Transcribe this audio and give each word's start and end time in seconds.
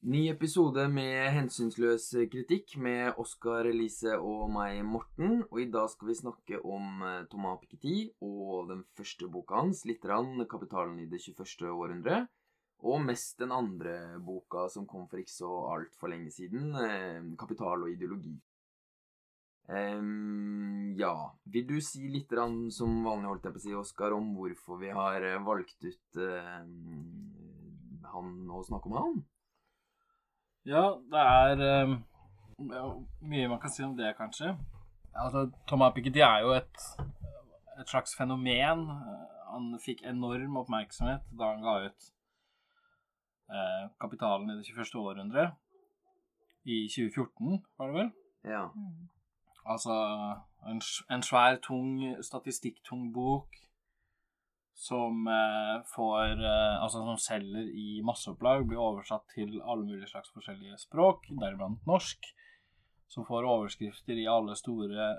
Ny 0.00 0.30
episode 0.30 0.86
med 0.88 1.26
hensynsløs 1.34 2.06
kritikk 2.32 2.72
med 2.80 3.18
Oskar 3.20 3.66
Elise 3.68 4.14
og 4.16 4.46
meg, 4.48 4.78
Morten. 4.80 5.42
Og 5.50 5.58
i 5.60 5.66
dag 5.68 5.90
skal 5.92 6.08
vi 6.08 6.14
snakke 6.16 6.60
om 6.64 7.02
eh, 7.04 7.26
Thomas 7.28 7.58
Piketty 7.60 8.06
og 8.24 8.70
den 8.70 8.78
første 8.96 9.26
boka 9.28 9.58
hans, 9.60 9.82
litt 9.84 10.06
rann, 10.08 10.40
'Kapitalen 10.48 10.94
i 11.02 11.04
det 11.04 11.20
21. 11.20 11.68
århundre'. 11.68 12.22
Og 12.80 13.04
mest 13.04 13.42
den 13.42 13.52
andre 13.52 14.16
boka 14.24 14.70
som 14.72 14.86
kom 14.88 15.04
for 15.10 15.20
ikke 15.20 15.34
så 15.34 15.50
altfor 15.74 16.08
lenge 16.08 16.32
siden, 16.32 16.72
eh, 16.80 17.20
'Kapital 17.36 17.84
og 17.84 17.92
ideologi'. 17.92 18.38
Um, 19.68 20.96
ja 20.96 21.12
Vil 21.44 21.66
du 21.66 21.76
si 21.84 22.08
litt 22.08 22.32
rann, 22.32 22.70
som 22.72 23.04
vanlig, 23.04 23.28
holdt 23.28 23.44
jeg 23.44 23.52
på 23.52 23.60
å 23.60 23.66
si, 23.66 23.74
Oskar, 23.82 24.16
om 24.16 24.32
hvorfor 24.32 24.80
vi 24.80 24.96
har 24.96 25.20
eh, 25.20 25.44
valgt 25.44 25.84
ut 25.84 26.22
uh, 26.24 26.64
han 28.16 28.32
å 28.48 28.64
snakke 28.64 28.88
om 28.88 28.96
han? 28.96 29.20
Ja, 30.66 30.82
det 31.12 31.20
er 31.20 31.84
um, 31.84 31.94
mye 33.20 33.48
man 33.48 33.60
kan 33.60 33.72
si 33.72 33.82
om 33.84 33.96
det, 33.96 34.16
kanskje. 34.16 34.56
Altså, 35.14 35.50
Thomas 35.68 35.94
Piketty 35.94 36.18
er 36.18 36.40
jo 36.44 36.52
et, 36.52 36.82
et, 37.80 37.88
slags 37.88 38.16
fenomen. 38.16 38.84
Han 39.50 39.78
fikk 39.84 40.04
enorm 40.04 40.56
oppmerksomhet 40.60 41.24
da 41.38 41.48
han 41.54 41.64
ga 41.64 41.76
ut 41.86 42.10
eh, 43.50 43.88
'Kapitalen 44.00 44.50
i 44.50 44.58
det 44.58 44.66
21. 44.66 45.00
århundre' 45.00 45.50
i 46.64 46.88
2014, 46.88 47.64
var 47.78 47.86
det 47.86 47.94
vel? 47.94 48.10
Ja. 48.44 48.66
Mm. 48.74 49.08
Altså 49.66 49.94
en, 50.66 50.82
en 51.10 51.22
svær, 51.22 51.56
tung, 51.56 51.98
statistikktung 52.22 53.12
bok 53.14 53.56
som 54.80 55.26
eh, 55.28 55.82
får 55.94 56.44
eh, 56.44 56.82
Altså 56.82 57.02
som 57.04 57.18
selger 57.20 57.66
i 57.76 58.00
masseopplag, 58.04 58.64
blir 58.64 58.80
oversatt 58.80 59.26
til 59.34 59.58
alle 59.60 59.84
mulige 59.84 60.08
slags 60.08 60.32
forskjellige 60.32 60.78
språk, 60.80 61.26
deriblant 61.42 61.84
norsk. 61.88 62.30
Som 63.10 63.26
får 63.28 63.44
overskrifter 63.44 64.16
i 64.16 64.28
alle 64.30 64.54
store 64.56 65.10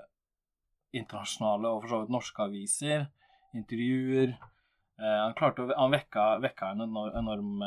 internasjonale 0.98 1.70
og 1.70 1.84
for 1.84 1.92
så 1.92 2.00
vidt 2.00 2.14
norske 2.16 2.42
aviser. 2.42 3.04
Intervjuer. 3.54 4.32
Eh, 4.98 5.20
han 5.20 5.36
klarte 5.38 5.68
Han 5.76 5.94
vekka, 5.94 6.24
vekka 6.42 6.72
en 6.72 6.82
enorm, 6.88 7.62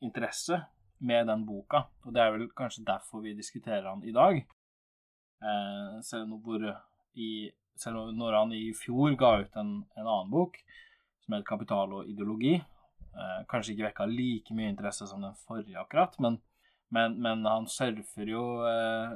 interesse 0.00 0.62
med 1.04 1.28
den 1.28 1.44
boka, 1.44 1.82
og 2.06 2.14
det 2.16 2.22
er 2.22 2.32
vel 2.32 2.46
kanskje 2.56 2.86
derfor 2.86 3.20
vi 3.20 3.34
diskuterer 3.36 3.84
han 3.90 4.00
i 4.04 4.12
dag. 4.16 4.40
Selv 6.00 6.30
når 8.16 8.36
han 8.38 8.52
i 8.56 8.70
fjor 8.72 9.12
ga 9.20 9.34
ut 9.42 9.56
en, 9.60 9.72
en 9.98 10.06
annen 10.06 10.30
bok 10.32 10.56
som 11.24 11.34
het 11.34 11.44
'Kapital 11.44 11.92
og 11.92 12.06
ideologi'. 12.06 12.64
Eh, 13.14 13.44
kanskje 13.48 13.72
ikke 13.74 13.86
vekka 13.88 14.06
like 14.10 14.54
mye 14.54 14.68
interesse 14.68 15.06
som 15.06 15.22
den 15.22 15.34
forrige, 15.46 15.78
akkurat, 15.78 16.16
men, 16.20 16.40
men, 16.90 17.20
men 17.22 17.44
han 17.46 17.66
surfer 17.66 18.26
jo 18.26 18.66
eh, 18.66 19.14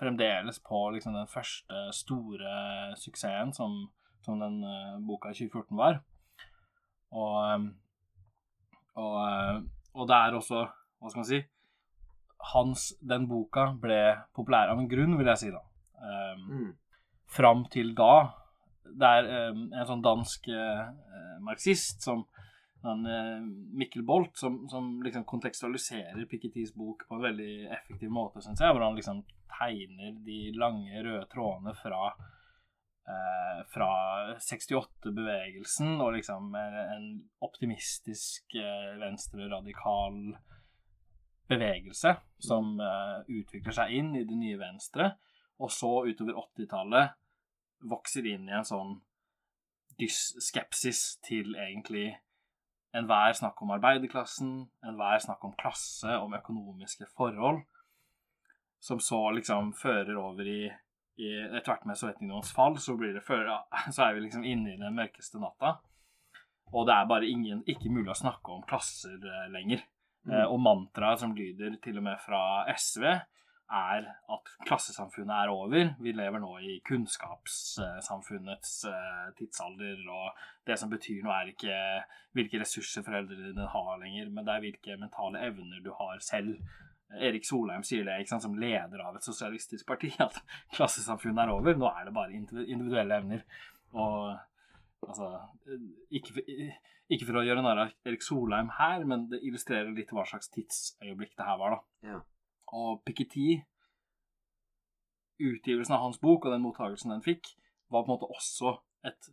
fremdeles 0.00 0.60
på 0.60 0.90
liksom, 0.94 1.14
den 1.14 1.26
første 1.26 1.86
store 1.96 2.96
suksessen 2.96 3.52
som, 3.56 3.88
som 4.24 4.40
den 4.40 4.64
eh, 4.64 4.98
boka 5.06 5.32
i 5.32 5.38
2014 5.38 5.76
var. 5.76 6.02
Og, 7.12 7.38
eh, 7.46 7.64
og, 9.00 9.16
eh, 9.24 9.62
og 9.94 10.06
det 10.08 10.16
er 10.16 10.36
også 10.38 10.66
Hva 11.00 11.10
skal 11.10 11.20
man 11.22 11.30
si? 11.30 11.40
Hans, 12.52 12.90
den 13.00 13.26
boka 13.28 13.70
ble 13.80 14.02
populær 14.36 14.68
av 14.72 14.78
en 14.80 14.88
grunn, 14.88 15.16
vil 15.18 15.28
jeg 15.32 15.40
si, 15.40 15.50
da. 15.52 15.64
Um, 16.00 16.44
Mm. 16.50 16.70
Fram 17.30 17.64
til 17.70 17.94
da 17.94 18.32
det 18.98 19.08
er 19.08 19.50
um, 19.50 19.66
en 19.72 19.88
sånn 19.88 20.04
dansk 20.04 20.48
uh, 20.52 20.90
marxist 21.44 22.04
som 22.04 22.24
han, 22.84 23.04
uh, 23.04 23.38
Mikkel 23.76 24.04
Bolt, 24.06 24.34
som, 24.40 24.62
som, 24.72 24.92
liksom 25.04 25.26
kontekstualiserer 25.28 26.26
Pikettys 26.30 26.74
bok 26.76 27.06
på 27.08 27.18
en 27.18 27.24
veldig 27.24 27.54
effektiv 27.76 28.12
måte, 28.14 28.42
syns 28.44 28.62
jeg. 28.62 28.72
Hvor 28.72 28.86
han 28.86 28.98
liksom 28.98 29.22
tegner 29.50 30.14
de 30.26 30.42
lange, 30.58 31.02
røde 31.04 31.26
trådene 31.32 31.74
fra 31.78 32.10
uh, 32.10 33.60
fra 33.70 33.90
68-bevegelsen 34.38 35.96
og 35.98 36.14
liksom 36.14 36.54
en 36.54 37.08
optimistisk 37.42 38.54
venstre-radikal 39.00 40.20
bevegelse 41.50 42.12
som 42.38 42.78
utvikler 42.78 43.74
seg 43.74 43.96
inn 43.98 44.12
i 44.14 44.22
det 44.22 44.38
nye 44.38 44.60
venstre, 44.60 45.08
og 45.58 45.72
så 45.74 45.90
utover 46.06 46.38
80-tallet 46.38 47.18
vokser 47.80 48.26
inn 48.28 48.48
i 48.48 48.56
en 48.56 48.66
sånn 48.66 48.98
skepsis 50.00 51.18
til 51.26 51.56
egentlig 51.60 52.14
enhver 52.96 53.34
snakk 53.36 53.60
om 53.62 53.74
arbeiderklassen, 53.76 54.54
enhver 54.86 55.20
snakk 55.22 55.44
om 55.44 55.52
klasse, 55.58 56.16
om 56.18 56.34
økonomiske 56.34 57.06
forhold, 57.16 57.62
som 58.80 59.00
så 59.00 59.20
liksom 59.36 59.74
fører 59.76 60.16
over 60.16 60.48
i, 60.48 60.62
i 61.20 61.30
Etter 61.44 61.74
hvert 61.74 61.86
med 61.86 62.00
Sovjetunionens 62.00 62.52
fall, 62.56 62.78
så, 62.80 62.96
blir 62.96 63.14
det 63.14 63.26
før, 63.26 63.52
så 63.94 64.06
er 64.06 64.16
vi 64.16 64.24
liksom 64.26 64.46
inne 64.48 64.74
i 64.74 64.80
den 64.80 64.96
mørkeste 64.96 65.42
natta. 65.42 65.76
Og 66.70 66.86
det 66.86 66.94
er 66.94 67.10
bare 67.10 67.28
ingen, 67.28 67.64
ikke 67.68 67.90
mulig 67.92 68.12
å 68.12 68.20
snakke 68.22 68.54
om 68.54 68.64
klasser 68.66 69.18
lenger. 69.52 69.82
Mm. 70.24 70.34
Eh, 70.34 70.46
og 70.46 70.60
mantraet 70.62 71.22
som 71.22 71.34
lyder 71.34 71.78
til 71.82 71.98
og 71.98 72.06
med 72.06 72.20
fra 72.22 72.40
SV, 72.76 73.06
er 73.70 74.06
at 74.34 74.50
klassesamfunnet 74.66 75.32
er 75.34 75.52
over. 75.52 75.94
Vi 76.02 76.12
lever 76.16 76.42
nå 76.42 76.50
i 76.66 76.76
kunnskapssamfunnets 76.86 78.74
eh, 78.90 79.30
tidsalder, 79.38 80.02
og 80.10 80.42
det 80.66 80.76
som 80.80 80.92
betyr 80.92 81.22
noe, 81.24 81.38
er 81.38 81.52
ikke 81.52 81.78
hvilke 82.36 82.60
ressurser 82.62 83.06
foreldrene 83.06 83.52
dine 83.52 83.70
har 83.72 83.96
lenger, 84.02 84.30
men 84.34 84.46
det 84.46 84.54
er 84.54 84.64
hvilke 84.66 84.98
mentale 85.00 85.42
evner 85.48 85.82
du 85.84 85.92
har 85.98 86.22
selv. 86.24 86.58
Erik 87.10 87.46
Solheim 87.46 87.82
sier 87.86 88.04
det 88.06 88.20
ikke 88.20 88.36
sant, 88.36 88.46
som 88.46 88.58
leder 88.58 89.02
av 89.02 89.16
et 89.18 89.26
sosialistisk 89.26 89.86
parti, 89.88 90.12
at 90.26 90.38
klassesamfunnet 90.76 91.46
er 91.46 91.54
over. 91.56 91.78
Nå 91.78 91.90
er 91.90 92.06
det 92.06 92.16
bare 92.16 92.36
individuelle 92.36 93.22
evner. 93.22 93.42
Og 93.90 94.36
altså 95.00 95.32
Ikke 96.14 96.44
ikke 97.10 97.26
for 97.26 97.40
å 97.40 97.42
gjøre 97.42 97.62
narr 97.64 97.80
av 97.82 97.94
Erik 98.06 98.22
Solheim 98.22 98.68
her, 98.76 99.02
men 99.08 99.26
det 99.32 99.40
illustrerer 99.42 99.90
litt 99.94 100.12
hva 100.14 100.22
slags 100.28 100.50
tidsøyeblikk 100.54 101.34
det 101.38 101.46
her 101.46 101.58
var, 101.58 101.74
da. 101.74 102.10
Ja. 102.12 102.20
Og 102.76 103.00
Piketty, 103.04 103.60
utgivelsen 105.40 105.94
av 105.96 106.02
hans 106.04 106.20
bok 106.20 106.44
og 106.46 106.52
den 106.54 106.62
mottagelsen 106.64 107.12
den 107.14 107.22
fikk, 107.24 107.54
var 107.90 108.04
på 108.04 108.10
en 108.12 108.16
måte 108.18 108.30
også 108.30 108.76
et 109.08 109.30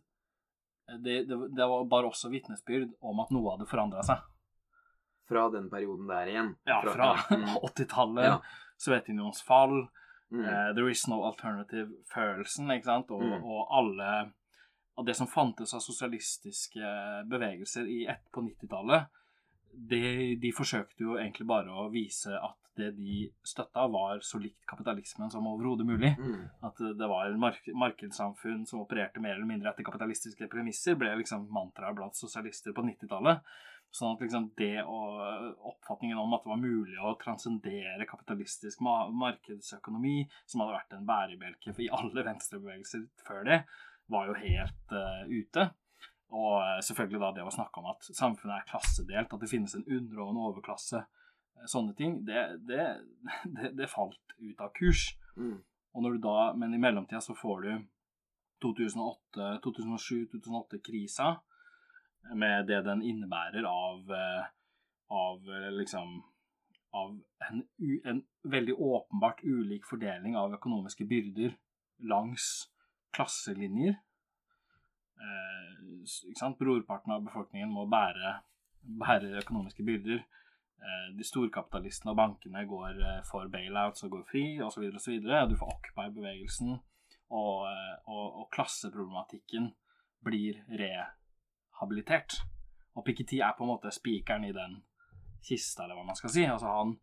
Det, 0.88 1.18
det, 1.28 1.36
det 1.52 1.66
var 1.68 1.82
bare 1.84 2.08
også 2.08 2.30
vitnesbyrd 2.32 2.94
om 3.04 3.18
at 3.20 3.28
noe 3.36 3.50
hadde 3.52 3.66
forandra 3.68 4.00
seg. 4.08 4.22
Fra 5.28 5.42
den 5.52 5.66
perioden 5.68 6.06
der 6.08 6.30
igjen. 6.32 6.54
Ja, 6.64 6.78
fra 6.80 7.10
fra 7.26 7.58
80-tallet, 7.68 8.24
Ja. 8.30 8.38
Sovjetunionens 8.80 9.42
fall, 9.44 9.88
Mm. 10.30 10.42
uh, 10.44 10.74
there 10.76 10.90
is 10.92 11.06
no 11.08 11.22
alternative-følelsen, 11.24 12.68
ikke 12.74 12.84
sant, 12.84 13.10
og, 13.16 13.22
Mm. 13.22 13.44
og 13.48 13.70
alle 13.72 14.08
av 14.98 15.04
det 15.06 15.14
som 15.16 15.26
fantes 15.26 15.72
av 15.72 15.80
sosialistiske 15.80 16.90
bevegelser 17.30 17.86
i 17.88 18.02
ett 18.12 18.26
på 18.32 18.42
90-tallet, 18.44 19.06
de, 19.72 20.36
de 20.36 20.50
forsøkte 20.52 21.00
jo 21.06 21.16
egentlig 21.16 21.46
bare 21.48 21.72
å 21.72 21.86
vise 21.92 22.28
at 22.36 22.67
det 22.78 22.92
de 22.96 23.24
støtta, 23.46 23.86
var 23.92 24.22
så 24.24 24.40
likt 24.42 24.66
kapitalismen 24.70 25.30
som 25.32 25.46
overhodet 25.50 25.86
mulig. 25.86 26.12
Mm. 26.18 26.44
At 26.64 26.78
det 26.78 27.08
var 27.10 27.34
mark 27.40 27.66
markedssamfunn 27.74 28.64
som 28.68 28.84
opererte 28.84 29.22
mer 29.22 29.36
eller 29.36 29.48
mindre 29.48 29.72
etter 29.72 29.86
kapitalistiske 29.86 30.48
premisser, 30.52 30.98
ble 30.98 31.10
liksom 31.20 31.48
mantraet 31.54 31.98
blant 31.98 32.18
sosialister 32.18 32.76
på 32.76 32.86
90-tallet. 32.86 33.42
Sånn 33.94 34.14
at 34.14 34.22
liksom 34.22 34.50
det 34.58 34.82
og 34.84 35.66
oppfatningen 35.70 36.18
om 36.20 36.34
at 36.36 36.44
det 36.44 36.52
var 36.52 36.60
mulig 36.60 36.98
å 37.00 37.14
transcendere 37.20 38.08
kapitalistisk 38.08 38.82
ma 38.84 39.00
markedsøkonomi, 39.08 40.22
som 40.44 40.62
hadde 40.62 40.76
vært 40.76 40.96
en 40.98 41.08
bærebjelke 41.08 41.76
i 41.84 41.90
alle 41.96 42.24
venstrebevegelser 42.26 43.06
før 43.24 43.46
det, 43.48 43.62
var 44.12 44.28
jo 44.28 44.36
helt 44.40 44.96
uh, 44.96 45.24
ute. 45.28 45.70
Og 46.28 46.58
eh, 46.60 46.80
selvfølgelig 46.84 47.20
da 47.22 47.30
det 47.38 47.44
å 47.46 47.52
snakke 47.52 47.80
om 47.80 47.88
at 47.88 48.04
samfunnet 48.04 48.58
er 48.58 48.68
klassedelt, 48.68 49.32
at 49.32 49.40
det 49.40 49.50
finnes 49.50 49.74
en 49.76 49.86
under- 49.86 50.20
og 50.24 50.32
en 50.32 50.42
overklasse, 50.50 51.00
eh, 51.00 51.17
sånne 51.66 51.94
ting, 51.98 52.24
det, 52.26 52.58
det, 52.68 52.84
det, 53.56 53.72
det 53.78 53.92
falt 53.92 54.34
ut 54.38 54.60
av 54.60 54.70
kurs. 54.76 55.16
Mm. 55.36 55.58
Og 55.94 56.02
når 56.04 56.10
du 56.14 56.18
da, 56.22 56.54
Men 56.54 56.74
i 56.74 56.78
mellomtida 56.78 57.20
så 57.24 57.34
får 57.34 57.60
du 57.62 57.84
2007-2008-krisa 58.62 61.36
med 62.34 62.66
det 62.66 62.82
den 62.86 63.02
innebærer 63.02 63.64
av, 63.64 64.12
eh, 64.12 64.44
av 65.08 65.48
eh, 65.48 65.72
liksom 65.72 66.24
Av 66.90 67.20
en, 67.50 67.68
en 68.04 68.24
veldig 68.42 68.74
åpenbart 68.74 69.44
ulik 69.44 69.86
fordeling 69.86 70.36
av 70.40 70.54
økonomiske 70.56 71.04
byrder 71.04 71.52
langs 72.08 72.70
klasselinjer. 73.12 73.94
Eh, 75.20 75.68
ikke 76.30 76.40
sant? 76.40 76.58
Brorparten 76.58 77.12
av 77.12 77.22
befolkningen 77.26 77.68
må 77.76 77.84
bære, 77.92 78.40
bære 79.04 79.36
økonomiske 79.42 79.84
byrder. 79.84 80.24
Eh, 80.78 81.08
de 81.18 81.24
storkapitalistene 81.26 82.12
og 82.12 82.18
bankene 82.20 82.62
går 82.70 83.00
eh, 83.02 83.22
for 83.26 83.50
bailouts 83.50 84.04
og 84.06 84.12
går 84.14 84.26
fri, 84.28 84.44
osv. 84.62 84.84
osv. 84.94 85.16
Du 85.50 85.56
får 85.58 85.72
Occupy-bevegelsen, 85.74 86.76
og, 87.34 87.64
eh, 87.66 87.96
og, 88.06 88.26
og 88.42 88.46
klasseproblematikken 88.54 89.72
blir 90.24 90.60
rehabilitert. 90.70 92.38
Og 92.94 93.04
Piketty 93.06 93.40
er 93.42 93.56
på 93.58 93.66
en 93.66 93.72
måte 93.72 93.90
spikeren 93.94 94.46
i 94.46 94.54
den 94.54 94.78
kista, 95.44 95.84
eller 95.84 95.98
hva 95.98 96.06
man 96.06 96.18
skal 96.18 96.34
si. 96.34 96.46
Altså 96.46 96.70
han, 96.70 96.96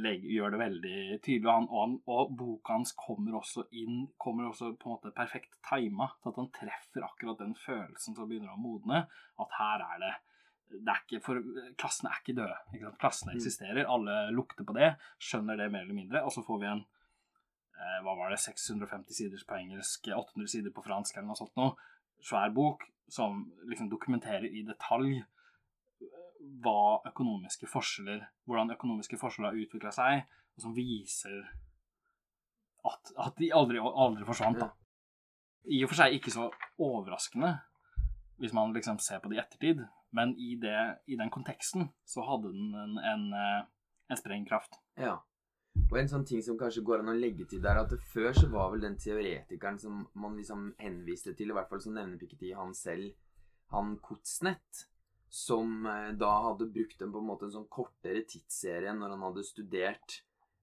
legger, 0.00 0.28
gjør 0.30 0.52
det 0.54 0.60
veldig 0.60 0.98
tydelig. 1.24 1.48
Han, 1.50 1.66
og, 1.70 1.80
han, 1.80 1.96
og 2.12 2.36
boka 2.38 2.76
hans 2.76 2.92
kommer 2.96 3.40
også 3.40 3.64
inn 3.74 4.04
kommer 4.20 4.50
også 4.50 4.70
på 4.78 4.88
en 4.88 4.94
måte 4.94 5.12
perfekt 5.16 5.56
tima, 5.66 6.10
så 6.20 6.30
at 6.30 6.40
han 6.40 6.52
treffer 6.54 7.04
akkurat 7.04 7.40
den 7.40 7.56
følelsen 7.58 8.16
som 8.16 8.28
begynner 8.28 8.54
å 8.54 8.60
modne. 8.60 9.02
At 9.40 9.58
her 9.58 9.84
er 9.88 10.04
det 10.04 10.14
er 10.72 11.02
ikke, 11.02 11.20
for 11.24 11.40
Klassene 11.80 12.10
er 12.10 12.22
ikke 12.22 12.36
døde. 12.36 12.56
Ikke 12.74 12.92
klassene 13.00 13.34
eksisterer. 13.36 13.86
Alle 13.90 14.30
lukter 14.34 14.66
på 14.66 14.76
det, 14.76 14.94
skjønner 15.22 15.58
det 15.60 15.70
mer 15.72 15.84
eller 15.86 15.98
mindre. 15.98 16.24
Og 16.24 16.32
så 16.34 16.44
får 16.46 16.60
vi 16.62 16.70
en 16.70 16.82
eh, 16.82 17.98
hva 18.04 18.16
var 18.18 18.32
det, 18.32 18.40
650 18.42 19.18
sider 19.18 19.44
på 19.48 19.58
engelsk, 19.60 20.08
800 20.08 20.50
sider 20.56 20.74
på 20.74 20.84
fransk 20.86 21.16
eller 21.16 21.30
noe 21.30 21.40
sånt 21.40 21.54
noe. 21.60 21.74
Svær 22.24 22.54
bok 22.56 22.86
som 23.12 23.44
liksom 23.68 23.90
dokumenterer 23.92 24.48
i 24.48 24.64
detalj 24.66 25.20
hva 26.64 27.00
økonomiske 27.08 27.68
forskjeller, 27.68 28.24
hvordan 28.48 28.74
økonomiske 28.74 29.18
forskjeller 29.20 29.52
har 29.52 29.60
utvikla 29.64 29.92
seg, 29.94 30.24
og 30.54 30.64
som 30.64 30.74
viser 30.76 31.38
at, 32.84 33.12
at 33.16 33.38
de 33.40 33.50
aldri, 33.56 33.80
aldri 33.80 34.26
forsvant. 34.28 34.60
Da. 34.60 34.70
I 35.72 35.80
og 35.84 35.92
for 35.92 36.02
seg 36.02 36.18
ikke 36.18 36.32
så 36.34 36.50
overraskende 36.84 37.54
hvis 38.42 38.52
man 38.52 38.74
liksom 38.74 38.98
ser 38.98 39.22
på 39.22 39.30
det 39.30 39.38
i 39.38 39.42
ettertid, 39.44 39.84
men 40.14 40.34
i, 40.38 40.54
det, 40.60 40.78
i 41.10 41.18
den 41.18 41.30
konteksten 41.34 41.88
så 42.06 42.24
hadde 42.28 42.52
den 42.54 42.74
en, 42.78 42.98
en, 42.98 43.24
eh, 43.34 43.62
en 44.12 44.20
sprengkraft. 44.20 44.78
Ja. 45.00 45.18
Og 45.88 45.96
en 45.98 46.10
sånn 46.10 46.26
ting 46.28 46.42
som 46.46 46.58
kanskje 46.58 46.84
går 46.86 47.02
an 47.02 47.10
å 47.10 47.18
legge 47.18 47.48
til 47.50 47.62
der, 47.62 47.80
at 47.82 47.92
før 48.12 48.30
så 48.36 48.46
var 48.52 48.70
vel 48.72 48.84
den 48.86 48.96
teoretikeren 49.00 49.80
som 49.82 50.04
man 50.14 50.36
liksom 50.38 50.68
henviste 50.78 51.34
til, 51.34 51.50
i 51.50 51.56
hvert 51.56 51.70
fall 51.70 51.82
som 51.82 51.96
nevner 51.98 52.20
Piketty 52.20 52.52
han 52.54 52.70
selv, 52.78 53.10
han 53.74 53.96
Kotsnett, 54.04 54.84
som 55.34 55.88
eh, 55.90 56.12
da 56.18 56.30
hadde 56.46 56.70
brukt 56.70 57.02
en 57.02 57.10
på 57.14 57.22
en 57.22 57.26
måte 57.26 57.48
en 57.48 57.56
sånn 57.56 57.70
kortere 57.72 58.22
tidsserie 58.30 58.94
når 58.94 59.16
han 59.16 59.26
hadde 59.26 59.46
studert 59.48 60.20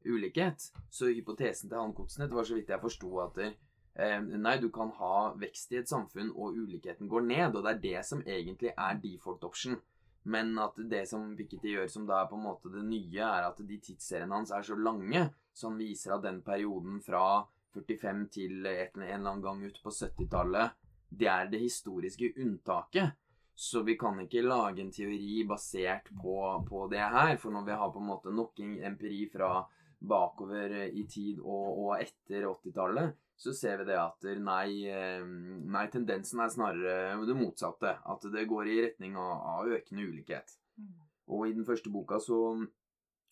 ulikhet. 0.07 0.69
Så 0.89 1.11
hypotesen 1.11 1.67
til 1.67 1.81
han 1.81 1.95
Kotsnett 1.97 2.31
var 2.33 2.47
så 2.47 2.55
vidt 2.55 2.71
jeg 2.71 2.83
forsto 2.83 3.11
at 3.25 3.41
eh, 3.43 3.57
nei, 3.95 4.57
du 4.61 4.69
kan 4.71 4.91
ha 4.97 5.31
vekst 5.39 5.73
i 5.73 5.81
et 5.81 5.89
samfunn, 5.89 6.31
og 6.31 6.57
ulikheten 6.57 7.09
går 7.11 7.25
ned. 7.27 7.55
Og 7.55 7.65
det 7.65 7.73
er 7.73 7.81
det 7.85 8.03
som 8.07 8.21
egentlig 8.25 8.73
er 8.75 8.99
default 9.03 9.43
option. 9.43 9.79
Men 10.23 10.53
at 10.61 10.77
det 10.89 11.07
som 11.09 11.31
Piketty 11.37 11.73
gjør, 11.75 11.87
som 11.89 12.05
da 12.05 12.21
er 12.21 12.29
på 12.29 12.37
en 12.37 12.45
måte 12.45 12.69
det 12.73 12.83
nye, 12.85 13.23
er 13.25 13.47
at 13.47 13.57
de 13.65 13.79
tidsseriene 13.81 14.37
hans 14.37 14.53
er 14.53 14.65
så 14.65 14.77
lange, 14.77 15.25
som 15.53 15.79
viser 15.79 16.13
at 16.15 16.27
den 16.27 16.43
perioden 16.45 17.01
fra 17.01 17.41
45 17.73 18.27
til 18.35 18.67
en 18.67 19.01
eller 19.01 19.17
annen 19.17 19.41
gang 19.41 19.63
ut 19.65 19.79
på 19.81 19.93
70-tallet, 19.95 20.77
det 21.09 21.27
er 21.27 21.49
det 21.51 21.63
historiske 21.63 22.33
unntaket. 22.37 23.17
Så 23.55 23.81
vi 23.83 23.97
kan 23.99 24.19
ikke 24.21 24.45
lage 24.45 24.81
en 24.81 24.93
teori 24.93 25.43
basert 25.47 26.07
på, 26.21 26.35
på, 26.67 26.85
det 26.89 27.01
her. 27.01 27.35
For 27.37 27.53
når 27.53 27.65
vi 27.67 27.75
har 27.81 27.91
på 27.91 27.99
en 27.99 28.07
måte 28.07 28.33
nok 28.33 28.61
empiri 28.61 29.25
fra 29.29 29.59
bakover 29.99 30.87
i 30.87 31.03
tid 31.09 31.41
og, 31.43 31.67
og 31.83 31.91
etter 31.99 32.47
80-tallet, 32.47 33.11
så 33.41 33.53
ser 33.57 33.79
vi 33.81 33.87
det 33.89 33.97
at 33.97 34.25
nei, 34.37 34.83
eh, 34.85 35.23
nei, 35.25 35.87
tendensen 35.89 36.43
er 36.43 36.51
snarere 36.53 37.15
det 37.25 37.37
motsatte. 37.37 37.95
At 38.05 38.27
det 38.29 38.45
går 38.49 38.69
i 38.69 38.81
retning 38.85 39.15
av, 39.17 39.31
av 39.55 39.71
økende 39.79 40.05
ulikhet. 40.05 40.53
Mm. 40.77 40.91
Og 41.33 41.47
i 41.47 41.55
den 41.55 41.65
første 41.65 41.89
boka 41.89 42.19
så, 42.21 42.37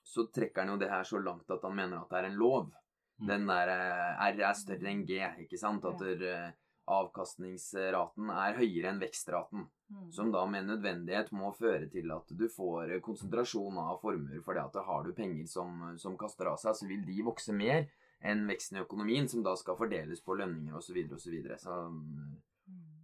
så, 0.01 0.25
trekker 0.33 0.65
han 0.65 0.73
jo 0.73 0.79
det 0.81 0.89
her 0.89 1.05
så 1.05 1.21
langt 1.21 1.53
at 1.53 1.67
han 1.67 1.77
mener 1.77 1.99
at 1.99 2.09
det 2.09 2.23
er 2.23 2.29
en 2.31 2.39
lov. 2.41 2.71
Mm. 3.19 3.27
Den 3.29 3.45
der 3.51 3.73
eh, 3.75 4.25
R 4.31 4.41
er 4.47 4.57
større 4.57 4.89
enn 4.89 5.05
G, 5.05 5.21
ikke 5.45 5.61
sant? 5.61 5.85
At 5.85 6.01
der, 6.01 6.25
eh, 6.25 6.57
avkastningsraten 6.89 8.31
er 8.33 8.57
høyere 8.57 8.89
enn 8.89 9.03
vekstraten. 9.03 9.67
Mm. 9.93 10.09
Som 10.13 10.33
da 10.33 10.41
med 10.49 10.71
nødvendighet 10.71 11.29
må 11.37 11.51
føre 11.53 11.85
til 11.93 12.09
at 12.17 12.33
du 12.33 12.47
får 12.49 12.95
konsentrasjon 13.05 13.77
av 13.81 14.01
formuer. 14.01 14.41
For 14.45 14.57
at 14.57 14.81
har 14.89 15.05
du 15.05 15.13
penger 15.13 15.45
som, 15.53 15.91
som, 16.01 16.17
kaster 16.17 16.49
av 16.49 16.57
seg, 16.61 16.77
så 16.81 16.89
vil 16.89 17.05
de 17.05 17.21
vokse 17.29 17.53
mer 17.53 17.85
enn 18.19 18.47
veksten 18.49 18.79
i 18.79 18.83
økonomien, 18.83 19.27
som 19.31 19.43
da 19.45 19.55
skal 19.59 19.77
fordeles 19.79 20.23
på 20.23 20.35
lønninger 20.39 20.75
osv. 20.75 20.97
osv. 21.05 21.19
Så, 21.19 21.31
videre, 21.33 21.55
og 21.55 21.61
så, 21.63 21.75
så 21.75 21.89
mm. 21.91 22.33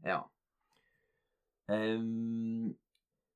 ja. 0.09 0.23
Um, 1.71 2.75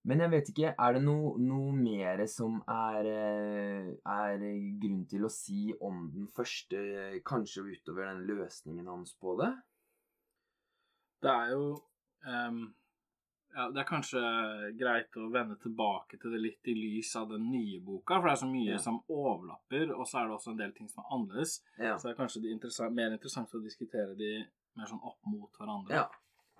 men 0.08 0.24
jeg 0.24 0.32
vet 0.32 0.50
ikke, 0.52 0.74
er 0.80 0.96
det 0.96 1.02
noe, 1.04 1.34
noe 1.44 1.72
mer 1.76 2.22
som 2.32 2.62
er, 2.72 3.08
eh, 3.10 3.90
er, 4.08 4.46
grunn 4.82 5.02
til 5.12 5.28
å 5.28 5.32
si 5.34 5.74
om 5.86 6.06
den 6.14 6.30
første, 6.34 6.80
kanskje 7.28 7.66
utover 7.68 8.08
den 8.08 8.24
løsningen 8.30 8.88
hans 8.88 9.12
på 9.20 9.36
det? 9.42 9.52
Det 11.20 11.34
er 11.34 11.52
jo 11.52 11.66
um, 12.24 12.62
ja, 13.56 13.66
Det 13.74 13.82
er 13.82 13.88
kanskje 13.90 14.22
greit 14.78 15.18
å 15.18 15.28
vende 15.34 15.58
tilbake 15.62 16.20
til 16.22 16.34
det 16.36 16.42
litt 16.44 16.70
i 16.70 16.76
lys 16.78 17.16
av 17.20 17.32
den 17.34 17.50
nye 17.52 17.80
boka, 17.84 18.20
for 18.20 18.30
det 18.30 18.36
er 18.36 18.42
så 18.44 18.50
mye 18.50 18.76
ja. 18.76 18.80
som 18.84 19.02
overlapper, 19.08 19.94
og 19.96 20.08
så 20.08 20.22
er 20.22 20.30
det 20.30 20.38
også 20.38 20.54
en 20.54 20.62
del 20.62 20.74
ting 20.78 20.90
som 20.92 21.04
er 21.04 21.14
annerledes. 21.18 21.60
Ja. 21.78 21.98
Så 21.98 22.08
det 22.08 22.14
er 22.14 22.20
kanskje 22.22 22.44
interessant, 22.54 22.96
mer 22.96 23.16
interessant 23.16 23.56
å 23.58 23.64
diskutere 23.64 24.16
de 24.20 24.34
mer 24.78 24.90
sånn 24.90 25.04
opp 25.04 25.20
mot 25.28 25.60
hverandre. 25.60 26.02
Ja, 26.02 26.08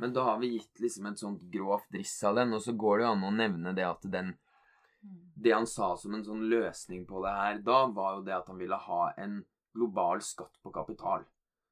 men 0.02 0.14
da 0.16 0.26
har 0.32 0.38
vi 0.42 0.54
gitt 0.56 0.80
liksom 0.80 1.10
et 1.10 1.22
sånt 1.22 1.42
grovt 1.54 1.90
driss 1.94 2.18
av 2.28 2.40
den, 2.40 2.54
og 2.56 2.64
så 2.64 2.74
går 2.74 3.00
det 3.00 3.06
jo 3.06 3.14
an 3.14 3.28
å 3.28 3.34
nevne 3.36 3.76
det 3.78 3.88
at 3.88 4.06
den 4.08 4.34
mm. 4.34 5.18
Det 5.40 5.54
han 5.56 5.68
sa 5.68 5.94
som 5.96 6.16
en 6.16 6.26
sånn 6.26 6.42
løsning 6.52 7.06
på 7.08 7.22
det 7.24 7.32
her 7.32 7.60
da, 7.64 7.86
var 7.96 8.18
jo 8.18 8.24
det 8.28 8.36
at 8.36 8.50
han 8.52 8.60
ville 8.60 8.76
ha 8.90 9.04
en 9.16 9.38
global 9.76 10.20
skatt 10.26 10.58
på 10.64 10.72
kapital. 10.76 11.24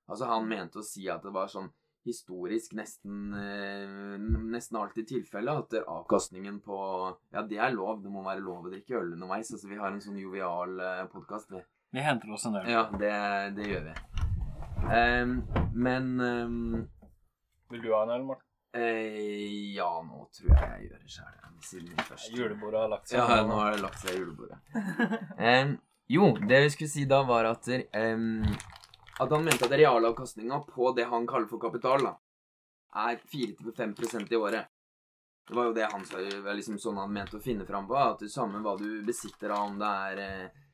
Altså, 0.08 0.28
han 0.30 0.48
mente 0.48 0.80
å 0.80 0.86
si 0.86 1.08
at 1.12 1.25
det 1.25 1.34
var 1.36 1.50
sånn 1.52 1.68
historisk 2.07 2.74
nesten, 2.77 3.33
eh, 3.36 4.18
nesten 4.54 4.80
alltid 4.80 5.07
tilfelle 5.09 5.54
at 5.62 5.75
avkastningen 5.83 6.62
på 6.65 6.77
Ja, 7.36 7.44
det 7.44 7.59
er 7.59 7.75
lov. 7.75 8.01
Det 8.04 8.12
må 8.12 8.24
være 8.25 8.44
lov 8.44 8.65
å 8.65 8.71
drikke 8.71 9.00
øl 9.00 9.13
underveis. 9.18 9.51
Altså, 9.51 9.69
vi 9.69 9.80
har 9.80 9.92
en 9.92 10.04
sånn 10.04 10.19
jovial 10.21 10.80
eh, 10.80 11.06
podkast. 11.12 11.51
Vi. 11.51 11.62
vi 11.95 12.06
henter 12.06 12.33
oss 12.33 12.48
en 12.50 12.59
øl. 12.62 12.71
Ja, 12.71 12.88
det, 12.92 13.13
det 13.59 13.69
gjør 13.71 13.89
vi. 13.89 13.98
Um, 14.88 15.39
men 15.74 16.12
um, 16.21 16.88
Vil 17.71 17.81
du 17.83 17.89
ha 17.92 18.04
en 18.06 18.13
øl, 18.15 18.27
Morten? 18.30 18.45
Eh, 18.77 19.74
ja, 19.75 19.89
nå 20.06 20.27
tror 20.36 20.51
jeg 20.54 20.68
jeg 20.69 20.89
gjør 20.89 21.04
det 21.04 21.12
sjøl. 21.15 21.33
Julebordet 22.38 22.81
har 22.83 22.92
lagt 22.92 23.09
seg. 23.09 23.19
Ja, 23.19 23.42
nå 23.48 23.57
har 23.57 23.74
det 23.74 23.81
lagt 23.81 24.01
seg 24.04 24.13
i 24.13 24.19
julebordet. 24.21 24.59
um, 25.39 25.77
jo, 26.15 26.33
det 26.48 26.62
vi 26.65 26.74
skulle 26.75 26.92
si 26.92 27.06
da, 27.09 27.24
var 27.27 27.50
at 27.50 27.68
um, 27.68 28.44
at 29.19 29.31
han 29.31 29.46
mente 29.46 29.66
at 29.66 29.72
realavkastninga 29.72 30.60
på 30.69 30.92
det 30.98 31.08
han 31.10 31.28
kaller 31.28 31.50
for 31.50 31.62
kapital, 31.62 32.04
da, 32.06 32.14
er 33.08 33.22
4-5% 33.31 34.34
i 34.34 34.40
året. 34.40 34.74
Det 35.48 35.56
var 35.56 35.69
jo 35.69 35.74
det 35.74 35.88
han 35.92 36.06
sa, 36.06 36.19
liksom 36.54 36.80
sånn 36.80 37.00
han 37.00 37.14
mente 37.14 37.38
å 37.40 37.44
finne 37.44 37.66
fram 37.66 37.88
på. 37.88 37.96
At 37.96 38.19
det 38.19 38.30
samme 38.34 38.60
hva 38.64 38.75
du 38.80 39.02
besitter 39.08 39.54
av, 39.56 39.69
om 39.69 39.78
det 39.80 39.92
er 40.10 40.22
eh, 40.24 40.66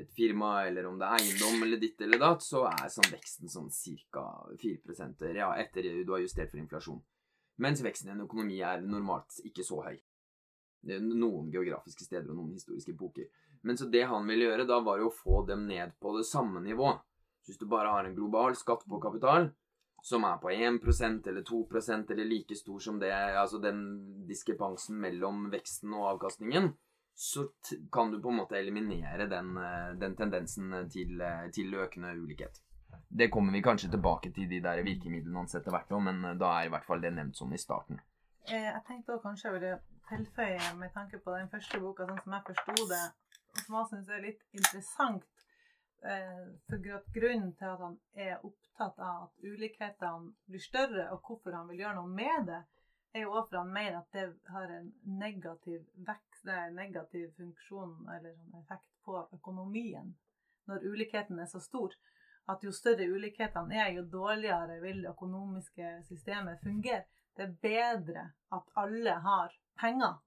et 0.00 0.14
firma, 0.16 0.64
eller 0.66 0.88
om 0.88 0.96
det 0.98 1.06
er 1.06 1.20
eiendom, 1.20 1.62
eller 1.66 1.80
ditt 1.82 2.00
eller 2.04 2.20
datt, 2.22 2.42
så 2.44 2.64
er 2.70 2.88
sånn 2.92 3.10
veksten 3.12 3.52
sånn 3.52 3.68
ca. 4.10 4.24
4 4.62 5.34
ja, 5.36 5.52
etter 5.60 5.90
du 6.04 6.12
har 6.12 6.24
justert 6.24 6.50
for 6.50 6.60
inflasjon. 6.62 7.02
Mens 7.60 7.82
veksten 7.84 8.08
i 8.08 8.14
en 8.14 8.24
økonomi 8.24 8.60
er 8.62 8.80
normalt 8.80 9.42
ikke 9.44 9.66
så 9.66 9.82
høy. 9.84 9.98
Det 10.80 10.96
er 10.96 11.04
noen 11.04 11.50
geografiske 11.52 12.06
steder 12.06 12.30
og 12.30 12.38
noen 12.38 12.56
historiske 12.56 12.94
epoker. 12.94 13.28
Men 13.66 13.76
så 13.76 13.88
det 13.90 14.04
han 14.08 14.26
ville 14.30 14.46
gjøre 14.46 14.66
da, 14.68 14.78
var 14.80 15.02
jo 15.02 15.10
å 15.10 15.14
få 15.14 15.42
dem 15.44 15.66
ned 15.68 15.96
på 16.00 16.14
det 16.16 16.24
samme 16.24 16.62
nivået. 16.64 17.02
Hvis 17.48 17.58
du 17.58 17.64
bare 17.66 17.88
har 17.88 18.04
en 18.04 18.14
global 18.14 18.56
skatt 18.56 18.82
på 18.84 19.00
kapital, 19.00 19.46
som 20.02 20.24
er 20.24 20.36
på 20.36 20.50
1% 20.50 21.28
eller 21.28 21.42
2% 21.42 22.10
eller 22.12 22.24
like 22.24 22.54
stor 22.54 22.78
som 22.78 22.98
det, 23.00 23.12
altså 23.12 23.58
den 23.58 23.80
diskrepansen 24.28 24.98
mellom 25.00 25.48
veksten 25.50 25.94
og 25.96 26.10
avkastningen, 26.10 26.68
så 27.14 27.46
kan 27.92 28.12
du 28.12 28.20
på 28.22 28.28
en 28.28 28.36
måte 28.42 28.58
eliminere 28.58 29.26
den, 29.26 29.56
eh, 29.56 29.94
den 29.98 30.16
tendensen 30.16 30.90
til, 30.92 31.20
eh, 31.20 31.48
til, 31.50 31.74
økende 31.74 32.12
ulikhet. 32.14 32.60
Det 33.08 33.30
kommer 33.30 33.52
vi 33.52 33.62
kanskje 33.62 33.90
tilbake 33.90 34.30
til 34.32 34.48
de 34.50 34.60
der 34.60 34.82
virkemidlene 34.82 35.38
hans 35.38 35.54
etter 35.54 35.70
hvert, 35.70 35.90
men 36.02 36.24
eh, 36.24 36.36
da 36.38 36.52
er 36.58 36.66
i 36.66 36.68
hvert 36.68 36.84
fall 36.84 37.00
det 37.00 37.14
nevnt 37.16 37.40
sånn 37.40 37.56
i 37.56 37.58
starten. 37.58 38.00
Jeg 38.48 38.84
tenkte 38.86 39.16
også 39.16 39.22
kanskje 39.22 39.48
jeg 39.48 39.60
ville 39.60 39.80
tilføye 40.08 40.76
med 40.76 40.92
tanke 40.92 41.18
på 41.24 41.32
den 41.32 41.48
første 41.48 41.80
boka, 41.80 42.06
sånn 42.06 42.22
som 42.22 42.32
jeg 42.32 42.46
forsto 42.52 42.88
det, 42.92 43.04
som 43.64 43.80
jeg 43.80 43.90
syns 43.90 44.08
er 44.08 44.24
litt 44.28 44.46
interessant 44.52 45.24
Eh, 45.24 45.37
for 46.00 46.90
at 46.94 47.06
grunnen 47.14 47.52
til 47.58 47.70
at 47.72 47.80
han 47.82 47.96
er 48.14 48.44
opptatt 48.46 49.00
av 49.02 49.24
at 49.26 49.40
ulikhetene 49.42 50.32
blir 50.46 50.62
større, 50.62 51.08
og 51.12 51.24
hvorfor 51.26 51.56
han 51.56 51.66
vil 51.70 51.82
gjøre 51.82 51.98
noe 51.98 52.12
med 52.12 52.46
det, 52.50 52.60
er 53.14 53.24
jo 53.24 53.32
også 53.32 53.50
for 53.50 53.58
han 53.62 53.72
mener 53.72 53.98
at 53.98 54.12
det 54.14 54.52
har 54.52 54.72
en 54.76 54.92
negativ 55.18 55.82
vekst, 56.06 56.44
det 56.44 56.54
er 56.54 56.68
en 56.68 56.78
negativ 56.78 57.32
funksjon 57.36 57.94
eller 58.14 58.36
sånn 58.36 58.62
effekt 58.62 58.88
på 59.04 59.18
økonomien 59.34 60.14
når 60.68 60.84
ulikheten 60.84 61.40
er 61.40 61.48
så 61.48 61.60
stor. 61.64 61.94
At 62.48 62.64
jo 62.64 62.72
større 62.72 63.08
ulikhetene 63.08 63.76
er, 63.76 63.90
jo 63.96 64.04
dårligere 64.08 64.78
vil 64.82 65.02
det 65.02 65.12
økonomiske 65.12 65.92
systemet 66.08 66.60
fungere. 66.62 67.04
Det 67.36 67.46
er 67.46 67.56
bedre 67.62 68.24
at 68.52 68.70
alle 68.76 69.14
har 69.24 69.54
penger, 69.80 70.18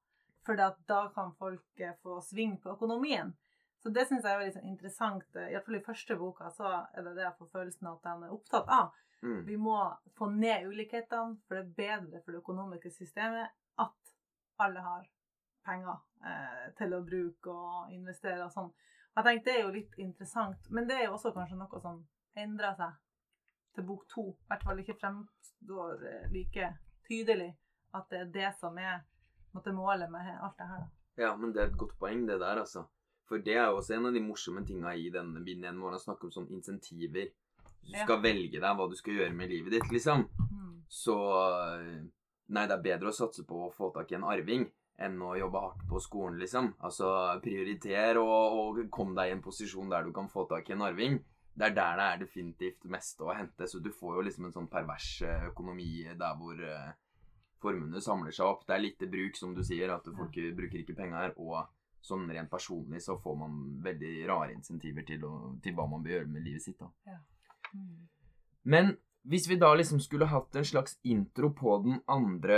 for 0.45 0.57
da 0.57 1.01
kan 1.13 1.33
folk 1.37 1.81
få 2.01 2.19
sving 2.25 2.57
på 2.61 2.73
økonomien. 2.73 3.33
Så 3.81 3.89
det 3.89 4.05
syns 4.07 4.25
jeg 4.25 4.35
er 4.35 4.41
veldig 4.41 4.55
sånn 4.57 4.69
interessant. 4.69 5.39
Iallfall 5.41 5.79
i 5.79 5.85
første 5.85 6.17
boka 6.19 6.51
så 6.53 6.69
er 6.93 7.05
det 7.05 7.15
det 7.17 7.25
jeg 7.25 7.37
får 7.39 7.49
følelsen 7.55 7.89
av 7.89 7.97
at 7.97 8.11
han 8.11 8.27
er 8.27 8.35
opptatt 8.35 8.69
av. 8.69 8.91
Mm. 9.21 9.39
Vi 9.45 9.57
må 9.57 9.77
få 10.17 10.29
ned 10.33 10.67
ulikhetene, 10.69 11.39
for 11.47 11.57
det 11.57 11.63
er 11.63 11.73
bedre 11.77 12.21
for 12.21 12.33
det 12.33 12.41
økonomiske 12.41 12.91
systemet 12.93 13.53
at 13.81 14.13
alle 14.61 14.85
har 14.85 15.09
penger 15.65 15.97
eh, 16.25 16.69
til 16.77 16.93
å 16.93 17.03
bruke 17.05 17.53
og 17.53 17.93
investere 17.93 18.45
og 18.45 18.53
sånn. 18.53 18.71
Jeg 19.15 19.27
tenkte 19.27 19.49
det 19.49 19.57
er 19.57 19.65
jo 19.65 19.75
litt 19.75 19.97
interessant, 20.01 20.69
men 20.69 20.87
det 20.89 20.97
er 20.97 21.07
jo 21.07 21.17
også 21.17 21.33
kanskje 21.35 21.59
noe 21.59 21.81
som 21.83 21.99
endrer 22.39 22.77
seg 22.77 22.97
til 23.75 23.87
bok 23.87 24.05
to. 24.11 24.29
I 24.31 24.51
hvert 24.51 24.65
fall 24.67 24.81
ikke 24.83 24.97
fremstår 25.01 26.07
eh, 26.07 26.29
like 26.33 26.71
tydelig 27.09 27.51
at 27.97 28.07
det 28.13 28.23
er 28.23 28.33
det 28.37 28.53
som 28.59 28.77
er 28.79 29.01
måtte, 29.51 29.73
målet 29.75 30.11
med 30.11 30.31
alt 30.37 30.57
det 30.57 30.69
her. 30.69 30.85
da. 30.85 31.23
Ja, 31.25 31.35
men 31.35 31.51
det 31.53 31.61
er 31.61 31.69
et 31.69 31.77
godt 31.77 31.97
poeng, 31.99 32.23
det 32.27 32.39
der, 32.39 32.61
altså. 32.63 32.85
For 33.31 33.39
det 33.39 33.53
er 33.55 33.69
jo 33.71 33.77
også 33.79 33.95
en 33.95 34.09
av 34.09 34.13
de 34.17 34.19
morsomme 34.25 34.61
tinga 34.67 34.91
i 34.99 35.05
denne 35.13 35.39
binden 35.45 35.77
hvor 35.79 35.95
å 35.95 35.99
snakker 36.03 36.27
om 36.27 36.33
sånne 36.35 36.57
insentiver. 36.57 37.29
Hvis 37.81 37.93
du 37.93 37.97
Ja. 37.97 38.03
skal 38.03 38.19
velge 38.21 38.59
deg 38.59 38.75
hva 38.77 38.89
du 38.91 38.95
skal 38.99 39.13
gjøre 39.15 39.33
med 39.33 39.49
livet 39.49 39.71
ditt, 39.77 39.87
liksom, 39.91 40.27
Mm. 40.51 40.81
så 40.89 41.15
eh, 41.79 42.01
Nei, 42.51 42.65
det 42.67 42.73
er 42.75 42.81
bedre 42.83 43.07
å 43.07 43.15
satse 43.15 43.45
på 43.47 43.55
å 43.69 43.71
få 43.73 43.93
tak 43.95 44.11
i 44.11 44.15
en 44.17 44.25
arving 44.27 44.65
enn 44.99 45.13
å 45.23 45.37
jobbe 45.39 45.59
hardt 45.61 45.85
på 45.87 46.01
skolen, 46.03 46.37
liksom. 46.37 46.73
Altså, 46.83 47.39
prioriter 47.41 48.17
og, 48.19 48.75
og 48.75 48.89
kom 48.91 49.15
deg 49.15 49.29
i 49.29 49.31
en 49.37 49.41
posisjon 49.41 49.89
der 49.89 50.03
du 50.03 50.11
kan 50.11 50.27
få 50.27 50.43
tak 50.49 50.69
i 50.69 50.73
en 50.73 50.81
arving. 50.81 51.15
Det 51.55 51.69
er 51.69 51.73
der 51.77 51.95
det 51.95 52.07
er 52.09 52.17
definitivt 52.25 52.83
mest 52.91 53.17
å 53.23 53.31
hente. 53.33 53.63
Så 53.71 53.79
du 53.81 53.89
får 53.89 54.17
jo 54.17 54.21
liksom 54.27 54.45
en 54.49 54.51
sånn 54.57 54.67
pervers 54.69 55.21
eh, 55.23 55.47
økonomi 55.47 56.03
der 56.19 56.35
hvor 56.35 56.59
eh, 56.59 56.91
formuene 57.63 58.01
samler 58.03 58.31
seg 58.35 58.45
opp. 58.45 58.65
Det 58.67 58.75
er 58.75 58.83
lite 58.83 59.07
bruk, 59.09 59.37
som 59.39 59.55
du 59.55 59.63
sier, 59.63 59.89
at 59.95 60.03
folk 60.03 60.33
bruker 60.57 60.83
ikke 60.83 60.95
penger. 60.97 61.31
Og 61.37 61.65
sånn 62.01 62.25
rent 62.33 62.49
personlig 62.51 63.01
så 63.05 63.17
får 63.21 63.37
man 63.37 63.59
veldig 63.83 64.13
rare 64.29 64.55
insentiver 64.55 65.05
til, 65.07 65.23
å, 65.27 65.53
til 65.63 65.75
hva 65.77 65.87
man 65.89 66.03
bør 66.03 66.17
gjøre 66.17 66.31
med 66.33 66.45
livet 66.45 66.65
sitt. 66.65 66.81
da. 66.81 67.17
Mm. 67.75 68.07
Men 68.73 68.93
hvis 69.29 69.47
vi 69.49 69.59
da 69.61 69.69
liksom 69.77 70.01
skulle 70.01 70.29
hatt 70.31 70.57
en 70.57 70.65
slags 70.65 70.97
intro 71.05 71.51
på 71.53 71.77
den 71.85 71.99
andre 72.09 72.57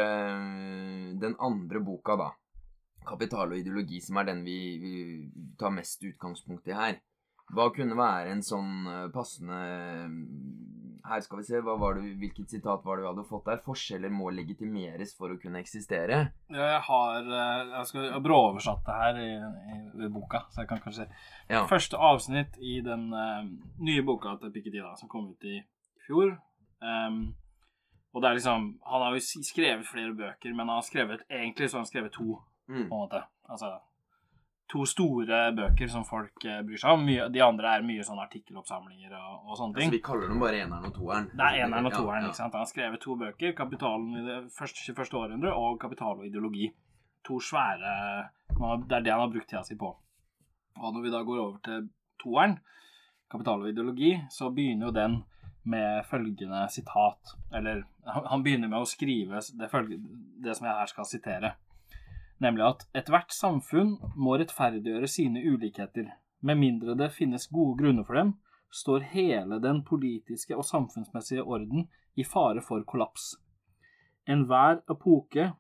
Den 1.20 1.36
andre 1.40 1.80
boka, 1.84 2.16
da. 2.16 2.32
'Kapital 3.04 3.52
og 3.52 3.60
ideologi', 3.60 4.00
som 4.00 4.18
er 4.18 4.30
den 4.30 4.46
vi, 4.46 4.58
vi 4.80 4.94
tar 5.60 5.74
mest 5.76 6.04
utgangspunkt 6.08 6.68
i 6.72 6.78
her. 6.78 7.02
Hva 7.52 7.68
kunne 7.76 7.98
være 7.98 8.32
en 8.32 8.42
sånn 8.42 8.88
eh, 8.88 9.10
passende 9.14 9.58
Her 11.04 11.20
skal 11.20 11.42
vi 11.42 11.44
se, 11.44 11.60
det, 11.60 12.14
hvilket 12.22 12.50
sitat 12.50 12.86
var 12.86 12.96
det 12.98 13.04
vi 13.04 13.10
hadde 13.10 13.26
fått 13.28 13.46
der? 13.50 13.60
'Forskjeller 13.66 14.10
må 14.10 14.30
legitimeres 14.32 15.12
for 15.18 15.34
å 15.34 15.40
kunne 15.42 15.60
eksistere'. 15.60 16.22
Ja, 16.50 16.70
Jeg 16.72 16.82
har 16.88 17.28
eh, 17.28 17.74
Jeg 17.74 17.86
skal 17.90 18.22
bråoversatt 18.24 18.86
det 18.88 18.96
her 19.02 19.20
i, 19.20 19.30
i, 19.76 20.06
i 20.08 20.10
boka, 20.10 20.46
så 20.50 20.62
jeg 20.64 20.70
kan 20.70 20.80
kanskje 20.80 21.08
Ja. 21.50 21.66
Første 21.68 21.98
avsnitt 22.00 22.56
i 22.62 22.80
den 22.82 23.12
uh, 23.14 23.44
nye 23.84 24.02
boka 24.04 24.38
til 24.40 24.52
Piketty, 24.56 24.80
da, 24.80 24.96
som 24.96 25.10
kom 25.10 25.28
ut 25.36 25.44
i 25.44 25.60
fjor. 26.08 26.38
Um, 26.80 27.36
og 28.14 28.22
det 28.22 28.30
er 28.30 28.34
liksom 28.40 28.80
Han 28.88 29.02
har 29.02 29.14
jo 29.16 29.20
skrevet 29.44 29.86
flere 29.88 30.16
bøker, 30.16 30.52
men 30.56 30.68
han 30.68 30.78
har 30.80 30.82
skrevet 30.88 31.22
egentlig 31.30 31.70
så 31.70 31.78
har 31.78 31.84
han 31.86 31.92
skrevet 31.92 32.12
to, 32.16 32.40
Mm. 32.70 32.88
på 32.88 32.96
en 32.96 33.02
måte. 33.04 33.20
Altså 33.52 33.74
to 34.72 34.86
store 34.90 35.40
bøker 35.58 35.90
som 35.92 36.06
folk 36.08 36.46
eh, 36.48 36.62
bryr 36.66 36.80
seg 36.82 36.96
om. 36.96 37.04
Mye, 37.08 37.28
de 37.34 37.42
andre 37.46 37.76
er 37.78 37.86
mye 37.86 38.06
sånne 38.06 38.26
artikkeloppsamlinger 38.26 39.16
og, 39.18 39.34
og 39.50 39.60
sånne 39.60 39.78
ting. 39.78 39.90
Ja, 39.90 39.92
så 39.92 39.98
vi 39.98 40.04
kaller 40.06 40.32
dem 40.32 40.44
bare 40.44 40.62
eneren 40.64 40.88
og 40.90 40.96
toeren. 40.96 41.28
Det 41.34 41.48
er 41.50 41.66
eneren 41.66 41.90
og 41.90 41.96
toeren. 41.98 42.24
ja. 42.24 42.32
ikke 42.32 42.40
sant? 42.40 42.56
Han 42.56 42.66
har 42.66 42.72
skrevet 42.72 43.04
to 43.04 43.18
bøker. 43.20 43.56
'Kapitalen 43.58 44.22
i 44.22 44.24
det 44.28 44.38
første 44.56 44.86
21. 44.86 45.20
århundre' 45.20 45.54
og 45.54 45.78
'Kapital 45.82 46.24
og 46.24 46.30
ideologi'. 46.30 46.72
To 47.28 47.40
svære 47.40 47.92
Det 48.54 48.96
er 48.96 49.04
det 49.04 49.12
han 49.12 49.22
har 49.24 49.32
brukt 49.32 49.50
tida 49.50 49.64
si 49.64 49.76
på. 49.80 49.92
Og 50.76 50.94
når 50.94 51.02
vi 51.02 51.12
da 51.12 51.22
går 51.24 51.44
over 51.44 51.60
til 51.64 51.90
toeren, 52.24 52.58
'Kapital 53.32 53.62
og 53.62 53.70
ideologi', 53.70 54.26
så 54.30 54.50
begynner 54.50 54.88
jo 54.88 54.92
den 54.92 55.24
med 55.66 56.04
følgende 56.10 56.68
sitat 56.70 57.36
Eller 57.54 57.84
han 58.06 58.26
han 58.28 58.44
begynner 58.44 58.68
med 58.68 58.84
å 58.84 58.86
skrive 58.86 59.40
det, 59.60 59.70
følge, 59.72 60.00
det 60.44 60.56
som 60.58 60.68
jeg 60.68 60.76
her 60.76 60.90
skal 60.92 61.06
sitere. 61.08 61.54
Nemlig 62.44 62.66
at 62.68 62.86
ethvert 63.00 63.32
samfunn 63.32 63.96
må 64.20 64.36
rettferdiggjøre 64.40 65.08
sine 65.08 65.44
ulikheter. 65.48 66.10
Med 66.44 66.60
mindre 66.60 66.96
det 67.00 67.14
finnes 67.16 67.48
gode 67.48 67.78
grunner 67.80 68.04
for 68.04 68.20
dem, 68.20 68.34
står 68.74 69.06
hele 69.14 69.60
den 69.64 69.84
politiske 69.88 70.58
og 70.58 70.66
samfunnsmessige 70.68 71.44
orden 71.44 71.88
i 72.20 72.26
fare 72.28 72.62
for 72.66 72.84
kollaps. 72.90 73.36
Enhver 74.28 74.82
epoke 74.92 75.52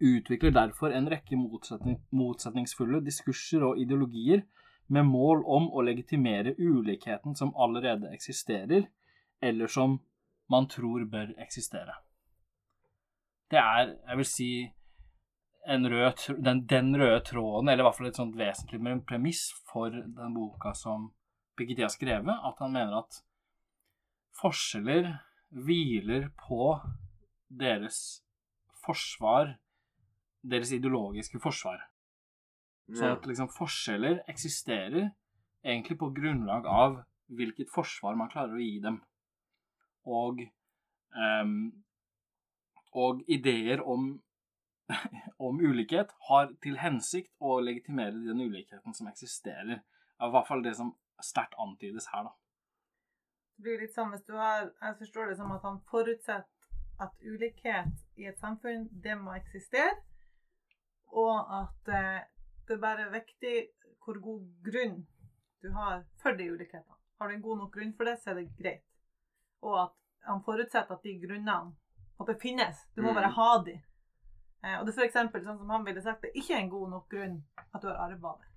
utvikler 0.00 0.54
derfor 0.54 0.94
en 0.94 1.08
rekke 1.10 1.36
motsetning, 1.36 1.98
motsetningsfulle 2.10 3.02
diskurser 3.04 3.64
og 3.66 3.80
ideologier 3.80 4.44
med 4.88 5.08
mål 5.08 5.44
om 5.48 5.68
å 5.72 5.84
legitimere 5.84 6.54
ulikheten 6.58 7.36
som 7.36 7.54
allerede 7.56 8.12
eksisterer, 8.12 8.88
eller 9.42 9.66
som 9.66 9.98
man 10.50 10.68
tror 10.68 11.04
bør 11.10 11.32
eksistere. 11.40 11.96
Det 13.50 13.60
er, 13.60 13.94
jeg 14.08 14.20
vil 14.20 14.28
si, 14.28 14.50
rød, 15.66 16.26
den, 16.44 16.66
den 16.66 16.96
røde 17.00 17.20
tråden, 17.24 17.68
eller 17.68 17.84
i 17.84 17.86
hvert 17.86 17.96
fall 17.96 18.10
et 18.10 18.18
sånt 18.20 18.36
vesentlig 18.36 18.80
premiss 19.08 19.46
for 19.70 19.90
den 19.90 20.34
boka 20.36 20.74
som 20.76 21.12
Piketty 21.56 21.84
har 21.84 21.92
skrevet, 21.92 22.34
at 22.34 22.60
han 22.60 22.72
mener 22.74 22.98
at 22.98 23.20
forskjeller 24.40 25.12
hviler 25.54 26.28
på 26.48 26.74
deres 27.48 28.20
forsvar, 28.84 29.54
deres 30.42 30.72
ideologiske 30.74 31.40
forsvar. 31.40 31.86
Så 32.92 33.14
at 33.14 33.26
liksom 33.26 33.48
forskjeller 33.48 34.20
eksisterer 34.28 35.14
egentlig 35.64 35.96
på 35.98 36.10
grunnlag 36.12 36.66
av 36.68 36.98
hvilket 37.32 37.70
forsvar 37.72 38.18
man 38.18 38.28
klarer 38.32 38.58
å 38.58 38.60
gi 38.60 38.76
dem. 38.84 38.98
Og, 40.04 40.42
um, 41.16 41.72
og 42.92 43.22
ideer 43.32 43.80
om, 43.80 44.10
om 45.46 45.60
ulikhet 45.60 46.10
har 46.28 46.50
til 46.62 46.76
hensikt 46.78 47.32
å 47.40 47.58
legitimere 47.64 48.18
den 48.26 48.40
ulikheten 48.44 48.94
som 48.94 49.08
eksisterer. 49.10 49.80
I 50.20 50.30
hvert 50.30 50.48
fall 50.48 50.62
det 50.62 50.74
som 50.76 50.92
sterkt 51.22 51.54
antydes 51.58 52.06
her, 52.12 52.24
da. 52.28 52.32
Det 53.56 53.62
blir 53.64 53.80
litt 53.84 53.94
sånn 53.94 54.10
hvis 54.10 54.24
du 54.26 54.32
har 54.34 54.64
Jeg 54.82 54.96
forstår 54.98 55.28
det 55.30 55.36
som 55.38 55.52
at 55.54 55.62
han 55.62 55.76
forutsetter 55.90 56.50
at 57.04 57.14
ulikhet 57.22 57.94
i 58.18 58.26
et 58.30 58.38
samfunn, 58.38 58.88
det 59.02 59.14
må 59.18 59.32
eksistere, 59.34 59.94
og 61.14 61.50
at 61.62 61.90
eh, 61.90 62.20
det 62.66 62.76
er 62.76 62.82
bare 62.82 63.08
viktig 63.12 63.54
hvor 64.04 64.18
god 64.22 64.44
grunn 64.66 65.00
du 65.62 65.70
har 65.74 66.04
for 66.22 66.36
de 66.38 66.46
ulikhetene. 66.52 66.98
Har 67.18 67.28
du 67.30 67.34
en 67.34 67.42
god 67.42 67.58
nok 67.62 67.72
grunn 67.74 67.94
for 67.96 68.04
det, 68.10 68.18
så 68.22 68.30
er 68.30 68.40
det 68.42 68.50
greit. 68.58 68.84
Og 69.64 69.74
at 69.86 69.94
han 70.28 70.42
forutsetter 70.44 70.94
at 70.96 71.02
de 71.06 71.14
grunnene 71.22 71.74
at 72.20 72.30
det 72.30 72.38
finnes. 72.42 72.84
Du 72.94 73.02
må 73.02 73.10
Mm. 73.10 73.14
bare 73.20 73.32
ha 73.38 73.50
de. 73.64 73.74
Eh, 74.64 74.78
og 74.78 74.86
det 74.86 74.94
er 74.94 74.98
for 74.98 75.06
eksempel, 75.08 75.44
sånn 75.44 75.58
som 75.60 75.72
han 75.74 75.84
ville 75.84 76.02
sagt, 76.02 76.22
det 76.24 76.32
er 76.32 76.40
ikke 76.40 76.58
en 76.58 76.70
god 76.72 76.92
nok 76.94 77.08
grunn 77.12 77.36
at 77.66 77.82
du 77.82 77.90
har 77.90 78.00
arva 78.06 78.36
det. 78.40 78.50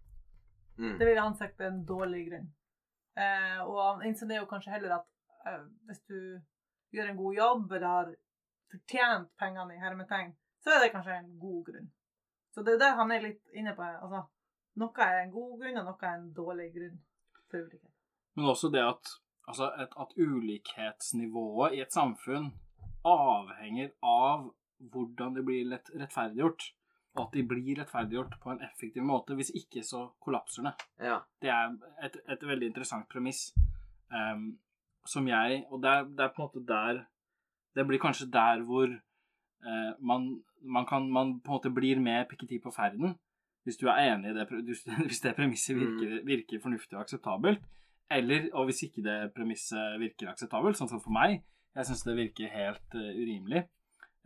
Mm. 0.77 0.93
Det 0.99 1.07
ville 1.09 1.25
han 1.25 1.35
sagt 1.35 1.61
er 1.61 1.71
en 1.71 1.83
dårlig 1.85 2.23
grunn. 2.29 2.47
Eh, 3.17 3.59
og 3.65 3.77
han 3.81 4.05
insinuerer 4.07 4.45
jo 4.45 4.49
kanskje 4.51 4.75
heller 4.75 4.99
at 4.99 5.07
eh, 5.49 5.63
hvis 5.89 6.03
du 6.07 6.19
gjør 6.95 7.11
en 7.11 7.19
god 7.19 7.37
jobb 7.41 7.71
eller 7.71 7.87
har 7.87 8.11
fortjent 8.71 9.31
pengene 9.41 9.75
i 9.75 9.81
hermetegn, 9.81 10.35
så 10.63 10.75
er 10.75 10.83
det 10.83 10.93
kanskje 10.93 11.17
en 11.17 11.31
god 11.41 11.61
grunn. 11.71 11.89
Så 12.53 12.63
det 12.63 12.75
er 12.75 12.83
det 12.83 12.91
han 12.99 13.11
er 13.11 13.25
litt 13.25 13.57
inne 13.57 13.73
på. 13.75 13.85
Altså, 13.85 14.23
noe 14.81 15.07
er 15.07 15.19
en 15.23 15.33
god 15.33 15.57
grunn, 15.61 15.79
og 15.81 15.89
noe 15.89 16.07
er 16.07 16.15
en 16.15 16.29
dårlig 16.37 16.69
grunn 16.75 17.01
for 17.49 17.65
ulikhet. 17.65 17.93
Men 18.37 18.51
også 18.53 18.69
det 18.73 18.83
at, 18.85 19.11
altså 19.49 19.71
et, 19.81 19.97
at 19.97 20.15
ulikhetsnivået 20.17 21.75
i 21.77 21.81
et 21.83 21.93
samfunn 21.93 22.51
avhenger 23.07 23.91
av 24.05 24.49
hvordan 24.79 25.36
det 25.36 25.46
blir 25.46 25.65
lett 25.72 25.89
rettferdiggjort. 25.96 26.69
Og 27.17 27.24
at 27.24 27.34
de 27.34 27.43
blir 27.50 27.79
rettferdiggjort 27.79 28.38
på 28.43 28.53
en 28.53 28.62
effektiv 28.62 29.05
måte. 29.05 29.36
Hvis 29.38 29.51
ikke, 29.57 29.84
så 29.84 30.05
kollapser 30.22 30.67
det. 30.67 30.74
ja. 31.01 31.19
Det 31.41 31.50
er 31.50 31.75
et, 32.05 32.17
et 32.29 32.48
veldig 32.48 32.67
interessant 32.69 33.07
premiss 33.10 33.51
um, 34.13 34.51
som 35.07 35.27
jeg 35.27 35.63
Og 35.72 35.81
det 35.81 35.89
er, 35.89 36.03
det 36.03 36.25
er 36.25 36.34
på 36.36 36.41
en 36.41 36.50
måte 36.50 36.65
der 36.67 37.05
Det 37.75 37.86
blir 37.88 38.01
kanskje 38.01 38.27
der 38.31 38.62
hvor 38.67 38.91
uh, 38.91 39.93
man, 40.00 40.43
man 40.62 40.86
kan 40.86 41.10
Man 41.12 41.39
på 41.39 41.51
en 41.51 41.55
måte 41.55 41.69
blir 41.74 42.00
med 42.00 42.27
Piketty 42.29 42.60
på 42.63 42.72
ferden. 42.75 43.15
Hvis 43.63 43.77
du 43.77 43.88
er 43.88 44.13
enig 44.13 44.29
i 44.31 44.34
det, 44.34 44.48
hvis 45.07 45.22
det 45.22 45.36
premisset 45.36 45.75
virker, 45.75 46.22
virker 46.25 46.62
fornuftig 46.62 46.98
og 46.98 47.01
akseptabelt. 47.01 47.60
Eller, 48.12 48.50
og 48.53 48.65
hvis 48.65 48.84
ikke 48.84 49.03
det 49.03 49.34
premisset 49.36 50.00
virker 50.00 50.29
akseptabelt, 50.31 50.77
sånn 50.79 50.88
som 50.88 51.01
for 51.03 51.12
meg 51.12 51.41
Jeg 51.75 51.89
syns 51.89 52.05
det 52.07 52.15
virker 52.17 52.53
helt 52.53 52.96
eh, 52.96 53.17
urimelig. 53.19 53.65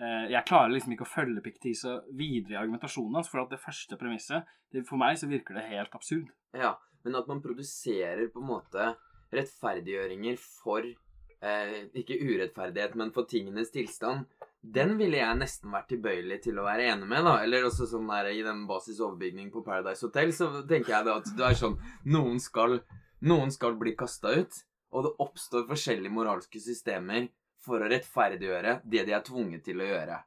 Eh, 0.02 0.32
jeg 0.34 0.48
klarer 0.50 0.74
liksom 0.74 0.96
ikke 0.96 1.06
å 1.06 1.12
følge 1.12 1.44
Piketty 1.46 1.76
så 1.78 2.00
videre 2.18 2.56
i 2.56 2.60
argumentasjonen 2.64 3.20
hans, 3.20 3.30
for 3.30 3.44
at 3.44 3.52
det 3.54 3.62
første 3.62 3.98
premisset 4.02 4.50
det, 4.74 4.86
For 4.88 4.98
meg 4.98 5.20
så 5.20 5.30
virker 5.30 5.58
det 5.58 5.68
helt 5.70 5.94
absurd. 5.94 6.32
Ja, 6.58 6.74
men 7.06 7.18
at 7.20 7.30
man 7.30 7.42
produserer 7.44 8.32
på 8.34 8.42
en 8.42 8.50
måte 8.50 8.94
rettferdiggjøringer 9.32 10.40
for 10.42 10.88
eh, 10.88 11.76
Ikke 12.02 12.18
urettferdighet, 12.18 12.96
men 12.98 13.14
for 13.14 13.30
tingenes 13.30 13.74
tilstand. 13.76 14.26
Den 14.62 14.96
ville 14.98 15.18
jeg 15.18 15.38
nesten 15.38 15.74
vært 15.74 15.90
tilbøyelig 15.90 16.40
til 16.48 16.60
å 16.62 16.66
være 16.66 16.90
enig 16.94 17.08
med, 17.10 17.26
da. 17.26 17.38
Eller 17.44 17.66
også 17.66 17.88
sånn 17.90 18.10
der 18.10 18.30
i 18.30 18.42
den 18.46 18.66
basisoverbygning 18.70 19.50
på 19.54 19.64
Paradise 19.66 20.06
Hotel, 20.06 20.34
så 20.34 20.50
tenker 20.70 20.96
jeg 20.96 21.08
da 21.08 21.18
at 21.22 21.30
det 21.38 21.46
er 21.48 21.58
sånn 21.58 21.78
Noen 22.14 22.42
skal, 22.42 22.80
noen 23.26 23.54
skal 23.54 23.78
bli 23.82 23.96
kasta 23.98 24.34
ut, 24.38 24.62
og 24.92 25.06
det 25.06 25.14
oppstår 25.24 25.70
forskjellige 25.70 26.14
moralske 26.14 26.62
systemer 26.62 27.30
for 27.66 27.82
å 27.82 27.90
rettferdiggjøre 27.92 28.80
det 28.84 29.06
de 29.08 29.16
er 29.16 29.26
tvunget 29.26 29.66
til 29.66 29.82
å 29.82 29.88
gjøre. 29.88 30.20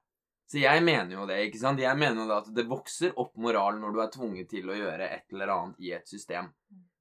Så 0.51 0.61
jeg 0.61 0.83
mener 0.85 1.17
jo 1.17 1.25
det, 1.29 1.39
ikke 1.47 1.61
sant? 1.63 1.81
Jeg 1.81 1.99
mener 1.99 2.21
jo 2.23 2.29
det 2.29 2.37
at 2.37 2.51
det 2.57 2.67
vokser 2.69 3.15
opp 3.21 3.33
moral 3.41 3.81
når 3.81 3.95
du 3.95 4.03
er 4.05 4.13
tvunget 4.13 4.51
til 4.53 4.69
å 4.69 4.77
gjøre 4.77 5.09
et 5.17 5.33
eller 5.33 5.53
annet 5.55 5.81
i 5.81 5.95
et 5.97 6.09
system. 6.09 6.51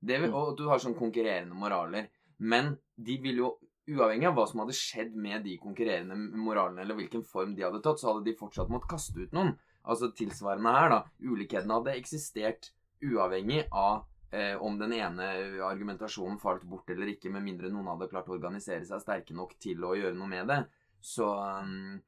Det 0.03 0.19
vil, 0.23 0.31
og 0.35 0.55
du 0.59 0.65
har 0.71 0.81
sånn 0.81 0.95
konkurrerende 0.97 1.57
moraler. 1.57 2.07
Men 2.39 2.73
de 2.95 3.17
vil 3.23 3.43
jo, 3.43 3.51
uavhengig 3.91 4.29
av 4.29 4.37
hva 4.37 4.47
som 4.49 4.63
hadde 4.63 4.75
skjedd 4.77 5.13
med 5.19 5.43
de 5.45 5.57
konkurrerende 5.61 6.15
moralene, 6.39 6.81
eller 6.83 6.97
hvilken 6.97 7.23
form 7.27 7.53
de 7.55 7.65
hadde 7.67 7.83
tatt, 7.83 7.99
så 7.99 8.11
hadde 8.11 8.25
de 8.29 8.37
fortsatt 8.39 8.71
måttet 8.71 8.91
kaste 8.95 9.19
ut 9.19 9.35
noen. 9.35 9.53
Altså 9.83 10.09
tilsvarende 10.15 10.73
her, 10.77 10.89
da. 10.95 10.99
Ulikhetene 11.27 11.77
hadde 11.79 11.97
eksistert 11.99 12.71
uavhengig 13.03 13.65
av 13.69 14.05
eh, 14.33 14.55
om 14.59 14.79
den 14.81 14.93
ene 14.97 15.27
argumentasjonen 15.67 16.39
falt 16.41 16.63
bort 16.67 16.89
eller 16.89 17.11
ikke, 17.13 17.29
med 17.31 17.45
mindre 17.45 17.69
noen 17.71 17.87
hadde 17.93 18.09
klart 18.11 18.27
å 18.31 18.35
organisere 18.37 18.85
seg 18.89 19.01
sterke 19.03 19.35
nok 19.37 19.53
til 19.61 19.83
å 19.85 19.93
gjøre 19.99 20.17
noe 20.17 20.27
med 20.31 20.49
det. 20.51 20.59
Så 21.03 21.27
um, 21.29 22.01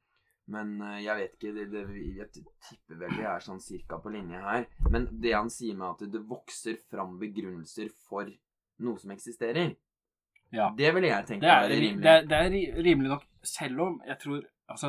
Men 0.48 0.76
eh, 0.82 1.00
jeg 1.02 1.16
vet 1.18 1.32
ikke 1.36 1.54
det, 1.56 1.64
det, 1.72 1.80
Jeg 2.16 2.28
tipper 2.34 3.00
vel 3.00 3.16
vi 3.18 3.24
er 3.26 3.40
sånn 3.42 3.58
cirka 3.60 3.98
på 3.98 4.12
linje 4.14 4.38
her. 4.44 4.66
Men 4.90 5.08
det 5.22 5.32
han 5.34 5.50
sier 5.50 5.74
med 5.78 5.88
at 5.96 6.04
det 6.12 6.20
vokser 6.28 6.76
fram 6.90 7.16
begrunnelser 7.18 7.90
for 8.08 8.30
noe 8.78 8.98
som 9.02 9.10
eksisterer, 9.14 9.72
Ja. 10.54 10.68
det 10.76 10.92
ville 10.94 11.08
jeg 11.08 11.26
tenke 11.26 11.42
Det 11.46 11.50
er, 11.50 11.68
rimelig. 11.68 12.02
det, 12.04 12.12
er- 12.12 12.26
det 12.30 12.36
er 12.76 12.82
rimelig 12.86 13.08
nok, 13.10 13.24
selv 13.42 13.80
om 13.80 14.00
jeg 14.06 14.18
tror 14.22 14.44
Altså, 14.68 14.88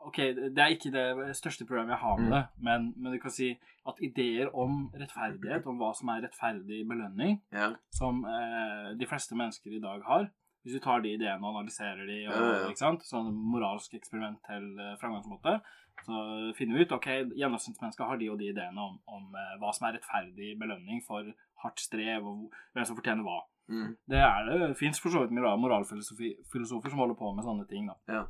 OK, 0.00 0.16
det 0.54 0.58
er 0.62 0.70
ikke 0.76 0.92
det 0.94 1.36
største 1.36 1.66
problemet 1.66 1.90
jeg 1.96 1.98
har 2.04 2.16
med 2.18 2.28
Mm. 2.28 2.34
det, 2.36 2.44
men, 2.62 2.94
men 2.96 3.12
du 3.12 3.18
kan 3.18 3.30
si 3.34 3.58
at 3.88 3.98
ideer 4.00 4.48
om 4.54 4.90
rettferdighet, 4.94 5.66
om 5.66 5.78
hva 5.78 5.92
som 5.94 6.08
er 6.08 6.22
rettferdig 6.22 6.86
belønning, 6.88 7.40
Ja. 7.52 7.72
som 7.90 8.24
eh, 8.24 8.94
de 8.98 9.06
fleste 9.06 9.34
mennesker 9.34 9.70
i 9.74 9.80
dag 9.80 10.02
har 10.04 10.30
Hvis 10.64 10.74
du 10.74 10.80
tar 10.84 11.00
de 11.00 11.12
ideene 11.14 11.40
og 11.46 11.54
analyserer 11.56 12.04
de, 12.06 12.26
og, 12.28 12.34
ja. 12.34 12.68
ikke 12.68 12.76
sant? 12.82 13.02
sånn 13.06 13.32
moralsk 13.32 13.94
eksperimentell 13.94 14.66
eh, 14.78 14.96
framgangsmåte, 15.00 15.60
så 16.04 16.52
finner 16.58 16.76
vi 16.76 16.84
ut 16.84 16.92
ok, 16.92 17.06
gjennomsnittsmennesker 17.38 18.04
har 18.04 18.16
de 18.18 18.28
og 18.30 18.38
de 18.38 18.50
ideene 18.52 18.76
om, 18.82 18.98
om 19.08 19.34
eh, 19.34 19.54
hva 19.62 19.70
som 19.72 19.86
er 19.88 19.96
rettferdig 19.96 20.58
belønning 20.60 21.00
for 21.06 21.24
hardt 21.62 21.80
strev, 21.80 22.26
og 22.26 22.52
hvem 22.74 22.84
som 22.84 22.96
fortjener 22.98 23.24
hva. 23.24 23.38
Mm. 23.70 23.96
Det 24.08 24.18
er 24.18 24.44
det. 24.50 24.58
Det 24.68 24.76
fins 24.78 25.00
for 25.00 25.10
så 25.10 25.22
vidt 25.24 25.32
moral- 25.38 25.58
moralfilosofer 25.62 26.90
som 26.90 26.98
holder 27.02 27.14
på 27.18 27.32
med 27.34 27.44
sånne 27.44 27.66
ting. 27.68 27.86
da. 27.88 27.96
Ja. 28.12 28.24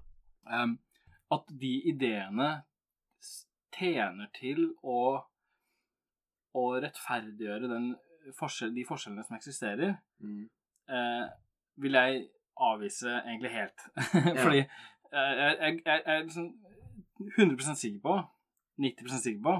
Em, 0.62 0.78
at 1.34 1.50
de 1.60 1.72
ideene 1.90 2.50
tjener 3.78 4.30
til 4.34 4.70
å, 4.82 5.00
å 6.58 6.62
rettferdiggjøre 6.82 7.68
den 7.70 7.90
forskjell, 8.38 8.72
de 8.76 8.84
forskjellene 8.88 9.24
som 9.26 9.36
eksisterer, 9.38 9.96
Mm. 10.20 10.48
eh, 10.90 11.26
vil 11.78 11.92
jeg 11.94 12.24
avvise 12.58 13.12
egentlig 13.20 13.52
helt. 13.54 13.84
Fordi 14.42 14.58
eh, 14.64 15.34
jeg, 15.38 15.58
jeg, 15.60 15.82
jeg 15.84 16.02
er 16.06 16.24
liksom 16.24 16.48
100% 17.38 17.78
sikker 17.78 18.00
på, 18.02 18.16
90% 18.82 19.22
sikker 19.22 19.44
på, 19.46 19.54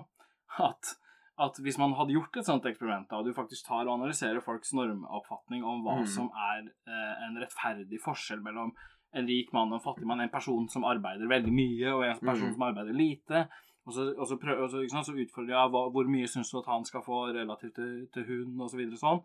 at, 0.66 0.90
at 1.38 1.60
hvis 1.62 1.78
man 1.78 1.94
hadde 1.98 2.16
gjort 2.16 2.36
et 2.40 2.46
sånt 2.48 2.66
eksperiment, 2.66 3.06
da, 3.10 3.20
og 3.20 3.28
du 3.28 3.34
faktisk 3.36 3.66
tar 3.68 3.86
og 3.86 3.94
analyserer 4.00 4.42
folks 4.42 4.72
normoppfatning 4.74 5.62
om 5.66 5.84
hva 5.86 6.00
Mm. 6.00 6.06
som 6.16 6.30
er 6.34 6.64
eh, 6.66 7.14
en 7.28 7.38
rettferdig 7.38 8.00
forskjell 8.02 8.42
mellom 8.42 8.74
en 9.14 9.26
rik 9.26 9.52
mann 9.52 9.72
og 9.72 9.78
en 9.78 9.84
fattig 9.84 10.06
mann, 10.06 10.20
en 10.20 10.28
person 10.28 10.68
som 10.68 10.84
arbeider 10.84 11.28
veldig 11.28 11.52
mye, 11.52 11.92
og 11.94 12.04
en 12.04 12.18
person 12.20 12.48
Mm. 12.48 12.52
som 12.54 12.62
arbeider 12.62 12.92
lite, 12.92 13.48
og 13.86 13.92
så, 13.94 14.14
og 14.18 14.26
så, 14.28 14.36
prøv, 14.36 14.62
og 14.62 14.70
så, 14.70 14.82
sant, 14.90 15.06
så 15.06 15.12
utfordrer 15.16 15.54
jeg 15.56 15.70
hva, 15.72 15.90
hvor 15.90 16.04
mye 16.08 16.26
syns 16.28 16.50
du 16.52 16.58
at 16.58 16.66
han 16.66 16.84
skal 16.84 17.02
få 17.02 17.32
relativt 17.32 17.74
til, 17.74 18.08
til 18.12 18.24
hun, 18.28 18.60
og 18.60 18.68
så 18.70 18.76
videre 18.76 18.96
sånn. 19.00 19.22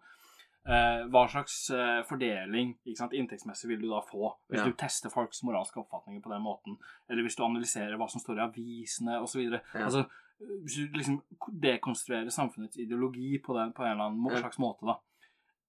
Eh, 0.66 1.02
hva 1.12 1.26
slags 1.28 1.70
eh, 1.76 2.04
fordeling 2.08 2.78
sant, 2.96 3.12
inntektsmessig 3.12 3.68
vil 3.68 3.82
du 3.82 3.90
da 3.90 4.00
få 4.00 4.30
hvis 4.48 4.62
Ja. 4.62 4.66
du 4.66 4.72
tester 4.80 5.10
folks 5.12 5.44
moralske 5.44 5.76
oppfatninger 5.82 6.22
på 6.24 6.32
den 6.32 6.42
måten? 6.42 6.78
Eller 7.10 7.22
hvis 7.24 7.36
du 7.36 7.44
analyserer 7.44 7.98
hva 8.00 8.08
som 8.10 8.22
står 8.24 8.38
i 8.40 8.46
avisene 8.48 9.20
osv. 9.20 9.42
Ja. 9.52 9.60
Altså, 9.84 10.06
hvis 10.40 10.78
du 10.80 10.96
liksom 10.96 11.22
dekonstruerer 11.62 12.30
samfunnets 12.32 12.78
ideologi 12.80 13.38
på, 13.44 13.54
den, 13.60 13.74
på 13.74 13.84
en 13.84 13.92
eller 13.92 14.04
annen 14.06 14.40
slags 14.40 14.58
Ja. 14.58 14.64
måte, 14.64 14.86
da. 14.88 14.96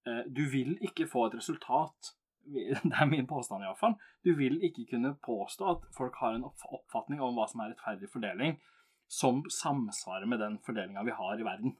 Eh, 0.07 0.23
du 0.31 0.45
vil 0.49 0.77
ikke 0.81 1.07
få 1.11 1.25
et 1.27 1.35
resultat 1.35 2.15
Det 2.83 2.93
er 3.01 3.05
min 3.09 3.27
påstand, 3.27 3.63
iallfall. 3.65 3.95
Du 4.25 4.33
vil 4.37 4.59
ikke 4.63 4.85
kunne 4.91 5.15
påstå 5.25 5.69
at 5.71 5.87
folk 5.97 6.15
har 6.21 6.35
en 6.37 6.45
oppfatning 6.47 7.21
om 7.21 7.35
hva 7.37 7.47
som 7.49 7.63
er 7.65 7.73
rettferdig 7.73 8.09
fordeling, 8.13 8.59
som 9.07 9.43
samsvarer 9.51 10.25
med 10.29 10.39
den 10.41 10.59
fordelinga 10.65 11.03
vi 11.05 11.13
har 11.17 11.39
i 11.41 11.45
verden. 11.45 11.75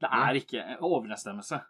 Det 0.00 0.10
er 0.10 0.36
ikke 0.38 0.60
en 0.62 0.82
overensstemmelse. 0.84 1.60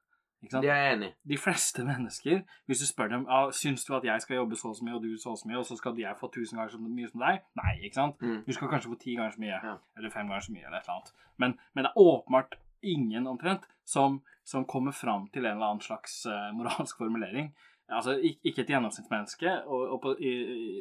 Ikke 0.44 0.52
sant? 0.52 0.64
Det 0.66 0.70
er 0.72 0.80
jeg 0.82 0.96
enig 0.96 1.06
i. 1.08 1.14
de 1.32 1.37
fleste 1.40 1.84
mennesker, 1.87 2.40
hvis 2.68 2.80
du 2.82 2.87
spør 2.88 3.08
dem 3.14 3.22
ja, 3.30 3.38
syns 3.56 3.84
du 3.88 3.94
at 3.96 4.04
jeg 4.04 4.20
skal 4.24 4.37
jobbe 4.42 4.56
så 4.60 4.68
og 4.72 4.76
så 4.76 4.84
mye, 4.84 4.96
og 4.98 5.04
du 5.04 5.14
så 5.20 5.30
og 5.32 5.38
så 5.40 5.48
mye, 5.48 5.60
og 5.62 5.64
så 5.68 5.76
skal 5.80 5.96
jeg 6.02 6.18
få 6.20 6.28
tusen 6.34 6.58
ganger 6.58 6.74
så 6.74 6.80
mye 6.84 7.08
som 7.08 7.22
deg? 7.24 7.40
Nei, 7.60 7.72
ikke 7.87 7.96
sant? 8.00 8.20
Mm. 8.20 8.42
Du 8.44 8.52
skal 8.52 8.68
kanskje 8.72 8.90
få 8.92 8.98
ti 9.00 9.14
ganger 9.16 9.37
så 9.37 9.40
mye, 9.44 9.60
Ja. 9.68 9.76
eller 9.96 10.12
fem 10.12 10.28
ganger 10.28 10.44
så 10.48 10.52
mye, 10.52 10.66
eller 10.66 10.78
et 10.82 10.88
eller 10.88 10.98
annet. 10.98 11.14
Men, 11.40 11.56
men 11.74 11.84
det 11.87 11.92
er 11.94 12.02
åpenbart 12.04 12.58
ingen 12.84 13.26
omtrent 13.30 13.64
som, 13.88 14.20
som 14.44 14.66
kommer 14.68 14.92
fram 14.92 15.30
til 15.32 15.46
en 15.46 15.54
eller 15.56 15.70
annen 15.70 15.80
slags 15.87 16.26
uh, 16.28 16.50
moralsk 16.52 16.98
formulering. 17.00 17.54
Altså 17.92 18.14
ikke 18.16 18.62
et 18.62 18.70
gjennomsnittsmenneske 18.73 19.51
og, 19.68 19.83
og 19.92 19.99
på, 20.01 20.14
i, 20.16 20.33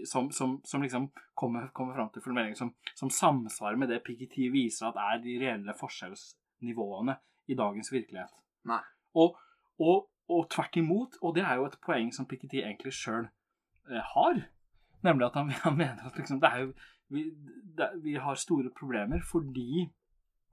som, 0.07 0.29
som, 0.31 0.55
som 0.65 0.81
liksom 0.85 1.09
kommer, 1.35 1.67
kommer 1.75 1.97
fram 1.97 2.09
til 2.13 2.23
formuleringer 2.23 2.55
som, 2.55 2.71
som 2.95 3.11
samsvarer 3.11 3.75
med 3.79 3.91
det 3.91 3.99
Piketty 4.05 4.47
viser 4.53 4.87
at 4.87 4.99
er 5.01 5.19
de 5.23 5.35
reelle 5.41 5.75
forskjellsnivåene 5.75 7.17
i 7.51 7.57
dagens 7.59 7.91
virkelighet. 7.91 8.31
Og, 9.19 9.35
og, 9.83 10.07
og 10.31 10.47
tvert 10.53 10.79
imot, 10.79 11.19
og 11.21 11.35
det 11.35 11.43
er 11.43 11.59
jo 11.59 11.67
et 11.67 11.79
poeng 11.83 12.13
som 12.15 12.27
Piketty 12.29 12.61
egentlig 12.61 12.95
sjøl 12.95 13.27
eh, 13.27 14.13
har, 14.13 14.39
nemlig 15.03 15.27
at 15.27 15.41
han, 15.41 15.51
han 15.65 15.77
mener 15.77 16.07
at 16.07 16.17
liksom, 16.17 16.39
det 16.39 16.53
er 16.53 16.63
jo, 16.63 16.71
vi, 17.11 17.25
det, 17.77 17.89
vi 18.05 18.15
har 18.15 18.39
store 18.39 18.71
problemer 18.79 19.19
fordi 19.27 19.89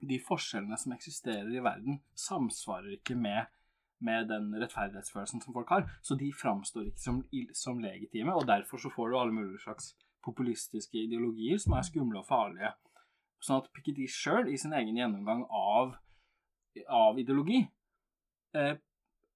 de 0.01 0.17
forskjellene 0.27 0.77
som 0.81 0.93
eksisterer 0.95 1.49
i 1.53 1.63
verden, 1.63 2.01
samsvarer 2.17 2.97
ikke 2.97 3.15
med, 3.15 3.47
med 4.01 4.29
den 4.31 4.49
rettferdighetsfølelsen 4.57 5.43
som 5.43 5.55
folk 5.55 5.69
har. 5.73 5.87
Så 6.01 6.17
de 6.19 6.31
framstår 6.33 6.89
ikke 6.89 7.03
som, 7.03 7.21
som 7.57 7.81
legitime, 7.81 8.33
og 8.35 8.47
derfor 8.49 8.81
så 8.81 8.91
får 8.93 9.11
du 9.11 9.19
alle 9.19 9.35
mulige 9.35 9.61
slags 9.63 9.93
populistiske 10.25 10.97
ideologier 11.07 11.59
som 11.61 11.75
er 11.77 11.85
skumle 11.87 12.21
og 12.21 12.27
farlige. 12.29 12.73
Sånn 13.41 13.61
at 13.61 13.71
Piketty 13.73 14.05
sjøl, 14.11 14.51
i 14.51 14.59
sin 14.61 14.73
egen 14.77 14.97
gjennomgang 14.97 15.47
av, 15.49 15.95
av 16.93 17.17
ideologi, 17.19 17.63
eh, 18.57 18.75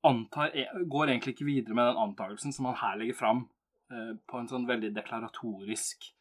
antar, 0.06 0.54
e, 0.54 0.67
går 0.86 1.10
egentlig 1.10 1.34
ikke 1.34 1.47
videre 1.47 1.78
med 1.78 1.89
den 1.89 2.04
antakelsen 2.04 2.54
som 2.54 2.69
han 2.69 2.78
her 2.78 2.99
legger 3.01 3.17
fram 3.17 3.47
eh, 3.89 4.13
på 4.30 4.41
en 4.41 4.51
sånn 4.51 4.67
veldig 4.69 4.93
deklaratorisk, 4.93 6.12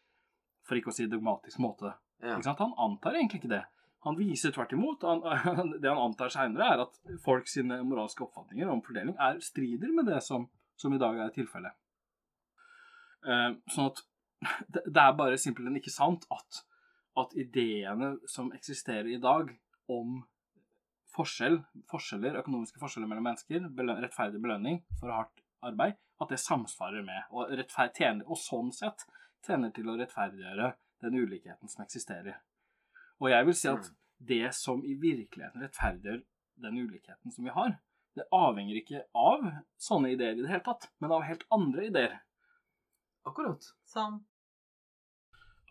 for 0.64 0.80
ikke 0.80 0.94
å 0.94 0.96
si 0.96 1.08
dogmatisk 1.12 1.60
måte. 1.60 1.92
Ja. 2.24 2.38
Han 2.40 2.72
antar 2.80 3.18
egentlig 3.18 3.42
ikke 3.42 3.52
det. 3.52 3.64
Han 4.04 4.18
viser 4.18 4.52
tvert 4.52 4.72
imot. 4.76 5.02
Han, 5.02 5.22
det 5.80 5.88
han 5.88 6.02
antar 6.02 6.32
seinere, 6.32 6.74
er 6.74 6.84
at 6.84 6.98
folk 7.24 7.48
sine 7.50 7.80
moralske 7.86 8.26
oppfatninger 8.26 8.68
om 8.70 8.82
fordeling 8.84 9.16
er 9.20 9.40
strider 9.44 9.92
med 9.96 10.10
det 10.10 10.20
som, 10.24 10.46
som 10.76 10.94
i 10.94 11.00
dag 11.00 11.18
er 11.24 11.32
tilfellet. 11.34 11.76
Eh, 13.24 13.50
sånn 13.72 13.90
at 13.90 14.04
det, 14.74 15.00
er 15.00 15.16
bare 15.16 15.40
simpelthen 15.40 15.80
ikke 15.80 15.94
sant 15.94 16.28
at, 16.34 16.62
at 17.20 17.34
ideene 17.40 18.16
som 18.28 18.52
eksisterer 18.56 19.08
i 19.14 19.20
dag 19.22 19.54
om 19.90 20.20
forskjell, 21.14 21.60
forskjeller, 21.90 22.40
økonomiske 22.42 22.80
forskjeller 22.82 23.08
mellom 23.08 23.28
mennesker, 23.30 23.68
belø 23.72 23.96
rettferdig 24.02 24.40
belønning 24.42 24.80
for 24.98 25.14
hardt 25.14 25.44
arbeid, 25.64 25.96
at 26.20 26.30
det 26.30 26.40
samsvarer 26.42 27.04
med, 27.06 27.30
og, 27.30 27.52
tjener, 27.96 28.24
og 28.26 28.38
sånn 28.38 28.72
sett 28.74 29.06
tjener 29.46 29.72
til 29.74 29.88
å 29.90 29.96
rettferdiggjøre 30.00 30.72
den 31.04 31.16
ulikheten 31.20 31.70
som 31.70 31.84
eksisterer. 31.84 32.40
Og 33.22 33.30
jeg 33.30 33.46
vil 33.46 33.56
si 33.58 33.68
at 33.70 33.90
det 34.24 34.54
som 34.56 34.82
i 34.84 34.94
virkeligheten 34.98 35.62
rettferdiggjør 35.62 36.22
den 36.64 36.78
ulikheten 36.78 37.34
som 37.34 37.46
vi 37.46 37.54
har, 37.54 37.76
det 38.14 38.28
avhenger 38.34 38.78
ikke 38.78 39.02
av 39.18 39.42
sånne 39.80 40.12
ideer 40.14 40.38
i 40.38 40.44
det 40.44 40.50
hele 40.52 40.64
tatt, 40.66 40.86
men 41.02 41.14
av 41.14 41.26
helt 41.26 41.44
andre 41.54 41.88
ideer. 41.88 42.16
Akkurat. 43.26 43.66
Som 43.88 44.22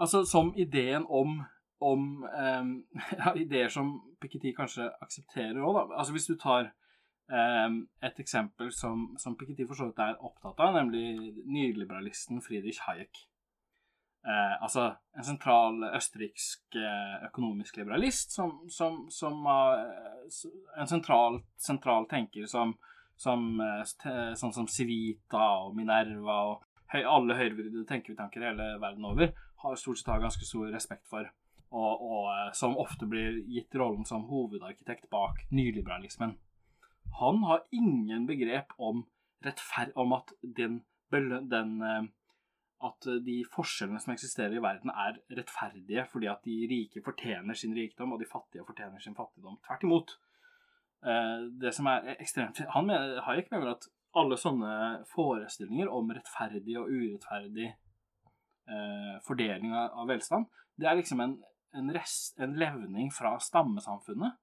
Altså 0.02 0.24
som 0.26 0.50
ideen 0.58 1.06
om, 1.06 1.44
om 1.80 2.24
ehm, 2.26 2.72
ja, 3.22 3.34
ideer 3.38 3.70
som 3.70 4.00
Piketty 4.22 4.54
kanskje 4.58 4.88
aksepterer 5.06 5.62
òg, 5.62 5.76
da. 5.78 6.00
Altså 6.02 6.16
hvis 6.16 6.26
du 6.28 6.34
tar 6.42 6.72
ehm, 7.30 7.84
et 8.04 8.20
eksempel 8.20 8.72
som, 8.74 9.12
som 9.22 9.38
Piketty 9.38 9.68
for 9.70 9.80
så 9.80 9.92
vidt 9.92 10.02
er 10.02 10.18
opptatt 10.18 10.60
av, 10.66 10.74
nemlig 10.80 11.36
nyliberalisten 11.46 12.42
Friedrich 12.42 12.82
Hayek. 12.88 13.22
Eh, 14.24 14.64
altså 14.64 14.86
en 15.18 15.26
sentral 15.28 15.82
østerriksk 15.98 16.78
eh, 16.80 17.26
økonomisk 17.28 17.76
liberalist 17.82 18.32
som, 18.32 18.54
som, 18.72 19.02
som 19.12 19.42
eh, 19.52 20.38
En 20.80 20.88
sentral, 20.88 21.42
sentral 21.60 22.08
tenker 22.08 22.48
som, 22.48 22.72
som 23.20 23.60
eh, 23.60 23.82
sånn 24.40 24.56
som 24.56 24.70
Civita 24.72 25.44
og 25.66 25.76
Minerva 25.76 26.38
og 26.54 26.64
høy, 26.94 27.02
alle 27.04 27.36
høyrevridde 27.36 27.84
tenketanker 27.90 28.48
hele 28.48 28.70
verden 28.80 29.12
over 29.12 29.36
har 29.64 29.76
stort 29.80 30.00
sett 30.00 30.14
har 30.14 30.24
ganske 30.24 30.48
stor 30.48 30.72
respekt 30.72 31.08
for, 31.12 31.28
og, 31.76 32.08
og 32.08 32.56
som 32.56 32.80
ofte 32.80 33.08
blir 33.10 33.42
gitt 33.52 33.76
rollen 33.80 34.08
som 34.08 34.24
hovedarkitekt 34.32 35.10
bak 35.12 35.44
nyliberalismen. 35.52 36.36
Han 37.20 37.44
har 37.48 37.64
ingen 37.72 38.26
begrep 38.28 38.72
om 38.78 39.06
rettferd... 39.44 39.92
Om 39.96 40.16
at 40.18 40.34
den, 40.42 40.82
den 41.12 41.80
at 42.84 43.08
de 43.26 43.38
forskjellene 43.54 44.02
som 44.04 44.14
eksisterer 44.14 44.58
i 44.58 44.64
verden, 44.64 44.92
er 44.92 45.20
rettferdige 45.38 46.06
fordi 46.12 46.30
at 46.32 46.44
de 46.46 46.58
rike 46.72 47.04
fortjener 47.06 47.58
sin 47.58 47.76
rikdom, 47.78 48.14
og 48.14 48.22
de 48.22 48.30
fattige 48.30 48.66
fortjener 48.68 49.04
sin 49.04 49.16
fattigdom. 49.18 49.60
Tvert 49.66 49.86
imot. 49.88 50.16
Eh, 51.06 51.40
det 51.60 51.74
som 51.76 51.88
er 51.92 52.14
ekstremt 52.16 52.62
Han 52.72 52.88
mener, 52.88 53.18
Hayek 53.26 53.50
mener 53.52 53.74
at 53.74 53.90
alle 54.16 54.38
sånne 54.40 54.74
forestillinger 55.10 55.90
om 55.92 56.12
rettferdig 56.14 56.78
og 56.80 56.92
urettferdig 56.92 57.66
eh, 57.72 59.16
fordeling 59.26 59.74
av, 59.76 60.06
velstand, 60.08 60.48
det 60.80 60.88
er 60.90 61.00
liksom 61.00 61.24
en, 61.24 61.36
en, 61.76 61.92
rest, 61.96 62.38
en 62.40 62.56
levning 62.60 63.12
fra 63.14 63.36
stammesamfunnet. 63.42 64.40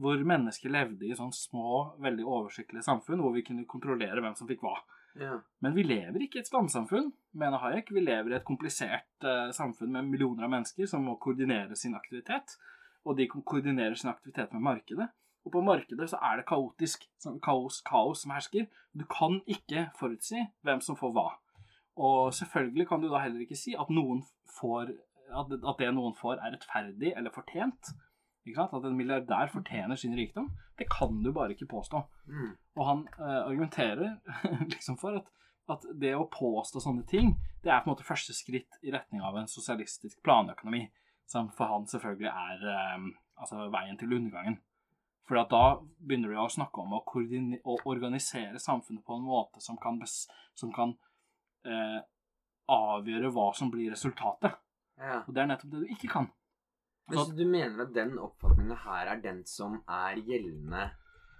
Hvor 0.00 0.18
mennesker 0.26 0.72
levde 0.74 1.06
i 1.06 1.14
sånne 1.14 1.36
små, 1.36 1.82
veldig 2.02 2.24
oversiktlige 2.26 2.82
samfunn, 2.82 3.20
hvor 3.22 3.34
vi 3.36 3.44
kunne 3.46 3.68
kontrollere 3.70 4.24
hvem 4.24 4.34
som 4.34 4.48
fikk 4.50 4.64
hva. 4.64 4.74
Men 5.62 5.74
vi 5.76 5.84
lever 5.86 6.24
ikke 6.24 6.40
i 6.40 6.42
et 6.42 6.48
stammesamfunn, 6.50 7.12
mener 7.38 7.62
Hayek. 7.62 7.92
Vi 7.94 8.02
lever 8.02 8.32
i 8.32 8.38
et 8.38 8.46
komplisert 8.46 9.26
uh, 9.26 9.50
samfunn 9.54 9.92
med 9.94 10.08
millioner 10.10 10.46
av 10.46 10.54
mennesker 10.56 10.88
som 10.90 11.04
må 11.06 11.16
koordinere 11.22 11.78
sin 11.78 11.94
aktivitet. 11.94 12.56
Og 13.04 13.18
de 13.18 13.28
koordinerer 13.30 13.94
sin 14.00 14.10
aktivitet 14.10 14.52
med 14.56 14.64
markedet. 14.64 15.08
Og 15.44 15.52
på 15.52 15.60
markedet 15.60 16.08
så 16.10 16.18
er 16.24 16.40
det 16.40 16.48
kaotisk. 16.48 17.04
Sånn 17.20 17.40
kaos, 17.44 17.82
kaos 17.86 18.24
som 18.24 18.32
hersker. 18.34 18.66
Du 18.96 19.04
kan 19.10 19.38
ikke 19.50 19.88
forutsi 19.98 20.46
hvem 20.64 20.80
som 20.84 20.98
får 20.98 21.12
hva. 21.16 21.28
Og 22.00 22.32
selvfølgelig 22.34 22.88
kan 22.90 23.04
du 23.04 23.10
da 23.12 23.20
heller 23.22 23.44
ikke 23.44 23.58
si 23.58 23.76
at, 23.78 23.90
noen 23.92 24.24
får, 24.56 24.94
at 25.30 25.52
det 25.52 25.92
noen 25.94 26.16
får, 26.18 26.40
er 26.40 26.56
rettferdig 26.56 27.12
eller 27.14 27.34
fortjent. 27.34 27.92
At 28.52 28.84
en 28.84 28.96
milliardær 28.96 29.48
fortjener 29.52 29.96
sin 29.96 30.16
rikdom. 30.16 30.50
Det 30.78 30.88
kan 30.92 31.22
du 31.22 31.32
bare 31.32 31.54
ikke 31.54 31.70
påstå. 31.70 32.02
Mm. 32.26 32.50
Og 32.76 32.86
han 32.86 33.06
eh, 33.18 33.40
argumenterer 33.46 34.18
liksom 34.74 34.98
for 35.00 35.20
at, 35.20 35.30
at 35.72 35.86
det 36.00 36.12
å 36.16 36.28
påstå 36.28 36.82
sånne 36.84 37.06
ting, 37.08 37.34
det 37.64 37.72
er 37.72 37.80
på 37.80 37.88
en 37.88 37.94
måte 37.94 38.06
første 38.06 38.36
skritt 38.36 38.80
i 38.82 38.92
retning 38.92 39.24
av 39.24 39.38
en 39.40 39.48
sosialistisk 39.48 40.20
planøkonomi. 40.26 40.86
Som 41.30 41.48
for 41.56 41.72
han 41.72 41.88
selvfølgelig 41.88 42.30
er 42.30 42.68
eh, 42.74 43.10
altså 43.40 43.68
veien 43.72 43.98
til 44.00 44.12
undergangen. 44.12 44.60
For 45.24 45.40
da 45.48 45.64
begynner 46.04 46.34
du 46.34 46.40
å 46.42 46.50
snakke 46.52 46.82
om 46.82 46.98
å, 46.98 47.00
å 47.00 47.76
organisere 47.88 48.60
samfunnet 48.60 49.04
på 49.06 49.16
en 49.16 49.24
måte 49.24 49.62
som 49.64 49.78
kan, 49.80 50.02
som 50.04 50.72
kan 50.74 50.92
eh, 51.64 52.02
avgjøre 52.68 53.30
hva 53.32 53.48
som 53.56 53.70
blir 53.72 53.94
resultatet. 53.94 54.58
Ja. 55.00 55.22
Og 55.24 55.32
det 55.34 55.42
er 55.42 55.48
nettopp 55.48 55.72
det 55.72 55.84
du 55.84 55.94
ikke 55.96 56.12
kan. 56.12 56.28
Men 57.08 57.18
så 57.20 57.36
du 57.36 57.44
mener 57.44 57.84
at 57.84 57.94
den 57.94 58.18
oppfatningen 58.18 58.76
her 58.84 59.10
er 59.12 59.22
den 59.24 59.42
som 59.48 59.76
er 59.84 60.20
gjeldende 60.24 60.86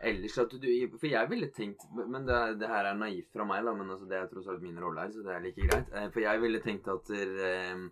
ellers? 0.04 0.38
At 0.42 0.56
du, 0.60 0.68
for 0.98 1.08
jeg 1.08 1.30
ville 1.30 1.48
tenkt 1.56 1.86
Men 1.96 2.26
det, 2.28 2.40
det 2.60 2.68
her 2.68 2.90
er 2.90 2.98
naivt 3.00 3.30
fra 3.32 3.46
meg, 3.48 3.64
da, 3.64 3.72
men 3.76 3.92
altså, 3.94 4.08
det 4.10 4.18
er 4.18 4.28
tross 4.32 4.50
alt 4.52 4.64
min 4.64 4.80
rolle 4.82 5.06
her, 5.06 5.14
så 5.14 5.24
det 5.24 5.32
er 5.32 5.44
like 5.44 5.68
greit. 5.70 5.94
Eh, 5.94 6.10
For 6.12 6.24
jeg 6.24 6.42
ville 6.44 6.60
tenkt 6.64 6.90
at 6.92 7.08
der, 7.08 7.86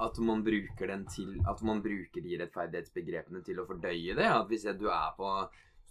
at 0.00 0.18
man 0.24 0.40
bruker 0.44 0.88
den 0.88 1.04
til 1.12 1.34
At 1.48 1.60
man 1.62 1.82
bruker 1.84 2.24
de 2.24 2.38
rettferdighetsbegrepene 2.40 3.42
til 3.44 3.60
å 3.60 3.66
fordøye 3.68 4.16
det. 4.16 4.28
At 4.28 4.48
hvis 4.48 4.64
du 4.80 4.88
er 4.88 5.12
på 5.18 5.34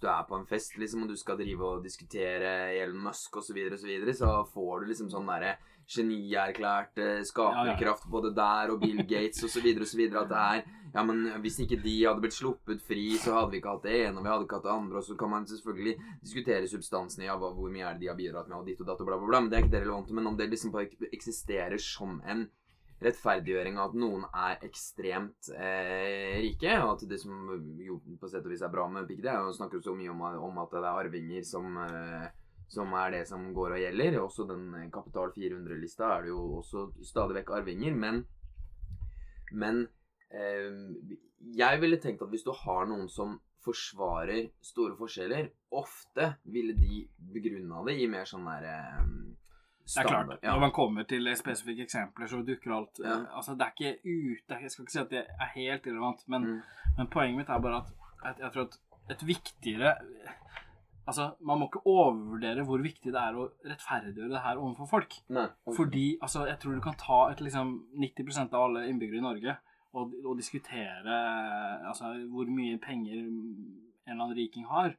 du 0.01 0.07
er 0.11 0.23
på 0.27 0.37
en 0.37 0.47
fest 0.49 0.77
liksom, 0.81 1.05
og 1.05 1.11
du 1.11 1.19
skal 1.19 1.37
drive 1.39 1.67
og 1.67 1.83
diskutere 1.85 2.71
Elon 2.77 3.03
Musk 3.07 3.37
osv., 3.37 3.51
så, 3.51 3.57
videre, 3.57 3.77
og 3.77 3.83
så, 3.83 3.89
videre, 3.89 4.15
så 4.17 4.31
får 4.53 4.81
du 4.81 4.91
liksom 4.91 5.11
sånn 5.13 5.29
derre 5.29 5.57
genierklært 5.91 6.99
eh, 7.01 7.23
skaperkraft 7.27 8.07
både 8.11 8.31
der 8.35 8.71
og 8.71 8.79
Bill 8.83 9.01
Gates 9.07 9.43
osv. 9.43 9.65
osv. 9.83 10.05
At 10.07 10.31
det 10.31 10.45
er 10.45 10.63
Ja, 10.91 11.05
men 11.07 11.23
hvis 11.39 11.55
ikke 11.63 11.77
de 11.79 11.93
hadde 12.03 12.19
blitt 12.19 12.35
sluppet 12.35 12.81
fri, 12.83 13.13
så 13.15 13.37
hadde 13.37 13.53
vi 13.53 13.61
ikke 13.61 13.75
hatt 13.77 13.85
det 13.87 13.93
ene, 13.95 14.17
og 14.19 14.25
vi 14.25 14.31
hadde 14.31 14.43
ikke 14.43 14.57
hatt 14.59 14.65
det 14.65 14.73
andre. 14.73 14.97
Og 14.99 15.05
så 15.07 15.15
kan 15.19 15.31
man 15.31 15.45
selvfølgelig 15.47 15.93
diskutere 16.19 16.67
substansen 16.67 17.23
i 17.23 17.29
ja, 17.29 17.37
hvor 17.39 17.71
mye 17.71 17.85
er 17.87 17.95
det 17.95 18.03
de 18.03 18.09
har 18.11 18.17
bidratt 18.17 18.49
med, 18.51 18.57
og 18.57 18.67
ditt 18.67 18.81
og 18.83 18.89
datt 18.89 19.03
og 19.03 19.07
bla, 19.07 19.19
bla, 19.21 19.29
bla. 19.29 19.39
Men 19.39 19.51
det 19.51 19.57
er 19.57 19.63
ikke 19.63 19.75
det 19.77 19.83
relevante. 19.85 20.17
Men 20.17 20.27
om 20.27 20.35
det 20.39 20.49
liksom 20.51 20.73
bare 20.75 21.11
eksisterer 21.15 21.79
som 21.79 22.19
en 22.27 22.43
rettferdiggjøring 23.01 23.79
av 23.79 23.89
at 23.89 23.97
noen 23.97 24.27
er 24.29 24.65
ekstremt 24.67 25.49
eh, 25.55 26.37
rike, 26.43 26.75
og 26.83 26.95
at 26.95 27.07
det 27.09 27.17
som 27.21 27.49
jo 27.81 27.97
på 28.21 28.29
sett 28.29 28.45
og 28.45 28.53
vis 28.53 28.61
er 28.65 28.73
bra 28.73 28.85
med 28.91 29.07
Piketty, 29.09 29.31
er 29.31 29.41
jo 29.41 29.53
å 29.53 29.57
snakke 29.57 29.81
så 29.81 29.95
mye 29.97 30.13
om, 30.13 30.21
om 30.49 30.61
at 30.61 30.75
det 30.75 30.83
er 30.83 31.01
arvinger 31.05 31.47
som 31.47 31.79
eh, 31.81 32.29
som 32.71 32.93
er 32.95 33.11
det 33.11 33.25
som 33.27 33.49
går 33.55 33.75
og 33.75 33.81
gjelder. 33.83 34.19
Også 34.21 34.45
den 34.47 34.69
Kapital 34.93 35.33
400-lista 35.35 36.13
er 36.15 36.25
det 36.25 36.31
jo 36.31 36.43
også 36.61 36.87
stadig 37.03 37.41
vekk 37.41 37.51
arvinger. 37.57 37.97
Men, 37.99 38.21
men 39.51 39.83
eh, 40.31 41.17
jeg 41.57 41.81
ville 41.83 41.99
tenkt 41.99 42.23
at 42.23 42.31
hvis 42.31 42.47
du 42.47 42.53
har 42.63 42.87
noen 42.87 43.09
som 43.11 43.39
forsvarer 43.61 44.47
store 44.63 44.95
forskjeller, 44.97 45.51
ofte 45.77 46.31
ville 46.53 46.73
de 46.79 47.03
begrunna 47.33 47.83
det 47.87 47.99
i 47.99 48.07
mer 48.09 48.29
sånn 48.29 48.47
der 48.47 48.69
eh, 48.71 49.03
Det 49.95 50.03
er 50.05 50.07
klart, 50.07 50.39
Ja. 50.43 50.51
Når 50.53 50.59
man 50.59 50.71
kommer 50.71 51.03
til 51.03 51.27
spesifikke 51.37 51.83
eksempler, 51.83 52.27
så 52.27 52.41
dukker 52.45 52.75
alt 52.77 52.99
Ja. 53.03 53.13
eh, 53.19 53.25
Altså, 53.37 53.51
det 53.57 53.61
er 53.61 53.71
ikke 53.71 53.99
ute 54.05 54.61
Jeg 54.61 54.71
skal 54.71 54.83
ikke 54.83 54.91
si 54.91 54.99
at 54.99 55.09
det 55.09 55.25
er 55.39 55.49
helt 55.55 55.85
irrelevant, 55.85 56.23
men, 56.27 56.41
Mm. 56.41 56.61
men 56.97 57.07
poenget 57.07 57.37
mitt 57.37 57.49
er 57.49 57.59
bare 57.59 57.77
at 57.81 57.91
jeg, 58.25 58.35
jeg 58.39 58.51
tror 58.53 58.61
at 58.61 58.77
et 59.09 59.27
viktigere 59.27 59.95
Altså, 61.07 61.31
man 61.41 61.57
må 61.59 61.65
ikke 61.67 61.81
overvurdere 61.85 62.63
hvor 62.63 62.77
viktig 62.81 63.11
det 63.11 63.19
er 63.19 63.33
å 63.33 63.47
rettferdiggjøre 63.65 64.29
det 64.29 64.41
her 64.43 64.55
overfor 64.61 64.87
folk. 64.87 65.13
Nei. 65.33 65.47
Fordi 65.75 66.17
altså, 66.21 66.45
jeg 66.47 66.59
tror 66.59 66.75
du 66.75 66.81
kan 66.81 66.93
ta 66.93 67.17
et, 67.31 67.41
liksom, 67.41 67.71
90% 67.97 68.53
av 68.53 68.67
alle 68.69 68.83
innbyggere 68.87 69.17
i 69.17 69.25
Norge 69.25 69.55
og, 69.93 70.13
og 70.25 70.37
diskutere 70.37 71.17
altså, 71.89 72.13
hvor 72.29 72.45
mye 72.47 72.77
penger 72.79 73.17
en 73.17 73.81
eller 74.07 74.23
annen 74.23 74.37
riking 74.37 74.65
har. 74.69 74.93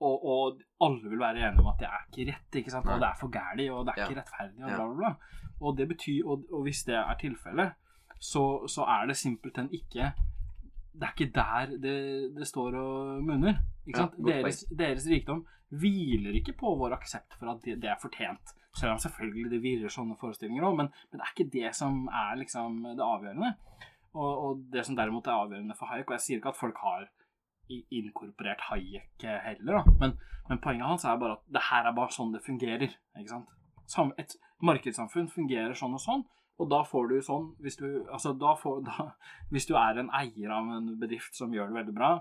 Og, 0.00 0.26
og 0.30 0.60
alle 0.86 1.10
vil 1.10 1.18
være 1.18 1.40
enige 1.42 1.64
om 1.64 1.72
at 1.72 1.80
det 1.80 1.88
er 1.88 2.02
ikke 2.06 2.30
rett, 2.30 2.56
ikke 2.60 2.70
sant? 2.70 2.86
Og 2.86 3.00
det 3.02 3.08
er 3.08 3.18
for 3.18 3.32
gæli, 3.34 3.64
og 3.74 3.86
det 3.86 3.94
er 3.96 4.04
ikke 4.04 4.20
rettferdig, 4.20 4.64
og 4.64 4.70
bla, 4.70 4.86
bla, 4.86 4.96
bla. 5.00 5.38
Og 5.60 5.78
det 5.78 5.88
betyr, 5.90 6.26
og, 6.26 6.44
og 6.54 6.62
hvis 6.62 6.84
det 6.86 6.94
er 6.94 7.16
tilfellet, 7.18 7.72
så, 8.20 8.44
så 8.70 8.86
er 8.86 9.06
det 9.06 9.16
simpelthen 9.16 9.68
ikke 9.74 10.12
Det 10.98 11.06
er 11.06 11.12
ikke 11.14 11.32
der 11.34 11.74
det, 11.82 11.98
det 12.36 12.46
står 12.46 12.74
og 12.74 13.22
munner. 13.22 13.60
Ikke 13.86 14.00
Ja, 14.00 14.32
deres, 14.32 14.64
deres 14.78 15.06
rikdom 15.06 15.44
hviler 15.68 16.34
ikke 16.34 16.54
på 16.58 16.72
vår 16.80 16.96
aksept 16.96 17.36
for 17.38 17.52
at 17.52 17.60
det, 17.64 17.76
det 17.82 17.90
er 17.90 18.00
fortjent. 18.02 18.54
Selv 18.74 18.94
om 18.94 18.98
selvfølgelig 18.98 19.50
det 19.50 19.62
virrer 19.62 19.92
sånne 19.92 20.16
forestillinger 20.18 20.64
òg, 20.64 20.76
men, 20.80 20.88
men 21.10 21.20
det 21.20 21.26
er 21.26 21.34
ikke 21.34 21.50
det 21.52 21.74
som 21.76 22.06
er 22.08 22.38
liksom 22.40 22.82
det 22.88 23.04
avgjørende. 23.04 23.52
Og, 24.14 24.32
og 24.44 24.62
det 24.72 24.86
som 24.86 24.96
derimot 24.96 25.26
er 25.26 25.38
avgjørende 25.38 25.76
for 25.78 25.90
Hayek, 25.92 26.08
og 26.08 26.16
jeg 26.16 26.24
sier 26.24 26.40
ikke 26.40 26.54
at 26.54 26.60
folk 26.60 26.78
har 26.82 27.06
inkorporert 27.70 28.64
Hayek 28.68 29.24
eh, 29.24 29.38
heller, 29.44 29.80
da, 29.80 29.94
men, 30.00 30.16
men 30.48 30.60
poenget 30.64 30.88
hans 30.88 31.06
er 31.06 31.20
bare 31.20 31.38
at 31.38 31.54
det 31.54 31.64
her 31.68 31.88
er 31.88 31.96
bare 31.96 32.14
sånn 32.14 32.34
det 32.34 32.42
fungerer. 32.46 32.96
ikke 33.18 33.30
sant? 33.30 33.54
Sam, 33.88 34.12
et 34.20 34.36
markedssamfunn 34.64 35.30
fungerer 35.32 35.76
sånn 35.78 35.96
og 35.96 36.02
sånn, 36.02 36.26
og 36.58 36.70
da 36.72 36.82
får 36.86 37.12
du 37.12 37.16
sånn 37.22 37.52
hvis 37.62 37.78
du, 37.78 37.86
altså 38.06 38.34
da 38.36 38.54
får, 38.58 38.82
da, 38.88 39.10
hvis 39.54 39.68
du 39.70 39.74
er 39.78 40.02
en 40.02 40.12
eier 40.20 40.54
av 40.54 40.70
en 40.78 40.92
bedrift 41.00 41.36
som 41.38 41.54
gjør 41.54 41.70
det 41.70 41.80
veldig 41.80 41.96
bra, 41.96 42.12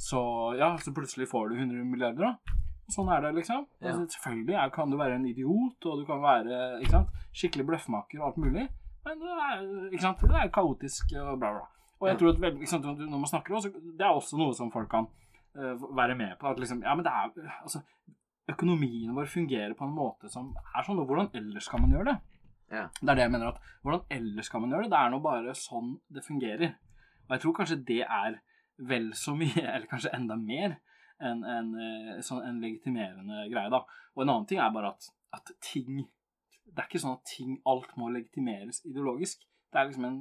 så 0.00 0.20
ja, 0.58 0.72
så 0.80 0.94
plutselig 0.96 1.28
får 1.30 1.50
du 1.50 1.58
100 1.60 1.86
milliarder, 1.88 2.30
da. 2.30 2.58
Sånn 2.90 3.10
er 3.14 3.22
det, 3.22 3.36
liksom. 3.36 3.66
Ja. 3.78 3.92
Altså, 3.92 4.16
selvfølgelig 4.16 4.56
er, 4.58 4.70
kan 4.74 4.90
du 4.90 4.96
være 4.98 5.20
en 5.20 5.26
idiot, 5.28 5.86
og 5.86 6.00
du 6.00 6.06
kan 6.08 6.22
være 6.24 6.56
ikke 6.80 6.96
sant, 6.96 7.18
skikkelig 7.36 7.68
bløffmaker 7.68 8.22
og 8.22 8.30
alt 8.30 8.40
mulig, 8.42 8.64
men 9.06 9.20
det 9.20 9.36
er, 9.44 9.60
ikke 9.90 10.02
sant, 10.02 10.24
det 10.26 10.40
er 10.40 10.50
kaotisk 10.54 11.14
og 11.20 11.36
bla, 11.40 11.52
bla. 11.58 11.68
Og 12.00 12.08
jeg 12.08 12.18
tror 12.20 12.32
at 12.32 12.60
ikke 12.64 12.80
når 12.80 13.18
man 13.18 13.28
snakker 13.28 13.56
om 13.56 13.80
det 13.98 14.06
er 14.06 14.14
også 14.16 14.38
noe 14.40 14.56
som 14.56 14.72
folk 14.72 14.88
kan 14.90 15.08
uh, 15.58 15.96
være 15.96 16.16
med 16.16 16.38
på. 16.40 16.48
At 16.48 16.60
liksom, 16.62 16.82
ja, 16.86 16.94
men 16.96 17.04
det 17.04 17.12
er, 17.12 17.52
altså, 17.60 17.82
økonomien 18.48 19.14
vår 19.14 19.28
fungerer 19.30 19.74
på 19.76 19.84
en 19.84 19.96
måte 19.96 20.30
som 20.32 20.54
er 20.74 20.86
sånn, 20.86 21.00
og 21.02 21.10
hvordan 21.10 21.30
ellers 21.36 21.68
kan 21.70 21.84
man 21.84 21.92
gjøre 21.94 22.12
det? 22.12 22.16
Ja. 22.70 22.84
Det 23.00 23.08
er 23.08 23.18
det 23.18 23.24
jeg 23.24 23.32
mener 23.34 23.48
at 23.50 23.72
Hvordan 23.82 24.04
ellers 24.14 24.48
kan 24.48 24.62
man 24.62 24.70
gjøre 24.70 24.86
det? 24.86 24.92
Det 24.92 24.98
er 25.00 25.10
nå 25.10 25.18
bare 25.24 25.54
sånn 25.58 25.90
det 26.14 26.22
fungerer. 26.22 26.76
Og 27.26 27.34
jeg 27.34 27.42
tror 27.42 27.56
kanskje 27.58 27.80
det 27.88 28.02
er 28.04 28.38
vel 28.90 29.10
så 29.18 29.34
mye, 29.36 29.64
eller 29.74 29.88
kanskje 29.90 30.14
enda 30.16 30.38
mer, 30.40 30.78
enn 31.20 31.44
en, 31.44 31.72
eh, 31.76 32.20
sånn 32.24 32.44
en 32.46 32.60
legitimerende 32.62 33.44
greie, 33.52 33.68
da. 33.72 33.82
Og 34.16 34.24
en 34.24 34.32
annen 34.32 34.46
ting 34.48 34.62
er 34.62 34.72
bare 34.72 34.94
at, 34.94 35.10
at 35.36 35.52
ting 35.60 36.06
Det 36.70 36.78
er 36.78 36.86
ikke 36.86 37.00
sånn 37.02 37.16
at 37.18 37.26
ting 37.26 37.56
Alt 37.66 37.96
må 37.98 38.08
legitimeres 38.14 38.84
ideologisk. 38.86 39.42
Det 39.72 39.80
er 39.80 39.88
liksom 39.88 40.06
en 40.06 40.20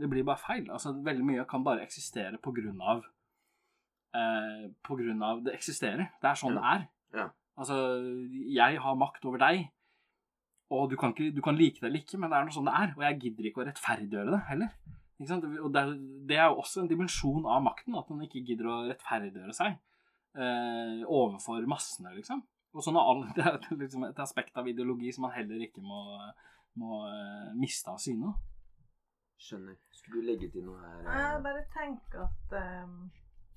Det 0.00 0.08
blir 0.10 0.26
bare 0.26 0.40
feil. 0.40 0.66
Altså, 0.72 0.94
veldig 1.04 1.24
mye 1.26 1.46
kan 1.48 1.64
bare 1.66 1.84
eksistere 1.84 2.40
på 2.42 2.52
grunn 2.56 2.80
av 2.80 3.04
eh, 4.16 4.66
På 4.86 4.98
grunn 4.98 5.22
av 5.22 5.42
det 5.46 5.56
eksisterer. 5.56 6.12
Det 6.22 6.30
er 6.30 6.40
sånn 6.40 6.58
det 6.58 6.66
er. 6.74 6.86
Ja. 7.16 7.30
Altså, 7.56 7.78
jeg 8.52 8.80
har 8.84 9.00
makt 9.00 9.24
over 9.28 9.40
deg. 9.42 9.66
Og 10.74 10.88
du 10.90 10.96
kan, 10.98 11.12
ikke, 11.14 11.30
du 11.30 11.42
kan 11.44 11.54
like 11.54 11.78
det 11.78 11.88
eller 11.88 12.02
ikke, 12.02 12.18
men 12.18 12.32
det 12.32 12.38
er 12.38 12.46
noe 12.46 12.54
sånn 12.54 12.66
det 12.66 12.74
er. 12.74 12.94
Og 12.96 13.04
jeg 13.06 13.20
gidder 13.22 13.48
ikke 13.50 13.62
å 13.62 13.66
rettferdiggjøre 13.68 14.32
det 14.34 14.40
heller. 14.48 14.72
Og 15.16 15.70
det, 15.72 15.84
det 16.28 16.36
er 16.36 16.50
jo 16.50 16.58
også 16.60 16.82
en 16.82 16.90
dimensjon 16.90 17.46
av 17.48 17.62
makten, 17.64 17.94
at 17.96 18.10
man 18.12 18.24
ikke 18.26 18.42
gidder 18.44 18.68
å 18.68 18.80
rettferdiggjøre 18.88 19.54
seg 19.56 19.78
eh, 20.36 21.00
overfor 21.06 21.64
massene, 21.70 22.12
liksom. 22.18 22.42
Og 22.76 22.84
sånn 22.84 22.98
er 23.00 23.08
all, 23.12 23.22
Det 23.36 23.46
er 23.46 23.80
liksom 23.80 24.04
et 24.10 24.20
aspekt 24.20 24.58
av 24.60 24.68
ideologi 24.68 25.14
som 25.14 25.24
man 25.28 25.36
heller 25.36 25.62
ikke 25.64 25.84
må, 25.84 26.02
må 26.82 27.00
eh, 27.08 27.54
miste 27.56 27.94
av 27.94 28.02
syne. 28.02 28.34
Skjønner. 29.38 29.76
Skulle 29.92 30.22
du 30.22 30.30
legge 30.30 30.48
til 30.52 30.64
noe 30.66 30.80
her? 30.80 31.04
Jeg 31.06 31.36
eh? 31.36 31.42
bare 31.44 31.64
tenker 31.74 32.24
at 32.24 32.56
um, 32.84 32.96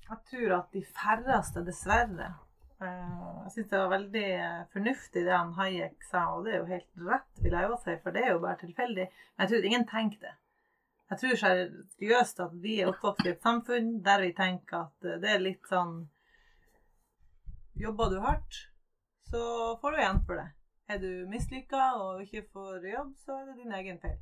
Jeg 0.08 0.18
tror 0.30 0.54
at 0.58 0.76
de 0.76 0.84
færreste, 0.84 1.64
dessverre, 1.66 2.28
uh, 2.82 3.40
Jeg 3.44 3.54
syns 3.54 3.72
det 3.72 3.80
var 3.80 3.94
veldig 3.94 4.28
fornuftig 4.74 5.24
det 5.24 5.34
han 5.36 5.56
Hayek 5.56 6.04
sa, 6.10 6.26
og 6.34 6.44
det 6.46 6.54
er 6.54 6.62
jo 6.62 6.70
helt 6.74 7.08
rett, 7.08 7.32
vil 7.40 7.56
jeg 7.56 7.70
jo 7.70 7.80
si, 7.84 7.96
for 8.04 8.16
det 8.16 8.26
er 8.26 8.32
jo 8.34 8.44
bare 8.44 8.60
tilfeldig. 8.60 9.08
Men 9.08 9.46
jeg 9.46 9.54
tror 9.54 9.68
ingen 9.70 9.88
tenker 9.88 10.28
det. 10.28 10.36
Jeg 11.10 11.18
tror 11.18 11.38
seriøst 11.42 12.40
at 12.44 12.52
vi 12.62 12.76
er 12.80 12.88
oppvokst 12.92 13.26
i 13.26 13.32
et 13.32 13.42
samfunn 13.42 13.96
der 14.06 14.20
vi 14.22 14.30
tenker 14.36 14.84
at 14.84 15.06
eh, 15.08 15.18
det 15.22 15.32
er 15.32 15.42
litt 15.42 15.66
sånn 15.66 16.04
Jobber 17.80 18.10
du 18.12 18.18
hardt, 18.20 18.56
så 19.30 19.40
får 19.80 19.94
du 19.94 19.98
igjen 20.02 20.18
for 20.26 20.36
det. 20.36 20.46
Er 20.90 20.98
du 21.00 21.10
mislykka 21.30 21.84
og 21.96 22.20
ikke 22.20 22.42
får 22.52 22.84
jobb, 22.90 23.14
så 23.24 23.38
er 23.38 23.46
det 23.48 23.54
din 23.62 23.72
egen 23.78 24.00
feil. 24.02 24.18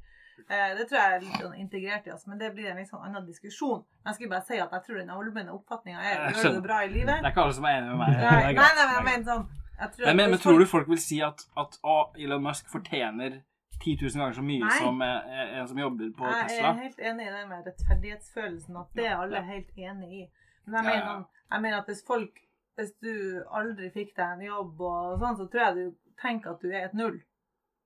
Eh, 0.48 0.74
Det 0.78 0.86
tror 0.88 0.98
jeg 1.00 1.14
er 1.16 1.20
litt 1.24 1.40
sånn 1.42 1.54
integrert 1.60 2.06
i 2.06 2.12
oss, 2.14 2.26
men 2.26 2.38
det 2.38 2.52
blir 2.54 2.70
en 2.70 2.76
litt 2.80 2.88
sånn 2.90 3.02
annen 3.04 3.26
diskusjon. 3.26 3.82
Men 4.04 4.12
jeg 4.12 4.14
skulle 4.18 4.30
bare 4.36 4.46
si 4.48 4.58
at 4.62 4.70
jeg 4.72 4.82
tror 4.86 4.98
den 5.02 5.10
allmenne 5.10 5.52
oppfatninga 5.52 6.00
er 6.00 6.22
gjør 6.32 6.42
du 6.52 6.54
det 6.60 6.62
bra 6.68 6.78
i 6.84 6.88
livet? 6.92 7.18
Det 7.18 7.26
er 7.28 7.34
ikke 7.34 7.44
alle 7.48 7.54
som 7.58 7.64
er 7.68 7.78
enig 7.80 7.90
med 7.90 7.98
meg. 8.04 8.16
Nei, 8.16 8.22
nei, 8.22 8.54
nei, 8.54 8.86
men 8.86 8.94
jeg 8.94 8.98
er 9.02 9.08
mener 9.10 9.24
sånn 9.32 9.46
jeg 9.78 9.92
tror 9.94 10.06
Men, 10.06 10.16
men, 10.16 10.30
men 10.30 10.38
tror 10.42 10.58
du 10.58 10.66
folk 10.66 10.88
vil 10.90 10.98
si 10.98 11.20
at, 11.22 11.44
at 11.56 11.76
å, 11.86 11.98
Elon 12.18 12.42
Musk 12.42 12.66
fortjener 12.72 13.36
10 13.78 13.92
000 14.02 14.10
ganger 14.18 14.34
så 14.34 14.42
mye 14.42 14.64
Nei. 14.64 14.78
som 14.82 15.02
eh, 15.06 15.58
en 15.60 15.68
som 15.70 15.78
jobber 15.78 16.08
på 16.18 16.26
Jeg 16.26 16.48
Tesla? 16.48 16.72
er 16.72 16.80
helt 16.82 16.98
enig 17.12 17.26
i 17.28 17.30
det 17.36 17.44
med 17.52 17.68
rettferdighetsfølelsen, 17.68 18.76
at 18.80 18.88
det 18.98 19.06
er 19.06 19.16
alle 19.22 19.42
helt 19.46 19.70
enig 19.78 20.08
i. 20.22 20.24
Men 20.66 20.74
jeg 20.80 20.84
mener, 20.90 21.24
jeg 21.52 21.62
mener 21.62 21.78
at 21.78 21.86
hvis 21.92 22.04
folk 22.06 22.40
Hvis 22.78 22.92
du 23.02 23.42
aldri 23.58 23.88
fikk 23.90 24.12
deg 24.16 24.36
en 24.36 24.42
jobb 24.46 24.80
og 24.86 25.16
sånn, 25.18 25.36
så 25.38 25.46
tror 25.50 25.62
jeg 25.64 25.74
du 25.74 26.12
tenker 26.22 26.52
at 26.52 26.60
du 26.62 26.68
er 26.70 26.84
et 26.86 26.92
null. 26.94 27.16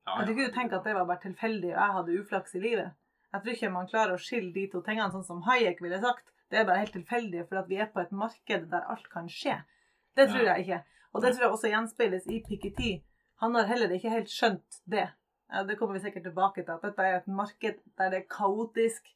Ja, 0.07 0.17
Jeg 0.19 0.27
tror 0.27 0.35
ikke 0.35 0.49
du 0.51 0.55
tenker 0.57 0.77
at 0.79 0.85
det 0.85 0.95
var 0.95 1.05
bare 1.07 1.23
tilfeldig 1.23 1.71
og 1.73 1.79
jeg 1.81 1.97
hadde 1.97 2.19
uflaks 2.21 2.55
i 2.55 2.61
livet. 2.61 2.91
Jeg 3.33 3.43
tror 3.43 3.53
ikke 3.53 3.71
man 3.73 3.87
klarer 3.89 4.15
å 4.17 4.21
skille 4.21 4.53
de 4.53 4.67
to 4.73 4.81
tingene 4.83 5.11
sånn 5.13 5.25
som 5.25 5.43
Hayek 5.47 5.81
ville 5.81 6.01
sagt. 6.03 6.27
Det 6.51 6.59
er 6.59 6.67
bare 6.69 6.83
helt 6.83 6.93
tilfeldig 6.93 7.47
for 7.49 7.63
at 7.63 7.69
vi 7.71 7.79
er 7.81 7.87
på 7.95 8.01
et 8.03 8.11
marked 8.13 8.67
der 8.73 8.89
alt 8.93 9.07
kan 9.13 9.29
skje. 9.31 9.63
Det 10.17 10.29
tror 10.29 10.43
Ja. 10.45 10.55
jeg 10.57 10.67
ikke. 10.67 10.83
Og 11.15 11.23
det 11.23 11.31
tror 11.37 11.45
jeg 11.47 11.53
også 11.53 11.69
gjenspeiles 11.71 12.27
i 12.27 12.43
Piketty. 12.49 13.03
Han 13.41 13.55
har 13.55 13.65
heller 13.67 13.91
ikke 13.91 14.11
helt 14.11 14.29
skjønt 14.29 14.83
det. 14.87 15.09
Det 15.69 15.79
kommer 15.79 15.95
vi 15.95 16.01
sikkert 16.01 16.23
tilbake 16.25 16.65
til, 16.65 16.73
at 16.73 16.83
dette 16.83 17.03
er 17.03 17.17
et 17.17 17.27
marked 17.29 17.79
der 17.99 18.11
det 18.11 18.19
er 18.23 18.29
kaotisk, 18.31 19.09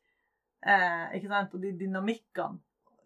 eh, 0.67 1.15
ikke 1.17 1.29
sant, 1.29 1.55
og 1.55 1.63
de 1.63 1.73
dynamikkene 1.79 2.59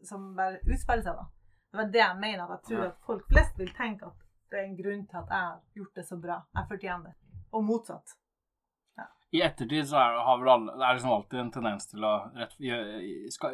som 0.04 0.34
bare 0.36 0.58
utspiller 0.66 1.02
seg 1.02 1.14
da. 1.16 1.26
Det 1.70 1.78
var 1.78 1.90
det 1.94 2.00
jeg 2.00 2.16
mener, 2.20 2.42
at 2.50 2.50
jeg 2.68 2.76
tror 2.78 2.86
at 2.86 2.96
folk 3.06 3.26
flest 3.30 3.58
vil 3.58 3.72
tenke 3.74 4.06
at 4.06 4.12
det 4.50 4.58
er 4.58 4.64
en 4.64 4.76
grunn 4.76 5.06
til 5.06 5.16
at 5.16 5.28
jeg 5.30 5.38
har 5.46 5.60
gjort 5.76 5.94
det 5.94 6.06
så 6.06 6.16
bra. 6.20 6.40
Jeg 6.56 6.66
fortjener 6.68 7.04
det. 7.04 7.14
Og 7.52 7.64
motsatt. 7.64 8.16
I 9.32 9.40
ettertid 9.46 9.86
så 9.86 9.94
er, 10.00 10.16
har 10.26 10.38
vel 10.40 10.48
alle, 10.50 10.72
det 10.74 10.82
er 10.88 10.96
liksom 10.96 11.12
alltid 11.14 11.38
en 11.38 11.50
tendens 11.54 11.84
til 11.86 12.02
å 12.02 12.08
rett, 12.34 12.56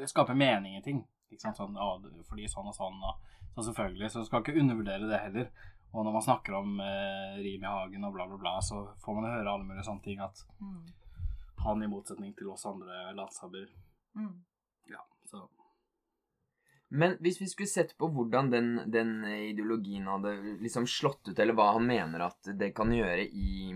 skape 0.09 0.33
mening 0.35 0.79
i 0.79 0.83
ting. 0.83 1.03
Ikke 1.29 1.43
sant? 1.43 1.59
Sånn, 1.61 1.77
å, 1.77 1.99
fordi 2.31 2.47
sånn 2.49 2.71
og 2.71 2.77
sånn. 2.77 2.97
Og, 3.05 3.19
så 3.57 3.67
selvfølgelig, 3.69 4.09
så 4.15 4.23
skal 4.25 4.41
ikke 4.41 4.57
undervurdere 4.63 5.11
det 5.11 5.21
heller. 5.21 5.51
Og 5.93 6.05
når 6.07 6.17
man 6.17 6.25
snakker 6.25 6.57
om 6.57 6.81
eh, 6.81 7.37
rim 7.45 7.63
i 7.65 7.69
hagen 7.69 8.09
og 8.09 8.17
bla, 8.17 8.25
bla, 8.31 8.39
bla, 8.41 8.55
så 8.65 8.87
får 9.05 9.19
man 9.21 9.29
høre 9.35 9.53
alle 9.53 9.69
mulige 9.69 9.85
sånne 9.91 10.05
ting. 10.05 10.21
At 10.25 10.41
Mm. 10.61 10.87
han, 11.67 11.83
i 11.85 11.89
motsetning 11.93 12.33
til 12.37 12.49
oss 12.53 12.65
andre 12.69 13.13
landshabber 13.17 13.69
Mm. 14.17 14.33
Men 16.89 17.17
hvis 17.21 17.41
vi 17.41 17.49
skulle 17.51 17.71
sett 17.71 17.97
på 17.99 18.09
hvordan 18.15 18.51
den, 18.53 18.69
den 18.93 19.25
ideologien 19.27 20.07
hadde 20.07 20.37
liksom 20.63 20.87
slått 20.87 21.27
ut, 21.29 21.39
eller 21.39 21.57
hva 21.59 21.73
han 21.75 21.87
mener 21.87 22.29
at 22.29 22.53
det 22.55 22.71
kan 22.77 22.93
gjøre 22.95 23.25
i, 23.27 23.73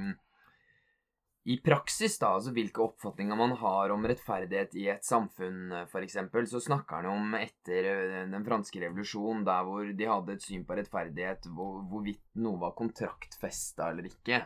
i 1.51 1.57
praksis, 1.65 2.21
da, 2.23 2.37
altså 2.37 2.53
hvilke 2.55 2.85
oppfatninger 2.85 3.39
man 3.39 3.57
har 3.59 3.91
om 3.91 4.07
rettferdighet 4.07 4.77
i 4.79 4.87
et 4.93 5.07
samfunn, 5.07 5.73
f.eks., 5.89 6.21
så 6.53 6.63
snakker 6.63 7.01
han 7.01 7.11
om 7.11 7.35
etter 7.41 7.89
eh, 7.91 8.29
den 8.31 8.47
franske 8.47 8.85
revolusjon, 8.85 9.43
der 9.49 9.67
hvor 9.67 9.91
de 9.91 10.09
hadde 10.13 10.37
et 10.37 10.47
syn 10.47 10.63
på 10.69 10.79
rettferdighet, 10.79 11.51
hvor, 11.51 11.81
hvorvidt 11.91 12.23
noe 12.39 12.63
var 12.63 12.77
kontraktfesta 12.79 13.91
eller 13.91 14.07
ikke. 14.07 14.45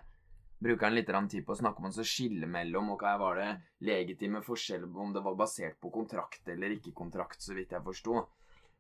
Bruker 0.64 0.86
han 0.88 0.96
litt 0.96 1.10
tid 1.28 1.44
på 1.44 1.52
å 1.52 1.58
snakke 1.58 1.82
om 1.82 1.90
å 1.90 2.06
skille 2.08 2.48
mellom 2.48 2.94
og 2.94 3.02
hva 3.04 3.18
var 3.20 3.36
det 3.36 3.50
legitime 3.84 4.40
forskjeller 4.40 4.88
om 4.88 5.12
det 5.12 5.20
var 5.20 5.36
basert 5.36 5.76
på 5.82 5.90
kontrakt 5.92 6.48
eller 6.48 6.72
ikke 6.78 6.94
kontrakt, 6.96 7.42
så 7.44 7.52
vidt 7.52 7.76
jeg 7.76 7.84
forsto. 7.84 8.22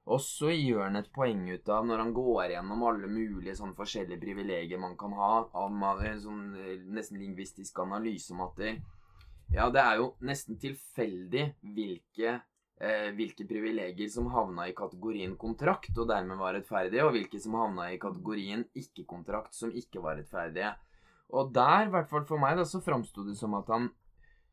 Og 0.04 0.20
så 0.20 0.50
gjør 0.52 0.82
han 0.84 0.98
et 1.00 1.12
poeng 1.14 1.46
ut 1.48 1.68
av, 1.72 1.86
når 1.88 2.02
han 2.02 2.10
går 2.12 2.50
gjennom 2.52 2.82
alle 2.84 3.08
mulige 3.08 3.54
sånne 3.56 3.76
forskjellige 3.78 4.20
privilegier 4.20 4.80
man 4.80 4.98
kan 5.00 5.14
ha, 5.16 5.30
av 5.48 6.02
en 6.04 6.20
sånn 6.20 6.42
eh, 6.60 6.82
nesten 6.92 7.20
lingvistisk 7.22 7.80
analyse 7.80 8.34
om 8.34 8.42
at 8.44 8.60
det, 8.60 8.74
ja, 9.54 9.70
det 9.72 9.80
er 9.80 10.02
jo 10.02 10.10
nesten 10.28 10.60
tilfeldig 10.60 11.46
hvilke, 11.72 12.36
eh, 12.84 13.08
hvilke 13.16 13.48
privilegier 13.48 14.12
som 14.12 14.28
havna 14.34 14.68
i 14.68 14.76
kategorien 14.76 15.38
kontrakt, 15.40 15.96
og 15.96 16.10
dermed 16.12 16.36
var 16.36 16.58
rettferdige, 16.58 17.08
og 17.08 17.16
hvilke 17.16 17.40
som 17.40 17.56
havna 17.62 17.88
i 17.94 18.00
kategorien 18.02 18.68
ikke-kontrakt, 18.76 19.56
som 19.56 19.72
ikke 19.72 20.04
var 20.04 20.20
rettferdige. 20.20 20.74
Og 21.32 21.48
der, 21.56 21.88
i 21.88 21.92
hvert 21.96 22.12
fall 22.12 22.28
for 22.28 22.44
meg, 22.44 22.58
da, 22.60 22.68
så 22.68 22.84
framsto 22.84 23.24
det 23.24 23.38
som 23.40 23.56
at 23.56 23.72
han 23.72 23.88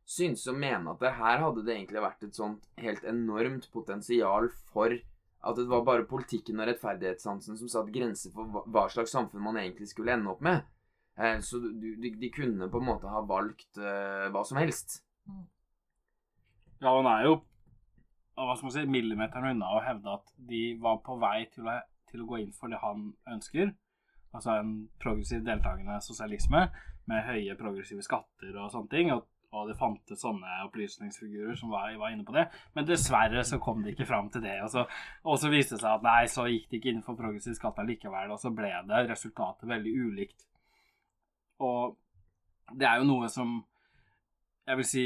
syntes 0.08 0.48
å 0.48 0.56
mene 0.56 0.96
at 0.96 1.04
det 1.04 1.12
her 1.20 1.44
hadde 1.44 1.64
det 1.68 1.76
egentlig 1.76 2.02
vært 2.04 2.24
et 2.26 2.38
sånt 2.38 2.66
helt 2.82 3.04
enormt 3.08 3.68
potensial 3.74 4.48
for 4.72 4.96
at 5.41 5.58
det 5.58 5.67
var 5.69 5.86
bare 5.86 6.08
politikken 6.10 6.62
og 6.62 6.69
rettferdighetssansen 6.69 7.58
som 7.58 7.69
satte 7.71 7.93
grenser 7.93 8.34
for 8.36 8.62
hva, 8.69 8.86
slags 8.93 9.13
samfunn 9.15 9.41
man 9.41 9.58
egentlig 9.58 9.89
skulle 9.89 10.13
ende 10.13 10.30
opp 10.30 10.43
med. 10.45 10.65
Eh, 11.17 11.39
så 11.45 11.60
de, 11.62 12.12
de 12.21 12.30
kunne 12.34 12.69
på 12.69 12.82
en 12.82 12.89
måte 12.91 13.10
ha 13.10 13.23
valgt 13.25 13.80
eh, 13.82 14.27
hva 14.34 14.43
som 14.47 14.62
helst. 14.62 15.01
Ja, 16.82 16.93
han 16.93 17.10
er 17.10 17.25
jo 17.30 17.39
hva 18.41 18.56
skal 18.56 18.69
man 18.69 18.73
si, 18.73 18.84
millimeteren 18.89 19.56
unna 19.56 19.73
å 19.75 19.82
hevde 19.86 20.13
at 20.15 20.32
de 20.49 20.62
var 20.82 21.01
på 21.06 21.17
vei 21.21 21.43
til 21.54 21.67
å, 21.69 21.75
til 22.10 22.23
å 22.23 22.30
gå 22.30 22.39
inn 22.41 22.54
for 22.56 22.71
det 22.71 22.80
han 22.82 23.12
ønsker. 23.30 23.73
Altså 24.32 24.56
en 24.56 24.71
progressiv 25.01 25.43
deltakende 25.45 25.99
sosialisme 26.01 26.63
med 27.12 27.25
høye 27.27 27.58
progressive 27.60 28.04
skatter 28.06 28.56
og 28.56 28.71
sånne 28.73 28.91
ting. 28.93 29.12
Og, 29.13 29.27
og 29.52 29.68
det 29.68 29.76
fantes 29.80 30.22
sånne 30.24 30.62
opplysningsfigurer 30.68 31.58
som 31.60 31.74
var, 31.74 31.92
var 32.00 32.14
inne 32.14 32.24
på 32.28 32.36
det. 32.36 32.46
Men 32.76 32.88
dessverre 32.88 33.44
så 33.48 33.60
kom 33.60 33.82
de 33.84 33.92
ikke 33.92 34.08
fram 34.08 34.30
til 34.32 34.46
det. 34.46 34.56
Og 34.64 34.72
så, 34.72 34.86
og 35.28 35.42
så 35.42 35.52
viste 35.52 35.76
det 35.76 35.84
seg 35.84 35.98
at 35.98 36.06
nei, 36.06 36.22
så 36.32 36.46
gikk 36.48 36.70
det 36.70 36.80
ikke 36.80 36.94
innenfor 36.94 37.18
progressiv 37.20 37.58
skatt 37.58 37.82
likevel. 37.88 38.32
Og 38.32 38.40
så 38.40 38.54
ble 38.56 38.72
det 38.88 39.02
resultatet 39.10 39.68
veldig 39.68 39.96
ulikt. 40.06 40.48
Og 41.68 41.98
det 42.80 42.88
er 42.88 43.02
jo 43.02 43.10
noe 43.10 43.28
som 43.32 43.60
jeg 44.70 44.78
vil 44.78 44.88
si, 44.88 45.06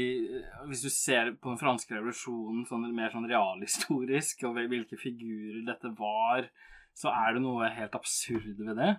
Hvis 0.68 0.84
du 0.84 0.90
ser 0.92 1.32
på 1.40 1.50
den 1.50 1.58
franske 1.58 1.96
revolusjonen 1.96 2.66
sånn, 2.68 2.86
mer 2.94 3.10
sånn 3.10 3.26
realhistorisk, 3.26 4.44
og 4.46 4.60
hvilke 4.60 4.98
figurer 5.00 5.64
dette 5.66 5.90
var, 5.98 6.46
så 6.96 7.10
er 7.10 7.34
det 7.34 7.42
noe 7.42 7.72
helt 7.74 7.96
absurd 7.98 8.60
ved 8.60 8.76
det. 8.78 8.92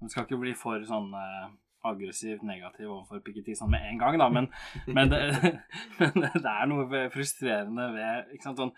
Man 0.00 0.12
skal 0.12 0.24
ikke 0.24 0.40
bli 0.40 0.54
for 0.56 0.80
sånn 0.88 1.12
eh, 1.16 1.50
aggressivt 1.90 2.44
negativ 2.46 2.90
overfor 2.90 3.22
Piketty 3.24 3.56
sånn 3.58 3.72
med 3.72 3.86
en 3.88 4.02
gang, 4.02 4.18
da, 4.20 4.28
men, 4.32 4.50
men, 4.96 5.12
det, 5.12 5.22
men 6.00 6.28
det 6.34 6.52
er 6.52 6.70
noe 6.70 7.06
frustrerende 7.14 7.90
ved 7.96 8.36
ikke 8.36 8.48
sant, 8.48 8.62
sånn, 8.62 8.74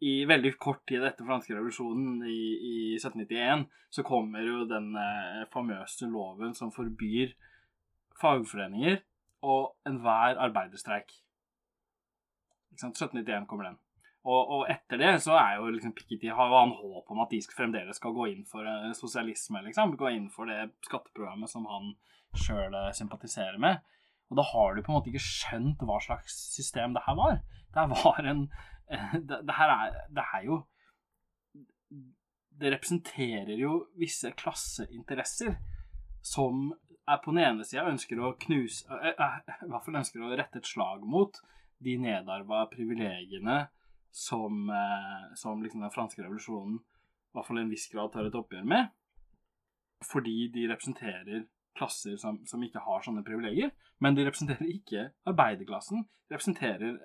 I 0.00 0.14
veldig 0.28 0.54
kort 0.62 0.82
tid 0.88 1.04
etter 1.04 1.28
franske 1.28 1.52
revolusjonen 1.56 2.24
i, 2.24 2.40
i 2.56 2.76
1791 2.96 3.66
så 3.92 4.04
kommer 4.06 4.44
jo 4.46 4.64
den 4.70 4.94
eh, 4.96 5.44
famøse 5.52 6.08
loven 6.08 6.54
som 6.56 6.72
forbyr 6.72 7.34
fagforeninger 8.20 9.00
og 9.42 9.74
enhver 9.88 10.40
arbeiderstreik. 10.40 11.12
Ikke 12.70 12.82
sant? 12.82 12.96
1791 12.96 13.48
kommer 13.48 13.70
den. 13.70 13.78
Og, 14.20 14.50
og 14.52 14.66
etter 14.68 15.00
det 15.00 15.14
så 15.24 15.32
er 15.40 15.56
jo 15.56 15.70
liksom 15.72 15.94
Piketty 15.96 16.28
har 16.36 16.50
jo 16.50 16.58
han 16.58 16.74
håp 16.76 17.12
om 17.12 17.22
at 17.24 17.30
de 17.32 17.40
fremdeles 17.56 17.96
skal 17.96 18.12
gå 18.12 18.26
inn 18.34 18.44
for 18.48 18.68
eh, 18.68 18.90
sosialisme, 18.96 19.62
liksom. 19.64 19.96
Gå 20.00 20.12
inn 20.12 20.28
for 20.32 20.50
det 20.50 20.74
skatteprogrammet 20.84 21.48
som 21.50 21.64
han 21.70 21.94
sjøl 22.38 22.76
sympatiserer 22.94 23.58
med. 23.58 23.80
Og 24.30 24.38
da 24.38 24.44
har 24.46 24.74
du 24.74 24.82
på 24.82 24.92
en 24.92 24.98
måte 24.98 25.10
ikke 25.10 25.24
skjønt 25.24 25.82
hva 25.86 25.98
slags 26.02 26.36
system 26.54 26.94
det 26.94 27.02
her 27.06 27.16
var. 27.18 27.40
Det 27.74 27.82
her 27.82 27.90
var 27.90 28.28
en 28.30 28.44
eh, 28.90 29.16
Det, 29.18 29.40
det 29.46 29.56
her 29.56 29.72
er, 29.74 29.96
det 30.10 30.26
er 30.34 30.44
jo 30.46 30.60
Det 32.60 32.72
representerer 32.74 33.56
jo 33.58 33.86
visse 33.98 34.30
klasseinteresser 34.36 35.56
som 36.22 36.72
er 37.08 37.20
på 37.24 37.32
den 37.32 37.42
ene 37.42 37.64
sida 37.64 37.86
ønsker 37.88 38.20
å 38.20 38.34
knuse 38.42 38.86
eh, 38.92 39.14
eh, 39.14 39.36
I 39.64 39.70
hvert 39.70 39.86
fall 39.86 40.00
ønsker 40.02 40.22
å 40.22 40.32
rette 40.36 40.60
et 40.60 40.68
slag 40.68 41.06
mot 41.06 41.38
de 41.80 41.96
nedarva 41.96 42.66
privilegiene 42.70 43.62
som, 44.12 44.66
eh, 44.70 45.30
som 45.38 45.62
liksom 45.62 45.86
den 45.86 45.94
franske 45.94 46.22
revolusjonen 46.22 46.76
i 46.76 47.38
hvert 47.38 47.46
fall 47.46 47.60
i 47.60 47.64
en 47.64 47.72
viss 47.72 47.86
grad 47.92 48.10
tar 48.12 48.26
et 48.26 48.34
oppgjør 48.34 48.66
med. 48.66 48.90
Fordi 50.02 50.48
de 50.50 50.66
representerer 50.66 51.44
klasser 51.76 52.16
som, 52.20 52.40
som 52.46 52.62
ikke 52.64 52.82
har 52.84 53.04
sånne 53.04 53.24
privilegier. 53.26 53.72
Men 54.00 54.16
de 54.16 54.26
representerer 54.26 54.68
ikke 54.72 55.08
arbeiderklassen. 55.28 56.04
De 56.28 56.36
representerer 56.36 56.98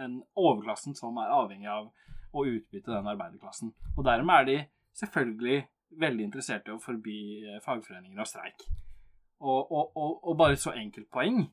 en 0.00 0.18
overklassen 0.38 0.96
som 0.98 1.16
er 1.22 1.32
avhengig 1.34 1.70
av 1.72 1.90
å 2.36 2.44
utbytte 2.46 2.92
den 2.92 3.08
arbeiderklassen. 3.12 3.72
Og 3.96 4.04
dermed 4.06 4.40
er 4.40 4.48
de 4.48 4.58
selvfølgelig 4.96 5.62
veldig 6.00 6.26
interessert 6.26 6.68
i 6.68 6.74
å 6.74 6.82
forby 6.82 7.18
eh, 7.44 7.62
fagforeninger 7.64 8.20
og 8.20 8.28
streik. 8.28 8.66
Og, 9.40 9.72
og, 9.72 9.96
og, 9.96 10.12
og 10.24 10.36
bare 10.38 10.56
et 10.56 10.62
så 10.62 10.72
enkelt 10.76 11.08
poeng 11.12 11.44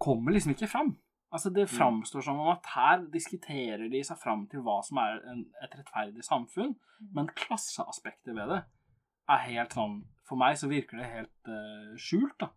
kommer 0.00 0.34
liksom 0.34 0.54
ikke 0.54 0.70
fram. 0.70 0.94
Altså 1.34 1.50
Det 1.50 1.66
framstår 1.70 2.22
som 2.22 2.38
om 2.40 2.48
at 2.52 2.66
her 2.74 3.00
diskuterer 3.12 3.88
de 3.90 4.00
seg 4.06 4.18
fram 4.22 4.44
til 4.50 4.62
hva 4.62 4.78
som 4.86 5.00
er 5.02 5.18
en, 5.32 5.40
et 5.64 5.72
rettferdig 5.74 6.22
samfunn, 6.22 6.76
men 7.14 7.30
klasseaspektet 7.34 8.36
ved 8.36 8.52
det 8.52 8.60
er 9.30 9.46
helt 9.48 9.74
sånn 9.76 10.02
For 10.28 10.40
meg 10.40 10.58
så 10.60 10.68
virker 10.70 11.00
det 11.00 11.10
helt 11.12 11.50
uh, 11.50 11.94
skjult, 12.00 12.36
da. 12.40 12.50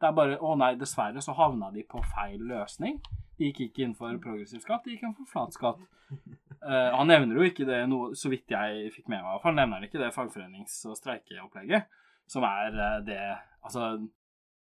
Det 0.00 0.08
er 0.08 0.16
bare 0.16 0.40
Å 0.40 0.54
nei, 0.60 0.74
dessverre 0.80 1.22
så 1.24 1.36
havna 1.36 1.70
de 1.74 1.84
på 1.88 2.02
feil 2.14 2.42
løsning. 2.44 2.98
De 3.38 3.48
gikk 3.48 3.62
ikke 3.66 3.86
inn 3.86 3.94
for 3.98 4.14
progressiv 4.22 4.62
skatt, 4.62 4.84
de 4.84 4.94
gikk 4.94 5.06
inn 5.08 5.16
for 5.16 5.30
flat 5.30 5.56
skatt. 5.56 5.80
Uh, 6.64 6.90
han 6.94 7.08
nevner 7.10 7.40
jo 7.40 7.46
ikke 7.48 7.66
det 7.68 7.80
noe, 7.90 8.12
så 8.18 8.30
vidt 8.32 8.52
jeg 8.52 8.90
fikk 8.94 9.08
med 9.08 9.24
meg, 9.24 9.38
for 9.40 9.50
han 9.50 9.58
nevner 9.62 9.86
ikke 9.86 10.00
det 10.02 10.12
fagforenings- 10.14 10.82
og 10.88 10.98
streikeopplegget, 11.00 11.88
som 12.30 12.46
er 12.48 12.78
uh, 12.78 13.00
det 13.04 13.22
Altså, 13.64 13.94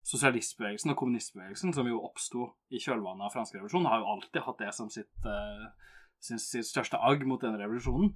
sosialistbevegelsen 0.02 0.90
og 0.90 0.96
kommunistbevegelsen, 0.98 1.70
som 1.76 1.86
jo 1.86 2.00
oppsto 2.02 2.48
i 2.74 2.80
kjølvannet 2.82 3.28
av 3.28 3.34
fransk 3.36 3.54
revolusjon, 3.54 3.86
har 3.86 4.00
jo 4.00 4.08
alltid 4.16 4.42
hatt 4.42 4.62
det 4.64 4.72
som 4.74 4.88
sitt, 4.90 5.12
uh, 5.22 5.68
sin, 6.18 6.40
sitt 6.42 6.66
største 6.66 6.98
agg 6.98 7.22
mot 7.28 7.38
den 7.42 7.54
revolusjonen. 7.60 8.10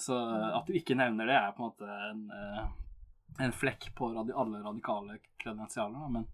Så 0.00 0.16
at 0.56 0.68
du 0.68 0.76
ikke 0.78 0.96
nevner 0.96 1.28
det, 1.28 1.34
er 1.36 1.52
på 1.52 1.60
en 1.60 1.68
måte 1.68 1.96
en, 2.08 2.22
en 3.44 3.52
flekk 3.52 3.90
på 3.98 4.08
radi 4.14 4.32
alle 4.32 4.62
radikale 4.64 5.18
kredensialer, 5.42 6.08
men 6.14 6.24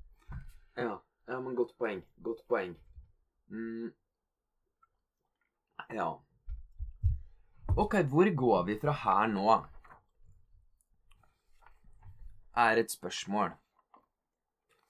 ja. 0.77 1.01
ja, 1.27 1.41
men 1.41 1.55
godt 1.59 1.75
poeng. 1.79 2.03
Godt 2.23 2.45
poeng. 2.51 2.77
Mm. 3.51 3.91
Ja. 5.95 6.09
Ok, 7.77 7.99
hvor 8.11 8.31
går 8.35 8.63
vi 8.71 8.79
fra 8.81 8.95
her 9.03 9.27
nå? 9.31 9.59
Er 12.55 12.79
et 12.79 12.91
spørsmål. 12.91 13.55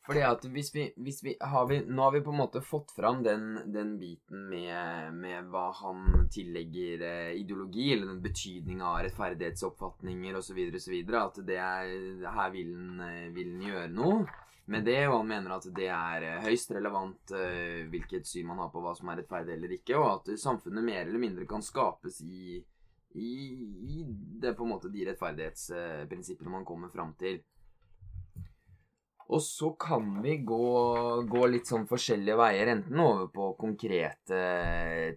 Fordi 0.04 0.20
at 0.20 0.42
hvis 0.52 0.68
vi, 0.74 0.84
hvis 1.00 1.22
vi, 1.24 1.32
har 1.40 1.66
vi 1.70 1.78
Nå 1.88 2.02
har 2.02 2.12
vi 2.12 2.20
på 2.20 2.32
en 2.32 2.42
måte 2.42 2.60
fått 2.60 2.90
fram 2.92 3.22
den, 3.24 3.54
den 3.72 3.94
biten 3.98 4.48
med, 4.50 5.14
med, 5.16 5.48
hva 5.48 5.70
han 5.78 6.26
tillegger 6.32 7.04
eh, 7.08 7.30
ideologi, 7.40 7.92
eller 7.94 8.12
den 8.12 8.20
betydninga 8.24 8.84
av 8.90 8.98
rettferdighetsoppfatninger 9.06 10.36
osv., 10.36 10.60
osv. 10.76 10.98
At 11.20 11.40
det 11.48 11.56
er 11.56 11.94
Her 12.36 12.52
vil 12.52 12.74
han, 12.74 13.00
eh, 13.08 13.70
gjøre 13.70 13.92
noe 13.96 14.26
med 14.66 14.84
det, 14.84 15.00
og 15.08 15.18
han 15.18 15.28
mener 15.28 15.56
at 15.56 15.66
det 15.76 15.88
er 15.92 16.28
eh, 16.28 16.44
høyst 16.44 16.76
relevant 16.76 17.34
eh, 17.36 17.84
hvilket 17.92 18.28
syn 18.28 18.48
man 18.48 18.62
har 18.64 18.70
på 18.72 18.84
hva 18.84 18.94
som 18.96 19.08
er 19.12 19.20
rettferdig 19.20 19.56
eller 19.56 19.74
ikke, 19.76 19.96
og 20.00 20.06
at 20.10 20.30
samfunnet 20.40 20.84
mer 20.84 21.04
eller 21.04 21.20
mindre 21.20 21.48
kan 21.48 21.64
skapes 21.64 22.20
i, 22.24 22.60
i, 23.16 23.32
i 23.88 24.04
det 24.40 24.54
på 24.56 24.64
en 24.64 24.72
måte 24.72 24.92
de 24.92 25.04
rettferdighetsprinsippene 25.10 26.52
man 26.52 26.68
kommer 26.68 26.92
fram 26.92 27.12
til. 27.20 27.42
Og 29.28 29.42
så 29.42 29.70
kan 29.80 30.22
vi 30.22 30.36
gå, 30.44 31.22
gå, 31.24 31.46
litt 31.48 31.70
sånn 31.70 31.86
forskjellige 31.88 32.36
veier, 32.36 32.68
enten 32.74 33.00
over 33.00 33.30
på 33.32 33.46
konkrete 33.56 34.40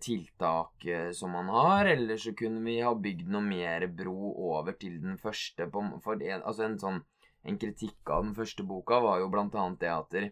tiltak 0.04 0.86
eh, 0.88 1.12
som 1.12 1.36
man 1.36 1.52
har, 1.52 1.90
eller 1.92 2.18
så 2.22 2.32
kunne 2.38 2.64
vi 2.64 2.80
ha 2.80 2.94
bygd 2.96 3.28
noe 3.34 3.44
mer 3.44 3.88
bro 3.92 4.32
over 4.54 4.80
til 4.80 5.02
den 5.04 5.20
første. 5.20 5.68
På, 5.72 5.84
for 6.04 6.24
en, 6.24 6.40
altså 6.40 6.70
en, 6.70 6.80
sånn, 6.80 7.04
en 7.44 7.60
kritikk 7.60 8.16
av 8.16 8.24
den 8.30 8.36
første 8.38 8.64
boka 8.68 9.02
var 9.04 9.20
jo 9.20 9.32
blant 9.34 9.56
annet 9.60 9.84
det 9.84 9.92
at 9.92 10.20
eh, 10.22 10.30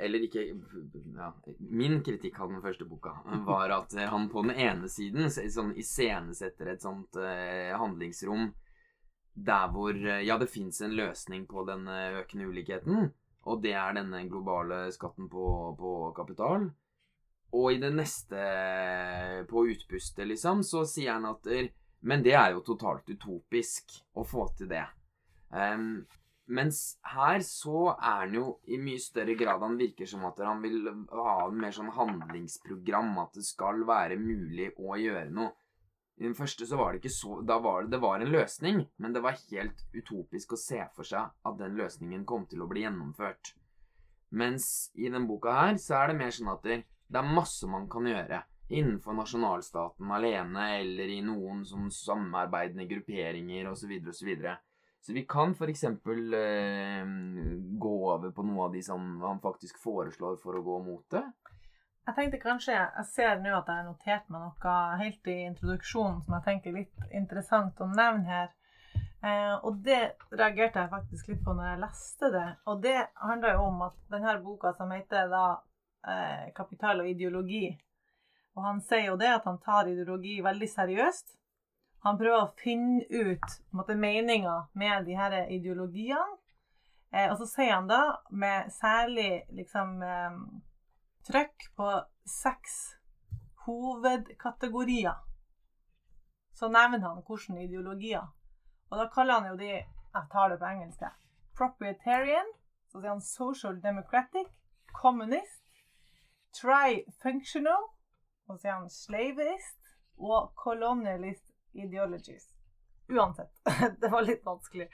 Eller 0.00 0.24
ikke 0.24 0.46
ja, 0.46 1.32
Min 1.58 2.00
kritikk 2.06 2.40
av 2.40 2.54
den 2.54 2.64
første 2.64 2.88
boka 2.88 3.18
var 3.44 3.74
at 3.82 3.92
han 4.00 4.30
på 4.32 4.48
den 4.48 4.56
ene 4.56 4.88
siden 4.88 5.28
sånn 5.28 5.76
iscenesetter 5.76 6.72
et 6.72 6.88
sånt 6.88 7.20
eh, 7.20 7.76
handlingsrom 7.76 8.54
der 9.36 9.68
hvor 9.72 9.92
eh, 9.92 10.24
ja, 10.24 10.38
det 10.40 10.48
fins 10.50 10.80
en 10.80 10.96
løsning 10.96 11.46
på 11.48 11.64
den 11.68 11.86
eh, 11.92 12.18
økende 12.22 12.48
ulikheten, 12.48 13.10
og 13.46 13.62
det 13.62 13.76
er 13.76 13.96
denne 13.98 14.24
globale 14.30 14.86
skatten 14.94 15.28
på, 15.30 15.46
på 15.78 15.94
kapital. 16.16 16.70
Og 17.56 17.72
i 17.72 17.80
det 17.80 17.92
neste, 17.94 18.36
eh, 18.40 19.42
på 19.48 19.66
utpustet, 19.70 20.26
liksom, 20.26 20.64
så 20.66 20.84
sier 20.88 21.14
han 21.14 21.28
at 21.30 21.46
Men 22.06 22.22
det 22.22 22.34
er 22.36 22.52
jo 22.52 22.60
totalt 22.62 23.08
utopisk 23.08 23.96
å 24.14 24.22
få 24.24 24.48
til 24.58 24.68
det. 24.68 24.84
Um, 25.50 26.04
mens 26.46 26.98
her 27.02 27.40
så 27.42 27.96
er 27.96 28.26
han 28.26 28.34
jo 28.34 28.44
i 28.70 28.78
mye 28.78 29.00
større 29.00 29.34
grad 29.38 29.62
Han 29.62 29.78
virker 29.78 30.06
som 30.06 30.24
at 30.26 30.38
han 30.42 30.60
vil 30.62 30.84
ha 31.10 31.36
en 31.46 31.58
mer 31.58 31.74
sånn 31.74 31.90
handlingsprogram, 31.94 33.16
at 33.24 33.38
det 33.38 33.46
skal 33.46 33.82
være 33.88 34.18
mulig 34.20 34.72
å 34.78 34.98
gjøre 35.00 35.30
noe. 35.34 35.54
I 36.16 36.24
den 36.24 36.34
første 36.36 36.64
så 36.64 36.78
var 36.80 36.92
det 36.92 37.02
ikke 37.02 37.12
så 37.12 37.42
Da 37.44 37.58
var 37.60 37.84
det, 37.84 37.92
det 37.92 38.00
var 38.00 38.20
en 38.20 38.32
løsning, 38.32 38.82
men 38.96 39.12
det 39.12 39.20
var 39.24 39.36
helt 39.50 39.84
utopisk 39.92 40.54
å 40.56 40.60
se 40.60 40.80
for 40.96 41.04
seg 41.04 41.28
at 41.28 41.58
den 41.60 41.76
løsningen 41.76 42.24
kom 42.28 42.46
til 42.48 42.64
å 42.64 42.68
bli 42.70 42.86
gjennomført. 42.86 43.52
Mens 44.36 44.90
i 44.96 45.06
denne 45.06 45.28
boka 45.28 45.54
her 45.54 45.76
så 45.80 46.00
er 46.00 46.10
det 46.10 46.20
mer 46.20 46.32
sånn 46.34 46.52
at 46.52 46.64
det, 46.64 46.82
det 47.12 47.20
er 47.20 47.34
masse 47.36 47.68
man 47.70 47.84
kan 47.92 48.08
gjøre. 48.08 48.42
Innenfor 48.66 49.14
nasjonalstaten 49.14 50.10
alene, 50.10 50.64
eller 50.80 51.12
i 51.12 51.20
noen 51.22 51.62
sånn 51.68 51.92
samarbeidende 51.94 52.88
grupperinger 52.90 53.68
osv. 53.70 53.92
osv. 54.00 54.08
Så, 54.16 54.26
videre, 54.26 54.56
så 55.04 55.14
vi 55.14 55.22
kan 55.28 55.52
f.eks. 55.54 55.84
Eh, 55.84 57.12
gå 57.78 57.94
over 58.10 58.32
på 58.34 58.46
noe 58.48 58.66
av 58.66 58.74
de 58.74 58.82
som 58.82 59.20
han 59.22 59.38
faktisk 59.44 59.78
foreslår 59.84 60.40
for 60.42 60.58
å 60.58 60.64
gå 60.66 60.80
mot 60.88 61.04
det. 61.14 61.22
Jeg 62.06 62.14
tenkte 62.14 62.38
kanskje, 62.38 62.74
jeg 62.74 63.06
ser 63.10 63.40
nå 63.42 63.50
at 63.56 63.66
jeg 63.66 63.80
har 63.80 63.86
notert 63.88 64.28
meg 64.30 64.44
noe 64.44 64.74
helt 65.00 65.30
i 65.30 65.40
introduksjonen 65.48 66.20
som 66.22 66.36
jeg 66.36 66.44
tenker 66.44 66.70
er 66.70 66.76
litt 66.84 67.14
interessant 67.18 67.80
å 67.82 67.88
nevne 67.90 68.28
her. 68.30 68.52
Eh, 69.26 69.54
og 69.66 69.80
det 69.82 70.14
reagerte 70.30 70.84
jeg 70.84 70.92
faktisk 70.92 71.32
litt 71.32 71.40
på 71.42 71.54
når 71.56 71.72
jeg 71.72 71.80
leste 71.82 72.30
det. 72.30 72.44
Og 72.70 72.84
det 72.84 73.00
handler 73.18 73.56
jo 73.56 73.64
om 73.72 73.82
at 73.88 73.96
denne 74.12 74.36
boka 74.44 74.70
som 74.78 74.92
heter 74.94 75.26
da 75.32 75.46
eh, 76.06 76.44
'Kapital 76.54 77.02
og 77.02 77.10
ideologi', 77.10 77.74
og 78.54 78.62
han 78.68 78.78
sier 78.80 79.10
jo 79.10 79.16
det 79.18 79.32
at 79.32 79.50
han 79.50 79.58
tar 79.58 79.90
ideologi 79.90 80.38
veldig 80.46 80.68
seriøst. 80.76 81.34
Han 82.06 82.18
prøver 82.22 82.38
å 82.38 82.54
finne 82.62 83.02
ut 83.10 83.98
meninga 83.98 84.68
med 84.78 85.10
de 85.10 85.18
her 85.18 85.34
ideologiene. 85.50 86.38
Eh, 87.10 87.26
og 87.32 87.38
så 87.42 87.50
sier 87.50 87.74
han 87.74 87.90
da, 87.90 88.22
med 88.30 88.70
særlig 88.70 89.42
liksom 89.50 90.02
eh, 90.02 90.38
trykk 91.26 91.76
på 91.76 92.04
seks 92.42 92.96
hovedkategorier. 93.66 95.14
Så 96.52 96.68
nevner 96.68 96.98
han 96.98 97.22
hvilke 97.26 97.62
ideologier. 97.62 98.26
Og 98.90 98.98
da 98.98 99.08
kaller 99.14 99.40
han 99.40 99.50
jo 99.50 99.56
de 99.60 99.72
Jeg 100.16 100.28
tar 100.32 100.48
det 100.48 100.58
på 100.58 100.64
engelsk. 100.64 101.02
Proprietarian. 101.58 102.52
Så 102.88 103.00
sier 103.00 103.10
han 103.10 103.20
social 103.20 103.82
democratic. 103.82 104.46
Communist. 105.02 105.64
Tri-functional. 106.56 107.90
Og 108.46 108.56
så 108.56 108.62
sier 108.62 108.78
han 108.78 108.90
slavist. 108.90 109.82
Og 110.16 110.54
colonialist 110.56 111.52
ideologies. 111.72 112.48
Uansett. 113.08 113.52
det 114.00 114.10
var 114.12 114.24
litt 114.24 114.44
vanskelig. 114.46 114.88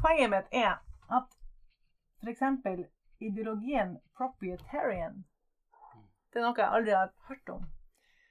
Poenget 0.00 0.30
mitt 0.30 0.48
er 0.52 0.78
at 1.12 1.36
f.eks. 2.22 2.42
ideologien 3.20 3.98
proprietarian 4.16 5.24
det 6.36 6.42
er 6.42 6.44
noe 6.44 6.60
jeg 6.60 6.76
aldri 6.76 6.92
har 6.92 7.12
hørt 7.30 7.48
om. 7.48 7.62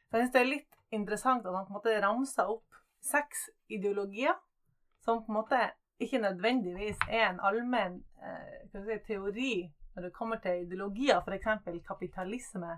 Så 0.05 0.17
jeg 0.17 0.25
syns 0.25 0.33
det 0.33 0.41
er 0.41 0.51
litt 0.51 0.75
interessant 0.93 1.45
at 1.45 1.55
han 1.57 1.65
på 1.65 1.73
en 1.73 1.77
måte 1.79 1.93
ramser 2.03 2.51
opp 2.53 2.77
seks 3.01 3.47
ideologier 3.73 4.35
som 5.01 5.23
på 5.25 5.33
en 5.33 5.39
måte 5.39 5.61
ikke 6.05 6.19
nødvendigvis 6.21 7.01
er 7.09 7.31
en 7.31 7.41
allmenn 7.41 7.95
eh, 8.21 8.67
si, 8.69 8.97
teori 9.07 9.55
når 9.95 10.05
det 10.05 10.13
kommer 10.13 10.37
til 10.43 10.67
ideologier, 10.67 11.17
f.eks. 11.23 11.81
kapitalisme 11.87 12.75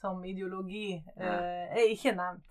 som 0.00 0.24
ideologi, 0.24 0.94
eh, 1.16 1.78
er 1.78 1.92
ikke 1.92 2.16
nevnt. 2.16 2.46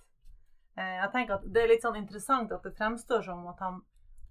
Eh, 0.77 0.95
jeg 1.01 1.11
tenker 1.11 1.35
at 1.35 1.47
Det 1.53 1.63
er 1.63 1.71
litt 1.73 1.83
sånn 1.83 1.99
interessant 1.99 2.53
at 2.55 2.63
det 2.63 2.77
fremstår 2.77 3.25
som 3.27 3.43
at 3.51 3.59
han 3.65 3.81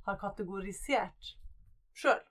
har 0.07 0.16
kategorisert 0.16 1.35
sjøl. 1.92 2.22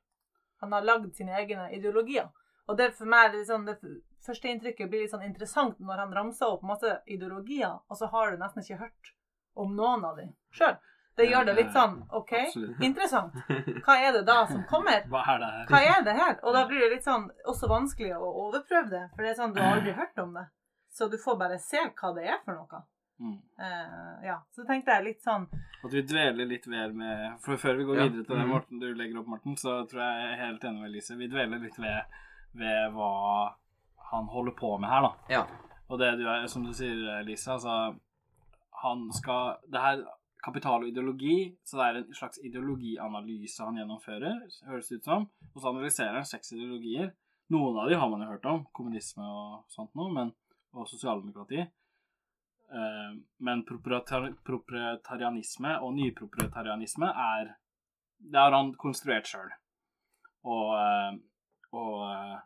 Han 0.63 0.73
har 0.73 0.87
lagd 0.87 1.13
sine 1.13 1.37
egne 1.37 1.69
ideologier. 1.75 2.31
Og 2.67 2.77
det 2.77 2.93
for 2.95 3.05
meg 3.05 3.27
er 3.27 3.35
litt 3.37 3.51
sånn, 3.51 3.67
det 3.67 3.77
førsteinntrykket 4.27 4.91
blir 4.91 5.05
litt 5.05 5.13
sånn 5.13 5.25
interessant 5.27 5.79
når 5.79 6.03
han 6.03 6.13
ramser 6.15 6.51
opp 6.51 6.65
masse 6.67 6.99
ideologier, 7.07 7.79
og 7.87 7.99
så 7.99 8.09
har 8.13 8.31
du 8.31 8.43
nesten 8.43 8.63
ikke 8.63 8.83
hørt 8.83 9.13
om 9.57 9.73
noen 9.75 10.05
av 10.05 10.19
dem 10.21 10.35
sjøl. 10.53 10.77
Det 11.17 11.25
gjør 11.25 11.47
det 11.47 11.53
litt 11.57 11.71
sånn 11.73 11.95
OK, 12.13 12.33
Absolutt. 12.43 12.81
interessant. 12.85 13.37
Hva 13.85 13.95
er 14.05 14.11
det 14.19 14.21
da 14.27 14.43
som 14.49 14.61
kommer? 14.69 15.01
Hva 15.09 15.23
er 15.33 15.39
det 15.41 15.47
her? 15.53 15.63
Hva 15.71 15.79
er 15.93 16.03
det 16.05 16.13
her? 16.19 16.35
Og 16.43 16.53
da 16.53 16.61
blir 16.69 16.83
det 16.83 16.91
litt 16.91 17.07
sånn 17.07 17.25
også 17.49 17.69
vanskelig 17.71 18.11
å 18.19 18.27
overprøve 18.43 18.91
det, 18.91 19.01
for 19.15 19.25
det 19.25 19.31
er 19.31 19.39
sånn 19.39 19.55
du 19.55 19.63
har 19.63 19.79
aldri 19.79 19.95
hørt 20.01 20.21
om 20.21 20.37
det. 20.37 20.45
Så 20.93 21.09
du 21.09 21.17
får 21.21 21.39
bare 21.41 21.57
se 21.61 21.81
hva 21.89 22.13
det 22.13 22.27
er 22.29 22.37
for 22.45 22.59
noe. 22.59 22.83
Mm. 23.17 23.33
Uh, 23.33 24.25
ja, 24.27 24.37
så 24.53 24.61
tenkte 24.69 24.93
jeg 24.93 25.05
litt 25.07 25.23
sånn 25.25 25.47
At 25.81 25.89
vi 25.89 26.03
dveler 26.05 26.45
litt 26.45 26.67
mer 26.69 26.91
med 26.93 27.39
For 27.41 27.57
før 27.57 27.79
vi 27.79 27.87
går 27.87 27.97
videre 27.97 28.25
til 28.27 28.35
det 28.35 28.43
mm. 28.43 28.51
Morten, 28.53 28.77
du 28.77 28.91
legger 28.93 29.23
opp, 29.23 29.31
Morten, 29.31 29.55
så 29.57 29.79
tror 29.89 30.03
jeg 30.03 30.19
jeg 30.19 30.35
er 30.35 30.43
helt 30.43 30.67
enig 30.69 30.83
med 30.83 30.89
Elise. 30.91 31.17
Vi 31.17 31.29
dveler 31.31 31.63
litt 31.63 31.79
ved, 31.81 32.19
ved 32.61 32.93
hva 32.93 33.15
han 34.11 34.29
holder 34.31 34.55
på 34.57 34.73
med 34.81 34.89
her, 34.89 35.07
da. 35.07 35.31
Ja. 35.31 35.43
Og 35.87 35.99
det 36.01 36.15
du 36.19 36.25
er, 36.27 36.47
som 36.51 36.65
du 36.65 36.73
sier, 36.75 37.21
Lise, 37.23 37.53
altså 37.53 37.95
Han 38.83 39.05
skal 39.15 39.55
Det 39.71 39.81
her 39.81 40.01
kapital 40.43 40.83
og 40.83 40.89
ideologi, 40.91 41.55
så 41.65 41.79
det 41.79 41.85
er 41.85 41.97
en 41.99 42.15
slags 42.15 42.39
ideologianalyse 42.45 43.65
han 43.65 43.79
gjennomfører, 43.81 44.43
høres 44.69 44.91
det 44.91 44.99
ut 44.99 45.07
som. 45.09 45.25
Og 45.49 45.57
så 45.59 45.71
analyserer 45.73 46.15
han 46.15 46.27
seks 46.29 46.53
ideologier. 46.53 47.09
Noen 47.51 47.79
av 47.81 47.89
de 47.89 47.97
har 47.99 48.11
man 48.11 48.21
jo 48.23 48.29
hørt 48.29 48.45
om, 48.47 48.61
kommunisme 48.75 49.25
og 49.27 49.65
sånt 49.73 49.91
noe, 49.97 50.13
men, 50.13 50.29
og 50.77 50.87
sosialdemokrati. 50.87 51.65
Eh, 52.67 53.11
men 53.47 53.63
proprietarianisme 53.67 55.77
og 55.79 55.93
nyproprietarianisme 55.97 57.07
er 57.07 57.55
Det 58.17 58.39
har 58.39 58.51
han 58.51 58.71
konstruert 58.81 59.27
sjøl. 59.29 59.51
Og, 60.43 60.71
eh, 60.73 61.13
og 61.77 61.99
eh, 62.07 62.37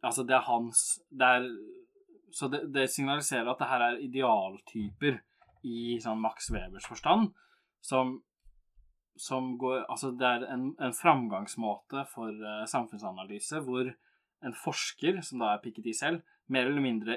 Altså, 0.00 0.24
det 0.24 0.32
er 0.36 0.44
hans 0.46 0.84
Det 1.10 1.26
er 1.26 1.48
Så 2.32 2.48
det, 2.48 2.62
det 2.72 2.88
signaliserer 2.90 3.48
at 3.50 3.60
det 3.60 3.68
her 3.70 3.82
er 3.86 3.98
idealtyper 4.04 5.20
i 5.66 5.98
sånn 6.00 6.20
Max 6.22 6.50
Webers 6.52 6.86
forstand, 6.86 7.32
som 7.82 8.20
som 9.16 9.58
går 9.58 9.86
Altså, 9.88 10.10
det 10.12 10.26
er 10.26 10.46
en, 10.52 10.68
en 10.80 10.94
framgangsmåte 10.94 12.04
for 12.12 12.32
uh, 12.32 12.64
samfunnsanalyse 12.68 13.62
hvor 13.64 13.88
en 14.44 14.56
forsker, 14.60 15.22
som 15.24 15.40
da 15.40 15.54
er 15.54 15.62
Piketty 15.62 15.94
selv, 15.96 16.20
mer 16.52 16.68
eller 16.68 16.84
mindre 16.84 17.16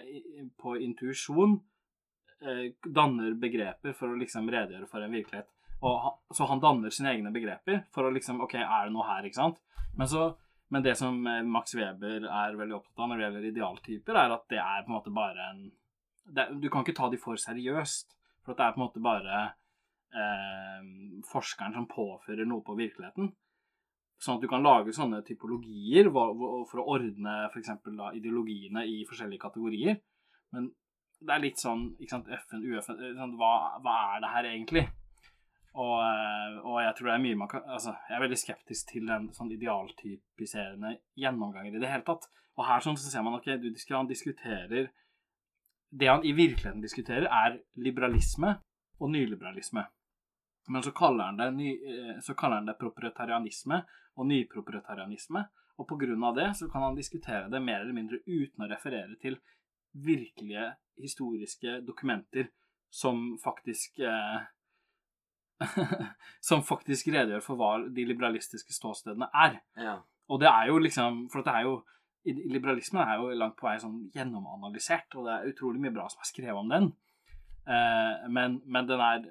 på 0.62 0.78
intuisjon 0.80 1.58
uh, 1.60 2.66
danner 2.86 3.36
begreper 3.40 3.96
for 3.98 4.10
å 4.10 4.20
liksom 4.20 4.48
redegjøre 4.50 4.88
for 4.90 5.04
en 5.04 5.18
virkelighet. 5.18 5.50
Han, 5.84 6.16
så 6.36 6.48
han 6.50 6.64
danner 6.64 6.92
sine 6.92 7.14
egne 7.14 7.32
begreper 7.36 7.84
for 7.96 8.08
å 8.08 8.14
liksom 8.16 8.42
OK, 8.44 8.58
er 8.60 8.88
det 8.88 8.96
noe 8.96 9.08
her, 9.08 9.28
ikke 9.28 9.40
sant? 9.40 9.60
Men, 9.96 10.08
så, 10.12 10.32
men 10.70 10.86
det 10.86 10.96
som 11.00 11.18
eh, 11.28 11.42
Max 11.46 11.76
Weber 11.76 12.26
er 12.30 12.58
veldig 12.58 12.78
opptatt 12.78 13.04
av 13.04 13.10
når 13.10 13.18
det 13.20 13.26
gjelder 13.26 13.50
idealtyper, 13.50 14.22
er 14.22 14.36
at 14.36 14.48
det 14.54 14.62
er 14.62 14.86
på 14.86 14.92
en 14.92 14.98
måte 15.00 15.14
bare 15.14 15.52
en 15.52 15.68
det, 16.30 16.46
Du 16.62 16.70
kan 16.70 16.86
ikke 16.86 16.98
ta 16.98 17.10
de 17.10 17.18
for 17.18 17.40
seriøst, 17.42 18.14
for 18.46 18.58
det 18.58 18.66
er 18.66 18.76
på 18.76 18.82
en 18.82 18.86
måte 18.86 19.02
bare 19.02 19.40
eh, 20.14 20.90
forskeren 21.30 21.74
som 21.78 21.88
påfører 21.90 22.46
noe 22.50 22.62
på 22.66 22.78
virkeligheten. 22.78 23.32
Sånn 24.20 24.38
at 24.38 24.44
du 24.44 24.50
kan 24.52 24.66
lage 24.66 24.94
sånne 24.94 25.24
typologier 25.26 26.10
for 26.12 26.82
å 26.82 26.88
ordne 26.92 27.36
f.eks. 27.48 27.72
ideologiene 28.20 28.84
i 28.84 29.02
forskjellige 29.08 29.46
kategorier. 29.46 30.02
Men 30.52 30.68
det 31.24 31.36
er 31.36 31.44
litt 31.44 31.62
sånn 31.62 31.86
ikke 31.98 32.14
sant, 32.18 32.32
FN, 32.46 32.66
UFN 32.68 33.00
sånn, 33.18 33.38
hva, 33.40 33.54
hva, 33.84 33.96
er 34.16 34.24
det 34.24 34.34
her 34.34 34.50
egentlig? 34.52 34.84
Og, 35.78 35.96
eh, 36.02 36.56
og, 36.64 36.80
jeg 36.82 36.96
tror 36.98 37.08
det 37.10 37.14
er 37.14 37.22
mye 37.24 37.38
man 37.38 37.50
kan 37.52 37.68
Altså, 37.70 37.94
jeg 38.10 38.16
er 38.18 38.24
veldig 38.24 38.40
skeptisk 38.42 38.90
til 38.90 39.06
den 39.10 39.28
sånn 39.36 39.52
idealtypiserende 39.54 40.96
gjennomganger 41.20 41.78
i 41.78 41.82
det 41.84 41.92
hele 41.92 42.06
tatt. 42.08 42.26
Og 42.58 42.66
her 42.68 42.82
sånn 42.84 42.98
så 43.00 43.12
ser 43.12 43.24
man 43.26 43.38
okay, 43.38 43.60
du, 43.62 43.70
han 43.94 44.10
diskuterer 44.10 44.90
Det 45.90 46.10
han 46.10 46.26
i 46.26 46.34
virkeligheten 46.38 46.82
diskuterer, 46.82 47.30
er 47.30 47.62
liberalisme 47.78 48.58
og 49.00 49.14
nyliberalisme. 49.14 49.86
Men 50.70 50.84
så 50.86 50.92
kaller 50.94 51.32
han 51.32 51.40
det, 51.40 51.48
ny, 51.58 51.70
eh, 51.74 52.20
så 52.22 52.36
kaller 52.38 52.62
han 52.62 52.68
det 52.70 52.78
proprietarianisme 52.78 53.80
og 54.20 54.28
nyproprietarianisme. 54.30 55.46
Og 55.80 55.88
på 55.88 55.98
grunn 55.98 56.24
av 56.28 56.36
det 56.36 56.50
så 56.60 56.68
kan 56.70 56.84
han 56.84 56.98
diskutere 56.98 57.50
det 57.50 57.62
mer 57.64 57.82
eller 57.82 57.96
mindre 57.96 58.20
uten 58.28 58.66
å 58.66 58.70
referere 58.70 59.16
til 59.22 59.40
virkelige 59.98 60.68
historiske 61.02 61.80
dokumenter 61.88 62.52
som 62.94 63.38
faktisk 63.42 64.00
eh, 64.04 64.46
Som 66.50 66.64
faktisk 66.64 67.10
redegjør 67.12 67.44
for 67.44 67.60
hva 67.60 67.72
de 67.92 68.06
liberalistiske 68.08 68.76
ståstedene 68.76 69.28
er. 69.34 69.60
Ja. 69.80 69.98
Og 70.30 70.42
det 70.42 70.50
er 70.52 70.70
jo 70.70 70.78
liksom 70.82 71.26
For 71.34 71.46
det 71.46 71.56
er 71.56 71.68
jo 71.68 71.80
Liberalismen 72.30 73.02
er 73.02 73.16
jo 73.18 73.30
langt 73.34 73.56
på 73.58 73.66
vei 73.66 73.78
sånn 73.80 74.10
gjennomanalysert, 74.14 75.16
og 75.18 75.26
det 75.26 75.34
er 75.34 75.54
utrolig 75.54 75.80
mye 75.82 75.94
bra 75.96 76.04
som 76.12 76.20
er 76.22 76.28
skrevet 76.28 76.60
om 76.60 76.68
den. 76.70 76.90
Eh, 77.64 78.28
men, 78.30 78.58
men, 78.66 78.88
den 78.90 79.02
er 79.02 79.24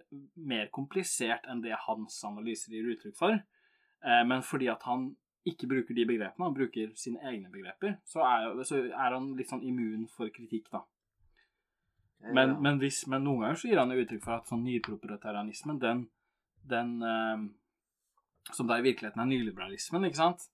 mer 0.49 0.71
komplisert 0.75 1.47
enn 1.53 1.61
det 1.63 1.77
hans 1.85 2.17
analyser 2.27 2.75
gir 2.75 2.89
uttrykk 2.95 3.17
for. 3.21 3.37
Eh, 3.37 4.23
men 4.27 4.43
fordi 4.43 4.71
at 4.73 4.89
han 4.89 5.11
ikke 5.47 5.69
bruker 5.71 5.95
de 5.95 6.07
begrepene, 6.09 6.49
han 6.49 6.57
bruker 6.57 6.91
sine 6.99 7.21
egne 7.29 7.53
begreper, 7.53 7.99
så 8.09 8.25
er, 8.25 8.65
så 8.67 8.83
er 8.89 9.15
han 9.15 9.33
litt 9.39 9.53
sånn 9.53 9.65
immun 9.69 10.09
for 10.13 10.33
kritikk, 10.35 10.73
da. 10.73 10.83
Men, 12.35 12.57
men, 12.63 12.81
hvis, 12.83 13.05
men 13.07 13.23
noen 13.23 13.45
ganger 13.45 13.61
så 13.61 13.69
gir 13.71 13.79
han 13.79 13.95
uttrykk 13.95 14.25
for 14.25 14.41
at 14.41 14.49
sånn 14.51 14.65
nyproprietarianismen, 14.67 15.79
den, 15.83 16.07
den 16.71 16.95
eh, 17.03 17.49
Som 18.55 18.69
da 18.69 18.79
i 18.79 18.85
virkeligheten 18.87 19.21
er 19.21 19.29
nyliberalismen, 19.29 20.07
ikke 20.09 20.23
sant? 20.23 20.47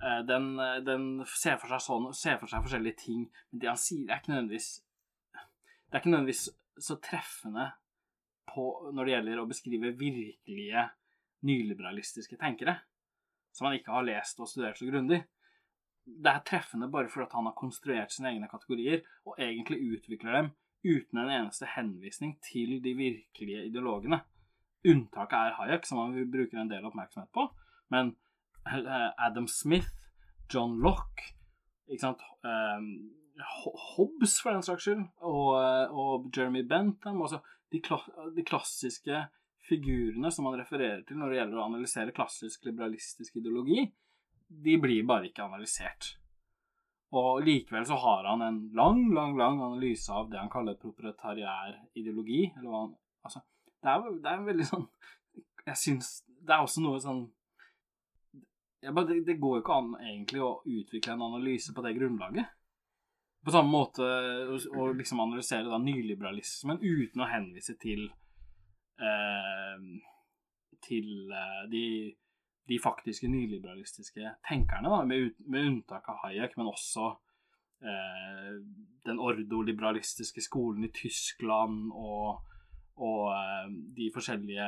Eh, 0.00 0.20
den, 0.28 0.52
den 0.86 1.08
ser, 1.26 1.58
for 1.58 1.72
seg 1.72 1.82
sånn, 1.82 2.06
ser 2.14 2.38
for 2.38 2.50
seg 2.50 2.62
forskjellige 2.64 3.00
ting, 3.02 3.24
men 3.50 3.62
det 3.62 3.70
han 3.72 3.80
sier, 3.80 4.06
er 4.06 4.20
ikke 4.22 4.34
nødvendigvis 4.34 4.70
Det 5.34 5.96
er 5.96 6.02
ikke 6.02 6.12
nødvendigvis 6.14 6.46
så 6.80 6.96
treffende 7.02 7.66
på, 8.50 8.64
når 8.94 9.04
det 9.04 9.14
gjelder 9.14 9.42
å 9.42 9.48
beskrive 9.50 9.92
virkelige 9.98 10.86
nyliberalistiske 11.46 12.38
tenkere, 12.40 12.76
som 13.52 13.68
han 13.68 13.76
ikke 13.78 13.94
har 13.94 14.06
lest 14.06 14.40
og 14.40 14.48
studert 14.50 14.78
så 14.78 14.88
grundig. 14.88 15.20
Det 16.04 16.32
er 16.32 16.42
treffende 16.46 16.88
bare 16.90 17.10
fordi 17.12 17.30
han 17.34 17.48
har 17.50 17.58
konstruert 17.58 18.12
sine 18.14 18.32
egne 18.32 18.48
kategorier, 18.50 19.04
og 19.26 19.38
egentlig 19.38 19.80
utvikler 19.96 20.36
dem 20.38 20.50
uten 20.84 21.20
en 21.20 21.30
eneste 21.30 21.68
henvisning 21.74 22.36
til 22.44 22.78
de 22.82 22.94
virkelige 22.96 23.66
ideologene. 23.68 24.22
Unntaket 24.86 25.36
er 25.36 25.56
Hayek, 25.58 25.84
som 25.86 26.00
han 26.00 26.16
bruker 26.32 26.62
en 26.62 26.70
del 26.70 26.86
oppmerksomhet 26.88 27.30
på, 27.36 27.46
men 27.92 28.14
eh, 28.70 29.10
Adam 29.20 29.48
Smith, 29.50 29.90
John 30.50 30.78
Locke 30.80 31.34
ikke 31.90 32.04
sant, 32.04 32.22
um, 32.46 32.86
Hobbes, 33.96 34.36
for 34.42 34.54
den 34.54 34.64
saks 34.64 34.86
skyld, 34.86 35.02
og, 35.26 35.48
eh, 35.58 35.92
og 35.96 36.28
Jeremy 36.36 36.62
Bentham. 36.68 37.20
Altså 37.24 37.40
de, 37.72 37.80
kla 37.82 37.98
de, 38.36 38.44
klassiske 38.46 39.24
figurene 39.66 40.30
som 40.34 40.46
man 40.48 40.58
refererer 40.60 41.02
til 41.06 41.18
når 41.20 41.32
det 41.32 41.40
gjelder 41.40 41.60
å 41.60 41.66
analysere 41.66 42.14
klassisk 42.16 42.66
liberalistisk 42.68 43.38
ideologi, 43.40 43.84
de 44.50 44.78
blir 44.82 45.06
bare 45.08 45.30
ikke 45.30 45.46
analysert. 45.46 46.14
Og 47.16 47.42
likevel 47.42 47.86
så 47.88 47.98
har 47.98 48.28
han 48.30 48.42
en 48.46 48.60
lang, 48.76 49.02
lang, 49.14 49.34
lang 49.38 49.58
analyse 49.58 50.12
av 50.14 50.28
det 50.30 50.38
han 50.38 50.50
kaller 50.52 50.78
proprietariær 50.78 51.74
ideologi. 51.98 52.44
Eller 52.56 52.70
hva 52.70 52.84
han 52.86 52.98
Altså, 53.20 53.42
det 53.80 53.92
er, 53.92 54.08
det 54.22 54.30
er 54.30 54.46
veldig 54.46 54.66
sånn 54.68 54.86
Jeg 55.66 55.78
syns 55.80 56.08
Det 56.26 56.52
er 56.52 56.64
også 56.64 56.82
noe 56.84 57.00
sånn 57.02 57.22
bare, 58.80 59.06
det, 59.10 59.18
det 59.28 59.36
går 59.40 59.58
jo 59.58 59.60
ikke 59.60 59.76
an 59.76 59.90
egentlig 60.00 60.40
å 60.40 60.54
utvikle 60.64 61.12
en 61.12 61.26
analyse 61.26 61.74
på 61.76 61.82
det 61.84 61.90
grunnlaget. 61.98 62.46
På 63.44 63.52
samme 63.52 63.68
måte 63.74 64.06
å 64.72 64.86
liksom 64.96 65.20
analysere 65.20 65.68
da 65.68 65.76
nyliberalismen 65.76 66.80
uten 66.80 67.20
å 67.20 67.28
henvise 67.28 67.74
til 67.76 68.06
eh, 69.04 69.84
til 70.86 71.32
eh, 71.32 71.64
de, 71.70 71.86
de, 72.68 72.78
faktiske 72.82 73.28
nyliberalistiske 73.28 74.34
tenkerne, 74.48 74.88
da, 74.88 75.02
med, 75.04 75.34
med, 75.46 75.66
unntak 75.72 76.08
av 76.10 76.22
Hayek, 76.24 76.56
men 76.58 76.70
også 76.70 77.10
eh, 77.84 78.54
den 79.06 79.20
ordoliberalistiske 79.20 80.44
skolen 80.44 80.86
i 80.88 80.92
Tyskland 80.94 81.92
og, 81.92 82.40
og 83.00 83.30
eh, 83.32 83.70
de 83.96 84.10
forskjellige 84.14 84.66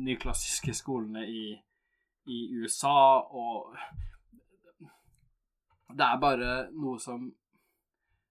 nyklassiske 0.00 0.74
skolene 0.74 1.26
i, 1.28 1.44
i 2.26 2.38
USA 2.56 3.20
og 3.20 3.76
det 5.90 6.06
er 6.06 6.18
bare 6.22 6.50
noe 6.72 6.98
som 7.02 7.28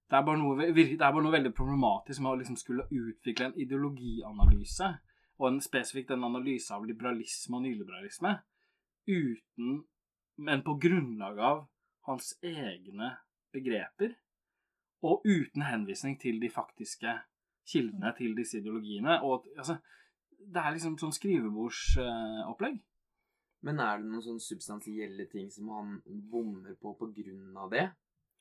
det 0.10 0.18
er, 0.18 0.38
noe, 0.42 0.56
det 0.74 0.96
er 0.98 1.12
bare 1.14 1.22
noe, 1.22 1.34
veldig 1.36 1.52
problematisk 1.54 2.24
med 2.24 2.32
å 2.32 2.38
liksom 2.40 2.56
skulle 2.58 2.88
utvikle 2.90 3.52
en 3.52 3.60
ideologianalyse, 3.62 4.88
og 5.38 5.46
en 5.52 5.60
spesifikt 5.62 6.16
en 6.16 6.26
analyse 6.26 6.74
av 6.74 6.88
liberalisme 6.90 7.60
og 7.60 7.68
nyliberalisme, 7.68 8.32
uten 9.06 9.84
Men 10.40 10.62
på 10.64 10.78
grunnlag 10.80 11.40
av 11.44 11.58
hans 12.08 12.32
egne 12.42 13.10
begreper, 13.52 14.14
og 15.04 15.26
uten 15.28 15.66
henvisning 15.68 16.16
til 16.20 16.40
de 16.40 16.48
faktiske 16.50 17.12
kildene 17.70 18.13
til 18.17 18.36
disse 18.38 18.59
ideologiene. 18.59 19.22
Og 19.24 19.47
altså 19.57 19.80
Det 20.39 20.61
er 20.61 20.72
liksom 20.72 20.95
sånn 20.97 21.13
skrivebordsopplegg. 21.13 22.78
Men 23.67 23.82
er 23.84 23.99
det 23.99 24.07
noen 24.07 24.24
sånn 24.24 24.39
substansielle 24.39 25.26
ting 25.32 25.49
som 25.51 25.67
han 25.76 25.97
bommer 26.32 26.78
på 26.80 26.93
på 26.95 27.09
grunn 27.15 27.57
av 27.59 27.74
det? 27.74 27.89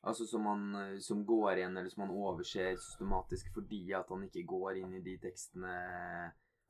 Altså 0.07 0.29
som, 0.31 0.45
man, 0.47 0.68
eh, 0.79 0.99
som 1.03 1.24
går 1.26 1.59
igjen, 1.59 1.76
eller 1.76 1.91
som 1.91 2.05
han 2.05 2.14
overser 2.14 2.76
systematisk 2.79 3.51
fordi 3.55 3.83
at 3.99 4.11
han 4.14 4.22
ikke 4.29 4.47
går 4.47 4.79
inn 4.79 4.95
i 4.95 5.03
de 5.03 5.16
tekstene 5.18 5.72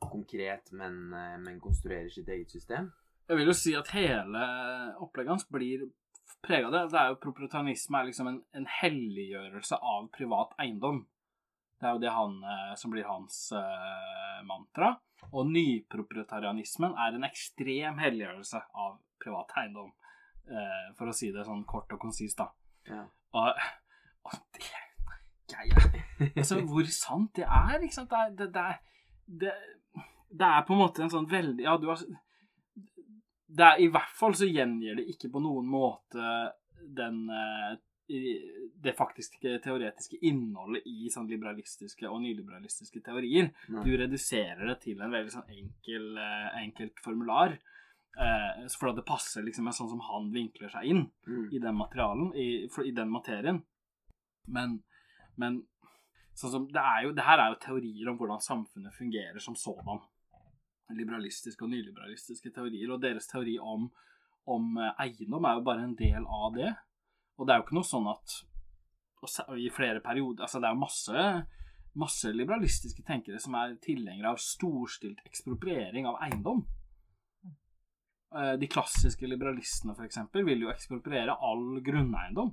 konkret, 0.00 0.72
men, 0.72 1.12
eh, 1.12 1.36
men 1.44 1.61
konstruerer 1.61 2.09
sitt 2.09 2.28
eget 2.32 2.50
system? 2.50 2.88
Jeg 3.28 3.36
vil 3.36 3.50
jo 3.50 3.56
si 3.61 3.74
at 3.76 3.92
hele 3.92 4.44
opplegget 5.04 5.34
hans 5.34 5.44
blir 5.52 5.84
prega 6.44 6.70
av 6.70 6.72
det. 6.72 6.82
Det 6.94 7.00
er 7.02 7.12
jo 7.12 7.20
Proprietarisme 7.20 8.00
er 8.00 8.09
liksom 8.09 8.30
en, 8.30 8.40
en 8.56 8.68
helliggjørelse 8.78 9.76
av 9.76 10.09
privat 10.16 10.56
eiendom. 10.64 11.02
Det 11.79 11.87
er 11.87 11.95
jo 11.95 12.03
det 12.03 12.14
han, 12.14 12.41
eh, 12.43 12.72
som 12.79 12.91
blir 12.91 13.07
hans 13.07 13.37
uh, 13.55 14.41
mantra. 14.47 14.97
Og 15.31 15.47
nyproprietarianismen 15.51 16.97
er 16.99 17.14
en 17.14 17.26
ekstrem 17.29 18.01
helliggjørelse 18.03 18.64
av 18.74 18.99
privat 19.22 19.55
eiendom. 19.62 19.93
Uh, 20.49 20.91
for 20.99 21.11
å 21.11 21.14
si 21.14 21.31
det 21.35 21.47
sånn 21.47 21.62
kort 21.68 21.93
og 21.95 22.03
konsist, 22.03 22.41
da. 22.41 22.51
Ja. 22.89 23.05
Og, 23.39 23.64
og 24.26 24.39
det 24.57 24.68
greia 25.49 25.74
Altså, 26.37 26.61
hvor 26.66 26.87
sant 26.93 27.37
det 27.39 27.47
er, 27.47 27.83
ikke 27.83 27.95
sant? 28.01 28.14
Det, 28.39 28.49
det, 28.55 28.64
det, 29.26 29.53
det, 30.31 30.49
er 30.49 30.64
på 30.66 30.74
en 30.74 30.83
måte 30.83 31.05
en 31.05 31.12
sånn 31.12 31.29
veldig 31.31 31.66
Ja, 31.66 31.76
du 31.81 31.89
har 31.93 32.03
det 33.49 33.64
er, 33.64 33.79
I 33.81 33.89
hvert 33.93 34.16
fall 34.18 34.35
så 34.37 34.49
gjengir 34.49 34.99
det 34.99 35.07
ikke 35.14 35.31
på 35.33 35.41
noen 35.41 35.68
måte 35.72 36.33
den 36.99 37.22
eh, 37.33 37.79
det 38.09 38.94
faktiske 38.96 39.59
teoretiske 39.64 40.16
innholdet 40.24 40.86
i 40.88 41.11
sånn 41.12 41.28
liberalistiske 41.28 42.09
og 42.09 42.22
nyliberalistiske 42.24 43.02
teorier. 43.04 43.50
Nei. 43.68 43.82
Du 43.84 43.90
reduserer 44.00 44.64
det 44.70 44.78
til 44.86 45.02
en 45.04 45.12
veldig 45.12 45.34
sånn 45.34 45.50
enkel, 45.52 46.06
eh, 46.16 46.46
enkelt 46.62 47.02
formular. 47.04 47.59
Eh, 48.18 48.64
for 48.80 48.96
det 48.96 49.04
passer 49.06 49.44
liksom 49.44 49.68
med 49.68 49.76
sånn 49.76 49.90
som 49.92 50.00
han 50.09 50.30
vinkler 50.32 50.72
seg 50.72 50.88
inn 50.88 51.11
Mm. 51.26 51.52
i 51.52 51.59
den 51.59 51.76
materialen, 51.76 52.32
i, 52.34 52.68
for, 52.72 52.86
i 52.88 52.90
den 52.96 53.11
materien. 53.12 53.62
Men, 54.46 54.82
men 55.36 55.62
sånn 56.34 56.50
som, 56.50 56.66
det, 56.72 56.80
er 56.80 57.04
jo, 57.04 57.12
det 57.12 57.26
her 57.28 57.38
er 57.38 57.52
jo 57.52 57.61
teorier 57.61 58.09
om 58.09 58.16
hvordan 58.16 58.40
samfunnet 58.40 58.94
fungerer 58.96 59.38
som 59.38 59.54
sådan. 59.54 60.00
Liberalistiske 60.90 61.62
og 61.62 61.70
nyliberalistiske 61.70 62.50
teorier. 62.50 62.90
Og 62.90 63.02
deres 63.02 63.28
teori 63.28 63.59
om, 63.61 63.90
om 64.48 64.78
eh, 64.78 64.94
eiendom 65.04 65.44
er 65.44 65.59
jo 65.59 65.66
bare 65.68 65.84
en 65.84 65.94
del 65.98 66.24
av 66.24 66.54
det. 66.56 66.72
Og 67.39 67.47
det 67.47 67.55
er 67.55 67.61
jo 67.61 67.66
ikke 67.66 67.78
noe 67.78 67.86
sånn 67.86 68.09
at 68.11 68.39
i 69.59 69.66
flere 69.74 70.03
perioder 70.03 70.45
Altså, 70.47 70.61
det 70.62 70.68
er 70.68 70.74
jo 70.76 70.82
masse, 70.84 71.22
masse 71.99 72.30
liberalistiske 72.34 73.03
tenkere 73.07 73.41
som 73.43 73.57
er 73.59 73.76
tilhengere 73.82 74.34
av 74.34 74.43
storstilt 74.43 75.22
ekspropriering 75.26 76.07
av 76.07 76.20
eiendom. 76.26 76.64
Eh, 78.34 78.55
De 78.61 78.68
klassiske 78.70 79.26
liberalistene, 79.26 79.95
for 79.97 80.07
eksempel, 80.07 80.45
vil 80.47 80.66
jo 80.66 80.72
ekspropriere 80.72 81.34
all 81.34 81.80
grunneiendom. 81.84 82.53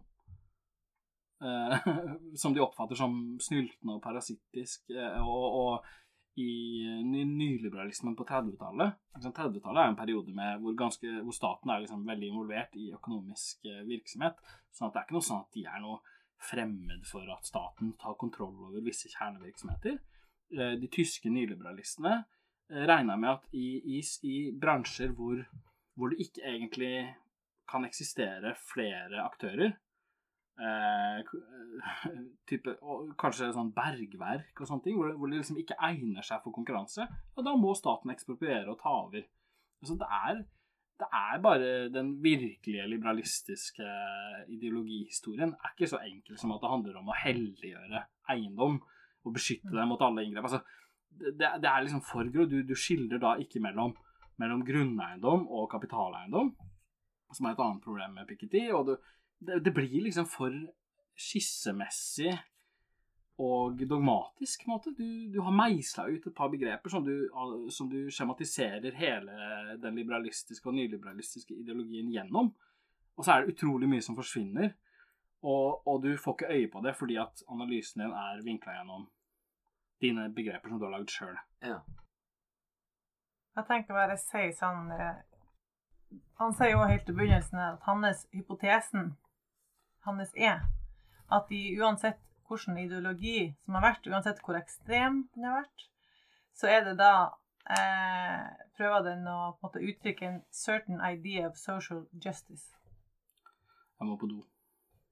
Eh, 1.45 1.89
som 2.41 2.53
de 2.55 2.63
oppfatter 2.63 2.97
som 2.97 3.17
snyltende 3.43 3.97
og 3.97 4.03
parasittisk. 4.05 4.89
eh, 4.89 5.21
Og, 5.21 5.45
og 5.61 5.93
i 6.41 7.23
nyliberalismen 7.25 8.15
på 8.17 8.25
30-tallet 8.27 8.97
30-tallet 9.15 9.81
er 9.81 9.91
en 9.91 9.97
periode 9.97 10.33
med 10.35 10.59
hvor, 10.63 10.75
ganske, 10.77 11.11
hvor 11.23 11.35
staten 11.35 11.71
er 11.71 11.83
liksom 11.83 12.03
veldig 12.07 12.31
involvert 12.31 12.75
i 12.79 12.89
økonomisk 12.95 13.67
eh, 13.69 13.85
virksomhet. 13.87 14.41
sånn 14.75 14.89
at 14.89 14.95
det 14.95 15.01
er 15.01 15.07
ikke 15.07 15.17
noe 15.17 15.27
sånn 15.29 15.43
at 15.45 15.55
de 15.55 15.65
er 15.71 15.83
noe 15.83 16.01
fremmed 16.45 17.05
for 17.07 17.29
at 17.31 17.47
staten 17.47 17.93
tar 18.01 18.17
kontroll 18.19 18.67
over 18.67 18.83
visse 18.83 19.09
kjernevirksomheter. 19.13 19.99
Eh, 20.51 20.75
De 20.81 20.91
tyske 20.91 21.31
nyliberalistene 21.31 22.17
eh, 22.17 22.83
regna 22.83 23.15
med 23.15 23.37
at 23.37 23.47
i, 23.55 23.79
i, 23.97 24.03
i 24.27 24.35
bransjer 24.51 25.15
hvor, 25.15 25.39
hvor 25.95 26.11
det 26.11 26.27
ikke 26.27 26.43
egentlig 26.43 26.95
kan 27.69 27.87
eksistere 27.87 28.53
flere 28.59 29.23
aktører, 29.23 29.77
eh, 30.59 31.31
type, 32.49 32.75
og 32.81 33.13
kanskje 33.19 33.51
sånn 33.55 33.73
bergverk 33.75 34.61
og 34.61 34.69
sånne 34.69 34.85
ting, 34.85 34.99
hvor 34.99 35.13
hvor 35.19 35.31
det 35.31 35.41
liksom 35.41 35.61
ikke 35.61 35.79
egner 35.89 36.25
seg 36.25 36.43
for 36.43 36.55
konkurranse, 36.55 37.07
ja, 37.07 37.45
da 37.45 37.55
må 37.59 37.73
staten 37.77 38.13
ekspropriere 38.13 38.71
og 38.71 38.79
ta 38.81 38.93
over. 39.05 39.25
Altså, 39.81 39.97
det 39.99 40.09
er, 40.21 40.43
det 41.01 41.09
er 41.19 41.41
bare 41.43 41.71
den 41.91 42.15
virkelige 42.23 42.87
liberalistiske 42.87 43.89
ideologihistorien 44.55 45.51
er 45.53 45.73
ikke 45.73 45.91
så 45.91 45.99
enkel 46.07 46.39
som 46.39 46.55
at 46.55 46.63
det 46.63 46.71
handler 46.71 47.01
om 47.01 47.11
å 47.11 47.19
helliggjøre 47.19 48.05
eiendom 48.31 48.79
og 49.25 49.35
beskytte 49.35 49.73
dem 49.73 49.91
mot 49.91 50.01
alle 50.05 50.23
inngrep. 50.25 50.47
Altså, 50.47 50.61
det, 51.15 51.49
det 51.61 51.69
er 51.69 51.83
liksom 51.83 52.03
forgrå. 52.05 52.45
Du, 52.49 52.61
du 52.67 52.75
skildrer 52.77 53.21
da 53.21 53.35
ikke 53.41 53.61
mellom, 53.63 53.95
mellom 54.41 54.63
grunneiendom 54.67 55.47
og 55.47 55.69
kapitaleiendom, 55.71 56.53
som 57.33 57.47
er 57.47 57.55
et 57.55 57.63
annet 57.65 57.83
problem 57.83 58.15
med 58.19 58.27
Piketty. 58.29 58.67
Og 58.75 58.89
det, 58.89 58.99
det, 59.47 59.61
det 59.65 59.73
blir 59.75 60.01
liksom 60.07 60.27
for 60.29 60.53
skissemessig 61.15 62.33
og 63.41 63.81
dogmatisk, 63.89 64.63
på 64.63 64.69
en 64.69 64.73
måte. 64.73 64.93
Du, 64.95 65.07
du 65.33 65.41
har 65.43 65.55
meisla 65.55 66.07
ut 66.07 66.27
et 66.27 66.35
par 66.35 66.51
begreper 66.51 66.91
som 66.91 67.03
du, 67.03 67.27
som 67.71 67.89
du 67.91 68.07
skjematiserer 68.11 68.95
hele 68.95 69.75
den 69.83 69.99
liberalistiske 69.99 70.69
og 70.69 70.77
nyliberalistiske 70.77 71.55
ideologien 71.55 72.11
gjennom. 72.13 72.53
Og 73.15 73.25
så 73.25 73.33
er 73.33 73.43
det 73.43 73.55
utrolig 73.55 73.89
mye 73.91 74.03
som 74.03 74.15
forsvinner. 74.15 74.71
Og, 75.45 75.83
og 75.87 76.01
du 76.03 76.15
får 76.17 76.37
ikke 76.37 76.53
øye 76.53 76.71
på 76.71 76.81
det 76.85 76.95
fordi 76.97 77.19
at 77.21 77.43
analysen 77.51 78.01
din 78.01 78.15
er 78.17 78.41
vinkla 78.43 78.79
gjennom 78.79 79.05
dine 80.01 80.29
begreper 80.33 80.69
som 80.69 80.79
du 80.79 80.87
har 80.87 80.95
lagd 80.95 81.11
sjøl. 81.11 81.35
Ja. 81.63 81.81
Jeg 83.55 83.67
tenker 83.67 83.95
bare 83.95 84.15
å 84.17 84.19
si 84.19 84.49
sånn 84.57 84.89
eh, 84.91 85.21
Han 86.39 86.55
sier 86.55 86.73
jo 86.73 86.87
helt 86.89 87.07
i 87.07 87.15
begynnelsen 87.15 87.61
at 87.61 87.85
hans 87.87 88.25
hypotesen 88.35 89.13
hans 90.05 90.31
er 90.35 90.63
at 91.33 91.49
de 91.49 91.61
uansett 91.81 92.21
hvilken 92.49 92.77
ideologi 92.77 93.55
som 93.65 93.77
har 93.77 93.87
vært, 93.87 94.07
uansett 94.07 94.41
hvor 94.45 94.57
ekstrem 94.59 95.23
den 95.33 95.47
har 95.47 95.63
vært, 95.63 95.87
så 96.55 96.69
er 96.71 96.85
det 96.85 96.97
da 97.01 97.13
eh, 97.69 98.45
Prøver 98.75 99.05
den 99.05 99.27
å 99.31 99.55
på 99.55 99.63
en 99.63 99.67
måte 99.69 99.81
uttrykke 99.87 100.25
en 100.27 100.41
certain 100.51 100.99
idea 100.99 101.47
of 101.47 101.55
social 101.55 102.01
justice. 102.11 102.75
Jeg 103.95 104.09
må 104.09 104.17
på 104.19 104.27
do. 104.27 104.41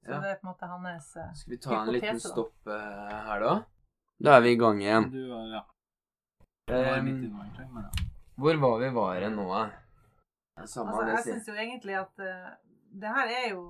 Så 0.04 0.12
Ja. 0.12 0.20
det 0.20 0.30
er 0.30 0.34
på 0.36 0.44
en 0.44 0.50
måte 0.52 0.66
hans 0.68 1.16
eh, 1.16 1.30
Skal 1.34 1.50
vi 1.50 1.58
ta 1.58 1.78
en 1.80 1.92
liten 1.92 2.20
stopp 2.20 2.68
eh, 2.68 3.14
her, 3.28 3.40
da? 3.40 3.54
Da 4.20 4.36
er 4.36 4.44
vi 4.44 4.52
i 4.52 4.58
gang 4.60 4.82
igjen. 4.82 5.08
Du, 5.10 5.22
ja. 5.52 5.64
Du 5.64 6.72
Um, 6.74 7.08
ja. 7.76 7.90
hvor 8.36 8.56
var 8.56 8.78
vi 8.80 8.88
var 8.88 9.30
nå, 9.30 9.42
da? 9.52 10.66
Samme 10.66 10.92
Altså, 10.92 11.10
jeg 11.10 11.24
syns 11.24 11.48
jo 11.48 11.54
egentlig 11.54 11.96
at 11.98 12.22
uh, 12.24 12.54
det 13.00 13.10
her 13.16 13.26
er 13.28 13.48
jo, 13.50 13.64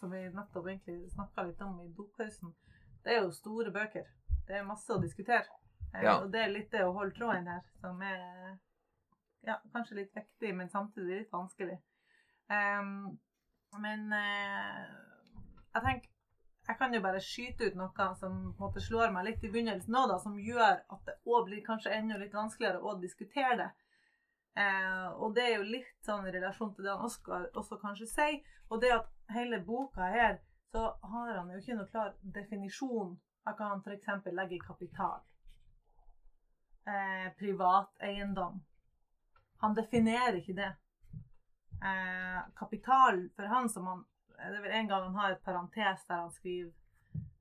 som 0.00 0.10
vi 0.14 0.24
nettopp 0.34 0.66
egentlig 0.66 1.10
snakka 1.12 1.44
litt 1.48 1.60
om 1.64 1.80
i 1.82 1.88
dopausen, 1.96 2.54
det 3.04 3.14
er 3.14 3.22
jo 3.22 3.34
store 3.34 3.72
bøker. 3.74 4.06
Det 4.48 4.58
er 4.58 4.66
masse 4.66 4.92
å 4.94 5.00
diskutere. 5.02 5.46
Eh, 5.94 6.04
Ja. 6.04 6.18
Og 6.20 6.30
det 6.32 6.42
er 6.42 6.52
litt 6.52 6.70
det 6.72 6.84
å 6.84 6.94
holde 6.96 7.16
tråden 7.16 7.48
her 7.48 7.64
som 7.80 8.02
er 8.02 8.58
ja, 9.46 9.56
kanskje 9.72 10.02
litt 10.02 10.14
viktig, 10.16 10.54
men 10.54 10.68
samtidig 10.68 11.22
litt 11.22 11.32
vanskelig. 11.32 11.78
Um, 12.48 13.18
men 13.80 14.12
uh, 14.12 14.86
jeg 15.74 15.82
tenker 15.84 16.14
jeg 16.68 16.76
kan 16.76 16.92
jo 16.92 17.00
bare 17.00 17.20
skyte 17.24 17.70
ut 17.70 17.76
noe 17.80 18.06
som 18.20 18.32
måte 18.60 18.80
slår 18.84 19.12
meg 19.12 19.24
litt 19.24 19.44
i 19.44 19.48
begynnelsen 19.48 19.94
nå, 19.94 20.02
da, 20.10 20.18
som 20.20 20.34
gjør 20.36 20.82
at 20.84 21.06
det 21.06 21.14
òg 21.24 21.46
blir 21.46 21.62
kanskje 21.64 21.94
enda 21.96 22.18
litt 22.20 22.34
vanskeligere 22.36 22.82
å 22.84 22.92
diskutere 23.00 23.54
det. 23.56 23.68
Eh, 24.60 25.06
og 25.16 25.32
det 25.36 25.46
er 25.46 25.54
jo 25.56 25.70
litt 25.70 25.94
sånn 26.04 26.26
i 26.28 26.34
relasjon 26.34 26.74
til 26.76 26.84
det 26.84 26.92
han 26.92 27.06
Oskar 27.08 27.46
også 27.56 27.78
kanskje 27.80 28.10
sier. 28.10 28.36
Og 28.68 28.82
det 28.82 28.92
at 28.98 29.08
hele 29.28 29.60
boka 29.60 30.00
her, 30.00 30.38
så 30.72 30.98
har 31.02 31.34
han 31.36 31.50
jo 31.50 31.58
ikke 31.60 31.76
noe 31.78 31.90
klar 31.92 32.14
definisjon 32.22 33.14
av 33.48 33.56
hva 33.56 33.70
han 33.72 33.82
f.eks. 33.84 34.08
legger 34.32 34.56
i 34.56 34.66
kapital. 34.66 35.20
Eh, 36.88 37.32
privat 37.38 37.90
eiendom. 38.00 38.60
Han 39.60 39.74
definerer 39.74 40.38
ikke 40.40 40.56
det. 40.56 40.70
Eh, 41.84 42.40
kapital 42.56 43.28
for 43.36 43.50
han 43.52 43.68
som 43.68 43.86
han 43.86 44.04
Det 44.38 44.54
er 44.54 44.62
vel 44.62 44.72
en 44.74 44.88
gang 44.88 45.02
han 45.02 45.14
har 45.18 45.32
et 45.32 45.42
parentes 45.42 46.04
der 46.06 46.20
han 46.20 46.30
skriver 46.30 46.70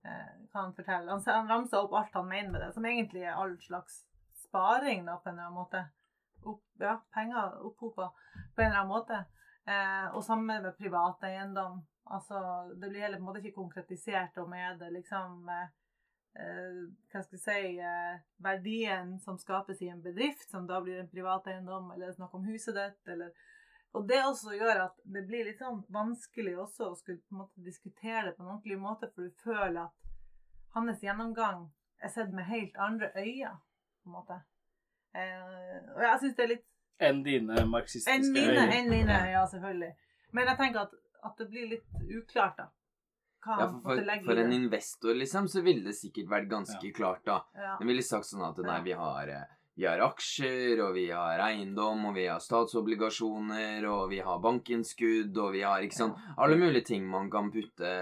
eh, 0.03 0.31
hva 0.49 0.63
han 0.63 0.73
forteller. 0.73 1.11
Han, 1.11 1.21
han 1.25 1.49
ramser 1.51 1.83
opp 1.83 1.93
alt 1.93 2.15
han 2.17 2.25
mener 2.25 2.49
med 2.51 2.61
det, 2.61 2.71
som 2.73 2.85
egentlig 2.85 3.21
er 3.21 3.37
all 3.37 3.53
slags 3.61 3.99
sparing, 4.33 5.05
da, 5.05 5.19
på 5.21 5.29
en 5.29 5.35
eller 5.35 5.45
annen 5.45 5.59
måte 5.59 5.83
opp, 6.41 6.63
ja, 6.81 6.95
penger 7.13 7.59
opphopa 7.69 8.09
på 8.55 8.61
en 8.61 8.67
eller 8.67 8.79
annen 8.79 8.95
måte. 8.95 9.19
Eh, 9.67 10.15
og 10.15 10.23
samme 10.23 10.61
med 10.63 10.77
privat 10.77 11.23
eiendom. 11.27 11.81
Altså, 12.03 12.39
det 12.75 12.89
blir 12.89 13.03
heller 13.03 13.19
på 13.19 13.25
en 13.25 13.27
måte 13.27 13.41
ikke 13.43 13.57
konkretisert 13.59 14.37
om 14.39 14.53
er 14.55 14.77
det 14.79 14.93
liksom 14.95 15.49
eh, 15.51 15.65
eh, 16.39 16.77
Hva 17.11 17.23
skal 17.25 17.35
jeg 17.35 17.43
si 17.43 17.81
eh, 17.83 18.21
Verdien 18.43 19.17
som 19.19 19.39
skapes 19.41 19.81
i 19.83 19.89
en 19.91 19.99
bedrift, 20.03 20.47
som 20.49 20.69
da 20.69 20.79
blir 20.83 21.01
en 21.01 21.11
privat 21.11 21.49
eiendom, 21.51 21.91
eller 21.91 22.15
snakk 22.15 22.37
om 22.39 22.47
huset 22.47 22.79
ditt, 22.79 23.01
eller 23.11 23.35
Og 23.91 24.07
det 24.07 24.21
også 24.23 24.55
gjør 24.55 24.85
at 24.85 25.03
det 25.03 25.25
blir 25.27 25.47
litt 25.47 25.59
sånn 25.59 25.83
vanskelig 25.91 26.55
også 26.63 26.91
å 26.91 26.95
skulle 26.95 27.19
på 27.19 27.35
en 27.35 27.43
måte 27.43 27.63
diskutere 27.65 28.29
det 28.29 28.35
på 28.37 28.43
en 28.43 28.53
ordentlig 28.53 28.79
måte, 28.79 29.11
for 29.11 29.27
du 29.27 29.43
føler 29.43 29.81
at 29.83 30.07
hans 30.77 31.03
gjennomgang 31.03 31.67
er 31.99 32.13
sett 32.13 32.31
med 32.31 32.47
helt 32.47 32.75
andre 32.77 33.11
øyne, 33.15 33.55
på 34.03 34.09
en 34.09 34.15
måte. 34.15 34.39
Eh, 35.17 35.93
og 35.95 36.03
jeg 36.03 36.19
syns 36.21 36.35
det 36.37 36.45
er 36.45 36.53
litt 36.55 36.67
Enn 36.99 37.21
dine 37.25 37.65
marxistiske 37.69 38.15
Enn 38.15 38.31
mine, 38.33 38.55
øyne. 38.55 38.73
enn 38.79 38.89
mine, 38.89 39.17
ja, 39.31 39.43
selvfølgelig. 39.51 39.91
Men 40.33 40.49
jeg 40.51 40.57
tenker 40.57 40.87
at, 40.87 40.95
at 41.29 41.37
det 41.43 41.49
blir 41.51 41.69
litt 41.75 42.17
uklart, 42.21 42.57
da. 42.57 42.71
Hva 43.45 43.59
Ja, 43.61 43.67
for, 43.69 44.01
for, 44.01 44.23
for 44.25 44.41
en 44.41 44.55
investor, 44.55 45.13
liksom, 45.15 45.47
så 45.47 45.61
ville 45.61 45.85
det 45.85 45.93
sikkert 45.95 46.31
vært 46.31 46.49
ganske 46.51 46.91
klart, 46.95 47.21
da. 47.27 47.43
Ja. 47.55 47.75
Den 47.79 47.91
ville 47.93 48.03
sagt 48.03 48.27
sånn 48.31 48.43
at 48.47 48.57
nei, 48.65 48.79
vi 48.87 48.95
har, 48.97 49.29
eh, 49.29 49.45
vi 49.77 49.85
har 49.85 50.01
aksjer, 50.07 50.81
og 50.87 50.95
vi 50.97 51.05
har 51.11 51.43
eiendom, 51.45 52.07
og 52.09 52.17
vi 52.17 52.25
har 52.27 52.41
statsobligasjoner, 52.41 53.85
og 53.85 54.09
vi 54.09 54.19
har 54.25 54.41
bankinnskudd, 54.43 55.37
og 55.37 55.53
vi 55.53 55.61
har 55.61 55.85
ikke 55.85 55.99
sånn 56.01 56.17
Alle 56.37 56.57
mulige 56.57 56.89
ting 56.89 57.05
man 57.07 57.29
kan 57.29 57.51
putte, 57.53 57.93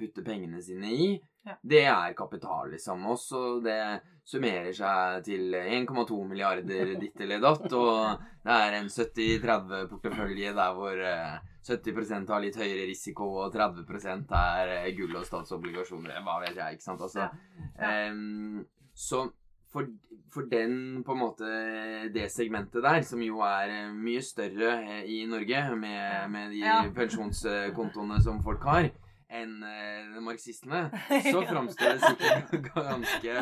putte 0.00 0.24
pengene 0.24 0.64
sine 0.64 0.96
i. 0.96 1.12
Ja. 1.44 1.54
Det 1.62 1.82
er 1.84 2.14
kapital, 2.16 2.70
liksom. 2.72 3.02
Også 3.12 3.60
det 3.64 3.78
summerer 4.24 4.72
seg 4.72 5.24
til 5.26 5.52
1,2 5.60 6.20
milliarder 6.28 6.94
ditt 7.02 7.20
eller 7.20 7.42
datt, 7.44 7.66
og 7.76 8.22
det 8.44 8.54
er 8.54 8.78
en 8.78 8.88
70-30-portefølje 8.88 10.54
der 10.56 10.74
hvor 10.76 11.04
eh, 11.04 11.36
70% 11.64 12.28
har 12.32 12.42
litt 12.44 12.56
høyere 12.60 12.86
risiko, 12.88 13.28
og 13.44 13.52
30 13.54 13.84
er 14.36 14.74
eh, 14.80 14.90
gull 14.96 15.16
og 15.20 15.24
statsobligasjoner. 15.28 16.20
Hva 16.24 16.40
vet 16.44 16.56
jeg, 16.60 16.78
ikke 16.78 16.88
sant? 16.90 17.00
Altså, 17.04 17.28
Ja. 17.28 17.30
Ehm, 17.88 18.64
så 18.94 19.24
for, 19.74 19.88
for 20.30 20.46
den, 20.46 21.02
på 21.02 21.12
en 21.16 21.18
måte, 21.18 21.46
det 22.14 22.28
segmentet 22.30 22.84
der, 22.84 23.00
som 23.02 23.22
jo 23.24 23.40
er 23.42 23.72
eh, 23.72 23.94
mye 23.96 24.22
større 24.22 24.76
eh, 24.84 25.00
i 25.10 25.24
Norge, 25.26 25.64
med, 25.76 26.28
med 26.30 26.52
de 26.54 26.60
Ja. 26.62 26.82
pensjonskontoene 26.94 28.20
som 28.22 28.42
folk 28.44 28.62
har, 28.68 28.90
enn 29.34 29.56
eh, 29.66 30.18
marxistene, 30.22 30.84
så 31.32 31.40
framstår 31.48 31.96
det 31.96 32.10
sikkert 32.10 32.68
ganske, 32.74 33.34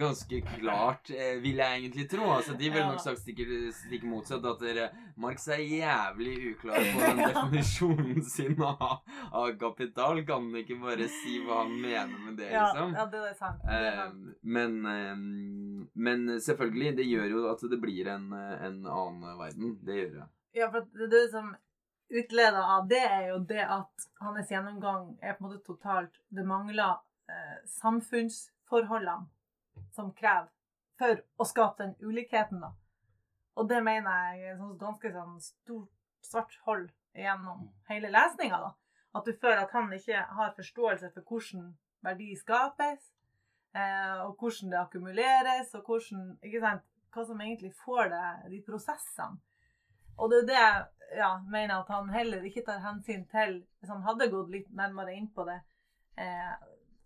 ganske 0.00 0.40
klart, 0.54 1.10
eh, 1.14 1.38
vil 1.44 1.60
jeg 1.62 1.78
egentlig 1.80 2.04
tro. 2.12 2.26
Altså, 2.34 2.54
de 2.58 2.68
ville 2.70 2.84
nok 2.90 3.00
sagt 3.02 3.22
stikker, 3.22 3.50
stikker 3.78 4.10
motsatt. 4.10 4.44
At 4.50 4.60
dere, 4.64 4.90
Marx 5.20 5.46
er 5.54 5.62
jævlig 5.64 6.34
uklar 6.52 6.84
på 6.92 7.02
den 7.08 7.22
definisjonen 7.24 8.22
sin 8.28 8.60
av, 8.64 9.00
av 9.32 9.50
kapital. 9.60 10.20
Kan 10.28 10.50
han 10.50 10.62
ikke 10.64 10.78
bare 10.82 11.08
si 11.20 11.38
hva 11.46 11.62
han 11.64 11.74
mener 11.80 12.14
med 12.28 12.38
det, 12.42 12.50
liksom? 12.52 12.94
ja, 12.98 13.08
det 13.14 13.24
er 13.30 13.36
sant. 13.40 13.64
Det 13.64 13.80
er 13.80 13.90
Eh, 13.90 13.98
sant. 14.04 14.38
eh, 14.44 15.90
men 15.94 16.24
selvfølgelig, 16.42 16.96
det 17.00 17.08
gjør 17.08 17.28
jo 17.36 17.44
at 17.52 17.62
det 17.70 17.80
blir 17.82 18.08
en, 18.12 18.30
en 18.34 18.80
annen 18.86 19.38
verden. 19.38 19.76
Det 19.84 20.00
gjør 20.02 20.16
det. 20.20 20.30
Ja, 20.54 20.68
for 20.70 20.84
det, 20.94 21.08
det 21.10 21.24
som 21.32 21.48
utleder 22.14 22.62
av 22.76 22.88
det, 22.88 23.02
er 23.02 23.28
jo 23.32 23.38
det 23.48 23.64
at 23.64 24.06
hans 24.22 24.50
gjennomgang 24.50 25.14
er 25.22 25.34
på 25.34 25.44
en 25.44 25.48
måte 25.48 25.64
totalt 25.66 26.20
Det 26.30 26.44
mangler 26.46 27.00
eh, 27.30 27.58
samfunnsforholdene 27.80 29.26
som 29.94 30.12
krever 30.14 30.50
for 30.98 31.20
å 31.42 31.46
skape 31.48 31.82
den 31.82 31.94
ulikheten, 31.98 32.60
da. 32.62 32.70
Og 33.58 33.68
det 33.70 33.80
mener 33.86 34.34
jeg 34.34 34.52
er 34.52 34.54
et 34.54 34.78
ganske 34.78 35.10
sånn 35.14 35.40
stort 35.42 35.90
svart 36.24 36.54
hold 36.66 36.88
gjennom 37.14 37.68
hele 37.90 38.10
lesninga, 38.14 38.60
da. 38.62 38.72
At 39.14 39.26
du 39.26 39.34
føler 39.34 39.62
at 39.62 39.74
han 39.74 39.92
ikke 39.94 40.22
har 40.38 40.54
forståelse 40.56 41.10
for 41.14 41.26
hvordan 41.28 41.68
verdi 42.04 42.32
skapes, 42.38 43.10
eh, 43.74 44.22
og 44.24 44.38
hvordan 44.38 44.72
det 44.72 44.80
akkumuleres, 44.80 45.74
og 45.74 45.86
hvordan 45.86 46.36
Ikke 46.42 46.62
sant? 46.62 46.86
Hva 47.14 47.22
som 47.26 47.40
egentlig 47.40 47.70
får 47.78 48.08
det, 48.10 48.24
de 48.50 48.62
prosessene. 48.66 49.38
Og 50.18 50.30
det 50.30 50.42
er 50.42 50.46
det 50.48 50.58
jeg 50.58 51.18
ja, 51.18 51.30
mener 51.50 51.80
at 51.80 51.90
han 51.94 52.10
heller 52.10 52.44
ikke 52.46 52.64
tar 52.66 52.80
hensyn 52.82 53.26
til 53.30 53.60
Hvis 53.78 53.90
han 53.92 54.02
hadde 54.02 54.30
gått 54.32 54.50
litt 54.50 54.70
nærmere 54.74 55.14
inn 55.14 55.28
på 55.34 55.44
det, 55.48 55.60
eh, 56.18 56.54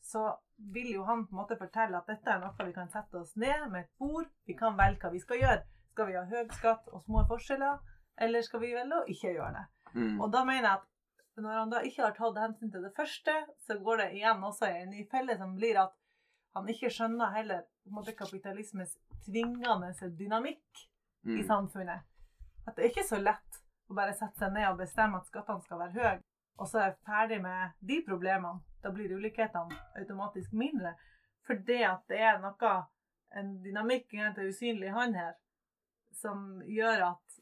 så 0.02 0.30
vil 0.74 0.92
jo 0.94 1.04
han 1.04 1.26
på 1.26 1.34
en 1.34 1.40
måte 1.42 1.58
fortelle 1.60 1.98
at 1.98 2.08
dette 2.08 2.30
er 2.30 2.40
noe 2.40 2.66
vi 2.66 2.74
kan 2.76 2.88
sette 2.90 3.20
oss 3.20 3.34
ned 3.36 3.68
med 3.70 3.84
et 3.84 3.90
bord. 3.98 4.28
Vi 4.46 4.56
kan 4.58 4.76
velge 4.78 5.04
hva 5.04 5.12
vi 5.12 5.20
skal 5.22 5.42
gjøre. 5.42 5.64
Skal 5.92 6.08
vi 6.08 6.16
ha 6.16 6.24
høy 6.24 6.52
skatt 6.56 6.88
og 6.92 7.02
små 7.02 7.24
forskjeller, 7.28 7.78
eller 8.24 8.42
skal 8.46 8.62
vi 8.62 8.74
velge 8.74 9.00
å 9.00 9.08
ikke 9.10 9.34
gjøre 9.34 9.52
det? 9.58 9.66
Mm. 9.94 10.20
Og 10.20 10.32
da 10.32 10.44
mener 10.44 10.68
jeg 10.68 10.78
at 10.78 11.42
når 11.42 11.58
han 11.58 11.70
da 11.70 11.80
ikke 11.86 12.02
har 12.02 12.14
tatt 12.16 12.40
hensyn 12.42 12.72
til 12.72 12.82
det 12.82 12.94
første, 12.96 13.34
så 13.66 13.78
går 13.82 14.02
det 14.02 14.08
igjen 14.18 14.44
også 14.44 14.70
i 14.70 14.82
en 14.82 14.90
ny 14.90 15.04
felle 15.10 15.36
som 15.38 15.54
blir 15.58 15.78
at 15.84 15.94
han 16.56 16.70
ikke 16.72 16.90
skjønner 16.90 17.34
heller 17.36 17.66
måte 17.94 18.14
kapitalismens 18.16 18.96
tvingende 19.26 19.92
dynamikk 20.18 20.86
i 21.24 21.42
Mm. 21.42 21.46
samfunnet. 21.46 22.00
At 22.68 22.76
det 22.76 22.84
er 22.84 22.92
ikke 22.92 23.08
så 23.08 23.18
lett 23.20 23.60
å 23.88 23.96
bare 23.96 24.12
sette 24.16 24.42
seg 24.42 24.52
ned 24.52 24.66
og 24.68 24.82
bestemme 24.82 25.16
at 25.16 25.28
skattene 25.30 25.64
skal 25.64 25.80
være 25.80 25.94
høye, 25.96 26.16
og 26.58 26.68
så 26.68 26.80
er 26.82 26.90
jeg 26.90 26.98
ferdig 27.08 27.38
med 27.40 27.76
de 27.90 28.00
problemene. 28.04 28.60
Da 28.82 28.92
blir 28.94 29.14
ulikhetene 29.16 29.78
automatisk 29.98 30.52
mindre. 30.54 30.92
For 31.46 31.58
det 31.66 31.80
at 31.88 32.04
det 32.12 32.20
er 32.20 32.42
noe, 32.42 32.74
en 33.38 33.54
dynamikk 33.64 34.14
en 34.18 34.36
usynlig 34.44 34.92
hånd 34.92 35.16
her, 35.16 35.32
som 36.20 36.60
gjør 36.66 37.06
at 37.12 37.40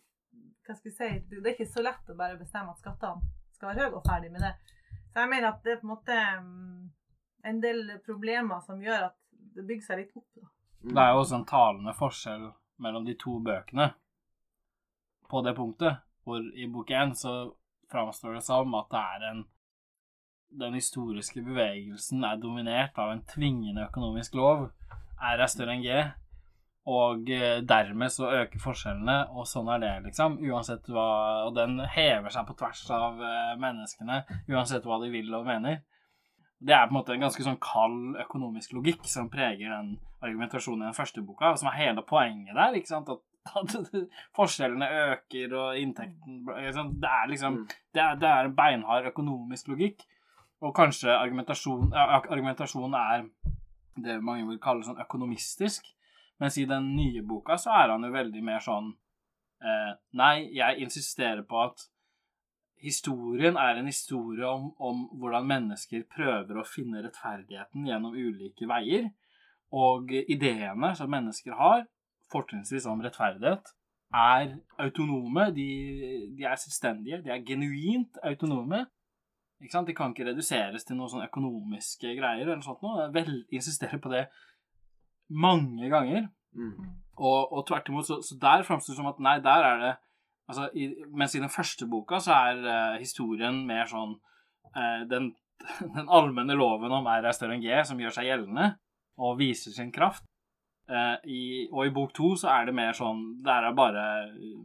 hva 0.66 0.74
skal 0.76 0.90
vi 0.90 0.94
si, 0.94 1.10
det 1.30 1.42
er 1.42 1.52
ikke 1.54 1.68
så 1.70 1.82
lett 1.82 2.10
å 2.10 2.16
bare 2.18 2.38
bestemme 2.38 2.72
at 2.74 2.82
skattene 2.82 3.34
skal 3.56 3.72
være 3.72 3.86
høye, 3.86 3.98
og 3.98 4.06
ferdig 4.06 4.32
med 4.34 4.46
det. 4.46 4.54
Så 5.10 5.22
jeg 5.22 5.32
mener 5.32 5.50
at 5.50 5.62
det 5.64 5.74
er 5.74 5.82
på 5.82 5.88
en 5.88 5.94
måte 5.94 6.16
mm, 6.46 6.88
en 7.50 7.60
del 7.62 7.94
problemer 8.06 8.62
som 8.66 8.82
gjør 8.82 9.08
at 9.10 9.18
det 9.56 9.64
bygger 9.66 9.86
seg 9.88 10.02
litt 10.02 10.16
opp. 10.18 10.28
Da. 10.36 10.50
Det 10.86 11.02
er 11.02 11.14
jo 11.14 11.22
også 11.22 11.38
en 11.40 11.46
talende 11.48 11.94
forskjell 11.96 12.50
mellom 12.84 13.06
de 13.06 13.14
to 13.18 13.38
bøkene 13.42 13.90
på 15.30 15.42
det 15.44 15.54
punktet, 15.56 16.02
hvor 16.24 16.42
i 16.42 16.66
bok 16.70 16.90
én 16.90 17.14
så 17.14 17.36
framstår 17.92 18.38
det 18.38 18.44
som 18.46 18.74
at 18.78 18.90
det 18.90 19.02
er 19.02 19.30
en 19.30 19.44
Den 20.56 20.74
historiske 20.78 21.42
bevegelsen 21.42 22.22
er 22.24 22.36
dominert 22.38 22.98
av 22.98 23.10
en 23.10 23.22
tvingende 23.26 23.88
økonomisk 23.88 24.36
lov. 24.38 24.68
R 25.18 25.42
er 25.42 25.50
større 25.50 25.74
enn 25.74 25.82
G. 25.82 25.96
Og 26.86 27.30
eh, 27.34 27.58
dermed 27.66 28.12
så 28.14 28.28
øker 28.30 28.62
forskjellene, 28.62 29.16
og 29.34 29.48
sånn 29.50 29.68
er 29.74 29.82
det, 29.82 29.90
liksom. 30.04 30.38
Uansett 30.46 30.86
hva 30.86 31.08
Og 31.48 31.56
den 31.56 31.80
hever 31.82 32.30
seg 32.30 32.46
på 32.46 32.54
tvers 32.60 32.84
av 32.94 33.18
eh, 33.18 33.56
menneskene, 33.58 34.20
uansett 34.46 34.86
hva 34.86 35.00
de 35.02 35.10
vil 35.10 35.34
og 35.34 35.48
mener. 35.50 35.82
Det 36.62 36.72
er 36.72 36.86
på 36.86 36.94
en 36.94 37.00
måte 37.00 37.16
en 37.16 37.26
ganske 37.26 37.42
sånn 37.42 37.58
kald 37.60 38.20
økonomisk 38.22 38.78
logikk 38.78 39.02
som 39.10 39.26
preger 39.32 39.74
den 39.74 39.96
argumentasjonen 40.22 40.86
i 40.86 40.88
den 40.92 40.96
første 40.96 41.26
boka, 41.26 41.56
som 41.58 41.72
er 41.72 41.80
hele 41.82 42.06
poenget 42.06 42.54
der. 42.54 42.78
ikke 42.78 42.94
sant? 42.94 43.10
At, 43.10 43.24
at 43.55 43.76
forskjellene 44.38 44.88
øker, 45.12 45.55
og 45.57 45.78
inntekten 45.80 46.42
ikke? 46.42 46.86
Det 47.03 47.11
er 47.11 47.30
liksom 47.30 47.57
Mm. 47.57 47.66
det 47.94 48.03
er, 48.03 48.14
det 48.20 48.28
er 48.28 48.44
en 48.44 48.57
beinhard 48.57 49.07
økonomisk 49.12 49.68
logikk. 49.68 50.03
Og 50.61 50.74
kanskje 50.74 51.12
argumentasjon, 51.12 51.92
argumentasjonen 51.94 52.94
er 52.94 53.26
det 53.97 54.22
mange 54.24 54.47
vil 54.49 54.61
kalle 54.61 54.84
sånn 54.84 55.01
økonomistisk. 55.01 55.84
Mens 56.40 56.57
i 56.61 56.66
den 56.68 56.94
nye 56.97 57.22
boka 57.24 57.57
så 57.61 57.72
er 57.72 57.92
han 57.94 58.05
jo 58.05 58.12
veldig 58.12 58.42
mer 58.44 58.61
sånn 58.64 58.90
eh, 59.64 59.92
Nei, 60.20 60.49
jeg 60.57 60.82
insisterer 60.84 61.44
på 61.49 61.62
at 61.62 61.86
historien 62.82 63.57
er 63.57 63.80
en 63.80 63.88
historie 63.88 64.44
om, 64.49 64.68
om 64.78 65.07
hvordan 65.16 65.49
mennesker 65.49 66.05
prøver 66.12 66.61
å 66.61 66.66
finne 66.68 67.01
rettferdigheten 67.05 67.86
gjennom 67.88 68.16
ulike 68.16 68.68
veier. 68.68 69.09
Og 69.76 70.12
ideene 70.12 70.92
som 70.97 71.11
mennesker 71.11 71.57
har, 71.59 71.86
fortrinnsvis 72.32 72.86
om 72.90 73.02
rettferdighet, 73.04 73.72
er 74.14 74.56
autonome. 74.82 75.48
De, 75.56 75.68
de 76.38 76.46
er 76.46 76.60
selvstendige. 76.60 77.22
De 77.24 77.32
er 77.34 77.44
genuint 77.46 78.18
autonome. 78.24 78.84
De 79.60 79.70
kan 79.70 79.88
ikke 79.88 80.26
reduseres 80.28 80.84
til 80.84 80.98
noen 80.98 81.10
sånne 81.10 81.28
økonomiske 81.30 82.12
greier 82.18 82.44
eller 82.44 82.60
noe 82.60 82.66
sånt 82.66 82.84
noe. 82.84 83.08
Vel, 83.14 83.40
insisterer 83.54 84.00
på 84.02 84.12
det 84.12 84.26
mange 85.32 85.88
ganger. 85.92 86.28
Mm. 86.56 86.92
Og, 87.16 87.52
og 87.52 87.64
tvert 87.68 87.88
imot, 87.88 88.06
så, 88.08 88.20
så 88.24 88.36
der 88.40 88.64
framstår 88.66 88.92
det 88.92 88.98
som 89.00 89.08
at 89.08 89.22
nei, 89.24 89.38
der 89.44 89.64
er 89.64 89.80
det 89.80 89.94
altså, 90.48 90.68
i, 90.76 90.90
Mens 91.16 91.34
i 91.34 91.40
den 91.40 91.52
første 91.52 91.88
boka 91.88 92.20
så 92.22 92.36
er 92.36 92.60
uh, 92.64 92.98
historien 93.00 93.62
mer 93.68 93.88
sånn 93.88 94.14
uh, 94.76 95.02
den, 95.08 95.30
den 95.96 96.12
allmenne 96.12 96.56
loven 96.56 96.92
om 96.92 97.08
R 97.08 97.24
er 97.24 97.36
større 97.36 97.56
enn 97.56 97.64
G 97.64 97.80
som 97.88 98.00
gjør 98.00 98.18
seg 98.18 98.28
gjeldende 98.30 98.74
og 99.16 99.38
viser 99.40 99.72
sin 99.72 99.92
kraft. 99.92 100.26
Eh, 100.87 101.14
i, 101.30 101.43
og 101.72 101.87
i 101.87 101.95
bok 101.95 102.12
to 102.14 102.34
så 102.39 102.53
er 102.53 102.68
det 102.68 102.72
mer 102.78 102.93
sånn 102.95 103.41
Der 103.43 103.64
er 103.66 103.72
bare 103.74 104.03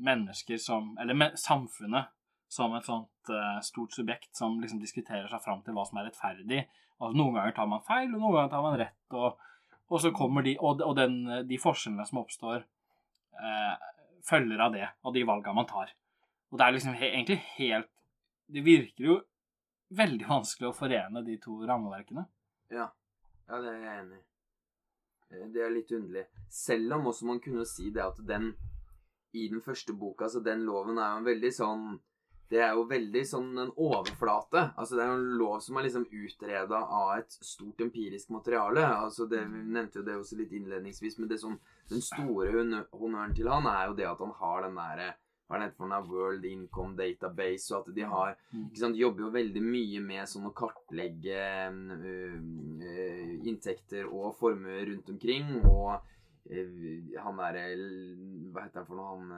mennesker 0.06 0.60
som 0.62 0.92
Eller 1.02 1.18
me, 1.18 1.32
samfunnet 1.34 2.12
som 2.52 2.76
et 2.78 2.86
sånt 2.86 3.32
uh, 3.32 3.62
stort 3.64 3.96
subjekt 3.96 4.36
som 4.36 4.58
liksom 4.60 4.82
diskuterer 4.82 5.30
seg 5.32 5.40
fram 5.40 5.62
til 5.64 5.72
hva 5.72 5.86
som 5.88 6.02
er 6.02 6.10
rettferdig. 6.10 6.66
Og 7.00 7.14
noen 7.16 7.38
ganger 7.38 7.54
tar 7.56 7.70
man 7.72 7.86
feil, 7.88 8.10
og 8.10 8.18
noen 8.20 8.36
ganger 8.36 8.52
tar 8.52 8.66
man 8.66 8.76
rett. 8.82 9.16
og 9.16 9.40
og 9.92 10.00
så 10.00 10.12
kommer 10.16 10.44
de, 10.44 10.54
og, 10.60 10.82
og 10.84 10.96
den, 10.96 11.18
de 11.48 11.58
forskjellene 11.60 12.06
som 12.08 12.22
oppstår, 12.22 12.64
uh, 13.40 13.74
følger 14.28 14.64
av 14.64 14.76
det, 14.76 14.86
og 15.04 15.16
de 15.16 15.26
valgene 15.28 15.58
man 15.58 15.68
tar. 15.68 15.92
Og 16.52 16.60
det 16.60 16.68
er 16.68 16.76
liksom 16.76 16.96
he, 17.00 17.10
egentlig 17.12 17.40
helt 17.58 17.90
Det 18.52 18.64
virker 18.64 19.06
jo 19.06 19.18
veldig 19.96 20.28
vanskelig 20.28 20.70
å 20.70 20.76
forene 20.76 21.24
de 21.24 21.38
to 21.44 21.56
rammeverkene. 21.68 22.26
Ja. 22.72 22.90
ja, 23.48 23.60
det 23.60 23.72
er 23.72 23.80
jeg 23.80 24.02
enig 24.02 24.20
i. 24.20 24.24
Eh, 25.32 25.48
Det 25.54 25.62
er 25.66 25.70
litt 25.74 25.92
underlig. 25.92 26.26
Selv 26.50 26.94
om 26.94 27.06
også 27.12 27.26
man 27.26 27.40
kunne 27.40 27.66
si 27.66 27.90
det 27.92 28.04
at 28.04 28.18
den 28.28 28.54
i 29.34 29.48
den 29.48 29.62
første 29.62 29.94
boka, 29.96 30.28
så 30.28 30.42
den 30.44 30.66
loven 30.68 30.98
er 31.00 31.14
jo 31.14 31.18
en 31.22 31.26
veldig 31.30 31.52
sånn 31.56 32.00
Det 32.52 32.60
er 32.60 32.74
jo 32.76 32.82
veldig 32.84 33.22
sånn 33.24 33.58
en 33.62 33.70
overflate. 33.80 34.74
Altså 34.78 34.98
Det 34.98 35.04
er 35.06 35.08
jo 35.08 35.20
en 35.22 35.38
lov 35.40 35.62
som 35.64 35.78
er 35.78 35.84
liksom 35.86 36.04
utreda 36.12 36.82
av 36.84 37.14
et 37.20 37.32
stort 37.32 37.80
empirisk 37.80 38.30
materiale. 38.30 38.84
Altså 38.84 39.24
det, 39.30 39.40
Vi 39.48 39.62
nevnte 39.72 40.00
jo 40.00 40.04
det 40.04 40.18
også 40.20 40.36
litt 40.36 40.52
innledningsvis, 40.52 41.18
men 41.20 41.30
det 41.30 41.40
som, 41.40 41.58
den 41.88 42.02
store 42.02 42.52
honnø- 42.52 42.88
honnøren 42.92 43.34
til 43.34 43.48
han 43.48 43.66
er 43.66 43.88
jo 43.88 43.94
det 43.96 44.06
at 44.06 44.20
han 44.20 44.34
har 44.36 44.62
den 44.64 44.76
derre 44.76 45.14
hva 45.52 45.60
er 45.60 45.66
det 45.66 45.76
for 45.76 45.92
noe 45.92 46.08
World 46.08 46.46
Income 46.48 46.96
Database, 46.96 47.74
og 47.76 47.82
at 47.82 47.96
de 47.98 48.06
har 48.08 48.38
ikke 48.56 48.80
sant, 48.80 48.96
jobber 48.96 49.26
jo 49.26 49.34
veldig 49.34 49.64
mye 49.66 50.00
med 50.06 50.30
sånn 50.32 50.48
å 50.48 50.54
kartlegge 50.56 51.42
uh, 51.68 52.38
inntekter 53.52 54.08
og 54.08 54.38
formuer 54.40 54.88
rundt 54.88 55.12
omkring. 55.12 55.52
Og 55.68 56.00
øh, 56.48 57.12
han 57.20 57.42
derre 57.42 57.66
Hva 58.52 58.64
heter 58.64 58.82
han 58.82 58.88
for 58.88 58.96
noe? 58.96 59.12
Han 59.18 59.36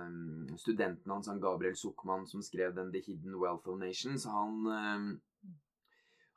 øh, 0.51 0.55
studenten 0.61 1.15
hans, 1.15 1.31
han 1.31 1.41
Gabriel 1.41 1.77
Zuckman, 1.79 2.27
som 2.29 2.45
skrev 2.45 2.75
den 2.77 2.93
The 2.93 3.01
Hidden 3.07 3.39
Wealth 3.41 3.73
of 3.73 3.81
Nations, 3.81 4.29
han 4.29 4.69
øh, 4.69 5.09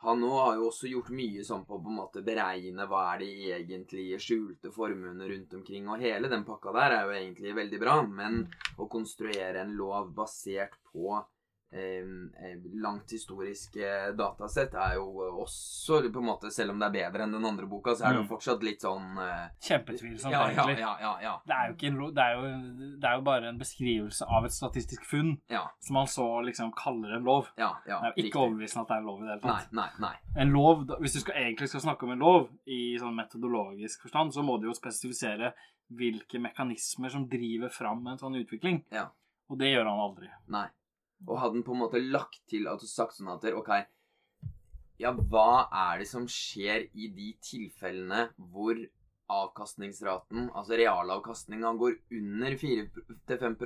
han 0.05 0.21
nå 0.21 0.31
har 0.39 0.57
jo 0.59 0.67
også 0.69 0.91
gjort 0.91 1.09
mye 1.17 1.45
sånn 1.45 1.65
på 1.65 1.79
å 1.79 1.83
på 1.83 1.93
en 1.93 1.99
måte 2.01 2.23
beregne 2.25 2.85
hva 2.89 3.03
er 3.15 3.23
de 3.23 3.31
egentlige 3.57 4.19
skjulte 4.21 4.73
formuene 4.75 5.29
rundt 5.31 5.55
omkring. 5.57 5.89
Og 5.89 6.03
hele 6.05 6.29
den 6.33 6.45
pakka 6.45 6.75
der 6.77 6.99
er 6.99 7.07
jo 7.07 7.17
egentlig 7.17 7.55
veldig 7.57 7.81
bra, 7.81 7.97
men 8.05 8.43
å 8.77 8.89
konstruere 8.93 9.65
en 9.65 9.73
lov 9.79 10.13
basert 10.17 10.77
på 10.93 11.17
langt 12.81 13.11
historiske 13.13 13.89
datasett 14.17 14.75
er 14.79 14.95
jo 14.97 15.07
også 15.43 15.99
på 16.13 16.21
en 16.23 16.29
måte 16.29 16.51
Selv 16.55 16.71
om 16.73 16.79
det 16.81 16.87
er 16.89 16.95
bedre 17.11 17.25
enn 17.27 17.33
den 17.35 17.45
andre 17.45 17.67
boka, 17.69 17.95
så 17.95 18.07
er 18.07 18.13
det 18.15 18.21
jo 18.21 18.23
Mm. 18.27 18.29
fortsatt 18.31 18.63
litt 18.63 18.81
sånn 18.81 19.19
eh, 19.19 19.49
Kjempetvilsomt, 19.61 20.33
ja, 20.33 20.41
ja, 20.41 20.49
egentlig. 20.53 20.79
ja, 20.79 20.93
ja, 21.01 21.13
ja, 21.23 21.35
Det 21.47 21.55
er, 21.55 21.67
en, 21.91 21.99
det, 22.15 22.23
er 22.23 22.35
jo, 22.37 22.97
det 23.01 23.05
er 23.11 23.15
jo 23.17 23.23
bare 23.23 23.49
en 23.49 23.59
beskrivelse 23.59 24.25
av 24.29 24.45
et 24.45 24.53
statistisk 24.53 25.05
funn 25.05 25.37
som 25.51 25.95
man 25.95 26.07
så 26.07 26.27
liksom 26.47 26.73
kaller 26.77 27.17
en 27.17 27.25
lov. 27.25 27.49
ja, 27.59 27.73
ja, 27.87 28.01
Det 28.01 28.07
er 28.07 28.15
jo 28.17 28.27
ikke 28.31 28.39
overbevisende 28.47 28.83
at 28.83 28.89
det 28.89 28.95
er 28.97 29.01
en 29.01 29.07
lov 29.07 29.21
i 29.23 29.27
det 29.27 29.31
hele 29.35 29.41
tatt. 29.43 29.73
nei, 29.73 29.89
nei. 30.01 30.15
En 30.37 30.51
lov, 30.53 30.87
Hvis 31.01 31.13
du 31.15 31.21
skal, 31.21 31.35
egentlig 31.35 31.69
skal 31.69 31.81
snakke 31.81 32.05
om 32.05 32.13
en 32.13 32.19
lov 32.19 32.49
i 32.67 32.97
sånn 32.99 33.15
metodologisk 33.17 34.03
forstand, 34.03 34.33
så 34.33 34.43
må 34.43 34.61
du 34.61 34.69
jo 34.69 34.75
spesifisere 34.75 35.53
hvilke 35.93 36.41
mekanismer 36.43 37.11
som 37.11 37.29
driver 37.29 37.69
fram 37.71 38.07
en 38.07 38.19
sånn 38.19 38.35
utvikling. 38.41 38.85
Ja. 38.91 39.09
Og 39.51 39.59
det 39.59 39.69
gjør 39.75 39.85
han 39.87 40.01
aldri. 40.01 40.29
Nei. 40.49 40.67
Og 41.27 41.41
hadde 41.43 41.59
den 41.59 41.67
på 41.67 41.75
en 41.75 41.83
måte 41.85 42.03
lagt 42.03 42.43
til 42.51 42.69
at 42.71 42.83
du 42.83 42.87
sagt 42.89 43.17
sånn 43.17 43.33
at 43.33 43.47
OK, 43.51 43.73
ja, 45.03 45.13
hva 45.13 45.67
er 45.69 46.01
det 46.01 46.09
som 46.09 46.29
skjer 46.31 46.87
i 46.97 47.11
de 47.13 47.33
tilfellene 47.45 48.29
hvor 48.53 48.79
avkastningsraten, 49.33 50.51
altså 50.55 50.79
realavkastninga, 50.79 51.73
går 51.81 51.99
under 52.15 52.55
4-5 52.61 53.57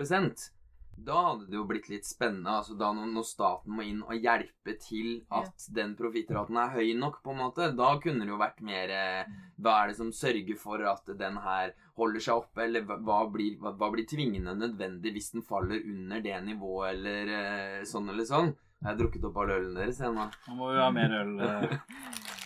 Da 1.06 1.20
hadde 1.26 1.46
det 1.48 1.56
jo 1.56 1.66
blitt 1.68 1.88
litt 1.88 2.06
spennende. 2.08 2.50
altså 2.60 2.74
da 2.78 2.90
når, 2.92 3.24
staten 3.26 3.74
må 3.76 3.84
inn 3.86 4.02
og 4.04 4.16
hjelpe 4.16 4.74
til 4.82 5.22
at 5.32 5.66
den 5.76 5.94
profittraten 5.98 6.58
er 6.60 6.74
høy 6.74 6.92
nok, 6.98 7.20
på 7.24 7.32
en 7.32 7.40
måte, 7.40 7.70
da 7.76 7.92
kunne 8.02 8.26
det 8.26 8.32
jo 8.32 8.40
vært 8.40 8.60
mer 8.66 8.94
eh, 8.94 9.30
Hva 9.60 9.76
er 9.80 9.90
det 9.90 9.98
som 10.00 10.12
sørger 10.14 10.58
for 10.60 10.84
at 10.92 11.12
den 11.20 11.38
her 11.44 11.74
holder 12.00 12.24
seg 12.24 12.42
oppe, 12.42 12.64
eller 12.64 12.84
hva, 12.88 13.20
blir, 13.32 13.56
hva, 13.60 13.92
blir 13.92 14.08
tvingende 14.08 14.56
nødvendig 14.56 15.14
hvis 15.16 15.32
den 15.34 15.46
faller 15.46 15.80
under 15.84 16.24
det 16.24 16.36
nivået, 16.48 16.96
eller 16.96 17.32
eh, 17.38 17.78
sånn 17.88 18.12
eller 18.12 18.28
sånn? 18.28 18.52
Jeg 18.80 18.88
har 18.88 19.00
drukket 19.00 19.24
opp 19.28 19.40
all 19.42 19.56
ølen 19.58 19.74
deres, 19.76 20.00
jeg 20.00 20.14
nå. 20.16 20.28
Nå 20.48 20.56
må 20.56 20.70
vi 20.72 20.80
ha 20.80 20.92
mer 20.94 21.18
øl. 21.20 21.34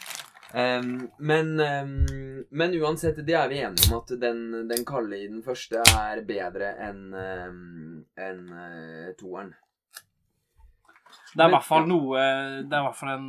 eh. 0.54 0.76
Em, 0.78 1.08
men, 1.18 1.52
um, 1.60 2.44
men 2.50 2.76
uansett, 2.78 3.18
det 3.26 3.34
er 3.34 3.50
vi 3.50 3.60
enige 3.66 3.90
om 3.90 3.98
at 3.98 4.14
den, 4.22 4.44
den 4.70 4.84
kalde 4.86 5.18
i 5.18 5.26
den 5.26 5.42
første 5.42 5.82
er 5.82 6.22
bedre 6.26 6.74
enn 6.86 7.02
um, 7.10 8.04
en, 8.14 8.44
uh, 8.54 9.10
toeren. 9.18 9.54
Det 11.34 11.42
er 11.42 11.50
i 11.50 11.54
hvert 11.56 11.66
fall 11.66 11.88
noe 11.90 12.20
Det 12.62 12.70
er 12.70 12.80
i 12.80 12.86
hvert 12.86 12.98
fall 12.98 13.10
en 13.10 13.26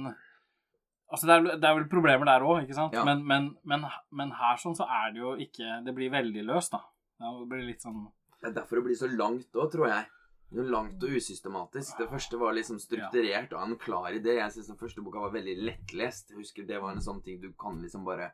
Altså, 1.15 1.27
det 1.29 1.35
er, 1.35 1.57
det 1.61 1.67
er 1.69 1.75
vel 1.77 1.85
problemer 1.89 2.27
der 2.27 2.43
òg, 2.45 2.63
ikke 2.63 2.77
sant? 2.77 2.95
Ja. 2.97 3.03
Men, 3.05 3.21
men, 3.29 3.51
men, 3.69 3.85
men 4.13 4.33
her 4.35 4.57
sånn 4.61 4.75
så 4.77 4.87
er 4.89 5.13
det 5.13 5.21
jo 5.21 5.35
ikke 5.41 5.79
Det 5.85 5.93
blir 5.97 6.13
veldig 6.13 6.45
løst, 6.47 6.73
da. 6.73 6.81
Det 7.21 7.47
blir 7.49 7.65
litt 7.67 7.85
sånn 7.85 8.07
Det 8.41 8.49
er 8.49 8.55
derfor 8.57 8.81
det 8.81 8.87
blir 8.89 8.99
så 8.99 9.09
langt 9.11 9.57
òg, 9.57 9.69
tror 9.73 9.89
jeg. 9.91 10.09
Det 10.51 10.61
er 10.61 10.71
langt 10.71 11.03
og 11.03 11.15
usystematisk. 11.17 11.97
Det 11.99 12.07
første 12.09 12.37
var 12.39 12.53
liksom 12.55 12.77
strukturert 12.79 13.53
og 13.55 13.63
en 13.63 13.77
klar 13.81 14.13
idé. 14.13 14.37
Jeg 14.37 14.53
syns 14.53 14.69
den 14.71 14.79
første 14.79 15.03
boka 15.03 15.23
var 15.23 15.33
veldig 15.33 15.55
lettlest. 15.65 16.31
Jeg 16.31 16.39
husker 16.39 16.67
Det 16.67 16.81
var 16.81 16.93
en 16.93 17.03
sånn 17.03 17.21
ting 17.25 17.41
du 17.41 17.51
kan 17.59 17.81
liksom 17.81 18.05
bare 18.05 18.31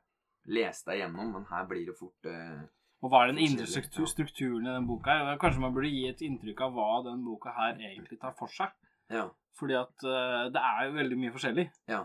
lese 0.51 0.89
deg 0.89 1.03
gjennom, 1.03 1.34
men 1.36 1.47
her 1.51 1.68
blir 1.70 1.86
det 1.89 1.97
fort 1.97 2.30
eh, 2.30 2.64
Og 3.01 3.12
hva 3.14 3.24
er 3.24 3.32
den 3.32 3.41
indre 3.45 3.68
struktur, 3.70 4.07
strukturen 4.09 4.66
i 4.66 4.74
den 4.74 4.88
boka? 4.89 5.14
her? 5.14 5.39
Kanskje 5.41 5.64
man 5.64 5.74
burde 5.76 5.91
gi 5.93 6.07
et 6.09 6.22
inntrykk 6.26 6.66
av 6.68 6.76
hva 6.78 6.89
den 7.05 7.24
boka 7.26 7.53
her 7.57 7.78
egentlig 7.78 8.20
tar 8.22 8.36
for 8.38 8.51
seg? 8.53 8.74
Ja. 9.12 9.28
Fordi 9.59 9.78
at 9.78 10.05
uh, 10.07 10.47
det 10.53 10.62
er 10.62 10.86
jo 10.88 10.97
veldig 10.97 11.18
mye 11.20 11.34
forskjellig. 11.34 11.66
Ja. 11.91 12.03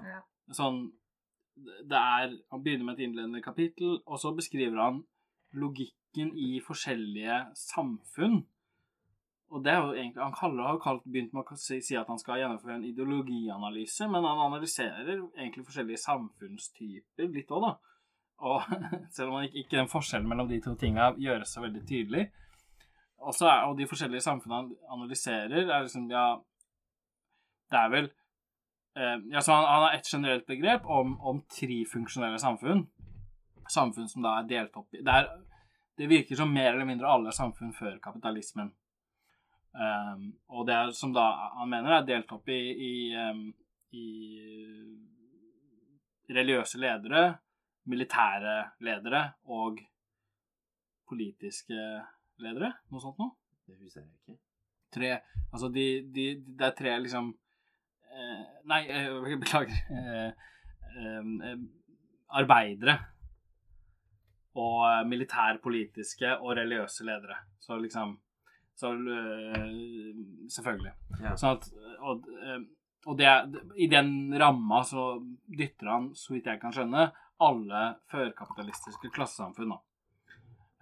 Sånn 0.54 0.80
Det 1.56 1.96
er 1.98 2.32
Han 2.52 2.62
begynner 2.64 2.88
med 2.88 2.98
et 2.98 3.06
innledende 3.06 3.42
kapittel, 3.44 4.00
og 4.04 4.20
så 4.20 4.34
beskriver 4.36 4.80
han 4.82 5.04
logikken 5.56 6.34
i 6.36 6.58
forskjellige 6.64 7.38
samfunn. 7.56 8.42
Og 9.54 9.62
det 9.64 9.72
er 9.72 9.76
jo 9.78 9.92
egentlig 9.94 10.22
Han 10.22 10.34
kaller, 10.34 10.62
har 10.66 10.78
kalt, 10.82 11.04
begynt 11.04 11.34
med 11.34 11.46
å 11.46 11.58
si, 11.60 11.78
si 11.84 11.96
at 11.98 12.08
han 12.10 12.18
skal 12.18 12.40
gjennomføre 12.40 12.80
en 12.80 12.88
ideologianalyse, 12.88 14.08
men 14.10 14.26
han 14.26 14.42
analyserer 14.48 15.12
egentlig 15.20 15.66
forskjellige 15.68 16.02
samfunnstyper 16.02 17.30
litt 17.34 17.52
òg, 17.54 17.68
da. 17.68 17.94
Og 18.46 18.66
selv 19.16 19.32
om 19.32 19.44
ikke, 19.46 19.62
ikke 19.62 19.78
den 19.78 19.92
forskjellen 19.92 20.28
mellom 20.28 20.50
de 20.50 20.58
to 20.64 20.74
tinga 20.78 21.12
gjøres 21.20 21.54
så 21.54 21.62
veldig 21.64 21.84
tydelig. 21.88 22.26
Og, 23.22 23.32
så 23.34 23.48
er, 23.48 23.64
og 23.68 23.78
de 23.78 23.88
forskjellige 23.88 24.26
samfunnene 24.26 24.66
han 24.66 24.98
analyserer, 24.98 25.62
er 25.64 25.86
liksom 25.86 26.10
Ja, 26.10 26.26
det 27.72 27.78
er 27.80 27.88
vel 27.90 28.10
eh, 28.98 29.16
ja, 29.32 29.40
så 29.40 29.56
han, 29.56 29.64
han 29.66 29.86
har 29.86 29.96
et 29.96 30.10
generelt 30.12 30.46
begrep 30.46 30.86
om, 30.90 31.16
om 31.20 31.40
trifunksjonelle 31.54 32.38
samfunn. 32.42 32.84
Samfunn 33.72 34.10
som 34.10 34.26
da 34.26 34.36
er 34.40 34.50
delt 34.50 34.76
opp 34.78 34.94
i 34.94 35.02
det, 35.06 35.22
det 35.96 36.10
virker 36.10 36.38
som 36.38 36.52
mer 36.52 36.74
eller 36.74 36.86
mindre 36.86 37.08
alle 37.08 37.32
samfunn 37.34 37.72
før 37.74 37.96
kapitalismen. 38.02 38.74
Um, 39.76 40.30
og 40.48 40.66
det 40.68 40.74
er, 40.74 40.92
som 40.96 41.12
da 41.12 41.26
han 41.58 41.68
mener 41.68 41.98
er 41.98 42.06
delt 42.08 42.30
opp 42.32 42.48
i, 42.48 42.60
i, 42.72 42.94
um, 43.12 43.50
i 43.92 44.06
religiøse 46.32 46.80
ledere, 46.80 47.26
militære 47.86 48.56
ledere 48.86 49.22
og 49.52 49.82
politiske 51.08 51.76
ledere. 52.42 52.72
Noe 52.90 53.02
sånt 53.02 53.20
noe. 53.20 53.34
Det 53.66 53.76
husker 53.78 54.02
jeg 54.02 54.10
ikke. 54.14 54.38
Tre 54.96 55.10
Altså, 55.52 55.68
de, 55.72 55.86
de, 56.14 56.24
det 56.58 56.66
er 56.66 56.74
tre 56.76 56.92
liksom 57.00 57.30
eh, 58.12 58.40
Nei, 58.68 58.82
eh, 58.90 59.36
beklager. 59.42 59.78
Eh, 59.90 60.30
eh, 60.96 61.30
eh, 61.50 61.60
arbeidere. 62.40 62.96
Og 64.56 65.06
militærpolitiske 65.08 66.38
og 66.40 66.56
religiøse 66.58 67.04
ledere. 67.06 67.38
Så 67.60 67.78
liksom 67.80 68.16
Så 68.76 68.92
eh, 68.92 69.68
selvfølgelig. 70.52 70.92
Ja. 71.22 71.36
Sånn 71.40 71.56
at 71.56 71.70
Og, 72.06 72.26
eh, 72.44 72.60
og 73.06 73.16
det, 73.18 73.30
i 73.80 73.86
den 73.88 74.34
ramma 74.38 74.82
så 74.84 75.14
dytter 75.46 75.92
han, 75.92 76.10
så 76.18 76.34
vidt 76.34 76.48
jeg 76.50 76.60
kan 76.60 76.74
skjønne, 76.74 77.06
alle 77.46 77.82
førkapitalistiske 78.10 79.12
klassesamfunn. 79.14 79.76
da. 79.76 79.78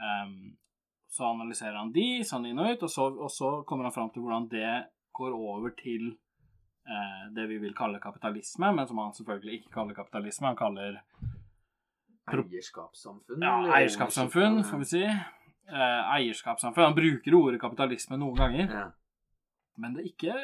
Ehm, 0.04 0.56
så 1.08 1.28
analyserer 1.28 1.76
han 1.78 1.92
de 1.92 2.24
sånn 2.26 2.46
inn 2.48 2.58
og 2.58 2.72
ut, 2.72 2.86
og 2.86 2.90
så, 2.90 3.08
og 3.12 3.30
så 3.30 3.50
kommer 3.68 3.86
han 3.86 3.94
fram 3.94 4.10
til 4.14 4.24
hvordan 4.24 4.48
det 4.50 4.72
går 5.14 5.36
over 5.36 5.74
til 5.78 6.08
eh, 6.88 7.24
det 7.36 7.46
vi 7.52 7.60
vil 7.62 7.76
kalle 7.76 8.02
kapitalisme, 8.02 8.72
men 8.74 8.88
som 8.88 8.98
han 9.02 9.14
selvfølgelig 9.14 9.60
ikke 9.60 9.74
kaller 9.76 9.98
kapitalisme. 10.00 10.50
Han 10.50 10.58
kaller 10.58 11.00
Eierskapssamfunn? 12.24 13.42
ja, 13.44 13.56
eierskapssamfunn, 13.76 14.62
får 14.64 14.80
vi 14.80 14.90
si. 14.94 15.04
Eh, 15.64 16.14
eierskapssamfunn. 16.14 16.84
Han 16.84 16.96
bruker 16.96 17.34
ordet 17.38 17.60
kapitalisme 17.60 18.18
noen 18.20 18.36
ganger. 18.36 18.66
Ja. 18.68 18.88
Men 19.80 19.94
det 19.96 20.02
er, 20.02 20.08
ikke, 20.10 20.34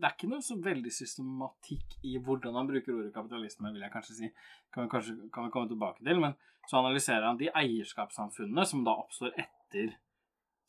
det 0.00 0.06
er 0.08 0.14
ikke 0.14 0.30
noe 0.30 0.42
så 0.42 0.56
veldig 0.58 0.92
systematikk 0.94 1.98
i 2.08 2.16
hvordan 2.16 2.56
han 2.56 2.70
bruker 2.70 2.96
ordet 2.96 3.12
kapitalisme, 3.14 3.70
vil 3.74 3.84
jeg 3.84 3.92
kanskje 3.92 4.16
si. 4.16 4.30
Kan 4.72 4.86
vi 4.86 4.92
kanskje 4.94 5.16
kan 5.34 5.46
vi 5.46 5.52
komme 5.54 5.68
tilbake 5.70 6.00
til. 6.00 6.22
Men 6.24 6.36
så 6.64 6.80
analyserer 6.80 7.28
han 7.28 7.40
de 7.40 7.50
eierskapssamfunnene 7.52 8.64
som 8.68 8.86
da 8.86 8.96
oppstår 9.02 9.36
etter 9.36 9.92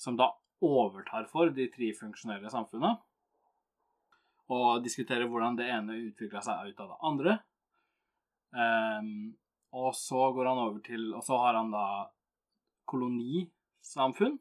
Som 0.01 0.18
da 0.18 0.28
overtar 0.66 1.28
for 1.30 1.49
de 1.53 1.68
tre 1.72 1.91
funksjonelle 1.93 2.49
samfunnene. 2.51 2.97
Og 4.51 4.84
diskuterer 4.84 5.30
hvordan 5.30 5.55
det 5.55 5.70
ene 5.72 5.99
utvikla 6.09 6.41
seg 6.43 6.74
ut 6.74 6.84
av 6.84 6.91
det 6.91 6.99
andre. 7.07 7.36
Um, 8.51 9.32
og 9.72 9.93
så 9.95 10.26
går 10.36 10.49
han 10.49 10.59
over 10.59 10.82
til 10.84 11.14
Og 11.16 11.22
så 11.24 11.38
har 11.39 11.55
han 11.55 11.70
da 11.72 11.86
kolonisamfunn 13.82 14.40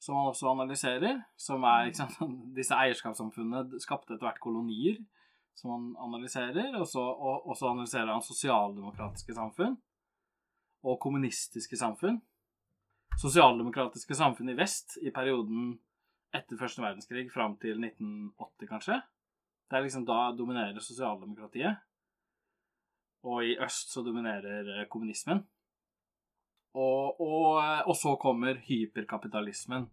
som 0.00 0.16
han 0.16 0.30
også 0.30 0.48
analyserer, 0.48 1.22
som 1.36 1.62
er 1.64 1.92
sant, 1.92 2.16
Disse 2.56 2.74
eierskapssamfunnene 2.74 3.80
skapte 3.80 4.14
etter 4.14 4.26
hvert 4.26 4.40
kolonier 4.40 4.96
som 5.54 5.74
han 5.74 5.90
analyserer, 6.00 6.72
og 6.78 6.86
så, 6.88 7.02
og, 7.02 7.46
og 7.46 7.56
så 7.56 7.68
analyserer 7.68 8.08
han 8.08 8.22
sosialdemokratiske 8.24 9.34
samfunn 9.34 9.76
og 10.88 11.00
kommunistiske 11.02 11.76
samfunn. 11.76 12.20
Sosialdemokratiske 13.20 14.16
samfunn 14.16 14.48
i 14.48 14.56
vest 14.56 14.96
i 15.02 15.12
perioden 15.12 15.74
etter 16.32 16.56
første 16.56 16.80
verdenskrig 16.80 17.26
fram 17.34 17.58
til 17.60 17.76
1980, 17.76 18.70
kanskje. 18.70 19.00
Det 19.68 19.76
er 19.76 19.84
liksom 19.84 20.06
da 20.08 20.30
dominerer 20.32 20.80
sosialdemokratiet. 20.80 21.76
Og 23.28 23.44
i 23.44 23.58
øst 23.60 23.92
så 23.92 24.00
dominerer 24.00 24.78
eh, 24.78 24.86
kommunismen. 24.88 25.42
Og, 26.74 27.20
og, 27.20 27.58
og 27.88 27.96
så 27.98 28.14
kommer 28.20 28.60
hyperkapitalismen. 28.66 29.88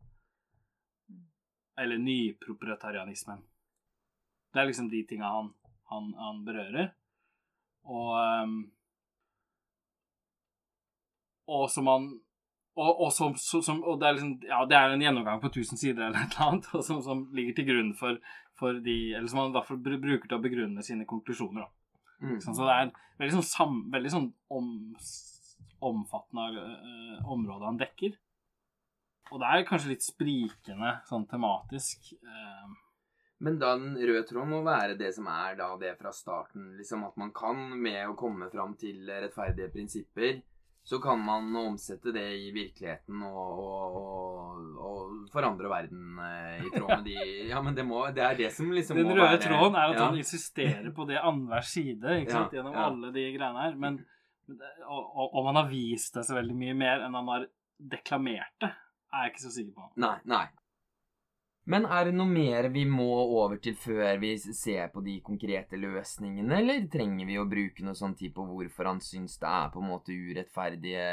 Eller 1.77 2.01
nyproprietarianismen. 2.01 3.41
Det 4.53 4.61
er 4.61 4.69
liksom 4.69 4.89
de 4.89 5.03
tinga 5.09 5.29
han, 5.29 5.51
han, 5.91 6.13
han 6.17 6.45
berører. 6.45 6.89
Og 7.87 8.15
ehm, 8.19 8.57
Og 11.47 11.69
som 11.71 11.87
han 11.87 12.07
og, 12.77 12.89
og, 13.01 13.07
som, 13.13 13.33
som, 13.37 13.79
og 13.81 13.95
det 13.97 14.07
er 14.07 14.17
liksom 14.17 14.33
Ja, 14.45 14.59
det 14.69 14.75
er 14.77 14.91
en 14.93 15.01
gjennomgang 15.01 15.39
på 15.41 15.49
1000 15.49 15.79
sider 15.81 16.03
eller 16.05 16.19
et 16.19 16.35
eller 16.35 16.51
annet, 16.51 16.67
og 16.77 16.83
som, 16.85 16.99
som 17.01 17.23
ligger 17.33 17.55
til 17.57 17.65
grunn 17.71 17.93
for, 17.97 18.19
for 18.59 18.77
de 18.85 18.97
Eller 19.15 19.29
som 19.31 19.41
han 19.41 19.53
i 19.53 19.57
hvert 19.57 19.69
fall 19.71 19.79
bruker 19.81 20.27
til 20.27 20.37
å 20.37 20.43
begrunne 20.43 20.85
sine 20.85 21.07
konklusjoner, 21.09 21.65
da. 21.65 21.71
Mm. 22.17 22.37
Sånn, 22.41 22.57
så 22.57 22.67
det 22.67 22.75
er 22.75 22.91
veldig 23.21 23.37
sånn, 23.37 23.47
sam, 23.49 23.79
veldig 23.93 24.11
sånn 24.13 24.27
om, 24.53 24.69
omfattende 25.85 26.63
uh, 26.63 27.29
område 27.31 27.69
han 27.69 27.79
dekker. 27.81 28.17
Og 29.31 29.41
det 29.41 29.47
er 29.51 29.65
kanskje 29.67 29.93
litt 29.93 30.05
sprikende 30.05 30.97
sånn 31.07 31.27
tematisk. 31.29 32.13
Uh, 32.23 32.75
Men 33.43 33.59
da 33.61 33.75
den 33.77 33.97
røde 33.99 34.25
tråden 34.29 34.53
må 34.55 34.63
være 34.65 34.97
det 34.99 35.11
som 35.15 35.27
er 35.29 35.57
da 35.59 35.73
det 35.81 35.95
fra 35.99 36.13
starten. 36.15 36.71
Liksom 36.79 37.03
at 37.09 37.17
man 37.19 37.33
kan, 37.35 37.67
med 37.77 38.07
å 38.07 38.17
komme 38.17 38.49
fram 38.53 38.77
til 38.79 39.03
rettferdige 39.09 39.73
prinsipper, 39.75 40.39
så 40.87 41.01
kan 41.03 41.19
man 41.19 41.55
omsette 41.55 42.13
det 42.15 42.27
i 42.39 42.51
virkeligheten 42.55 43.23
og, 43.27 43.57
og, 43.59 44.59
og, 44.79 45.15
forandre 45.33 45.67
verden 45.67 46.21
eh, 46.23 46.61
i 46.63 46.69
tråd 46.71 46.93
med 46.93 47.09
de 47.09 47.15
Ja, 47.51 47.59
men 47.65 47.75
det, 47.75 47.83
må, 47.83 48.05
det 48.15 48.23
er 48.23 48.37
det 48.39 48.53
som 48.55 48.69
liksom 48.71 49.01
Den 49.01 49.11
røde 49.11 49.41
tråden 49.43 49.75
er 49.75 49.91
at 49.91 49.99
ja. 49.99 50.05
han 50.05 50.15
insisterer 50.15 50.87
på 50.95 51.03
det 51.09 51.19
annenhver 51.19 51.67
side 51.67 52.21
ikke 52.21 52.31
sant? 52.31 52.55
Ja, 52.55 52.61
gjennom 52.61 52.77
ja. 52.79 52.85
alle 52.87 53.11
de 53.17 53.25
greiene 53.35 53.65
her. 53.65 53.75
Men, 53.83 53.99
og, 54.49 55.03
og 55.07 55.39
om 55.41 55.49
han 55.51 55.61
har 55.63 55.71
vist 55.71 56.15
det 56.17 56.25
så 56.27 56.37
veldig 56.37 56.55
mye 56.57 56.77
mer 56.77 57.03
enn 57.05 57.17
han 57.17 57.33
har 57.33 57.49
deklamert 57.77 58.55
det, 58.63 58.71
er 59.13 59.25
jeg 59.25 59.33
ikke 59.33 59.45
så 59.45 59.53
sikker 59.57 59.75
på. 59.75 59.91
Nei, 60.03 60.15
nei. 60.29 60.45
Men 61.67 61.83
er 61.91 62.05
det 62.07 62.13
noe 62.15 62.31
mer 62.31 62.69
vi 62.71 62.85
må 62.87 63.09
over 63.11 63.57
til 63.59 63.73
før 63.75 64.21
vi 64.21 64.29
ser 64.39 64.87
på 64.93 65.01
de 65.03 65.17
konkrete 65.19 65.75
løsningene, 65.75 66.61
eller 66.61 66.85
trenger 66.87 67.27
vi 67.27 67.35
å 67.41 67.43
bruke 67.51 67.83
noe 67.83 67.97
sånn 67.99 68.13
tid 68.15 68.31
på 68.37 68.45
hvorfor 68.47 68.87
han 68.87 69.01
syns 69.03 69.35
det 69.41 69.49
er 69.51 69.73
på 69.73 69.81
en 69.83 69.89
måte 69.89 70.15
urettferdige 70.15 71.09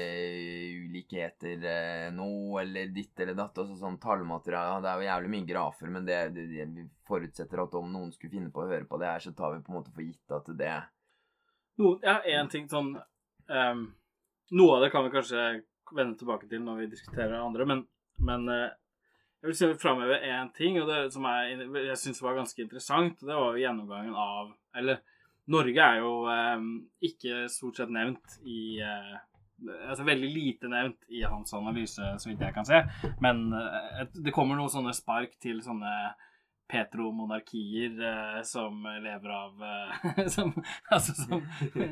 eh, 0.00 0.80
ulikheter 0.88 1.68
eh, 1.70 2.08
nå, 2.16 2.26
eller 2.64 2.90
ditt 2.90 3.22
eller 3.22 3.38
datt? 3.38 3.62
Altså 3.62 3.78
sånn 3.78 4.00
tallmateriale 4.02 4.82
Det 4.82 4.90
er 4.90 4.98
jo 5.04 5.08
jævlig 5.12 5.32
mye 5.36 5.48
grafer, 5.52 5.94
men 5.94 6.10
det, 6.10 6.18
det, 6.34 6.48
det 6.50 6.66
vi 6.74 6.88
forutsetter 7.06 7.62
at 7.62 7.78
om 7.78 7.94
noen 7.94 8.10
skulle 8.16 8.34
finne 8.34 8.50
på 8.50 8.64
å 8.64 8.72
høre 8.72 8.90
på 8.90 8.98
det 8.98 9.12
her, 9.12 9.22
så 9.22 9.30
tar 9.38 9.54
vi 9.54 9.62
på 9.62 9.70
en 9.70 9.78
måte 9.78 9.94
for 9.94 10.02
gitt 10.02 10.34
at 10.34 10.50
det 10.58 10.74
Noen, 11.80 12.02
ja, 12.04 12.18
én 12.28 12.50
ting 12.52 12.68
sånn 12.68 12.92
um, 13.48 13.82
Noe 14.52 14.76
av 14.76 14.82
det 14.84 14.90
kan 14.92 15.06
vi 15.06 15.14
kanskje 15.14 15.44
vende 15.96 16.18
tilbake 16.20 16.48
til 16.48 16.60
når 16.64 16.82
vi 16.82 16.92
diskuterer 16.92 17.38
andre, 17.40 17.64
men, 17.68 17.80
men 18.20 18.44
uh, 18.50 18.68
jeg 19.42 19.50
vil 19.50 19.56
si 19.58 19.68
framheve 19.80 20.20
én 20.22 20.52
ting 20.54 20.76
og 20.78 20.86
det 20.86 21.00
som 21.14 21.24
jeg, 21.26 21.56
jeg 21.88 21.98
syns 21.98 22.20
var 22.22 22.36
ganske 22.38 22.62
interessant. 22.62 23.16
og 23.22 23.28
Det 23.28 23.38
var 23.38 23.56
jo 23.56 23.64
gjennomgangen 23.64 24.14
av 24.14 24.52
Eller 24.78 25.00
Norge 25.50 25.82
er 25.82 25.98
jo 25.98 26.12
um, 26.30 26.68
ikke 27.02 27.48
stort 27.50 27.80
sett 27.80 27.90
nevnt 27.90 28.36
i 28.46 28.78
uh, 28.78 29.16
Altså 29.88 30.06
veldig 30.06 30.28
lite 30.30 30.70
nevnt 30.70 31.04
i 31.14 31.20
hans 31.22 31.52
analyse, 31.54 32.02
så 32.18 32.26
vidt 32.28 32.40
jeg 32.42 32.54
kan 32.54 32.66
se. 32.66 32.80
Men 33.22 33.44
uh, 33.54 34.04
det 34.14 34.34
kommer 34.34 34.58
noen 34.58 34.70
sånne 34.70 34.94
spark 34.94 35.34
til 35.42 35.60
sånne 35.62 35.90
petromonarkier 36.72 37.98
eh, 38.08 38.38
som 38.48 38.86
lever 39.04 39.32
av 39.36 39.64
eh, 39.68 40.26
som, 40.34 40.52
Altså 40.90 41.14
som 41.18 41.42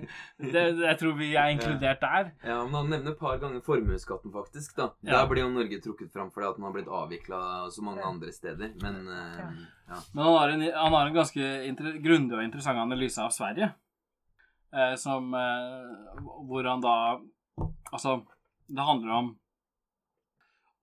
det, 0.54 0.62
Jeg 0.80 0.98
tror 1.02 1.18
vi 1.18 1.34
er 1.34 1.52
inkludert 1.54 2.00
der. 2.00 2.30
Ja, 2.44 2.62
men 2.64 2.78
han 2.78 2.90
nevner 2.94 3.12
et 3.12 3.20
par 3.20 3.36
ganger 3.42 3.60
formuesskatten, 3.66 4.32
faktisk. 4.32 4.76
da. 4.78 4.90
Ja. 5.04 5.18
Der 5.20 5.28
blir 5.30 5.44
jo 5.44 5.52
Norge 5.52 5.82
trukket 5.84 6.12
fram 6.14 6.32
fordi 6.32 6.48
at 6.48 6.56
den 6.58 6.68
har 6.68 6.74
blitt 6.76 6.88
avvikla 7.00 7.42
så 7.74 7.84
mange 7.84 8.06
andre 8.06 8.32
steder. 8.32 8.72
Men 8.82 9.04
eh, 9.08 9.44
ja. 9.90 10.00
Men 10.14 10.24
han 10.24 10.34
har 10.38 10.56
en, 10.56 10.66
han 10.74 10.98
har 10.98 11.06
en 11.06 11.20
ganske 11.20 11.52
grundig 12.00 12.38
og 12.38 12.44
interessant 12.44 12.80
analyse 12.80 13.22
av 13.22 13.34
Sverige. 13.34 13.72
Eh, 14.72 14.94
som 14.96 15.34
eh, 15.34 16.24
Hvor 16.46 16.64
han 16.64 16.80
da 16.80 17.20
Altså, 17.90 18.20
det 18.68 18.84
handler 18.86 19.12
om 19.12 19.30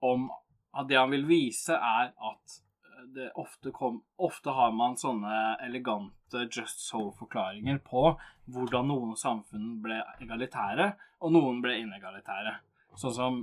Om 0.02 0.30
at 0.78 0.90
det 0.90 0.98
han 1.00 1.10
vil 1.10 1.24
vise, 1.26 1.74
er 1.74 2.12
at 2.12 2.58
det 3.06 3.32
ofte 3.36 3.72
kom 3.72 4.02
Ofte 4.18 4.54
har 4.56 4.72
man 4.76 4.98
sånne 4.98 5.58
elegante 5.66 6.48
just 6.52 6.82
so-forklaringer 6.88 7.80
på 7.86 8.10
hvordan 8.52 8.90
noen 8.90 9.16
samfunn 9.20 9.78
ble 9.84 10.00
egalitære, 10.22 10.92
og 11.22 11.34
noen 11.36 11.62
ble 11.64 11.78
inegalitære. 11.82 12.58
Sånn 12.98 13.16
som 13.16 13.40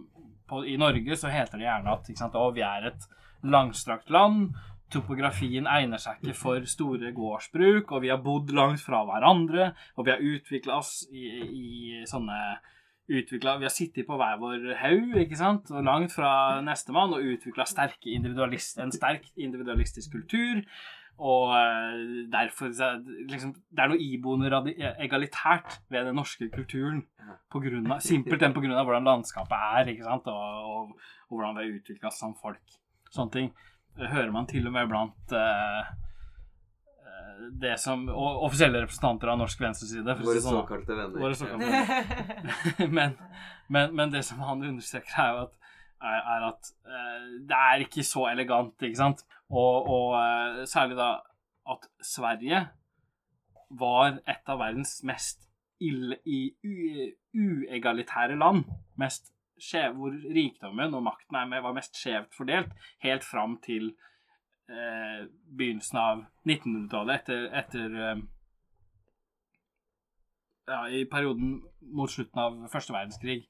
på, 0.48 0.64
i 0.66 0.76
Norge 0.80 1.16
så 1.18 1.30
heter 1.32 1.60
det 1.60 1.68
gjerne 1.68 1.94
at 1.94 2.10
sant, 2.18 2.36
å, 2.36 2.50
vi 2.54 2.64
er 2.66 2.90
et 2.90 3.08
langstrakt 3.46 4.10
land. 4.12 4.54
Topografien 4.92 5.66
egner 5.70 6.02
seg 6.02 6.20
ikke 6.20 6.36
for 6.38 6.68
store 6.70 7.12
gårdsbruk, 7.14 7.92
og 7.92 8.04
vi 8.04 8.12
har 8.12 8.22
bodd 8.22 8.52
langt 8.54 8.82
fra 8.84 9.04
hverandre, 9.08 9.72
og 9.96 10.06
vi 10.06 10.14
har 10.14 10.28
utvikla 10.34 10.78
oss 10.82 11.04
i, 11.10 11.24
i 11.44 12.04
sånne 12.08 12.40
utviklet, 13.08 13.60
Vi 13.60 13.68
har 13.68 13.72
sittet 13.72 14.06
på 14.06 14.16
hver 14.16 14.38
vår 14.40 14.74
haug, 14.80 15.16
ikke 15.20 15.36
sant, 15.36 15.70
og 15.70 15.84
langt 15.84 16.12
fra 16.14 16.60
nestemann, 16.64 17.12
og 17.12 17.24
utvikla 17.34 17.66
en 17.66 18.92
sterk 18.92 19.30
individualistisk 19.36 20.12
kultur. 20.12 20.62
Og 21.14 21.52
eh, 21.54 22.24
derfor 22.32 22.72
er 22.72 22.96
liksom, 23.30 23.52
Det 23.54 23.82
er 23.82 23.90
noe 23.92 24.02
iboende 24.02 24.50
egalitært 24.98 25.76
ved 25.88 26.08
den 26.08 26.18
norske 26.18 26.48
kulturen. 26.50 27.04
På 27.52 27.60
grunn 27.62 27.86
av, 27.86 28.00
simpelthen 28.02 28.52
pga. 28.52 28.82
hvordan 28.82 29.06
landskapet 29.06 29.54
er, 29.54 29.92
ikke 29.92 30.08
sant, 30.08 30.26
og, 30.26 30.72
og, 30.72 31.12
og 31.30 31.36
hvordan 31.36 31.56
vi 31.56 31.62
har 31.62 31.78
utvikla 31.78 32.10
oss 32.10 32.18
som 32.18 32.34
folk. 32.34 32.80
Sånne 33.14 33.30
ting 33.30 33.52
hører 33.94 34.32
man 34.34 34.48
til 34.50 34.66
og 34.66 34.74
med 34.74 34.90
blant 34.90 35.36
eh, 35.38 35.92
det 37.60 37.74
som 37.80 38.06
og 38.12 38.44
offisielle 38.46 38.82
representanter 38.84 39.30
av 39.32 39.40
norsk 39.40 39.60
venstreside. 39.60 40.16
for 40.16 40.30
Våre 40.30 40.42
sånn, 40.44 40.58
såkalte 40.60 40.96
venner. 40.98 41.20
Våre 41.22 41.36
såkalte 41.38 42.88
men, 42.98 43.16
men, 43.68 43.94
men 43.94 44.14
det 44.14 44.24
som 44.26 44.42
han 44.44 44.62
understreker, 44.62 45.14
er 45.22 45.32
jo 45.32 45.44
at, 45.48 45.58
er, 46.04 46.22
er 46.36 46.48
at 46.50 46.72
uh, 46.88 47.28
det 47.50 47.60
er 47.60 47.86
ikke 47.86 48.06
så 48.06 48.28
elegant, 48.32 48.74
ikke 48.80 49.00
sant? 49.00 49.24
Og, 49.50 49.90
og 49.90 50.16
uh, 50.18 50.64
særlig 50.68 50.98
da 51.00 51.10
at 51.74 51.86
Sverige 52.04 52.66
var 53.74 54.18
et 54.28 54.50
av 54.52 54.60
verdens 54.60 54.98
mest 55.06 55.46
ille, 55.82 56.18
i, 56.24 56.54
u, 56.64 56.74
uegalitære 57.34 58.36
land. 58.38 58.66
Mest 59.00 59.32
skjev, 59.60 59.94
hvor 59.98 60.14
rikdommen 60.34 60.94
og 60.96 61.04
makten 61.06 61.38
er 61.38 61.48
med, 61.50 61.62
var 61.64 61.76
mest 61.76 61.96
skjevt 61.98 62.34
fordelt, 62.36 62.74
helt 63.04 63.24
fram 63.26 63.56
til 63.64 63.92
eh, 64.70 65.26
begynnelsen 65.56 66.00
av 66.00 66.24
1900-tallet, 66.48 67.20
etter, 67.20 67.46
etter 67.60 67.98
eh, 68.00 68.22
ja, 70.70 70.80
i 70.88 71.04
perioden 71.10 71.58
mot 71.94 72.10
slutten 72.10 72.40
av 72.40 72.58
første 72.72 72.94
verdenskrig, 72.94 73.42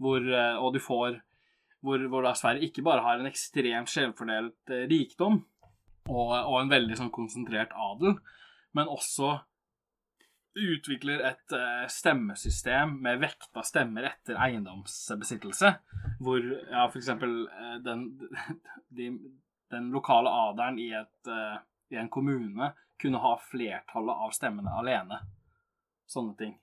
hvor, 0.00 0.24
eh, 0.24 0.56
og 0.60 0.74
du 0.76 0.80
får 0.82 1.20
hvor, 1.80 2.02
hvor 2.12 2.24
da 2.26 2.34
Sverige 2.36 2.68
ikke 2.68 2.84
bare 2.84 3.04
har 3.04 3.20
en 3.20 3.28
ekstremt 3.30 3.88
skjevfordelt 3.88 4.72
eh, 4.72 4.84
rikdom 4.90 5.40
og, 6.10 6.32
og 6.34 6.56
en 6.60 6.72
veldig 6.72 6.98
sånn 6.98 7.14
konsentrert 7.14 7.72
adel, 7.76 8.18
men 8.76 8.90
også 8.90 9.38
utvikler 10.60 11.22
et 11.28 11.54
eh, 11.54 11.84
stemmesystem 11.90 12.96
med 13.04 13.20
vekta 13.22 13.62
stemmer 13.64 14.08
etter 14.10 14.38
eiendomsbesittelse, 14.40 15.72
hvor 16.20 16.40
ja, 16.42 16.88
eksempel 16.88 17.44
eh, 17.46 17.76
den, 17.84 18.08
de, 18.96 19.12
den 19.70 19.90
lokale 19.94 20.30
adelen 20.30 20.78
i, 20.82 20.90
et, 20.96 21.30
eh, 21.30 21.58
i 21.94 22.00
en 22.00 22.10
kommune 22.12 22.72
kunne 23.00 23.20
ha 23.22 23.36
flertallet 23.50 24.24
av 24.26 24.34
stemmene 24.36 24.72
alene. 24.80 25.20
Sånne 26.10 26.36
ting. 26.38 26.56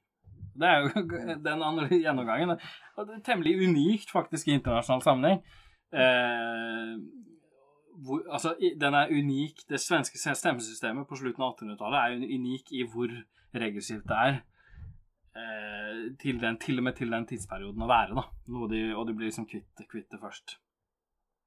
Det 0.57 0.67
er 0.67 0.83
jo 0.83 1.03
den 1.49 1.63
andre 1.63 1.87
gjennomgangen. 1.91 2.57
Og 2.97 3.07
det 3.07 3.15
er 3.15 3.23
temmelig 3.25 3.55
unikt, 3.61 4.11
faktisk, 4.13 4.49
i 4.49 4.57
internasjonal 4.57 5.05
sammenheng. 5.05 5.41
Eh, 5.93 6.93
hvor, 8.05 8.21
altså, 8.29 8.51
den 8.59 8.93
er 8.93 9.07
unik 9.09 9.61
Det 9.69 9.79
svenske 9.79 10.19
stemmesystemet 10.19 11.07
på 11.07 11.15
slutten 11.15 11.41
av 11.41 11.55
1800-tallet 11.55 11.97
er 12.01 12.35
unik 12.35 12.73
i 12.75 12.83
hvor 12.91 13.13
regressivt 13.55 14.05
det 14.09 14.19
er. 14.27 14.39
Eh, 15.37 16.03
til, 16.21 16.41
den, 16.41 16.57
til 16.61 16.81
og 16.81 16.87
med 16.89 16.97
til 16.97 17.13
den 17.13 17.25
tidsperioden 17.29 17.85
å 17.85 17.89
være, 17.89 18.17
da. 18.17 18.25
De, 18.69 18.81
og 18.93 19.07
de 19.07 19.15
blir 19.17 19.31
liksom 19.31 19.47
kvitt, 19.49 19.85
kvitt 19.89 20.09
det 20.13 20.21
først. 20.21 20.57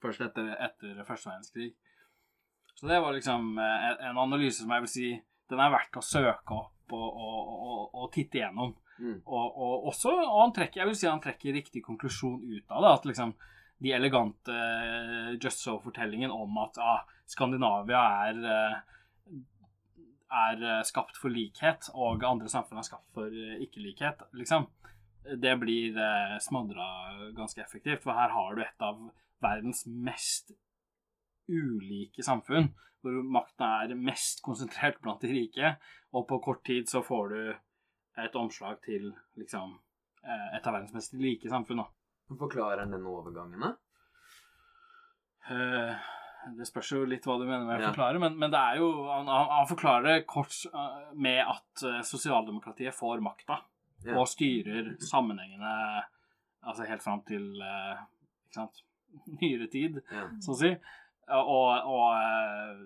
Først 0.01 0.22
etter, 0.24 0.51
etter 0.64 1.01
første 1.05 1.28
verdenskrig. 1.28 1.70
Så 2.74 2.88
det 2.88 3.01
var 3.05 3.12
liksom 3.12 3.59
eh, 3.61 3.88
en- 4.09 4.18
analyse 4.18 4.62
som 4.62 4.70
jeg 4.72 4.86
vil 4.86 4.92
si 4.94 5.09
den 5.51 5.61
er 5.61 5.72
verdt 5.74 5.98
å 5.98 6.05
søke 6.05 6.55
opp 6.57 6.94
og, 6.94 7.09
og, 7.11 7.51
og, 7.51 7.80
og 8.01 8.12
titte 8.14 8.38
igjennom. 8.40 8.72
Mm. 9.01 9.18
Og, 9.24 9.46
og 9.57 9.86
også, 9.90 10.12
og 10.12 10.38
han 10.44 10.53
trekker, 10.57 10.80
jeg 10.82 10.88
vil 10.90 10.98
si 11.01 11.09
han 11.09 11.22
trekker 11.24 11.57
riktig 11.57 11.82
konklusjon 11.84 12.40
ut 12.44 12.72
av 12.72 12.84
det. 12.84 12.92
At 12.94 13.09
liksom 13.11 13.34
de 13.80 13.92
elegante 13.96 14.55
eh, 14.55 15.32
Just 15.40 15.64
So-fortellingen 15.64 16.32
om 16.32 16.59
at 16.64 16.80
ah, 16.80 17.03
Skandinavia 17.28 18.05
er 18.28 18.40
eh, 18.55 18.78
er 20.30 20.84
skapt 20.86 21.16
for 21.18 21.32
likhet, 21.34 21.88
og 21.90 22.22
andre 22.22 22.46
samfunn 22.46 22.78
er 22.78 22.84
skapt 22.86 23.09
for 23.16 23.32
ikke-likhet, 23.34 24.20
liksom. 24.38 24.68
Det 25.42 25.57
blir 25.59 25.96
smadra 26.38 26.84
ganske 27.34 27.59
effektivt, 27.64 28.05
for 28.05 28.14
her 28.14 28.30
har 28.30 28.55
du 28.55 28.62
et 28.62 28.84
av 28.86 29.01
verdens 29.43 29.84
mest 29.86 30.53
ulike 31.51 32.22
samfunn, 32.22 32.70
hvor 33.03 33.16
makten 33.24 33.64
er 33.66 33.95
mest 33.99 34.43
konsentrert 34.45 35.01
blant 35.03 35.22
de 35.24 35.30
rike, 35.32 35.74
og 36.14 36.26
på 36.28 36.38
kort 36.45 36.64
tid 36.68 36.88
så 36.91 37.01
får 37.03 37.28
du 37.32 37.55
et 38.20 38.36
omslag 38.36 38.80
til 38.84 39.09
liksom 39.41 39.78
eh, 40.22 40.57
et 40.59 40.66
av 40.66 40.74
verdens 40.76 40.93
mest 40.95 41.14
like 41.16 41.49
samfunn, 41.51 41.80
da. 41.82 41.88
Forklarer 42.38 42.84
han 42.84 42.93
den 42.95 43.07
overgangen, 43.11 43.61
da? 43.64 43.72
Uh, 45.51 45.97
Det 46.57 46.64
spørs 46.68 46.91
jo 46.95 47.01
litt 47.09 47.24
hva 47.28 47.34
du 47.41 47.45
mener 47.45 47.64
med 47.66 47.80
å 47.80 47.82
Ja. 47.82 47.88
forklare, 47.91 48.20
men, 48.22 48.36
men 48.38 48.51
det 48.53 48.59
er 48.61 48.78
jo 48.80 48.86
Han, 49.09 49.26
han 49.28 49.66
forklarer 49.68 50.07
det 50.07 50.26
kort 50.30 50.55
eh, 50.70 51.11
med 51.20 51.41
at 51.45 51.82
sosialdemokratiet 52.09 52.95
får 52.97 53.20
makta 53.24 53.59
Ja. 54.07 54.14
og 54.16 54.28
styrer 54.30 54.95
sammenhengende 55.05 55.72
altså 56.64 56.86
helt 56.88 57.03
fram 57.05 57.20
til 57.28 57.45
ikke 57.61 58.55
sant, 58.57 58.80
nyere 59.41 59.67
tid, 59.73 60.01
Ja. 60.13 60.27
så 60.43 60.53
å 60.55 60.59
si. 60.61 60.71
og, 61.31 61.69
og 61.87 62.07
eh, 62.19 62.81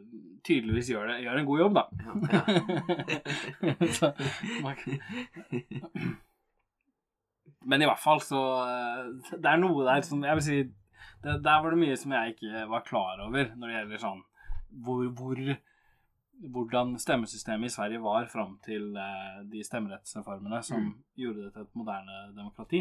tydeligvis 0.44 0.90
gjør, 0.92 1.06
det, 1.08 1.18
gjør 1.24 1.38
en 1.40 1.46
god 1.48 1.60
jobb, 1.62 1.74
da. 1.74 1.84
Ja, 2.04 2.12
ja. 2.34 3.86
så, 3.98 4.10
man 4.62 4.76
Men 7.64 7.80
i 7.82 7.86
hvert 7.88 8.02
fall 8.02 8.20
så 8.20 8.40
eh, 8.68 9.06
Det 9.40 9.48
er 9.48 9.60
noe 9.62 9.86
der 9.86 10.02
som 10.04 10.24
Jeg 10.24 10.36
vil 10.40 10.44
si 10.44 10.58
det, 11.24 11.38
Der 11.44 11.62
var 11.64 11.72
det 11.72 11.80
mye 11.80 11.96
som 11.96 12.12
jeg 12.12 12.34
ikke 12.34 12.66
var 12.68 12.84
klar 12.84 13.22
over 13.24 13.48
når 13.56 13.70
det 13.70 13.78
gjelder 13.78 14.02
sånn 14.02 14.20
hvor, 14.84 15.06
hvor 15.16 15.38
Hvordan 16.50 16.96
stemmesystemet 16.98 17.70
i 17.70 17.72
Sverige 17.72 18.00
var 18.02 18.24
fram 18.28 18.56
til 18.66 18.88
eh, 18.98 19.36
de 19.48 19.60
stemmerettsreformene 19.64 20.58
som 20.66 20.80
Mm. 20.82 20.94
gjorde 21.22 21.44
det 21.44 21.52
til 21.54 21.62
et 21.62 21.76
moderne 21.78 22.16
demokrati. 22.34 22.80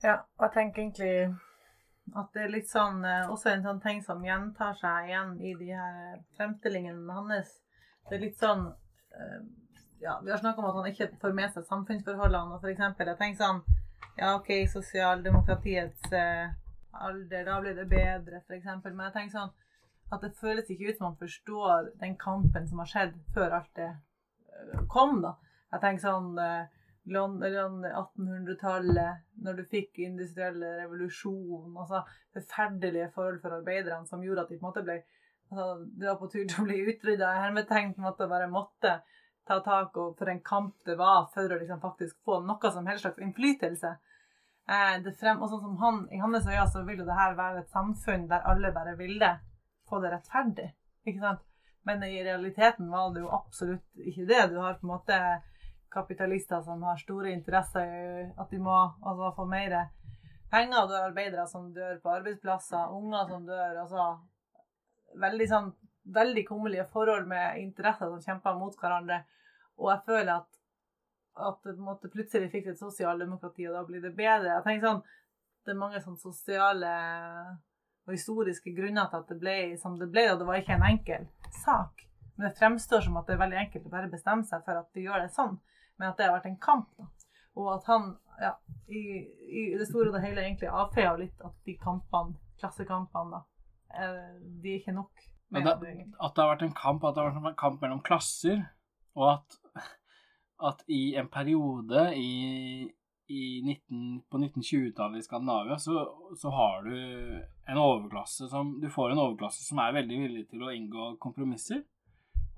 Ja, 0.00 0.16
og 0.38 0.46
jeg 0.46 0.52
tenker 0.54 0.82
egentlig 0.82 1.14
at 2.16 2.30
det 2.34 2.44
er 2.44 2.52
litt 2.54 2.70
sånn 2.70 3.02
eh, 3.04 3.28
Også 3.30 3.50
en 3.52 3.64
sånn 3.64 3.80
ting 3.84 4.00
som 4.02 4.22
gjentar 4.24 4.78
seg 4.80 5.10
igjen 5.10 5.34
i 5.44 5.52
de 5.58 5.68
her 5.76 6.22
fremstillingene 6.38 7.16
hans. 7.16 7.52
Det 8.08 8.16
er 8.16 8.24
litt 8.24 8.38
sånn 8.40 8.64
eh, 8.70 9.42
Ja, 10.00 10.16
vi 10.24 10.32
har 10.32 10.40
snakka 10.40 10.62
om 10.62 10.70
at 10.70 10.78
han 10.80 10.88
ikke 10.90 11.10
får 11.20 11.36
med 11.36 11.52
seg 11.52 11.68
samfunnsforholdene. 11.68 12.56
Og 12.56 12.66
eksempel, 12.72 13.12
jeg 13.12 13.20
tenker 13.20 13.44
sånn 13.44 13.62
Ja, 14.16 14.32
OK, 14.38 14.50
sosialdemokratiets 14.72 16.16
eh, 16.16 16.48
alder, 16.96 17.44
da 17.46 17.60
blir 17.60 17.76
det 17.76 17.86
bedre, 17.92 18.40
for 18.46 18.56
eksempel. 18.56 18.96
Men 18.96 19.10
jeg 19.10 19.18
tenker 19.18 19.36
sånn 19.36 19.52
at 20.10 20.24
det 20.24 20.34
føles 20.40 20.72
ikke 20.72 20.88
ut 20.88 20.96
som 20.96 21.10
han 21.10 21.20
forstår 21.20 21.92
den 22.00 22.16
kampen 22.18 22.64
som 22.66 22.80
har 22.82 22.88
skjedd 22.90 23.12
før 23.36 23.60
alt 23.60 23.76
det 23.78 23.92
kom, 24.90 25.20
da. 25.22 25.36
Jeg 25.70 25.84
tenker 25.84 26.02
sånn 26.02 26.32
1800-tallet, 27.10 29.22
når 29.44 29.52
du 29.58 29.64
fikk 29.70 29.98
industriell 30.04 30.60
revolusjon, 30.62 31.76
altså 31.76 31.98
forferdelige 32.34 33.12
forhold 33.14 33.40
for 33.42 33.50
arbeiderne 33.58 34.06
som 34.06 34.22
gjorde 34.24 34.42
at 34.44 34.52
de 34.52 34.58
på 34.58 34.64
en 34.64 34.68
måte 34.68 34.86
ble 34.86 34.96
altså, 35.50 35.66
Det 35.84 36.06
var 36.06 36.20
på 36.20 36.30
tur 36.30 36.44
til 36.44 36.62
å 36.62 36.68
bli 36.68 36.78
utrydda. 36.92 37.32
Hermetegn 37.44 37.94
på 37.94 38.02
en 38.02 38.08
måte 38.10 38.30
bare 38.30 38.52
måtte 38.52 38.92
ta 39.48 39.56
tak 39.64 39.96
og 39.98 40.08
for 40.18 40.26
en 40.30 40.44
kamp 40.46 40.74
det 40.86 40.96
var 41.00 41.20
for 41.34 41.46
å 41.50 41.58
liksom 41.58 41.80
faktisk 41.82 42.14
få 42.24 42.34
noe 42.46 42.70
som 42.70 42.86
helst 42.86 43.02
slags 43.06 43.22
innflytelse. 43.24 43.90
Eh, 44.70 45.12
frem, 45.18 45.40
og 45.42 45.50
sånn 45.50 45.64
som 45.64 45.78
han, 45.80 45.96
I 46.14 46.20
hans 46.22 46.46
øyne 46.46 46.68
så 46.70 46.84
vil 46.86 47.00
jo 47.02 47.08
det 47.08 47.18
her 47.18 47.38
være 47.38 47.64
et 47.64 47.72
samfunn 47.74 48.28
der 48.30 48.46
alle 48.46 48.70
bare 48.76 48.94
ville 48.98 49.30
få 49.90 49.96
det 50.02 50.12
rettferdig. 50.14 50.68
ikke 51.06 51.24
sant? 51.24 51.42
Men 51.88 52.04
i 52.04 52.22
realiteten 52.22 52.90
var 52.92 53.14
det 53.14 53.24
jo 53.24 53.32
absolutt 53.34 54.04
ikke 54.04 54.28
det. 54.28 54.42
Du 54.52 54.60
har 54.60 54.76
på 54.78 54.86
en 54.86 54.92
måte 54.92 55.16
kapitalister 55.92 56.62
som 56.62 56.82
har 56.86 57.00
store 57.00 57.32
interesser 57.34 57.86
i 57.86 58.24
at 58.38 58.50
de 58.50 58.58
må 58.62 58.76
altså, 59.02 59.32
få 59.36 59.46
mer 59.50 59.76
penger. 60.50 60.86
Du 60.86 60.94
har 60.94 61.08
arbeidere 61.10 61.46
som 61.50 61.70
dør 61.74 61.98
på 62.02 62.12
arbeidsplasser, 62.14 62.94
unger 62.96 63.28
som 63.28 63.46
dør. 63.46 63.80
altså 63.84 64.10
Veldig 65.20 65.46
sånn 65.50 65.72
veldig 66.14 66.46
kummerlige 66.48 66.86
forhold 66.92 67.26
med 67.26 67.60
interesser 67.60 68.08
som 68.08 68.22
kjemper 68.22 68.58
mot 68.58 68.76
hverandre. 68.80 69.22
Og 69.80 69.90
jeg 69.92 70.04
føler 70.06 70.32
at, 70.34 70.60
at 71.48 71.72
måte 71.78 72.10
plutselig 72.12 72.50
fikk 72.52 72.70
et 72.72 72.80
sosialdemokrati, 72.80 73.66
og 73.68 73.76
da 73.78 73.84
blir 73.88 74.04
det 74.04 74.14
bedre. 74.16 74.56
Jeg 74.56 74.66
tenker 74.66 74.88
sånn, 74.88 75.02
Det 75.60 75.74
er 75.74 75.76
mange 75.76 76.00
sånn 76.00 76.16
sosiale 76.16 76.90
og 78.08 78.14
historiske 78.14 78.72
grunner 78.72 79.10
til 79.10 79.20
at 79.20 79.28
det 79.28 79.36
ble 79.42 79.56
som 79.78 79.98
det 80.00 80.08
ble, 80.08 80.22
og 80.32 80.38
det 80.40 80.46
var 80.48 80.60
ikke 80.60 80.78
en 80.78 80.86
enkel 80.88 81.26
sak. 81.52 82.06
Men 82.36 82.46
det 82.46 82.56
fremstår 82.56 83.04
som 83.04 83.18
at 83.20 83.28
det 83.28 83.34
er 83.34 83.42
veldig 83.42 83.58
enkelt 83.60 83.86
å 83.86 83.92
bare 83.92 84.08
bestemme 84.08 84.48
seg 84.48 84.64
for 84.64 84.80
at 84.80 84.88
de 84.96 85.04
gjør 85.04 85.20
det 85.20 85.34
sånn, 85.34 85.58
men 86.00 86.08
at 86.08 86.18
det 86.18 86.26
har 86.26 86.38
vært 86.38 86.48
en 86.48 86.60
kamp. 86.64 86.88
da. 86.96 87.08
Og 87.60 87.74
at 87.74 87.88
han 87.90 88.14
ja, 88.40 88.54
i, 88.88 89.02
i 89.52 89.64
det 89.76 89.86
store 89.90 90.08
og 90.08 90.16
det 90.16 90.24
hele 90.24 90.46
egentlig 90.46 90.70
avfeier 90.72 91.18
litt 91.20 91.42
at 91.44 91.56
de 91.68 91.76
kampene, 91.80 92.38
klassekampene, 92.60 93.36
da, 93.36 93.40
eh, 94.00 94.38
de 94.62 94.72
er 94.72 94.80
ikke 94.80 94.96
nok. 94.96 95.26
Men 95.50 95.66
med 95.66 95.82
det, 95.82 95.92
at 96.22 96.36
det 96.36 96.44
har 96.44 96.52
vært 96.54 96.64
en 96.68 96.78
kamp, 96.78 97.04
at 97.04 97.16
det 97.16 97.22
har 97.22 97.32
vært 97.32 97.50
en 97.50 97.60
kamp 97.60 97.84
mellom 97.84 98.00
klasser, 98.06 98.62
og 99.18 99.26
at, 99.34 99.58
at 100.70 100.84
i 100.88 101.02
en 101.20 101.28
periode 101.32 102.06
i, 102.16 102.32
i 103.28 103.44
19, 103.66 104.22
på 104.30 104.40
1920-tallet 104.40 105.20
i 105.20 105.26
Skandinavia, 105.26 105.78
så, 105.82 106.04
så 106.38 106.52
har 106.54 106.86
du 106.86 106.94
en 106.94 107.82
overklasse 107.82 108.48
som 108.50 108.76
Du 108.80 108.88
får 108.90 109.12
en 109.12 109.24
overklasse 109.26 109.66
som 109.66 109.82
er 109.82 109.98
veldig 110.00 110.20
villig 110.24 110.46
til 110.52 110.64
å 110.64 110.72
inngå 110.72 111.14
kompromisser. 111.22 111.82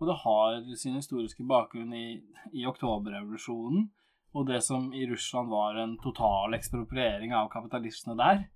Og 0.03 0.09
det 0.11 0.18
har 0.24 0.57
sin 0.74 0.98
historiske 0.98 1.44
bakgrunn 1.46 1.94
i, 1.94 2.18
i 2.59 2.66
oktoberrevolusjonen 2.66 3.86
og 4.32 4.48
det 4.48 4.62
som 4.64 4.88
i 4.96 5.05
Russland 5.09 5.50
var 5.53 5.76
en 5.76 5.98
total 6.00 6.57
ekspropriering 6.57 7.34
av 7.36 7.50
kapitalistene 7.53 8.16
der, 8.16 8.46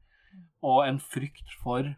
og 0.65 0.87
en 0.87 1.01
frykt 1.01 1.53
for 1.63 1.93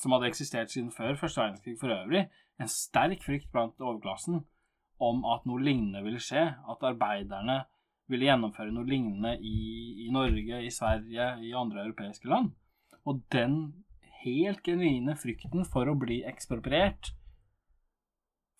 som 0.00 0.14
hadde 0.14 0.30
eksistert 0.30 0.72
siden 0.72 0.88
før 0.92 1.18
første 1.20 1.42
verdenskrig 1.42 1.76
for 1.80 1.92
øvrig, 1.92 2.24
en 2.60 2.70
sterk 2.70 3.20
frykt 3.26 3.50
blant 3.52 3.80
overklassen 3.80 4.40
om 5.02 5.24
at 5.28 5.44
noe 5.48 5.60
lignende 5.60 6.00
ville 6.04 6.20
skje, 6.22 6.46
at 6.56 6.86
arbeiderne 6.88 7.58
ville 8.08 8.28
gjennomføre 8.28 8.72
noe 8.72 8.88
lignende 8.88 9.34
i, 9.36 10.06
i 10.06 10.08
Norge, 10.14 10.62
i 10.64 10.72
Sverige, 10.72 11.28
i 11.44 11.52
andre 11.56 11.84
europeiske 11.84 12.28
land. 12.30 12.54
Og 13.04 13.20
den 13.34 13.58
helt 14.22 14.62
genuine 14.64 15.16
frykten 15.18 15.66
for 15.68 15.90
å 15.90 15.98
bli 15.98 16.22
ekspropriert, 16.28 17.12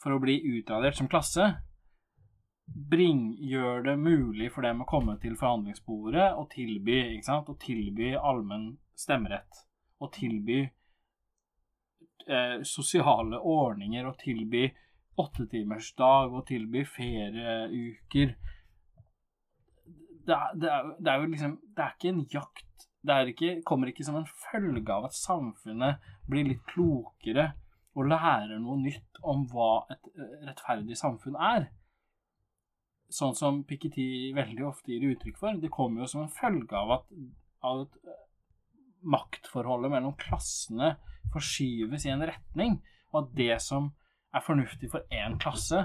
for 0.02 0.14
å 0.14 0.22
bli 0.22 0.40
utradert 0.58 0.98
som 0.98 1.08
klasse, 1.10 1.52
bring, 2.66 3.32
gjør 3.38 3.82
det 3.86 3.96
mulig 4.00 4.50
for 4.52 4.66
dem 4.66 4.82
å 4.82 4.88
komme 4.88 5.16
til 5.22 5.36
forhandlingsbordet 5.38 6.32
og 6.38 6.48
tilby, 6.54 6.98
ikke 7.16 7.28
sant, 7.28 7.50
og 7.52 7.60
tilby 7.62 8.12
allmenn 8.16 8.72
stemmerett. 8.98 9.64
Og 10.02 10.12
tilby 10.14 10.60
eh, 12.26 12.62
sosiale 12.66 13.38
ordninger 13.38 14.08
og 14.08 14.18
tilby 14.22 14.66
åttetimersdag 15.22 16.32
og 16.32 16.46
tilby 16.48 16.84
ferieuker. 16.88 18.34
Det 20.22 20.34
er, 20.36 20.52
det, 20.54 20.70
er, 20.70 20.92
det 21.02 21.10
er 21.10 21.18
jo 21.18 21.30
liksom 21.32 21.54
Det 21.66 21.82
er 21.82 21.96
ikke 21.96 22.12
en 22.12 22.26
jakt. 22.30 22.86
Det 23.02 23.16
ikke, 23.32 23.56
kommer 23.66 23.90
ikke 23.90 24.04
som 24.06 24.20
en 24.20 24.28
følge 24.30 24.94
av 24.94 25.08
at 25.08 25.16
samfunnet 25.18 26.04
blir 26.30 26.46
litt 26.46 26.62
klokere 26.70 27.48
og 27.92 28.08
lærer 28.08 28.58
noe 28.60 28.78
nytt 28.80 29.20
om 29.28 29.44
hva 29.50 29.84
et 29.92 30.10
eh, 30.16 30.34
rettferdig 30.48 30.96
samfunn 30.98 31.36
er. 31.36 31.68
Sånn 33.12 33.36
som 33.36 33.60
Piketty 33.68 34.32
veldig 34.36 34.64
ofte 34.70 34.94
gir 34.94 35.10
uttrykk 35.12 35.40
for. 35.40 35.58
Det 35.60 35.72
kommer 35.72 36.04
jo 36.04 36.10
som 36.14 36.24
en 36.24 36.32
følge 36.32 36.78
av 36.78 36.94
at, 36.96 37.10
av 37.68 37.84
at 37.84 37.98
eh, 38.06 38.20
maktforholdet 39.02 39.92
mellom 39.92 40.16
klassene 40.20 40.94
forskyves 41.32 42.06
i 42.06 42.14
en 42.14 42.24
retning, 42.28 42.78
og 43.12 43.24
at 43.24 43.34
det 43.36 43.56
som 43.64 43.90
er 44.32 44.44
fornuftig 44.44 44.88
for 44.92 45.04
én 45.12 45.36
klasse, 45.40 45.84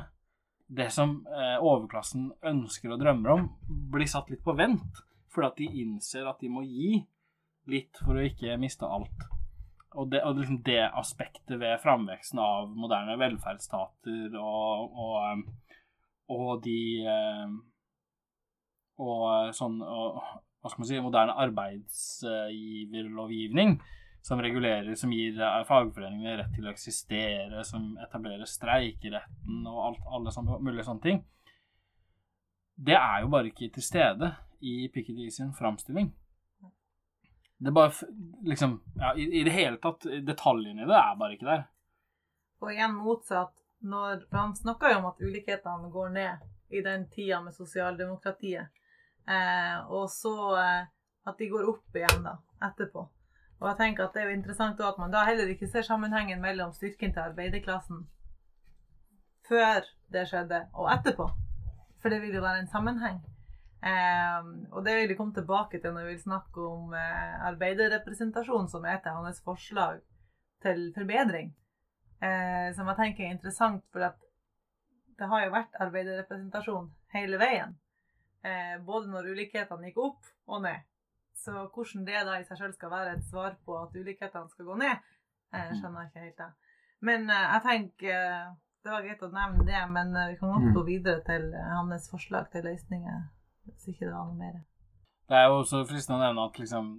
det 0.67 0.89
som 0.95 1.19
eh, 1.27 1.57
overklassen 1.63 2.31
ønsker 2.47 2.93
og 2.93 3.01
drømmer 3.03 3.35
om, 3.35 3.47
blir 3.91 4.07
satt 4.09 4.31
litt 4.31 4.43
på 4.43 4.55
vent, 4.55 5.03
fordi 5.31 5.47
at 5.47 5.59
de 5.59 5.83
innser 5.83 6.27
at 6.27 6.39
de 6.43 6.51
må 6.51 6.63
gi 6.67 7.01
litt 7.71 7.99
for 8.03 8.15
å 8.15 8.23
ikke 8.27 8.55
miste 8.59 8.87
alt. 8.87 9.27
Og 9.95 10.11
det, 10.11 10.19
og 10.27 10.35
liksom 10.35 10.59
det 10.67 10.83
aspektet 10.99 11.55
ved 11.61 11.79
framveksten 11.79 12.39
av 12.43 12.67
moderne 12.75 13.15
velferdsstater 13.21 14.35
og, 14.41 14.91
og, 14.99 15.21
og 16.35 16.49
de 16.65 16.81
Og 18.97 19.53
sånn 19.55 19.77
og, 19.81 20.19
Hva 20.59 20.69
skal 20.69 20.81
man 20.81 20.87
si 20.89 21.05
Moderne 21.05 21.39
arbeidsgiverlovgivning 21.45 23.69
som 24.27 24.41
regulerer, 24.43 24.95
som 24.99 25.11
gir 25.13 25.39
eh, 25.39 25.63
fagforeningene 25.67 26.37
rett 26.41 26.51
til 26.55 26.67
å 26.67 26.73
eksistere, 26.73 27.63
som 27.67 27.93
etablerer 28.03 28.49
streikeretten 28.49 29.67
og 29.69 29.77
alt, 29.85 30.01
alle 30.17 30.33
sånne, 30.35 30.57
mulige 30.65 30.87
sånne 30.87 31.05
ting. 31.05 31.21
Det 32.75 32.97
er 32.97 33.23
jo 33.23 33.31
bare 33.31 33.53
ikke 33.53 33.71
til 33.73 33.85
stede 33.85 34.33
i 34.59 34.89
Piketty 34.93 35.29
sin 35.33 35.53
framstilling. 35.55 36.11
Det 37.57 37.71
er 37.71 37.73
bare 37.73 37.91
liksom 38.45 38.75
ja, 38.95 39.15
i, 39.15 39.39
I 39.39 39.43
det 39.43 39.53
hele 39.55 39.77
tatt, 39.81 40.05
detaljene 40.25 40.83
i 40.83 40.89
det 40.89 40.97
er 40.97 41.15
bare 41.17 41.37
ikke 41.37 41.49
der. 41.49 41.63
Og 42.61 42.73
igjen 42.73 42.93
motsatt, 42.97 43.53
når, 43.85 44.27
han 44.31 44.55
snakker 44.57 44.93
jo 44.93 44.99
om 45.01 45.09
at 45.11 45.21
ulikhetene 45.21 45.89
går 45.93 46.13
ned 46.13 46.45
i 46.73 46.81
den 46.85 47.07
tida 47.09 47.39
med 47.41 47.55
sosialdemokratiet, 47.55 48.69
eh, 49.29 49.77
og 49.89 50.09
så 50.11 50.35
eh, 50.57 50.89
at 51.27 51.37
de 51.37 51.49
går 51.49 51.69
opp 51.69 51.97
igjen 51.97 52.25
da, 52.25 52.37
etterpå. 52.69 53.05
Og 53.57 53.69
jeg 53.71 53.79
tenker 53.79 54.05
at 54.05 54.13
det 54.13 54.21
er 54.21 54.29
jo 54.29 54.37
interessant 54.37 54.81
at 54.85 54.99
man 55.01 55.13
da 55.13 55.23
heller 55.25 55.49
ikke 55.49 55.69
ser 55.69 55.85
sammenhengen 55.85 56.41
mellom 56.41 56.73
styrken 56.77 57.13
til 57.13 57.25
arbeiderklassen 57.25 58.05
før 59.47 59.85
det 60.13 60.27
skjedde, 60.29 60.65
og 60.75 60.91
etterpå. 60.91 61.29
For 62.01 62.13
det 62.13 62.21
vil 62.21 62.35
jo 62.37 62.43
være 62.43 62.65
en 62.65 62.71
sammenheng. 62.71 63.21
Eh, 63.77 64.47
og 64.73 64.85
det 64.85 64.95
vil 64.97 65.11
jeg 65.11 65.17
komme 65.19 65.35
tilbake 65.35 65.79
til 65.81 65.93
når 65.93 66.07
vi 66.07 66.15
vil 66.15 66.23
snakke 66.23 66.63
om 66.65 66.93
uh, 66.97 67.47
arbeiderrepresentasjon, 67.51 68.69
som 68.71 68.85
er 68.85 68.97
et 68.97 69.09
av 69.09 69.21
hans 69.21 69.41
forslag 69.45 69.99
til 70.65 70.87
forbedring. 70.95 71.53
Uh, 72.17 72.73
som 72.73 72.89
jeg 72.89 72.97
tenker 72.97 73.27
er 73.27 73.35
interessant, 73.35 73.83
for 73.93 74.01
det 74.01 75.29
har 75.29 75.45
jo 75.45 75.53
vært 75.53 75.77
arbeiderrepresentasjon 75.85 76.89
hele 77.13 77.37
veien. 77.41 77.77
Uh, 78.41 78.81
både 78.85 79.13
når 79.13 79.29
ulikhetene 79.35 79.91
gikk 79.91 80.01
opp 80.07 80.33
og 80.47 80.65
ned. 80.65 80.81
Så 81.37 81.53
hvordan 81.69 82.05
det 82.07 82.25
da 82.25 82.39
i 82.41 82.45
seg 82.49 82.57
selv 82.57 82.73
skal 82.73 82.89
være 82.89 83.13
et 83.13 83.29
svar 83.29 83.53
på 83.65 83.77
at 83.77 83.93
ulikhetene 83.93 84.49
skal 84.49 84.71
gå 84.71 84.81
ned, 84.81 85.05
uh, 85.53 85.71
skjønner 85.77 86.07
jeg 86.07 86.09
ikke 86.09 86.25
helt. 86.25 86.37
da. 86.41 86.49
Men 87.05 87.29
jeg 87.29 87.61
tenker 87.61 88.55
det 88.81 88.89
var 88.89 89.03
greit 89.05 89.21
å 89.21 89.27
nevne 89.29 89.65
det, 89.67 89.79
men 89.93 90.15
vi 90.31 90.37
kan 90.39 90.49
godt 90.49 90.63
Mm. 90.71 90.73
gå 90.73 90.83
videre 90.87 91.21
til 91.27 91.51
hans 91.53 92.09
forslag 92.09 92.49
til 92.49 92.63
løsninger. 92.65 93.36
Hvis 93.67 93.93
ikke 93.93 94.07
det 94.07 94.13
var 94.13 94.27
noe 94.29 94.39
mer. 94.39 94.59
Det 95.27 95.37
er 95.37 95.47
jo 95.49 95.61
også 95.61 95.83
fristende 95.89 96.19
å 96.19 96.23
nevne 96.23 96.45
at 96.47 96.59
liksom 96.61 96.91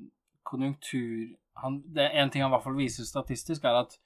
konjunktur 0.49 1.37
han, 1.59 1.81
Det 1.83 2.05
er 2.05 2.21
en 2.23 2.31
ting 2.31 2.45
han 2.45 2.53
i 2.53 2.55
hvert 2.55 2.65
fall 2.65 2.79
viser 2.79 3.07
statistisk, 3.09 3.65
er 3.67 3.81
at 3.81 3.97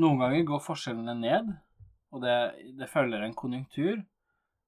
noen 0.00 0.20
ganger 0.22 0.46
går 0.48 0.62
forskjellene 0.64 1.14
ned, 1.18 1.50
og 2.14 2.22
det, 2.24 2.36
det 2.78 2.88
følger 2.88 3.24
en 3.24 3.36
konjunktur. 3.36 4.00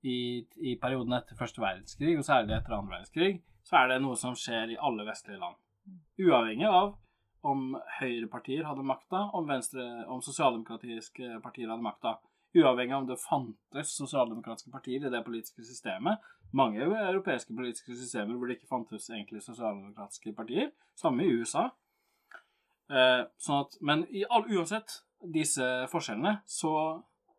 I, 0.07 0.45
I 0.63 0.77
perioden 0.79 1.17
etter 1.17 1.35
første 1.39 1.63
verdenskrig, 1.63 2.13
og 2.15 2.27
særlig 2.27 2.55
etter 2.55 2.77
andre 2.77 2.99
verdenskrig, 2.99 3.41
så 3.67 3.81
er 3.81 3.89
det 3.91 4.03
noe 4.05 4.19
som 4.21 4.37
skjer 4.39 4.75
i 4.75 4.79
alle 4.79 5.07
vestlige 5.09 5.41
land. 5.41 5.57
Uavhengig 6.23 6.69
av 6.69 6.93
om 7.49 7.73
høyrepartier 7.99 8.67
hadde 8.69 8.85
makta, 8.87 9.25
om, 9.35 9.49
om 9.49 10.23
sosialdemokratiske 10.23 11.41
partier 11.43 11.73
hadde 11.73 11.85
makta. 11.85 12.15
Uavhengig 12.57 12.95
av 12.95 13.03
om 13.03 13.09
det 13.11 13.19
fantes 13.21 13.91
sosialdemokratiske 13.99 14.73
partier 14.73 15.05
i 15.05 15.13
det 15.13 15.21
politiske 15.25 15.65
systemet. 15.67 16.23
Mange 16.57 16.81
europeiske 16.81 17.53
politiske 17.55 17.97
systemer 17.97 18.39
hvor 18.39 18.49
det 18.49 18.57
ikke 18.57 18.71
fantes 18.71 19.11
egentlig 19.11 19.43
sosialdemokratiske 19.45 20.33
partier. 20.37 20.71
Samme 20.97 21.27
i 21.27 21.35
USA. 21.37 21.69
Eh, 22.89 23.23
sånn 23.37 23.67
at, 23.67 23.77
men 23.85 24.07
i 24.09 24.25
all, 24.25 24.47
uansett 24.49 25.03
disse 25.21 25.65
forskjellene, 25.93 26.39
så 26.49 26.73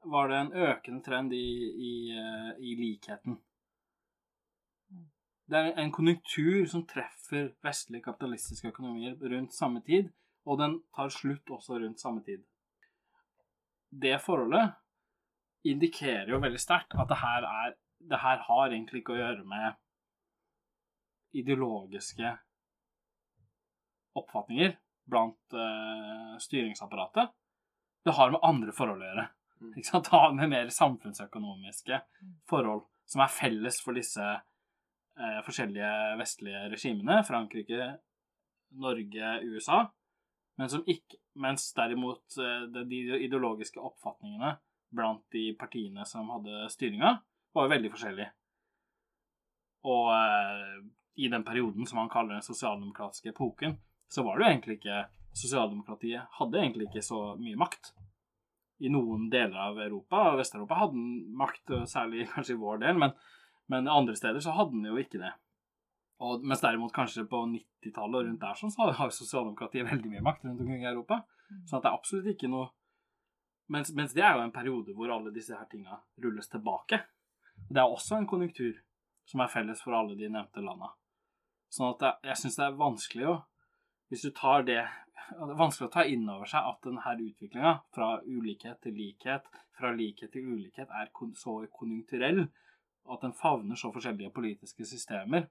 var 0.05 0.29
det 0.29 0.37
en 0.39 0.51
økende 0.69 1.03
trend 1.03 1.33
i, 1.33 1.47
i, 1.89 1.93
eh, 2.13 2.51
i 2.61 2.75
likheten. 2.77 3.39
Det 5.49 5.57
er 5.57 5.79
en 5.81 5.91
konjunktur 5.91 6.67
som 6.69 6.85
treffer 6.85 7.49
vestlige 7.65 8.05
kapitalistiske 8.05 8.69
økonomier 8.69 9.17
rundt 9.31 9.55
samme 9.57 9.81
tid, 9.81 10.11
og 10.45 10.61
den 10.61 10.77
tar 10.95 11.09
slutt 11.09 11.49
også 11.49 11.79
rundt 11.81 12.01
samme 12.01 12.21
tid. 12.25 12.43
Det 13.89 14.19
forholdet 14.21 14.75
indikerer 15.67 16.29
jo 16.31 16.39
veldig 16.41 16.61
sterkt 16.61 16.95
at 16.95 17.09
det 17.09 17.19
her, 17.19 17.45
er, 17.47 17.75
det 18.11 18.19
her 18.21 18.43
har 18.47 18.69
egentlig 18.69 19.03
ikke 19.03 19.15
å 19.15 19.19
gjøre 19.19 19.47
med 19.47 19.79
ideologiske 21.39 22.31
oppfatninger 24.19 24.77
blant 25.09 25.57
uh, 25.57 26.37
styringsapparatet. 26.41 27.29
Det 28.05 28.15
har 28.15 28.31
med 28.33 28.45
andre 28.45 28.73
forhold 28.75 29.03
å 29.03 29.09
gjøre. 29.09 29.25
Mm. 29.59 29.73
Ikke 29.75 29.89
sant? 29.89 30.07
Det 30.07 30.15
har 30.15 30.35
med 30.37 30.53
mer 30.53 30.71
samfunnsøkonomiske 30.73 31.99
forhold 32.49 32.85
som 33.09 33.23
er 33.25 33.33
felles 33.33 33.79
for 33.83 33.97
disse 33.97 34.25
uh, 34.25 35.39
forskjellige 35.45 35.93
vestlige 36.21 36.65
regimene. 36.73 37.19
Frankrike, 37.27 37.91
Norge, 38.79 39.35
USA. 39.49 39.83
Men 40.59 40.71
som 40.71 40.85
ikke, 40.89 41.19
mens 41.39 41.69
derimot 41.77 42.39
uh, 42.39 42.65
de 42.73 42.85
de 42.89 43.21
ideologiske 43.27 43.81
oppfatningene 43.81 44.55
blant 44.95 45.23
de 45.33 45.51
partiene 45.59 46.05
som 46.07 46.29
hadde 46.33 46.67
styringa, 46.73 47.17
var 47.53 47.65
jo 47.65 47.73
veldig 47.73 47.91
forskjellig. 47.93 48.27
Og 49.89 50.09
eh, 50.15 50.75
i 51.19 51.29
den 51.31 51.45
perioden 51.47 51.87
som 51.87 52.01
han 52.01 52.11
kaller 52.11 52.37
den 52.37 52.45
sosialdemokratiske 52.45 53.33
epoken, 53.33 53.77
så 54.09 54.23
var 54.25 54.37
det 54.37 54.45
jo 54.45 54.51
egentlig 54.53 54.77
ikke 54.79 55.05
Sosialdemokratiet 55.39 56.25
hadde 56.39 56.57
egentlig 56.57 56.87
ikke 56.87 57.03
så 57.05 57.19
mye 57.39 57.57
makt. 57.59 57.91
I 58.81 58.89
noen 58.91 59.27
deler 59.29 59.59
av 59.61 59.77
Europa, 59.79 60.23
Vest-Europa, 60.39 60.79
hadde 60.79 60.97
den 60.97 61.35
makt, 61.37 61.75
særlig 61.91 62.25
kanskje 62.33 62.55
i 62.55 62.59
vår 62.59 62.81
del, 62.81 62.97
men, 62.99 63.13
men 63.71 63.91
andre 63.91 64.15
steder 64.17 64.41
så 64.43 64.55
hadde 64.57 64.73
den 64.73 64.89
jo 64.89 64.97
ikke 64.99 65.21
det. 65.21 65.31
Og, 66.19 66.43
mens 66.43 66.63
derimot 66.63 66.91
kanskje 66.95 67.27
på 67.29 67.43
90-tallet 67.53 68.19
og 68.19 68.25
rundt 68.25 68.41
der 68.41 68.57
sånn, 68.59 68.73
så 68.73 68.89
har 68.97 69.13
sosialdemokratiet 69.13 69.87
veldig 69.87 70.11
mye 70.15 70.25
makt 70.25 70.47
rundt 70.47 70.65
omkring 70.65 70.83
i 70.83 70.89
Europa. 70.89 71.21
Så 71.69 71.77
at 71.77 71.85
det 71.85 71.91
er 71.91 71.95
absolutt 71.95 72.33
ikke 72.33 72.49
noe 72.51 72.71
mens, 73.73 73.91
mens 73.95 74.13
det 74.17 74.23
er 74.25 74.37
jo 74.37 74.45
en 74.45 74.55
periode 74.55 74.95
hvor 74.97 75.11
alle 75.13 75.33
disse 75.35 75.55
her 75.55 75.67
tinga 75.71 75.99
rulles 76.23 76.49
tilbake. 76.51 77.01
Det 77.69 77.81
er 77.81 77.89
også 77.89 78.17
en 78.17 78.29
konjunktur 78.29 78.79
som 79.29 79.43
er 79.43 79.51
felles 79.53 79.81
for 79.83 79.95
alle 79.95 80.17
de 80.17 80.29
nevnte 80.31 80.63
landa. 80.65 80.93
Sånn 81.69 81.93
at 81.93 82.01
det, 82.01 82.13
jeg 82.31 82.41
syns 82.41 82.57
det 82.57 82.65
er 82.65 82.79
vanskelig 82.79 83.29
å 83.29 83.37
Hvis 84.09 84.23
du 84.25 84.31
tar 84.33 84.63
det 84.65 84.79
Det 85.29 85.45
er 85.45 85.59
vanskelig 85.59 85.85
å 85.85 85.93
ta 85.93 86.03
inn 86.09 86.23
over 86.33 86.49
seg 86.49 86.65
at 86.65 86.79
denne 86.81 87.11
utviklinga 87.27 87.73
fra 87.93 88.07
ulikhet 88.25 88.79
til 88.81 88.95
likhet, 88.97 89.45
fra 89.77 89.91
likhet 89.93 90.31
til 90.33 90.47
ulikhet, 90.49 90.89
er 90.89 91.11
så 91.37 91.53
konjunkturell, 91.69 92.47
at 93.13 93.21
den 93.21 93.35
favner 93.37 93.77
så 93.77 93.91
forskjellige 93.93 94.33
politiske 94.33 94.87
systemer. 94.89 95.45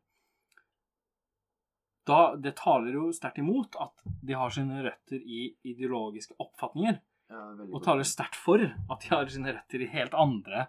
Da, 2.08 2.34
det 2.34 2.56
taler 2.58 2.96
jo 2.96 3.12
sterkt 3.14 3.38
imot 3.38 3.78
at 3.78 4.02
de 4.02 4.34
har 4.34 4.50
sine 4.50 4.82
røtter 4.82 5.22
i 5.22 5.52
ideologiske 5.62 6.34
oppfatninger. 6.42 6.98
Ja, 7.28 7.42
Og 7.68 7.82
taler 7.84 8.06
sterkt 8.08 8.38
for 8.40 8.62
at 8.64 9.02
de 9.04 9.10
har 9.12 9.28
sine 9.28 9.52
røtter 9.52 9.82
i 9.84 9.90
helt 9.92 10.14
andre 10.16 10.62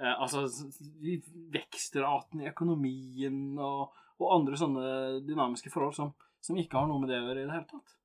eh, 0.00 0.14
Altså 0.14 0.46
vekstraten 1.52 2.40
i 2.40 2.48
økonomien 2.48 3.58
og, 3.60 3.92
og 4.16 4.32
andre 4.38 4.56
sånne 4.56 4.86
dynamiske 5.26 5.72
forhold 5.74 5.92
som, 5.98 6.14
som 6.40 6.56
ikke 6.56 6.78
har 6.80 6.88
noe 6.88 7.02
med 7.02 7.12
det 7.12 7.20
å 7.20 7.26
gjøre 7.26 7.44
i 7.44 7.48
det 7.50 7.58
hele 7.58 7.68
tatt. 7.74 7.96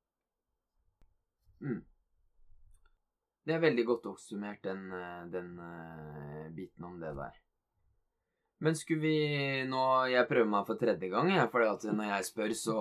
Det 3.45 3.55
er 3.55 3.63
veldig 3.63 3.85
godt 3.85 4.09
oppsummert, 4.11 4.61
den, 4.63 4.91
eh, 4.93 5.23
den 5.33 5.55
uh, 5.57 6.49
biten 6.53 6.85
om 6.85 6.99
det 7.01 7.13
der. 7.17 7.39
Men 8.61 8.75
skulle 8.77 9.01
vi 9.01 9.15
nå 9.65 9.83
Jeg 10.11 10.27
prøver 10.29 10.49
meg 10.49 10.67
for 10.67 10.77
tredje 10.77 11.09
gang, 11.09 11.31
jeg, 11.33 11.49
for 11.49 11.65
når 11.97 12.11
jeg 12.11 12.27
spør, 12.27 12.51
så, 12.57 12.75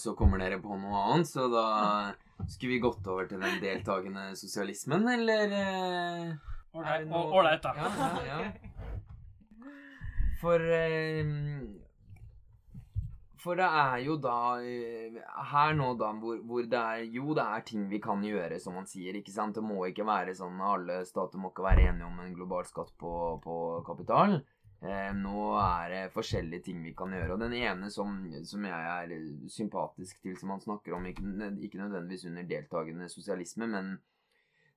så 0.00 0.14
kommer 0.16 0.40
dere 0.40 0.60
på 0.62 0.78
noe 0.80 1.02
annet. 1.12 1.28
Så 1.28 1.48
da 1.52 1.66
skulle 2.46 2.76
vi 2.76 2.84
gått 2.84 3.06
over 3.10 3.28
til 3.28 3.42
den 3.42 3.58
deltakende 3.60 4.30
sosialismen, 4.38 5.04
eller 5.18 5.52
eh, 5.58 6.32
Ålreit, 6.78 7.62
da. 7.64 7.74
Ja, 7.76 7.90
ja, 8.24 8.40
ja. 8.44 8.68
For 10.38 10.62
eh, 10.62 11.26
For 13.42 13.58
det 13.58 13.66
er 13.66 13.96
jo 14.04 14.16
da 14.22 14.36
eh, 14.62 15.16
Her 15.50 15.74
nå, 15.78 15.88
da, 15.98 16.12
hvor, 16.20 16.38
hvor 16.46 16.68
det 16.70 16.78
er 16.78 17.08
Jo, 17.16 17.32
det 17.34 17.44
er 17.44 17.64
ting 17.66 17.88
vi 17.90 18.00
kan 18.02 18.22
gjøre, 18.24 18.60
som 18.62 18.78
man 18.78 18.86
sier. 18.86 19.18
ikke 19.18 19.34
sant? 19.34 19.56
Det 19.58 19.64
må 19.64 19.80
ikke 19.88 20.06
være 20.06 20.36
sånn 20.38 20.60
Alle 20.62 21.00
stater 21.08 21.40
må 21.42 21.50
ikke 21.52 21.66
være 21.66 21.88
enige 21.90 22.06
om 22.06 22.22
en 22.22 22.36
global 22.36 22.68
skatt 22.68 22.94
på, 23.00 23.12
på 23.42 23.58
kapital. 23.88 24.38
Eh, 24.78 25.10
nå 25.10 25.46
er 25.58 25.88
det 25.90 26.02
forskjellige 26.14 26.68
ting 26.68 26.84
vi 26.84 26.94
kan 26.98 27.10
gjøre. 27.10 27.32
Og 27.34 27.40
den 27.42 27.56
ene 27.58 27.90
som, 27.90 28.20
som 28.46 28.66
jeg 28.68 28.92
er 28.92 29.16
sympatisk 29.50 30.20
til, 30.22 30.36
som 30.38 30.54
han 30.54 30.62
snakker 30.62 30.94
om, 30.94 31.08
ikke, 31.10 31.24
ikke 31.66 31.80
nødvendigvis 31.82 32.28
under 32.30 32.46
deltakende 32.46 33.08
sosialisme, 33.10 33.66
men 33.66 33.96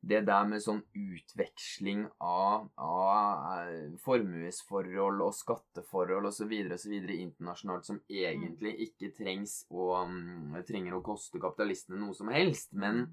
det 0.01 0.23
der 0.25 0.47
med 0.49 0.63
sånn 0.63 0.79
utveksling 0.97 2.07
av, 2.25 2.63
av 2.81 3.67
eh, 3.69 3.91
formuesforhold 4.01 5.21
og 5.21 5.35
skatteforhold 5.37 6.31
osv. 6.31 6.49
videre 6.49 7.19
internasjonalt 7.21 7.85
som 7.85 7.99
egentlig 8.09 8.73
ikke 8.87 9.11
trengs 9.19 9.59
å, 9.69 9.91
mm, 10.09 10.57
trenger 10.65 10.97
å 10.97 11.03
koste 11.05 11.41
kapitalistene 11.41 12.01
noe 12.01 12.17
som 12.17 12.33
helst. 12.33 12.73
Men 12.73 13.05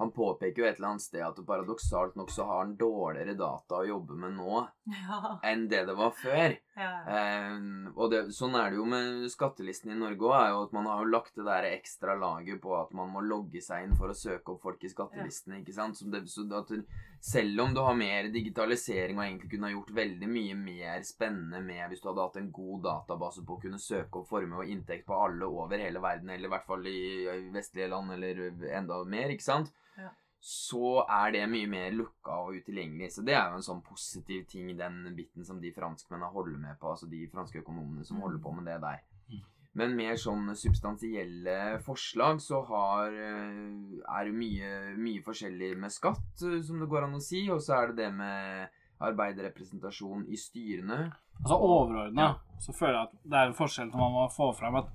han 0.00 0.14
påpeker 0.16 0.62
jo 0.62 0.70
et 0.70 0.80
eller 0.80 0.94
annet 0.94 1.04
sted 1.04 1.26
at 1.26 1.44
paradoksalt 1.44 2.16
nok 2.16 2.32
så 2.32 2.48
har 2.48 2.64
han 2.64 2.74
dårligere 2.80 3.36
data 3.36 3.82
å 3.82 3.90
jobbe 3.90 4.16
med 4.24 4.32
nå 4.40 4.64
Ja. 4.86 5.40
enn 5.42 5.64
det 5.66 5.80
det 5.88 5.94
var 5.98 6.12
før. 6.14 6.52
ja. 6.78 6.90
Eh, 7.10 7.54
og 7.96 8.10
det, 8.12 8.20
sånn 8.36 8.54
er 8.54 8.70
det 8.70 8.78
jo 8.78 8.84
med 8.86 9.24
skattelisten 9.32 9.90
i 9.90 9.98
Norge 9.98 10.28
òg, 10.30 10.74
man 10.76 10.86
har 10.86 11.00
jo 11.02 11.10
lagt 11.10 11.34
det 11.34 11.46
der 11.48 11.66
ekstra 11.72 12.14
laget 12.18 12.60
på 12.62 12.74
at 12.78 12.92
man 12.94 13.10
må 13.10 13.22
logge 13.24 13.62
seg 13.64 13.86
inn 13.86 13.96
for 13.98 14.12
å 14.12 14.16
søke 14.16 14.54
opp 14.54 14.62
folk 14.62 14.84
i 14.86 14.90
skattelistene, 14.92 15.58
ikke 15.62 15.74
sant. 15.74 16.02
Det, 16.12 16.22
du, 16.70 16.84
selv 17.20 17.64
om 17.64 17.74
du 17.74 17.80
har 17.82 17.96
mer 17.98 18.28
digitalisering 18.34 19.18
og 19.18 19.24
egentlig 19.24 19.50
kunne 19.56 19.70
ha 19.70 19.74
gjort 19.74 19.94
veldig 19.96 20.28
mye 20.30 20.58
mer 20.60 21.02
spennende 21.08 21.62
med 21.64 21.88
hvis 21.90 22.04
du 22.04 22.10
hadde 22.10 22.28
hatt 22.28 22.38
en 22.42 22.52
god 22.54 22.84
database 22.86 23.42
på 23.46 23.56
å 23.56 23.62
kunne 23.64 23.82
søke 23.82 24.20
opp 24.22 24.30
formue 24.30 24.62
og 24.62 24.70
inntekt 24.70 25.06
på 25.08 25.18
alle 25.18 25.48
over 25.50 25.82
hele 25.82 26.02
verden, 26.04 26.30
eller 26.30 26.46
i 26.46 26.54
hvert 26.54 26.68
fall 26.68 26.86
i 26.86 27.00
i 27.26 27.50
vestlige 27.54 27.90
land, 27.90 28.12
eller 28.14 28.46
enda 28.76 29.02
mer, 29.04 29.34
ikke 29.34 29.48
sant 29.50 29.72
Ja. 29.96 30.12
Så 30.46 31.00
er 31.10 31.32
det 31.34 31.40
mye 31.50 31.66
mer 31.66 31.90
lukka 31.96 32.36
og 32.44 32.54
utilgjengelig. 32.60 33.08
Så 33.16 33.24
det 33.26 33.34
er 33.34 33.48
jo 33.50 33.58
en 33.58 33.64
sånn 33.66 33.80
positiv 33.82 34.44
ting, 34.46 34.68
den 34.78 35.00
biten 35.16 35.44
som 35.44 35.58
de 35.60 35.72
franskmennene 35.74 36.28
holder 36.30 36.60
med 36.62 36.78
på, 36.78 36.92
altså 36.92 37.08
de 37.10 37.24
franske 37.32 37.58
økonomene 37.64 38.04
som 38.06 38.16
Mm. 38.20 38.22
holder 38.22 38.42
på 38.44 38.52
med 38.54 38.68
det 38.70 38.76
der. 38.84 39.00
Mm. 39.32 39.40
Men 39.74 39.96
mer 39.96 40.14
sånn 40.16 40.54
substansielle 40.56 41.56
forslag 41.84 42.38
så 42.40 42.62
har 42.68 43.10
eh, 43.10 43.98
er 44.06 44.24
det 44.24 44.34
mye, 44.38 44.70
mye 44.96 45.22
forskjellig 45.26 45.72
med 45.82 45.90
skatt, 45.90 46.42
eh, 46.46 46.60
som 46.62 46.78
det 46.80 46.88
går 46.88 47.04
an 47.08 47.18
å 47.18 47.20
si, 47.20 47.42
og 47.50 47.58
så 47.60 47.80
er 47.82 47.86
det 47.92 47.96
det 48.04 48.12
med 48.14 48.68
arbeiderrepresentasjon 49.00 50.26
i 50.32 50.36
styrene. 50.40 51.10
Altså 51.42 51.58
overordna 51.58 52.30
så 52.62 52.72
føler 52.72 52.94
jeg 53.00 53.08
at 53.10 53.16
det 53.24 53.38
er 53.40 53.50
en 53.50 53.58
forskjell 53.58 53.90
som 53.90 54.00
man 54.00 54.14
må 54.14 54.28
få 54.32 54.52
fram 54.56 54.78
at 54.80 54.86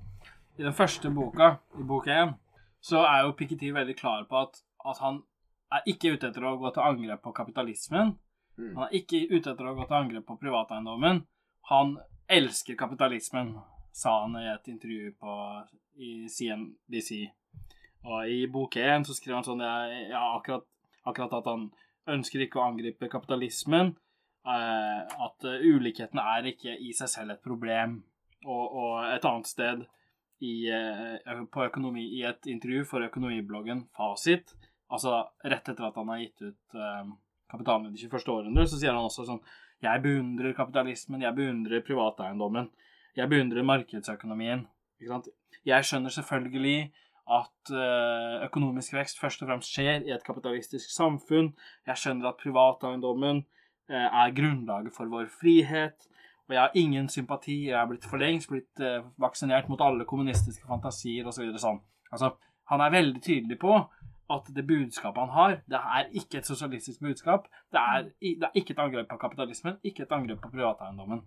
i 0.58 0.64
den 0.64 0.74
første 0.74 1.12
boka, 1.14 1.58
i 1.78 1.84
bok 1.84 2.08
én, 2.08 2.34
så 2.82 3.04
er 3.06 3.26
jo 3.28 3.36
Piketty 3.38 3.70
veldig 3.76 3.96
klar 4.00 4.24
på 4.30 4.40
at, 4.42 4.64
at 4.86 4.98
han 5.04 5.22
er 5.78 5.90
ikke 5.92 6.16
ute 6.16 6.30
etter 6.30 6.46
å 6.48 6.58
gå 6.60 6.72
til 6.76 6.86
angrep 6.86 7.22
på 7.24 7.34
kapitalismen. 7.36 8.16
Mm. 8.58 8.72
Han 8.76 8.86
er 8.88 8.96
ikke 9.00 9.24
ute 9.32 9.54
etter 9.54 9.68
å 9.68 9.76
gå 9.78 9.88
til 9.88 9.98
angrep 9.98 10.28
på 10.28 10.40
privateiendommen. 10.42 11.24
Han 11.72 11.98
elsker 12.32 12.80
kapitalismen. 12.80 13.60
sa 13.94 14.22
han 14.22 14.36
i 14.40 14.48
et 14.48 14.68
intervju 14.72 15.12
på, 15.20 15.32
i 16.00 16.12
CNBC. 16.32 17.10
Og 18.08 18.30
i 18.32 18.46
bok 18.48 18.78
én 18.80 19.04
så 19.04 19.12
skriver 19.14 19.36
han 19.36 19.44
sånn 19.44 19.64
ja, 19.66 19.74
ja, 20.14 20.22
akkurat, 20.38 20.64
akkurat 21.04 21.34
at 21.42 21.50
han 21.52 21.66
ønsker 22.08 22.46
ikke 22.46 22.62
å 22.62 22.70
angripe 22.70 23.10
kapitalismen. 23.12 23.96
eh, 24.48 25.02
at 25.26 25.46
uh, 25.46 25.60
ulikheten 25.60 26.18
er 26.24 26.48
ikke 26.50 26.72
i 26.80 26.94
seg 26.98 27.12
selv 27.12 27.36
et 27.36 27.44
problem. 27.44 28.00
Og, 28.46 28.64
og 28.72 29.12
et 29.12 29.28
annet 29.28 29.52
sted 29.52 29.84
i, 30.42 30.70
eh, 30.72 31.44
på 31.52 31.66
økonomi, 31.68 32.08
i 32.18 32.24
et 32.26 32.48
intervju 32.50 32.86
for 32.90 33.06
økonomibloggen 33.06 33.86
Fasit, 33.94 34.56
altså 34.92 35.18
rett 35.48 35.70
etter 35.72 35.88
at 35.88 36.00
han 36.00 36.10
har 36.12 36.22
gitt 36.22 36.44
ut 36.50 36.80
uh, 36.80 37.12
Kapitalen 37.52 37.90
i 37.90 37.92
det 37.92 38.08
21. 38.08 38.30
århundre, 38.32 38.64
så 38.68 38.80
sier 38.80 38.96
han 38.96 39.04
også 39.04 39.26
sånn 39.28 39.42
Jeg 39.84 40.04
beundrer 40.06 40.56
kapitalismen, 40.56 41.24
jeg 41.26 41.36
beundrer 41.36 41.84
privateiendommen, 41.84 42.70
jeg 43.18 43.28
beundrer 43.28 43.66
markedsøkonomien. 43.68 44.62
Ikke 45.02 45.12
sant? 45.12 45.32
Jeg 45.68 45.88
skjønner 45.88 46.14
selvfølgelig 46.16 46.92
at 47.32 47.72
uh, 47.74 48.46
økonomisk 48.46 48.96
vekst 48.96 49.20
først 49.20 49.44
og 49.44 49.50
fremst 49.50 49.74
skjer 49.74 50.06
i 50.08 50.14
et 50.16 50.24
kapitalistisk 50.24 50.94
samfunn. 50.94 51.52
Jeg 51.90 52.00
skjønner 52.00 52.30
at 52.30 52.40
privateiendommen 52.40 53.44
uh, 53.44 54.08
er 54.08 54.36
grunnlaget 54.38 54.96
for 54.96 55.12
vår 55.12 55.28
frihet. 55.42 56.08
Og 56.48 56.56
jeg 56.56 56.62
har 56.62 56.78
ingen 56.78 57.10
sympati. 57.12 57.58
Jeg 57.72 57.80
er 57.82 57.90
blitt 57.90 58.08
for 58.08 58.22
lengst 58.22 58.52
blitt 58.52 58.82
vaksinert 59.22 59.70
mot 59.72 59.82
alle 59.84 60.08
kommunistiske 60.08 60.68
fantasier 60.68 61.28
osv. 61.28 61.52
Så 61.56 61.66
sånn. 61.66 61.84
Altså, 62.12 62.34
han 62.72 62.84
er 62.84 62.96
veldig 62.96 63.22
tydelig 63.24 63.60
på 63.62 63.76
at 64.36 64.50
det 64.56 64.64
budskapet 64.68 65.22
han 65.22 65.34
har, 65.36 65.60
det 65.70 65.80
er 65.80 66.10
ikke 66.22 66.40
et 66.40 66.48
sosialistisk 66.48 67.02
budskap. 67.04 67.48
Det 67.72 67.82
er, 67.82 68.10
det 68.22 68.48
er 68.48 68.58
ikke 68.58 68.76
et 68.76 68.84
angrep 68.84 69.10
på 69.10 69.20
kapitalismen, 69.22 69.78
ikke 69.84 70.04
et 70.04 70.16
angrep 70.18 70.42
på 70.42 70.52
privateiendommen. 70.54 71.24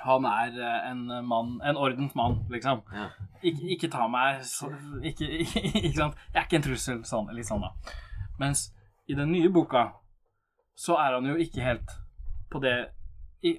Han 0.00 0.24
er 0.24 0.54
en 0.90 1.02
mann, 1.28 1.58
en 1.60 1.76
ordent 1.76 2.14
mann, 2.16 2.38
liksom. 2.50 2.80
Ja. 2.94 3.08
Ikke, 3.42 3.66
ikke 3.74 3.90
ta 3.92 4.06
meg 4.08 4.44
så, 4.48 4.70
ikke, 5.04 5.28
ikke, 5.44 5.64
ikke 5.86 5.96
sant? 5.98 6.22
Jeg 6.32 6.40
er 6.40 6.48
ikke 6.48 6.60
en 6.60 6.68
trussel, 6.68 7.02
sånn, 7.08 7.32
litt 7.36 7.48
sånn, 7.48 7.66
da. 7.66 7.98
Mens 8.40 8.70
i 9.10 9.16
den 9.18 9.32
nye 9.34 9.50
boka 9.52 9.90
så 10.78 10.96
er 11.02 11.18
han 11.18 11.28
jo 11.28 11.36
ikke 11.40 11.64
helt 11.64 11.98
på 12.50 12.62
det 12.64 12.76
i, 13.44 13.58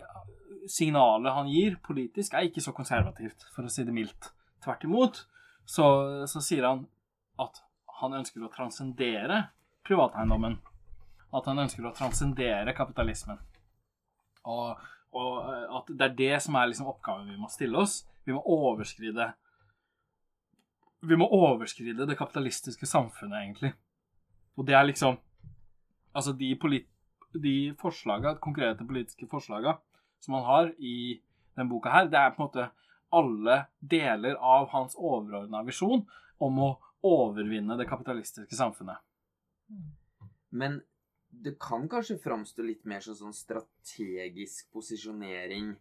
Signalet 0.69 1.33
han 1.33 1.49
gir 1.49 1.77
politisk, 1.81 2.35
er 2.37 2.45
ikke 2.45 2.61
så 2.61 2.73
konservativt, 2.75 3.47
for 3.55 3.65
å 3.65 3.71
si 3.71 3.85
det 3.85 3.93
mildt. 3.95 4.29
Tvert 4.61 4.83
imot 4.85 5.23
så, 5.65 5.85
så 6.29 6.41
sier 6.43 6.67
han 6.67 6.83
at 7.41 7.63
han 8.01 8.17
ønsker 8.21 8.43
å 8.43 8.51
transcendere 8.53 9.43
privateiendommen. 9.87 10.57
At 11.31 11.47
han 11.47 11.61
ønsker 11.63 11.85
å 11.87 11.93
transcendere 11.95 12.73
kapitalismen. 12.75 13.39
Og, 14.49 14.81
og 15.15 15.37
at 15.79 15.91
det 15.91 16.07
er 16.07 16.17
det 16.17 16.33
som 16.43 16.57
er 16.57 16.71
liksom 16.71 16.89
oppgaven 16.91 17.29
vi 17.29 17.39
må 17.39 17.49
stille 17.51 17.79
oss. 17.81 18.01
Vi 18.25 18.33
må 18.35 18.41
overskride 18.45 19.31
Vi 21.01 21.17
må 21.17 21.25
overskride 21.33 22.05
det 22.05 22.17
kapitalistiske 22.17 22.85
samfunnet, 22.85 23.39
egentlig. 23.39 23.71
Og 24.57 24.67
det 24.67 24.77
er 24.77 24.87
liksom 24.89 25.19
Altså, 26.11 26.33
de, 26.35 26.49
polit, 26.59 26.89
de 27.31 27.71
forslaga, 27.79 28.33
konkrete 28.43 28.83
politiske 28.83 29.27
forslaga 29.31 29.77
som 30.19 30.33
han 30.35 30.43
har 30.43 30.71
i 30.77 31.21
den 31.55 31.69
boka 31.69 31.89
her, 31.89 32.09
det 32.11 32.19
er 32.19 32.33
på 32.35 32.41
en 32.41 32.49
måte 32.49 32.65
alle 33.15 33.55
deler 33.79 34.35
av 34.35 34.67
hans 34.73 34.97
overordna 34.99 35.63
visjon 35.63 36.03
om 36.43 36.59
å 36.59 36.69
overvinne 37.03 37.77
det 37.79 37.87
kapitalistiske 37.89 38.55
samfunnet. 38.55 38.97
Men 40.49 40.81
det 41.31 41.55
kan 41.63 41.87
kanskje 41.89 42.19
framstå 42.19 42.63
litt 42.67 42.83
mer 42.85 42.99
som 43.03 43.15
sånn 43.15 43.33
strategisk 43.35 44.67
posisjonering. 44.75 45.73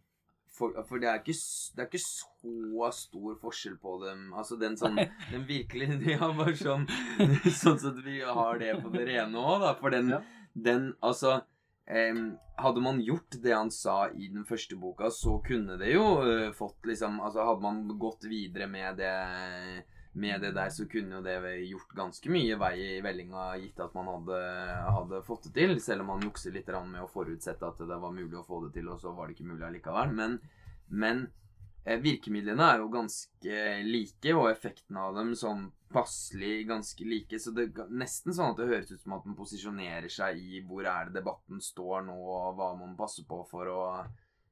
For, 0.50 0.74
for 0.88 0.98
det, 1.02 1.06
er 1.10 1.20
ikke, 1.22 1.34
det 1.76 1.82
er 1.84 1.88
ikke 1.88 2.02
så 2.02 2.88
stor 2.94 3.36
forskjell 3.42 3.76
på 3.82 3.92
dem. 4.04 4.32
Altså 4.34 4.56
den 4.58 4.74
sånn 4.78 4.98
Den 5.32 5.44
virkelig 5.46 5.86
De 6.02 6.16
har 6.18 6.32
bare 6.34 6.56
sånn 6.58 6.88
Sånn 7.60 7.78
at 7.92 8.00
vi 8.02 8.16
har 8.26 8.58
det 8.58 8.72
på 8.82 8.90
det 8.90 9.04
rene 9.12 9.38
òg, 9.38 9.60
da. 9.62 9.70
For 9.78 9.94
den, 9.94 10.10
Ja. 10.10 10.18
den 10.54 10.88
Altså 11.06 11.36
em, 11.86 12.32
Hadde 12.58 12.82
man 12.82 12.98
gjort 13.06 13.38
det 13.44 13.54
han 13.54 13.70
sa 13.70 14.08
i 14.10 14.26
den 14.34 14.42
første 14.44 14.74
boka, 14.76 15.08
så 15.14 15.38
kunne 15.46 15.78
det 15.80 15.94
jo 15.94 16.04
eh, 16.26 16.50
fått 16.58 16.82
liksom 16.90 17.20
Altså 17.22 17.46
hadde 17.46 17.64
man 17.64 17.84
gått 18.02 18.26
videre 18.28 18.66
med 18.68 18.98
det 18.98 19.14
med 20.12 20.40
det 20.42 20.52
der, 20.56 20.70
så 20.74 20.86
kunne 20.90 21.18
jo 21.18 21.22
det 21.22 21.36
gjort 21.68 21.92
ganske 21.94 22.30
mye 22.32 22.56
vei 22.58 22.74
i 22.82 23.00
vellinga, 23.04 23.52
gitt 23.62 23.78
at 23.80 23.92
man 23.94 24.08
hadde, 24.10 24.38
hadde 24.96 25.20
fått 25.26 25.46
det 25.48 25.52
til. 25.54 25.74
Selv 25.82 26.02
om 26.02 26.10
man 26.14 26.24
jukser 26.26 26.54
litt 26.54 26.66
med 26.66 27.02
å 27.04 27.10
forutsette 27.10 27.66
at 27.66 27.78
det 27.78 27.98
var 28.02 28.14
mulig 28.16 28.38
å 28.40 28.46
få 28.46 28.64
det 28.64 28.72
til, 28.74 28.88
og 28.90 28.98
så 29.00 29.12
var 29.14 29.28
det 29.28 29.36
ikke 29.36 29.50
mulig 29.52 29.68
allikevel. 29.68 30.14
Men, 30.16 30.38
men 30.88 31.28
eh, 31.84 32.00
virkemidlene 32.02 32.72
er 32.72 32.82
jo 32.82 32.88
ganske 32.90 33.60
like, 33.86 34.34
og 34.34 34.48
effekten 34.50 34.98
av 34.98 35.14
dem 35.20 35.34
sånn 35.38 35.68
passelig 35.90 36.66
ganske 36.66 37.06
like. 37.06 37.38
Så 37.38 37.54
det 37.54 37.68
er 37.70 37.94
nesten 37.94 38.34
sånn 38.34 38.52
at 38.52 38.58
det 38.58 38.70
høres 38.72 38.90
ut 38.90 39.04
som 39.04 39.14
at 39.14 39.30
man 39.30 39.38
posisjonerer 39.38 40.10
seg 40.10 40.42
i 40.42 40.64
hvor 40.66 40.90
er 40.90 41.06
det 41.06 41.20
debatten 41.20 41.62
står 41.62 42.02
nå, 42.10 42.18
og 42.18 42.58
hva 42.58 42.72
man 42.78 42.98
passer 42.98 43.28
på 43.30 43.44
for 43.50 43.70
å 43.70 43.84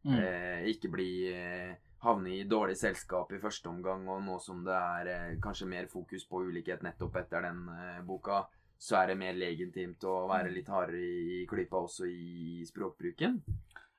Mm. 0.07 0.15
eh, 0.15 0.69
ikke 0.71 0.89
bli 0.93 1.27
eh, 1.35 1.75
havne 2.05 2.31
i 2.37 2.45
dårlig 2.47 2.77
selskap 2.79 3.33
i 3.35 3.41
første 3.43 3.69
omgang, 3.71 4.05
og 4.09 4.23
nå 4.23 4.37
som 4.43 4.61
det 4.67 4.75
er 4.77 5.09
eh, 5.15 5.39
kanskje 5.43 5.67
mer 5.71 5.89
fokus 5.91 6.27
på 6.31 6.45
ulikhet 6.47 6.85
nettopp 6.87 7.17
etter 7.23 7.49
den 7.49 7.65
eh, 7.75 8.01
boka, 8.07 8.45
så 8.79 9.01
er 9.01 9.11
det 9.11 9.17
mer 9.19 9.35
legitimt 9.35 10.05
å 10.07 10.29
være 10.31 10.53
litt 10.55 10.69
hardere 10.71 11.01
i, 11.03 11.41
i 11.41 11.47
klypa 11.51 11.81
også 11.83 12.07
i 12.07 12.63
språkbruken. 12.69 13.41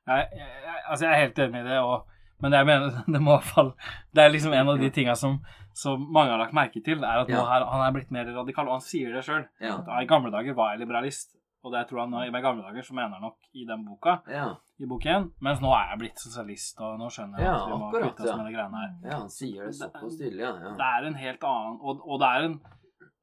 Jeg, 0.09 0.29
jeg, 0.39 0.77
altså 0.89 1.05
jeg 1.05 1.11
er 1.11 1.23
helt 1.25 1.41
enig 1.43 1.59
i 1.65 1.67
det, 1.67 1.79
og, 1.83 2.07
men 2.39 2.55
jeg 2.55 2.69
mener 2.69 3.01
det 3.13 3.19
må 3.21 3.33
i 3.33 3.41
hvert 3.41 3.49
fall 3.51 3.73
Det 4.15 4.23
er 4.23 4.31
liksom 4.31 4.55
en 4.55 4.71
av 4.71 4.79
de 4.79 4.89
tinga 4.95 5.17
som, 5.19 5.35
som 5.75 6.07
mange 6.07 6.31
har 6.31 6.39
lagt 6.39 6.55
merke 6.55 6.79
til, 6.85 7.03
er 7.03 7.25
at 7.25 7.29
Ja. 7.29 7.43
her, 7.51 7.67
han 7.67 7.83
er 7.85 7.97
blitt 7.97 8.15
mer 8.15 8.31
radikal, 8.31 8.71
og 8.71 8.79
han 8.79 8.85
sier 8.87 9.11
det 9.13 9.25
sjøl. 9.27 9.43
Ja. 9.59 9.75
I 9.99 10.07
gamle 10.07 10.31
dager 10.31 10.55
var 10.57 10.71
jeg 10.73 10.85
liberalist, 10.85 11.35
og 11.63 11.71
det 11.73 11.87
tror 11.89 11.99
han 12.05 12.11
nå- 12.11 12.23
i 12.27 12.41
gamle 12.41 12.63
dager 12.63 12.81
så 12.87 12.93
mener 12.95 13.09
han 13.17 13.21
nok 13.21 13.37
i 13.53 13.65
den 13.67 13.85
boka, 13.85 14.21
Ja, 14.31 14.55
i 14.79 14.85
boken. 14.87 15.31
mens 15.41 15.59
nå 15.61 15.71
er 15.75 15.89
jeg 15.91 15.99
blitt 15.99 16.19
sosialist, 16.19 16.79
og 16.81 16.97
nå 16.99 17.09
skjønner 17.11 17.37
jeg 17.39 17.45
Ja, 17.45 17.55
at 17.55 17.67
vi 17.67 17.77
må 17.77 17.87
akkurat, 17.89 18.03
kvitte 18.15 18.21
oss 18.23 18.29
ja. 18.29 18.35
med 18.37 18.45
de 18.45 18.53
greiene 18.55 18.81
her. 18.83 18.93
ja 19.11 19.17
han 19.19 19.29
sier 19.29 19.65
det 19.65 19.75
såpass 19.75 20.17
tydelig, 20.17 20.39
ja. 20.39 20.53
ja. 20.63 20.71
Det 20.79 20.87
er 20.95 21.07
en 21.07 21.15
helt 21.15 21.43
annen 21.43 21.79
Og, 21.81 22.01
og 22.07 22.19
det 22.19 22.27
er 22.29 22.45
en, 22.47 22.59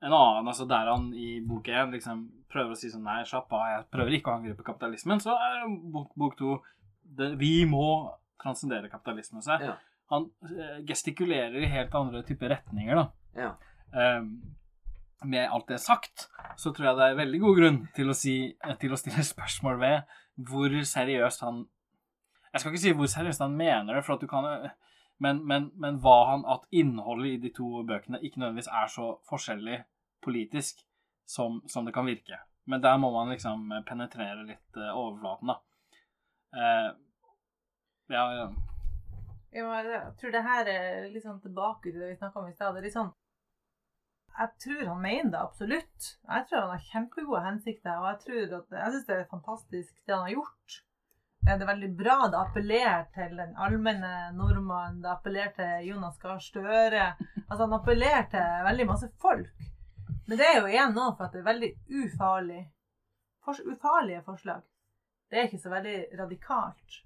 en 0.03 0.13
annen 0.13 0.49
altså 0.49 0.67
Der 0.69 0.91
han 0.93 1.13
i 1.15 1.41
bok 1.41 1.65
én 1.69 1.91
liksom 1.93 2.27
prøver 2.53 2.71
å 2.73 2.77
si 2.77 2.91
sånn 2.93 3.03
Nei, 3.05 3.23
slapp 3.25 3.53
av, 3.53 3.65
jeg 3.73 3.85
prøver 3.91 4.13
ikke 4.19 4.31
å 4.31 4.37
angripe 4.39 4.63
kapitalismen. 4.65 5.19
Så 5.21 5.33
er 5.35 5.65
bok, 5.93 6.13
bok 6.17 6.37
to 6.39 6.59
det, 7.03 7.33
Vi 7.39 7.65
må 7.67 8.13
transcendere 8.43 8.89
kapitalismen. 8.91 9.43
Så 9.43 9.57
Ja. 9.61 9.75
han 10.11 10.31
eh, 10.45 10.83
gestikulerer 10.87 11.57
i 11.63 11.67
helt 11.67 11.95
andre 11.95 12.23
typer 12.23 12.49
retninger, 12.55 12.95
da. 12.95 13.09
Ja. 13.35 13.51
Ehm, 13.93 14.43
med 15.25 15.49
alt 15.49 15.69
det 15.69 15.79
sagt, 15.81 16.29
så 16.57 16.73
tror 16.73 16.91
jeg 16.91 16.99
det 16.99 17.07
er 17.07 17.21
veldig 17.21 17.41
god 17.41 17.61
grunn 17.61 17.79
til 17.97 18.13
å, 18.13 18.17
si, 18.17 18.37
til 18.81 18.93
å 18.93 18.99
stille 19.01 19.25
spørsmål 19.35 19.81
ved 19.81 20.19
hvor 20.49 20.75
seriøst 20.85 21.45
han 21.47 21.65
Jeg 22.53 22.61
skal 22.61 22.73
ikke 22.73 22.83
si 22.83 22.93
hvor 22.97 23.09
seriøst 23.09 23.45
han 23.45 23.57
mener 23.57 23.97
det, 23.97 24.05
for 24.05 24.17
at 24.17 24.25
du 24.25 24.29
kan 24.29 24.45
men, 25.19 25.41
men, 25.49 25.71
men 25.81 26.01
hva 26.05 26.17
han 26.33 26.45
At 26.49 26.67
innholdet 26.71 27.31
i 27.31 27.41
de 27.47 27.53
to 27.57 27.83
bøkene 27.89 28.21
ikke 28.21 28.43
nødvendigvis 28.43 28.69
er 28.69 28.93
så 28.93 29.15
forskjellig 29.29 29.81
politisk 30.25 30.85
som, 31.27 31.63
som 31.69 31.87
det 31.87 31.95
kan 31.95 32.07
virke. 32.07 32.39
Men 32.67 32.83
der 32.83 32.97
må 32.99 33.11
man 33.15 33.31
liksom 33.31 33.71
penetrere 33.87 34.45
litt 34.47 34.79
eh, 34.79 34.91
overflaten, 34.91 35.53
da. 35.53 35.57
Eh, 36.57 36.89
ja. 38.15 38.25
Ja, 39.55 39.69
jeg 39.83 40.01
tror 40.21 40.35
det 40.35 40.43
her 40.43 40.71
er 40.71 41.07
litt 41.11 41.25
sånn 41.25 41.41
tilbake 41.43 41.91
til 41.91 42.01
det 42.03 42.11
vi 42.11 42.19
snakka 42.19 42.43
om 42.43 42.51
i 42.51 42.55
stad. 42.55 42.75
Det 42.75 42.83
er 42.83 42.89
litt 42.89 42.97
sånn 42.97 43.13
Jeg 44.37 44.51
tror 44.61 44.89
han 44.91 45.01
mener 45.01 45.31
det 45.33 45.39
absolutt. 45.41 46.09
Jeg 46.29 46.49
tror 46.49 46.61
han 46.61 46.73
har 46.75 46.89
kjempegode 46.91 47.45
hensikter, 47.47 47.95
og 48.01 48.09
jeg 48.11 48.19
tror 48.25 48.81
Jeg 48.81 48.93
syns 48.93 49.07
det 49.07 49.15
er 49.17 49.31
fantastisk 49.31 49.95
det 50.05 50.15
han 50.15 50.27
har 50.27 50.35
gjort. 50.35 50.77
Det 51.47 51.55
er 51.55 51.69
veldig 51.71 51.89
bra. 51.97 52.17
Det 52.33 52.39
appellerer 52.41 53.07
til 53.15 53.37
den 53.39 53.55
allmenne 53.57 54.13
nordmannen. 54.37 55.01
Det 55.03 55.11
appellerer 55.13 55.53
til 55.57 55.89
Jonas 55.89 56.19
Gahr 56.19 56.41
Støre. 56.43 57.07
Altså, 57.47 57.63
han 57.65 57.77
appellerer 57.79 58.27
til 58.33 58.65
veldig 58.67 58.87
masse 58.91 59.09
folk. 59.23 59.69
Men 60.27 60.41
det 60.41 60.49
er 60.49 60.59
jo 60.59 60.73
igjen 60.73 60.97
noe 60.97 61.15
for 61.15 61.29
at 61.29 61.37
det 61.37 61.41
er 61.41 61.51
veldig 61.53 61.71
ufarlig. 62.03 62.63
Fors 63.47 63.63
ufarlige 63.63 64.25
forslag. 64.27 64.65
Det 65.31 65.39
er 65.39 65.49
ikke 65.49 65.63
så 65.63 65.71
veldig 65.71 65.97
radikalt. 66.19 66.99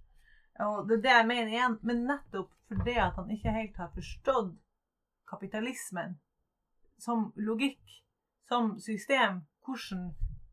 Og 0.66 0.88
det 0.88 0.96
er 0.98 1.04
det 1.04 1.14
jeg 1.14 1.28
mener 1.28 1.52
igjen, 1.52 1.76
men 1.82 2.02
nettopp 2.08 2.50
fordi 2.70 2.96
at 3.02 3.16
han 3.18 3.30
ikke 3.34 3.54
helt 3.54 3.78
har 3.82 3.92
forstått 3.94 4.50
kapitalismen 5.30 6.18
som 7.00 7.32
logikk, 7.36 7.80
som 8.48 8.78
system, 8.80 9.42
hvordan 9.64 10.10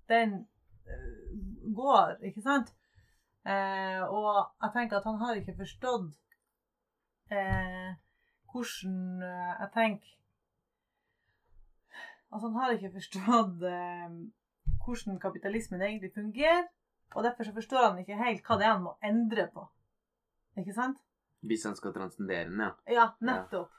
den 0.09 0.33
eh, 0.87 1.37
går, 1.75 2.17
ikke 2.29 2.41
sant? 2.41 2.73
Eh, 3.47 4.01
og 4.03 4.47
jeg 4.61 4.73
tenker 4.73 4.97
at 4.97 5.07
han 5.07 5.21
har 5.21 5.39
ikke 5.39 5.55
forstått 5.55 6.15
eh, 7.31 7.93
hvordan 8.51 9.23
eh, 9.23 9.53
Jeg 9.61 9.69
tenker 9.73 10.13
Altså, 12.27 12.49
han 12.49 12.57
har 12.59 12.73
ikke 12.75 12.91
forstått 12.97 13.63
eh, 13.63 14.17
hvordan 14.83 15.19
kapitalismen 15.19 15.81
egentlig 15.81 16.11
fungerer, 16.15 16.65
og 17.15 17.23
derfor 17.23 17.47
så 17.47 17.53
forstår 17.55 17.85
han 17.89 17.99
ikke 18.01 18.19
helt 18.19 18.43
hva 18.43 18.57
det 18.59 18.67
er 18.67 18.73
han 18.73 18.83
må 18.83 18.97
endre 19.03 19.47
på. 19.53 19.63
Ikke 20.59 20.75
sant? 20.75 20.99
Hvis 21.47 21.63
han 21.63 21.75
skal 21.79 21.93
transcendere 21.95 22.49
den, 22.49 22.59
ja. 22.59 22.71
Ja, 22.91 23.05
nettopp. 23.23 23.71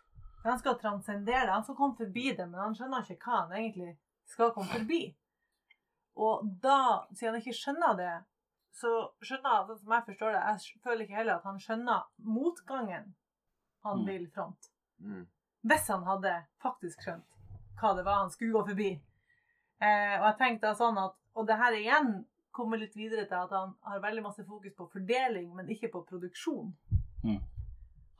Han 0.51 0.59
skal 0.61 0.79
transcendere 0.81 1.47
det. 1.47 1.53
Han 1.53 1.65
skal 1.65 1.77
komme 1.77 1.97
forbi 1.99 2.33
det, 2.37 2.47
men 2.49 2.61
han 2.61 2.75
skjønner 2.77 3.07
ikke 3.11 3.31
hva 3.31 3.41
han 3.45 3.53
egentlig 3.59 3.97
skal 4.29 4.53
komme 4.55 4.69
forbi. 4.73 5.03
Og 6.19 6.47
da, 6.63 7.07
siden 7.15 7.35
han 7.37 7.41
ikke 7.43 7.57
skjønner 7.57 7.97
det, 7.99 8.13
så 8.79 8.91
skjønner 9.25 9.51
han, 9.55 9.67
sånn 9.69 9.79
som 9.83 9.93
jeg 9.97 10.07
forstår 10.07 10.33
det, 10.37 10.41
jeg 10.53 10.83
føler 10.85 11.05
ikke 11.05 11.19
heller 11.19 11.39
at 11.39 11.47
han 11.49 11.59
skjønner 11.63 12.05
motgangen 12.23 13.15
han 13.87 14.01
Mm. 14.03 14.07
vil 14.07 14.27
fronte. 14.35 14.69
Mm. 15.01 15.27
Hvis 15.63 15.89
han 15.89 16.03
hadde 16.07 16.33
faktisk 16.63 17.03
skjønt 17.03 17.37
hva 17.81 17.93
det 17.97 18.05
var 18.05 18.23
han 18.25 18.31
skulle 18.31 18.53
gå 18.53 18.65
forbi. 18.67 18.89
Eh, 19.81 20.15
og 20.21 20.27
jeg 20.27 20.37
tenkte 20.39 20.75
sånn 20.75 20.99
at, 20.99 21.15
og 21.35 21.47
det 21.47 21.57
her 21.57 21.73
igjen 21.79 22.25
kommer 22.51 22.79
litt 22.81 22.97
videre 22.99 23.25
til 23.31 23.39
at 23.39 23.51
han 23.55 23.75
har 23.87 24.01
veldig 24.03 24.23
masse 24.25 24.45
fokus 24.45 24.75
på 24.75 24.89
fordeling, 24.91 25.53
men 25.55 25.69
ikke 25.71 25.91
på 25.93 26.03
produksjon. 26.09 26.73
Mm. 27.23 27.39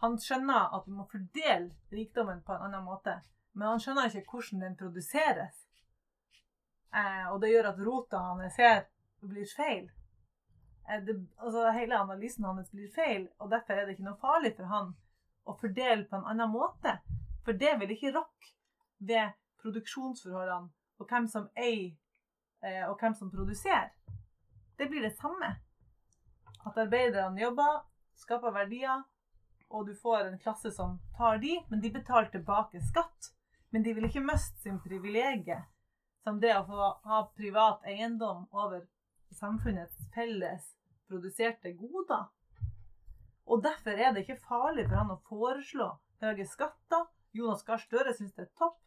Han 0.03 0.19
skjønner 0.23 0.75
at 0.77 0.87
vi 0.87 0.95
må 0.95 1.09
fordele 1.11 1.73
rikdommen 1.91 2.43
på 2.47 2.55
en 2.55 2.69
annen 2.69 2.85
måte, 2.87 3.17
men 3.53 3.73
han 3.73 3.81
skjønner 3.83 4.13
ikke 4.13 4.37
hvordan 4.39 4.63
den 4.63 4.77
produseres. 4.79 5.65
Eh, 6.95 7.27
og 7.33 7.41
det 7.43 7.51
gjør 7.51 7.73
at 7.73 7.81
rota 7.87 8.21
hans 8.31 8.61
her 8.63 8.85
blir 9.27 9.49
feil. 9.57 9.89
Eh, 10.89 11.03
det, 11.05 11.19
altså 11.43 11.73
Hele 11.75 11.99
analysen 11.99 12.47
hans 12.47 12.71
blir 12.71 12.93
feil, 12.95 13.27
og 13.39 13.51
derfor 13.51 13.75
er 13.75 13.87
det 13.87 13.97
ikke 13.97 14.07
noe 14.07 14.23
farlig 14.23 14.55
for 14.57 14.71
han 14.71 14.95
å 15.49 15.57
fordele 15.59 16.07
på 16.07 16.21
en 16.21 16.31
annen 16.31 16.55
måte. 16.55 16.95
For 17.45 17.59
det 17.59 17.75
vil 17.81 17.97
ikke 17.97 18.15
rokke 18.15 18.55
ved 18.99 19.35
produksjonsforholdene 19.63 20.71
og 20.99 21.07
hvem 21.11 21.29
som 21.31 21.51
eier 21.59 21.95
eh, 22.63 22.85
og 22.87 22.99
hvem 23.01 23.15
som 23.19 23.31
produserer. 23.31 23.91
Det 24.79 24.87
blir 24.91 25.03
det 25.03 25.17
samme. 25.19 25.57
At 26.67 26.79
arbeiderne 26.79 27.41
jobber, 27.41 27.83
skaper 28.19 28.55
verdier, 28.55 29.03
og 29.69 29.87
du 29.87 29.95
får 29.95 30.25
en 30.25 30.39
klasse 30.39 30.71
som 30.73 30.99
tar 31.17 31.39
de, 31.43 31.59
men 31.69 31.81
de 31.81 31.91
betaler 31.93 32.31
tilbake 32.33 32.81
skatt. 32.91 33.33
Men 33.71 33.85
de 33.85 33.93
vil 33.95 34.09
ikke 34.09 34.25
miste 34.25 34.63
sin 34.63 34.79
privilegie, 34.81 35.59
som 36.25 36.41
det 36.41 36.55
å 36.57 36.65
få 36.65 36.89
ha 37.05 37.21
privat 37.37 37.85
eiendom 37.85 38.47
over 38.57 38.87
samfunnets 39.37 40.09
felles 40.15 40.73
produserte 41.09 41.73
goder. 41.77 42.27
Og 43.49 43.63
derfor 43.65 43.97
er 43.97 44.13
det 44.13 44.25
ikke 44.25 44.41
farlig 44.49 44.87
for 44.89 45.01
han 45.01 45.13
å 45.13 45.23
foreslå 45.29 45.89
høye 46.25 46.47
skatter. 46.49 47.07
Jonas 47.37 47.65
Gahr 47.65 47.81
Støre 47.81 48.15
syns 48.17 48.35
det 48.37 48.47
er 48.47 48.55
topp. 48.59 48.79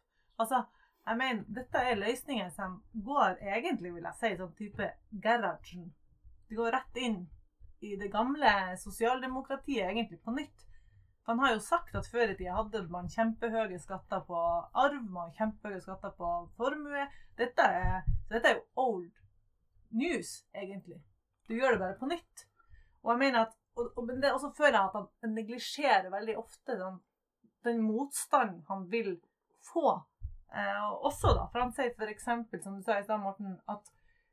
Altså, 0.42 0.64
jeg 1.06 1.18
mener, 1.18 1.44
dette 1.50 1.78
er 1.78 1.98
løsninger 1.98 2.50
som 2.54 2.80
går 3.06 3.38
egentlig, 3.42 3.94
vil 3.94 4.06
jeg 4.06 4.18
si, 4.18 4.32
sånn 4.38 4.58
type 4.58 4.90
Gerhardsen. 5.24 5.88
De 6.48 6.58
går 6.58 6.74
rett 6.74 7.00
inn 7.02 7.22
i 7.82 7.96
det 7.98 8.10
gamle 8.12 8.52
sosialdemokratiet, 8.78 9.88
egentlig 9.88 10.20
på 10.22 10.34
nytt. 10.36 10.66
Han 11.28 11.38
har 11.38 11.52
jo 11.54 11.62
sagt 11.62 11.94
at 11.94 12.08
før 12.10 12.32
i 12.32 12.36
tida 12.36 12.56
hadde 12.56 12.82
man 12.90 13.10
kjempehøye 13.10 13.78
skatter 13.78 14.24
på 14.26 14.38
arv, 14.84 15.02
man 15.14 15.30
kjempehøye 15.36 15.80
skatter 15.84 16.14
på 16.18 16.30
formue. 16.58 17.06
Dette 17.38 17.62
er, 17.62 18.00
så 18.26 18.34
dette 18.34 18.50
er 18.50 18.58
jo 18.58 18.64
old 18.82 19.10
news, 19.94 20.40
egentlig. 20.54 20.98
Du 21.46 21.54
gjør 21.54 21.76
det 21.76 21.82
bare 21.84 21.98
på 22.00 22.10
nytt. 22.10 22.46
Og 23.02 23.14
jeg 23.14 23.22
mener 23.22 23.46
at 23.46 23.58
og, 23.74 23.92
og, 23.96 24.10
er 24.10 24.34
også 24.34 24.50
føler 24.56 24.76
jeg 24.76 24.88
at 24.90 24.96
han 24.98 25.34
neglisjerer 25.34 26.10
veldig 26.12 26.34
ofte 26.38 26.74
den, 26.76 26.98
den 27.64 27.80
motstanden 27.82 28.64
han 28.68 28.84
vil 28.90 29.14
få. 29.72 29.94
Eh, 30.52 30.90
også 30.92 31.32
da, 31.38 31.46
for 31.52 31.62
han 31.62 31.72
sier 31.72 32.12
eksempel, 32.12 32.60
som 32.62 32.76
du 32.76 32.82
sa 32.84 32.98
i 32.98 33.06
stad, 33.06 33.22
Morten, 33.22 33.54
at 33.72 33.88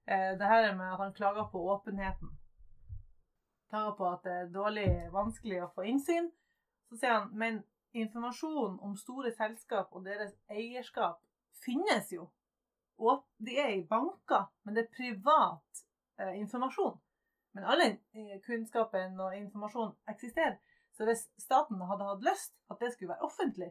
eh, 0.09 0.33
det 0.39 0.49
her 0.51 0.73
med 0.75 0.91
at 0.91 0.99
han 0.99 1.15
klager 1.15 1.47
på 1.51 1.61
åpenheten. 1.71 2.33
Klager 3.69 3.95
på 3.95 4.09
at 4.09 4.25
det 4.27 4.35
er 4.35 4.51
dårlig, 4.51 4.89
vanskelig 5.13 5.63
å 5.63 5.71
få 5.77 5.87
innsyn. 5.87 6.31
Så 6.89 6.97
sier 6.97 7.15
han, 7.15 7.29
men 7.37 7.61
informasjon 7.97 8.79
om 8.85 8.95
store 8.97 9.31
selskap 9.33 9.93
og 9.95 10.05
deres 10.05 10.33
eierskap 10.49 11.21
finnes 11.63 12.11
jo. 12.13 12.29
Og 12.99 13.23
de 13.45 13.55
er 13.61 13.75
i 13.77 13.85
banker, 13.87 14.49
men 14.63 14.75
det 14.75 14.85
er 14.85 14.95
privat 14.97 15.83
eh, 16.19 16.35
informasjon. 16.41 16.97
Men 17.55 17.65
all 17.65 17.81
den 17.81 17.99
eh, 18.13 18.39
kunnskapen 18.45 19.19
og 19.19 19.37
informasjon 19.37 19.95
eksisterer. 20.11 20.57
Så 20.97 21.05
hvis 21.07 21.29
staten 21.39 21.81
hadde 21.87 22.09
hatt 22.09 22.25
lyst 22.25 22.55
at 22.69 22.81
det 22.81 22.91
skulle 22.93 23.13
være 23.13 23.29
offentlig, 23.29 23.69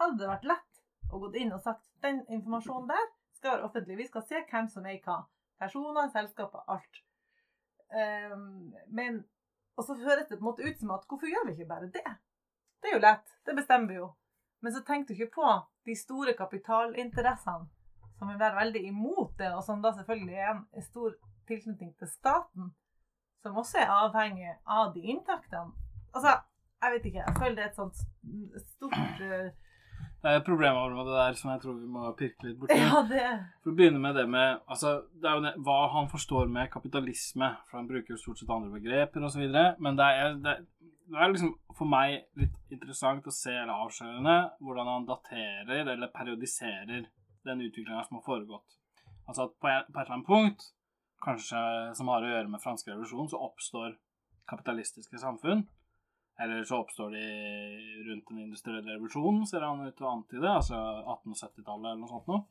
hadde 0.00 0.18
det 0.18 0.30
vært 0.32 0.48
lett 0.50 0.82
å 1.12 1.20
gå 1.22 1.30
inn 1.38 1.54
og 1.54 1.62
sagt 1.62 1.86
den 2.02 2.24
informasjonen 2.26 2.90
der 2.90 3.06
skal 3.38 3.56
være 3.56 3.68
offentlig. 3.68 3.98
Vi 4.00 4.08
skal 4.08 4.24
se 4.26 4.42
hvem 4.50 4.68
som 4.72 4.86
eier 4.88 5.02
hva. 5.04 5.20
Personer, 5.60 6.10
selskaper, 6.10 6.64
alt. 6.66 7.00
Um, 7.94 8.74
men 8.90 9.22
Og 9.76 9.84
så 9.86 9.94
høres 9.98 10.28
det 10.28 10.38
på 10.38 10.44
en 10.44 10.46
måte 10.46 10.62
ut 10.62 10.78
som 10.78 10.92
at 10.94 11.06
hvorfor 11.10 11.26
gjør 11.26 11.46
vi 11.46 11.52
ikke 11.56 11.66
bare 11.66 11.88
det? 11.90 12.10
Det 12.84 12.90
er 12.90 12.98
jo 12.98 13.00
lett. 13.00 13.30
Det 13.48 13.54
bestemmer 13.56 13.88
vi 13.88 13.94
jo. 13.96 14.10
Men 14.60 14.72
så 14.74 14.82
tenk 14.84 15.08
du 15.08 15.14
ikke 15.14 15.30
på 15.32 15.52
de 15.88 15.94
store 15.96 16.34
kapitalinteressene 16.36 17.70
som 18.18 18.28
vil 18.28 18.36
være 18.38 18.58
veldig 18.58 18.82
imot 18.90 19.38
det, 19.38 19.48
og 19.56 19.62
som 19.64 19.80
da 19.82 19.94
selvfølgelig 19.96 20.34
er 20.36 20.50
en 20.52 20.84
stor 20.84 21.14
tilknytning 21.48 21.94
til 21.98 22.10
staten, 22.12 22.74
som 23.42 23.56
også 23.56 23.80
er 23.80 23.92
avhengig 23.92 24.52
av 24.76 24.92
de 24.92 25.00
inntektene. 25.00 25.72
Altså, 26.12 26.36
jeg 26.84 26.92
vet 26.92 27.08
ikke. 27.08 27.24
Jeg 27.24 27.36
føler 27.38 27.56
det 27.56 27.64
er 27.64 27.72
et 27.72 27.80
sånt 27.80 28.04
stort 28.76 29.24
uh, 29.24 29.63
Det 30.24 30.30
er 30.32 30.38
et 30.40 30.46
problemområde 30.46 31.12
der 31.12 31.34
som 31.36 31.50
jeg 31.52 31.60
tror 31.60 31.74
vi 31.76 31.88
må 31.92 32.10
pirke 32.16 32.46
litt 32.46 32.56
borti. 32.56 32.78
Ja, 32.80 33.02
det 33.04 33.24
For 33.60 33.74
å 33.74 33.76
begynne 33.76 34.00
med 34.00 34.16
det 34.16 34.24
med 34.32 34.62
altså, 34.72 34.94
Det 35.20 35.28
er 35.28 35.34
jo 35.36 35.42
det, 35.44 35.50
hva 35.66 35.74
han 35.92 36.08
forstår 36.08 36.48
med 36.54 36.70
kapitalisme. 36.72 37.50
For 37.68 37.76
han 37.76 37.90
bruker 37.90 38.14
jo 38.14 38.22
stort 38.22 38.40
sett 38.40 38.54
andre 38.54 38.72
begreper 38.72 39.26
osv. 39.28 39.44
Men 39.84 39.98
det 40.00 40.06
er, 40.22 40.38
det, 40.46 40.54
det 41.12 41.20
er 41.20 41.34
liksom 41.34 41.52
for 41.76 41.90
meg 41.92 42.22
litt 42.40 42.72
interessant 42.72 43.28
å 43.28 43.34
se 43.36 43.52
eller 43.52 43.84
avslørende 43.84 44.38
hvordan 44.64 44.90
han 44.94 45.06
daterer 45.10 45.92
eller 45.92 46.14
periodiserer 46.16 47.04
den 47.44 47.64
utviklinga 47.66 48.06
som 48.08 48.22
har 48.22 48.24
foregått. 48.24 48.80
Altså 49.28 49.50
at 49.50 49.56
på 49.60 49.68
en, 49.68 49.84
på 49.90 50.00
et 50.00 50.06
eller 50.06 50.16
annet 50.16 50.30
punkt, 50.30 50.68
kanskje 51.24 51.60
som 52.00 52.08
har 52.12 52.24
å 52.24 52.32
gjøre 52.32 52.52
med 52.52 52.64
fransk 52.64 52.88
revolusjon, 52.88 53.28
så 53.28 53.44
oppstår 53.44 53.98
kapitalistiske 54.48 55.20
samfunn. 55.20 55.66
Eller 56.40 56.64
så 56.66 56.80
oppstår 56.82 57.10
de 57.14 57.24
rundt 58.08 58.28
den 58.28 58.38
industrielle 58.42 58.96
revolusjonen, 58.96 59.44
ser 59.46 59.62
han 59.62 59.84
ut 59.86 59.94
til 59.94 60.06
å 60.06 60.14
antyde. 60.16 60.50
Altså 60.50 60.78
1870-tallet 61.14 61.92
eller 61.92 62.00
noe 62.02 62.10
sånt 62.10 62.30
noe. 62.30 62.42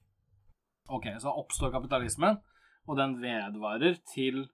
Ok, 0.93 1.10
så 1.19 1.31
oppstår 1.31 1.72
kapitalismen, 1.72 2.39
og 2.88 2.99
den 2.99 3.18
vedvarer 3.23 3.99
til 4.14 4.45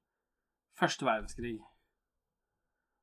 første 0.78 1.06
verdenskrig. 1.06 1.58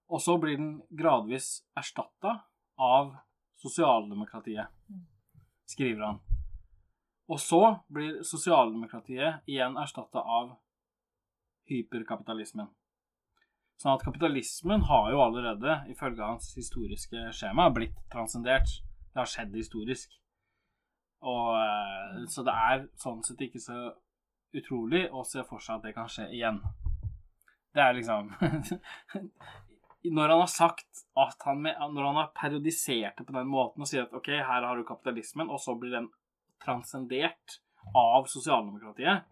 Og 0.06 0.22
så 0.22 0.36
blir 0.38 0.58
den 0.58 0.76
gradvis 0.94 1.64
erstatta 1.78 2.36
av 2.78 3.16
sosialdemokratiet, 3.62 4.70
skriver 5.66 6.04
han. 6.06 6.20
Og 7.26 7.40
så 7.42 7.60
blir 7.90 8.22
sosialdemokratiet 8.26 9.46
igjen 9.50 9.78
erstatta 9.82 10.22
av 10.22 10.54
hyperkapitalismen. 11.66 12.68
Sånn 13.76 13.92
at 13.92 14.04
kapitalismen 14.06 14.86
har 14.88 15.10
jo 15.12 15.20
allerede, 15.20 15.80
ifølge 15.92 16.24
hans 16.24 16.48
historiske 16.56 17.28
skjema, 17.36 17.68
blitt 17.74 17.96
transcendert. 18.12 18.70
Det 19.12 19.20
har 19.20 19.28
skjedd 19.28 19.56
historisk. 19.56 20.16
Og 21.26 21.52
eh, 21.60 22.24
Så 22.32 22.44
det 22.46 22.54
er 22.54 22.86
sånn 23.00 23.22
sett 23.26 23.42
ikke 23.44 23.60
så 23.60 23.90
utrolig 24.56 25.06
å 25.12 25.24
se 25.28 25.44
for 25.48 25.60
seg 25.60 25.78
at 25.78 25.88
det 25.88 25.94
kan 25.96 26.08
skje 26.08 26.30
igjen. 26.32 26.62
Det 27.76 27.82
er 27.84 27.96
liksom 27.98 28.30
Når 30.16 30.30
han 30.30 30.40
har 30.40 30.48
sagt 30.48 31.02
at 31.18 31.42
han 31.44 31.64
med, 31.64 31.76
Når 31.92 32.06
han 32.06 32.20
har 32.20 32.32
periodisert 32.36 33.18
det 33.18 33.26
på 33.26 33.34
den 33.36 33.50
måten 33.50 33.84
og 33.84 33.90
sier 33.90 34.06
at 34.06 34.14
OK, 34.16 34.30
her 34.30 34.64
har 34.64 34.78
du 34.78 34.86
kapitalismen, 34.86 35.50
og 35.50 35.60
så 35.60 35.74
blir 35.76 35.92
den 35.92 36.08
transcendert 36.62 37.58
av 37.94 38.24
sosialdemokratiet, 38.30 39.26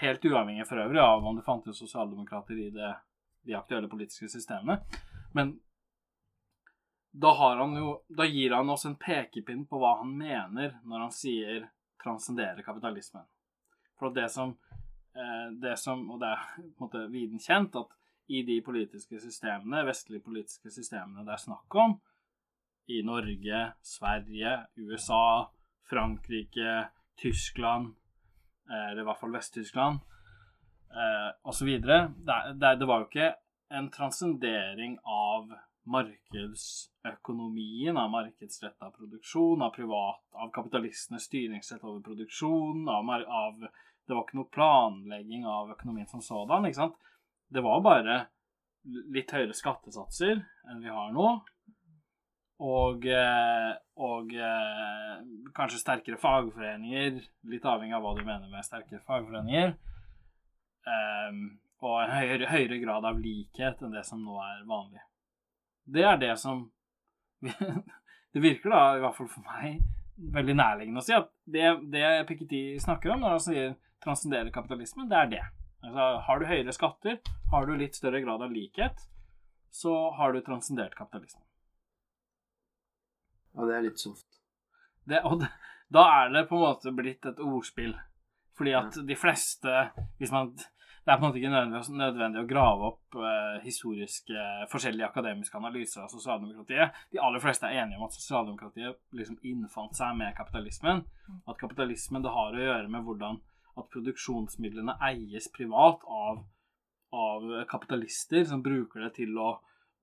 helt 0.00 0.24
uavhengig 0.24 0.64
for 0.66 0.80
øvrig 0.80 1.02
av 1.02 1.26
om 1.26 1.36
det 1.36 1.44
fantes 1.46 1.78
sosialdemokrater 1.78 2.58
i 2.58 2.70
det, 2.74 2.92
de 3.48 3.56
aktuelle 3.56 3.88
politiske 3.88 4.28
systemene, 4.28 4.82
men 5.36 5.56
da, 7.18 7.32
jo, 7.78 7.92
da 8.08 8.26
gir 8.28 8.54
han 8.54 8.70
oss 8.70 8.84
en 8.86 8.98
pekepinn 9.00 9.64
på 9.66 9.80
hva 9.80 9.96
han 10.02 10.12
mener 10.18 10.76
når 10.84 11.06
han 11.06 11.14
sier 11.14 11.68
'transcendere 11.98 12.62
kapitalismen'. 12.62 13.26
For 13.98 14.14
det 14.14 14.28
som, 14.30 14.56
eh, 15.14 15.50
det 15.60 15.78
som 15.78 16.10
Og 16.10 16.20
det 16.20 16.28
er 16.28 16.44
på 16.56 16.84
en 16.84 16.86
måte 16.86 17.10
viden 17.10 17.38
kjent 17.38 17.76
at 17.76 17.88
i 18.28 18.42
de 18.42 18.60
politiske 18.60 19.20
systemene, 19.20 19.86
vestlige 19.86 20.22
politiske 20.22 20.70
systemene 20.70 21.24
det 21.24 21.32
er 21.32 21.44
snakk 21.46 21.74
om, 21.74 22.00
i 22.88 23.02
Norge, 23.02 23.72
Sverige, 23.82 24.66
USA, 24.76 25.48
Frankrike, 25.90 26.88
Tyskland, 27.16 27.96
eh, 28.70 28.90
eller 28.90 29.02
i 29.02 29.04
hvert 29.04 29.20
fall 29.20 29.32
Vest-Tyskland, 29.32 30.00
eh, 30.92 31.30
osv. 31.42 31.68
Det, 31.84 31.98
det, 32.60 32.74
det 32.80 32.88
var 32.88 33.02
jo 33.02 33.08
ikke 33.10 33.34
en 33.78 33.90
transcendering 33.92 34.98
av 35.04 35.52
markedsøkonomien, 35.88 37.96
av 37.96 38.10
markedsretta 38.12 38.90
produksjon, 38.96 39.62
av 39.62 39.70
privat, 39.76 40.22
av 40.32 40.50
kapitalistenes 40.52 41.24
styringsrett 41.28 41.84
over 41.84 42.00
produksjon, 42.04 42.88
av, 42.88 43.10
av 43.26 43.68
Det 44.08 44.14
var 44.16 44.24
ikke 44.24 44.38
noe 44.38 44.52
planlegging 44.52 45.44
av 45.44 45.70
økonomien 45.74 46.08
som 46.08 46.22
sådan, 46.24 46.64
ikke 46.64 46.80
sant. 46.80 46.96
Det 47.48 47.60
var 47.64 47.80
bare 47.84 48.26
litt 49.12 49.32
høyere 49.32 49.56
skattesatser 49.56 50.40
enn 50.68 50.80
vi 50.80 50.88
har 50.92 51.12
nå. 51.12 51.28
Og, 52.58 53.04
eh, 53.06 53.72
og 54.02 54.32
eh, 54.34 55.18
kanskje 55.54 55.78
sterkere 55.78 56.18
fagforeninger, 56.18 57.20
litt 57.52 57.68
avhengig 57.68 57.94
av 57.94 58.02
hva 58.02 58.16
du 58.18 58.24
mener 58.24 58.50
med 58.50 58.66
sterkere 58.66 58.98
fagforeninger. 59.06 59.76
Og 61.78 61.94
en 62.02 62.10
høyere, 62.10 62.48
høyere 62.50 62.80
grad 62.82 63.06
av 63.06 63.20
likhet 63.22 63.82
enn 63.84 63.94
det 63.94 64.02
som 64.06 64.22
nå 64.24 64.38
er 64.42 64.64
vanlig. 64.66 65.02
Det 65.88 66.04
er 66.04 66.18
det 66.20 66.34
som 66.40 66.66
Det 68.34 68.42
virker 68.42 68.72
da, 68.72 68.80
i 68.96 69.02
hvert 69.02 69.16
fall 69.16 69.28
for 69.30 69.46
meg, 69.46 69.78
veldig 70.34 70.56
nærliggende 70.58 71.00
å 71.00 71.06
si 71.06 71.14
at 71.16 71.30
det, 71.48 71.68
det 71.88 72.02
Piketty 72.28 72.60
snakker 72.82 73.14
om 73.14 73.22
når 73.22 73.36
han 73.36 73.44
sier 73.44 73.70
transcendere 74.04 74.52
kapitalismen, 74.54 75.08
det 75.08 75.16
er 75.16 75.30
det. 75.32 75.44
Altså, 75.86 76.08
har 76.26 76.40
du 76.40 76.46
høyere 76.50 76.74
skatter, 76.74 77.16
har 77.52 77.66
du 77.66 77.72
litt 77.78 77.96
større 77.96 78.20
grad 78.20 78.42
av 78.44 78.52
likhet, 78.52 79.00
så 79.72 79.94
har 80.18 80.34
du 80.34 80.42
transcendert 80.44 80.96
kapitalismen. 80.98 81.44
Ja, 83.54 83.64
det 83.70 83.76
er 83.78 83.86
litt 83.88 84.02
soft. 84.02 84.26
Det, 85.08 85.22
og 85.24 85.40
det, 85.42 85.48
da 85.94 86.04
er 86.20 86.34
det 86.34 86.44
på 86.50 86.58
en 86.58 86.66
måte 86.66 86.92
blitt 86.94 87.26
et 87.26 87.40
ordspill. 87.42 87.94
Fordi 88.58 88.74
at 88.76 88.98
de 89.06 89.16
fleste 89.16 89.84
hvis 90.18 90.34
man, 90.34 90.52
Det 91.08 91.14
er 91.14 91.20
på 91.20 91.24
en 91.24 91.30
måte 91.30 91.38
ikke 91.40 91.50
nødvendig, 91.54 91.94
nødvendig 91.96 92.40
å 92.42 92.48
grave 92.48 92.88
opp 92.90 93.16
eh, 93.16 93.54
historiske, 93.64 94.42
forskjellige 94.68 95.06
akademiske 95.06 95.56
analyser 95.56 96.02
av 96.02 96.10
sosialdemokratiet. 96.12 96.98
De 97.14 97.22
aller 97.24 97.40
fleste 97.40 97.64
er 97.64 97.78
enige 97.80 97.96
om 97.96 98.04
at 98.04 98.18
sosialdemokratiet 98.18 98.98
liksom 99.16 99.38
innfant 99.48 99.96
seg 99.96 100.18
med 100.18 100.36
kapitalismen. 100.36 101.00
At 101.48 101.56
kapitalismen 101.62 102.26
det 102.26 102.34
har 102.34 102.52
å 102.52 102.60
gjøre 102.60 102.92
med 102.92 103.08
hvordan 103.08 103.40
at 103.80 103.88
produksjonsmidlene 103.94 104.98
eies 105.08 105.48
privat 105.54 106.04
av, 106.12 106.44
av 107.16 107.48
kapitalister 107.72 108.44
som 108.52 108.60
bruker 108.68 109.06
det 109.06 109.14
til 109.22 109.32
å 109.40 109.54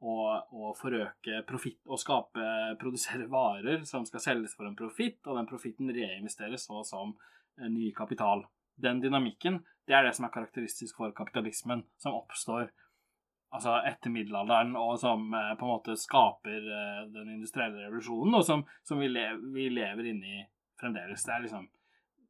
å, 0.02 0.74
forøke 0.78 1.44
profitt 1.48 1.86
og 1.86 2.02
skape, 2.02 2.50
produsere 2.82 3.30
varer 3.32 3.86
som 3.88 4.06
skal 4.10 4.24
selges 4.24 4.58
for 4.58 4.68
en 4.68 4.78
profitt, 4.78 5.22
og 5.26 5.38
den 5.38 5.50
profitten 5.50 5.94
reinvesteres 5.94 6.66
så 6.68 6.82
som 6.88 7.14
eh, 7.62 7.70
ny 7.70 7.92
kapital. 7.96 8.46
Den 8.82 9.00
dynamikken, 9.04 9.62
det 9.88 9.96
er 9.96 10.08
det 10.08 10.16
som 10.18 10.28
er 10.28 10.34
karakteristisk 10.34 10.98
for 11.00 11.14
kapitalismen, 11.16 11.86
som 12.02 12.18
oppstår 12.18 12.72
altså 13.56 13.78
etter 13.88 14.12
middelalderen, 14.12 14.76
og 14.76 14.98
som 15.00 15.30
eh, 15.34 15.54
på 15.60 15.68
en 15.68 15.72
måte 15.72 15.96
skaper 16.00 16.68
eh, 16.80 17.02
den 17.14 17.32
industrielle 17.38 17.86
revolusjonen, 17.86 18.36
og 18.36 18.44
som, 18.48 18.66
som 18.84 19.00
vi, 19.00 19.08
lever, 19.12 19.40
vi 19.56 19.70
lever 19.72 20.12
inni 20.12 20.44
fremdeles. 20.80 21.24
Det 21.24 21.36
er 21.36 21.46
liksom 21.46 21.68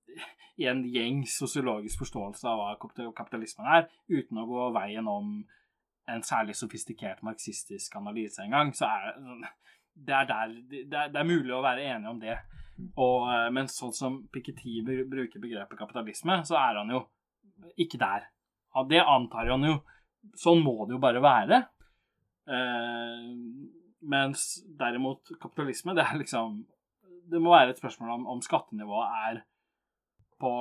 i 0.62 0.70
en 0.70 0.84
gjengs 0.92 1.38
sosiologisk 1.42 2.04
forståelse 2.04 2.48
av 2.52 2.62
hva 2.62 3.12
kapitalismen 3.18 3.72
er, 3.80 3.88
uten 4.12 4.42
å 4.42 4.48
gå 4.50 4.70
veien 4.76 5.10
om 5.10 5.38
en 6.12 6.22
særlig 6.24 6.54
sofistikert 6.56 7.24
marxistisk 7.26 7.96
analyse 7.98 8.44
engang, 8.44 8.70
så 8.78 8.86
er 8.92 9.16
det, 9.96 10.14
er 10.14 10.28
der, 10.30 10.54
det, 10.70 10.84
er, 10.92 11.10
det 11.10 11.22
er 11.22 11.28
mulig 11.28 11.56
å 11.56 11.64
være 11.66 11.88
enig 11.96 12.12
om 12.12 12.20
det. 12.22 12.38
Og, 12.76 13.28
eh, 13.32 13.50
men 13.56 13.70
sånn 13.72 13.94
som 13.96 14.20
Piketty 14.32 14.82
bruker 14.84 15.42
begrepet 15.42 15.80
kapitalisme, 15.80 16.42
så 16.48 16.58
er 16.60 16.82
han 16.82 16.92
jo 16.92 17.06
ikke 17.80 18.00
der. 18.02 18.28
Det 18.90 19.00
antar 19.00 19.52
han 19.54 19.64
jo. 19.64 19.80
Sånn 20.36 20.64
må 20.66 20.84
det 20.86 20.98
jo 20.98 21.04
bare 21.04 21.24
være. 21.24 21.62
Eh, 22.52 23.28
mens 24.06 24.48
derimot 24.78 25.32
kapitalisme, 25.42 25.96
det 25.98 26.04
er 26.06 26.20
liksom 26.20 26.64
Det 27.26 27.40
må 27.42 27.50
være 27.50 27.72
et 27.74 27.80
spørsmål 27.80 28.10
om, 28.14 28.26
om 28.36 28.42
skattenivået 28.46 29.14
er 29.28 29.38
på, 30.38 30.52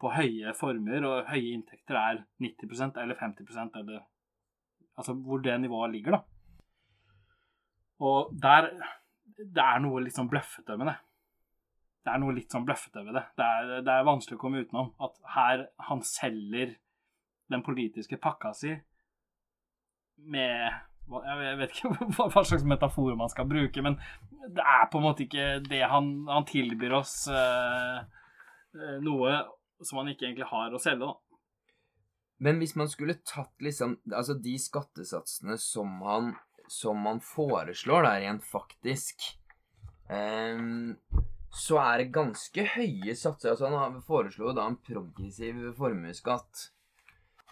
på 0.00 0.12
høye 0.14 0.54
former, 0.56 1.04
og 1.04 1.26
høye 1.28 1.50
inntekter 1.52 1.98
er 2.00 2.22
90% 2.40 2.96
eller 3.02 3.18
50% 3.20 3.76
eller 3.82 4.04
Altså 4.96 5.12
hvor 5.12 5.42
det 5.44 5.58
nivået 5.60 5.92
ligger, 5.92 6.16
da. 6.16 6.22
Og 8.00 8.30
der 8.42 8.70
Det 9.36 9.60
er 9.60 9.82
noe 9.84 10.00
litt 10.00 10.16
sånn 10.16 10.30
bløffete 10.32 10.78
med 10.80 10.88
det. 10.88 10.96
Det 12.06 12.12
er 12.12 12.20
noe 12.22 12.34
litt 12.36 12.52
sånn 12.54 12.66
bløffete 12.66 13.02
ved 13.02 13.16
det. 13.18 13.24
Det 13.34 13.46
er, 13.46 13.70
det 13.82 13.94
er 13.94 14.06
vanskelig 14.06 14.38
å 14.38 14.42
komme 14.42 14.62
utenom 14.62 14.92
at 15.02 15.16
her 15.34 15.64
han 15.88 16.04
selger 16.06 16.76
den 17.50 17.64
politiske 17.66 18.18
pakka 18.22 18.52
si 18.54 18.72
med 20.26 20.70
Jeg 21.26 21.58
vet 21.60 21.74
ikke 21.74 22.06
hva 22.34 22.42
slags 22.46 22.64
metafor 22.66 23.18
man 23.18 23.30
skal 23.30 23.46
bruke, 23.50 23.82
men 23.82 23.98
det 24.54 24.62
er 24.62 24.88
på 24.90 24.98
en 25.00 25.06
måte 25.06 25.26
ikke 25.26 25.60
det 25.66 25.82
han, 25.90 26.10
han 26.30 26.46
tilbyr 26.46 26.96
oss 26.98 27.26
eh, 27.30 28.00
noe 29.02 29.36
som 29.82 30.00
han 30.00 30.10
ikke 30.10 30.28
egentlig 30.28 30.48
har 30.50 30.74
å 30.74 30.80
selge, 30.82 31.06
da. 31.06 31.14
Men 32.42 32.58
hvis 32.60 32.74
man 32.76 32.90
skulle 32.92 33.14
tatt 33.24 33.64
liksom 33.64 33.94
Altså 34.12 34.34
de 34.44 34.58
skattesatsene 34.60 35.54
som 35.56 36.02
han 36.04 36.34
som 36.68 37.06
han 37.06 37.20
foreslår 37.22 38.02
der 38.02 38.24
igjen, 38.24 38.40
faktisk 38.42 39.22
um, 40.10 40.96
Så 41.56 41.78
er 41.80 42.02
det 42.02 42.12
ganske 42.14 42.64
høye 42.74 43.14
satser. 43.16 43.54
Altså 43.54 43.70
Han 43.72 44.00
foreslo 44.04 44.52
da 44.56 44.66
en 44.68 44.76
progressiv 44.84 45.62
formuesskatt. 45.78 46.68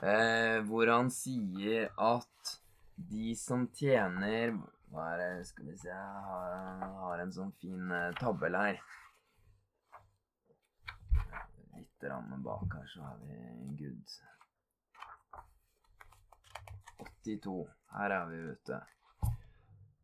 Eh, 0.03 0.59
hvor 0.69 0.91
han 0.91 1.11
sier 1.15 1.89
at 2.03 2.55
de 2.97 3.35
som 3.39 3.69
tjener 3.79 4.57
Hva 4.91 5.05
er 5.13 5.21
det 5.21 5.47
Skal 5.47 5.69
vi 5.69 5.77
se 5.79 5.87
Jeg 5.87 6.25
har, 6.27 6.83
har 6.99 7.23
en 7.23 7.31
sånn 7.33 7.53
fin 7.63 7.93
uh, 7.95 8.11
tabell 8.19 8.59
her. 8.59 8.81
Litt 11.79 12.07
bak 12.45 12.75
her, 12.75 12.87
så 12.91 13.07
har 13.07 13.23
vi 13.23 13.39
good. 13.79 14.17
82. 17.25 17.57
Her 17.95 18.11
er 18.19 18.27
vi 18.31 18.43
ute. 18.53 18.79
Den 18.79 19.04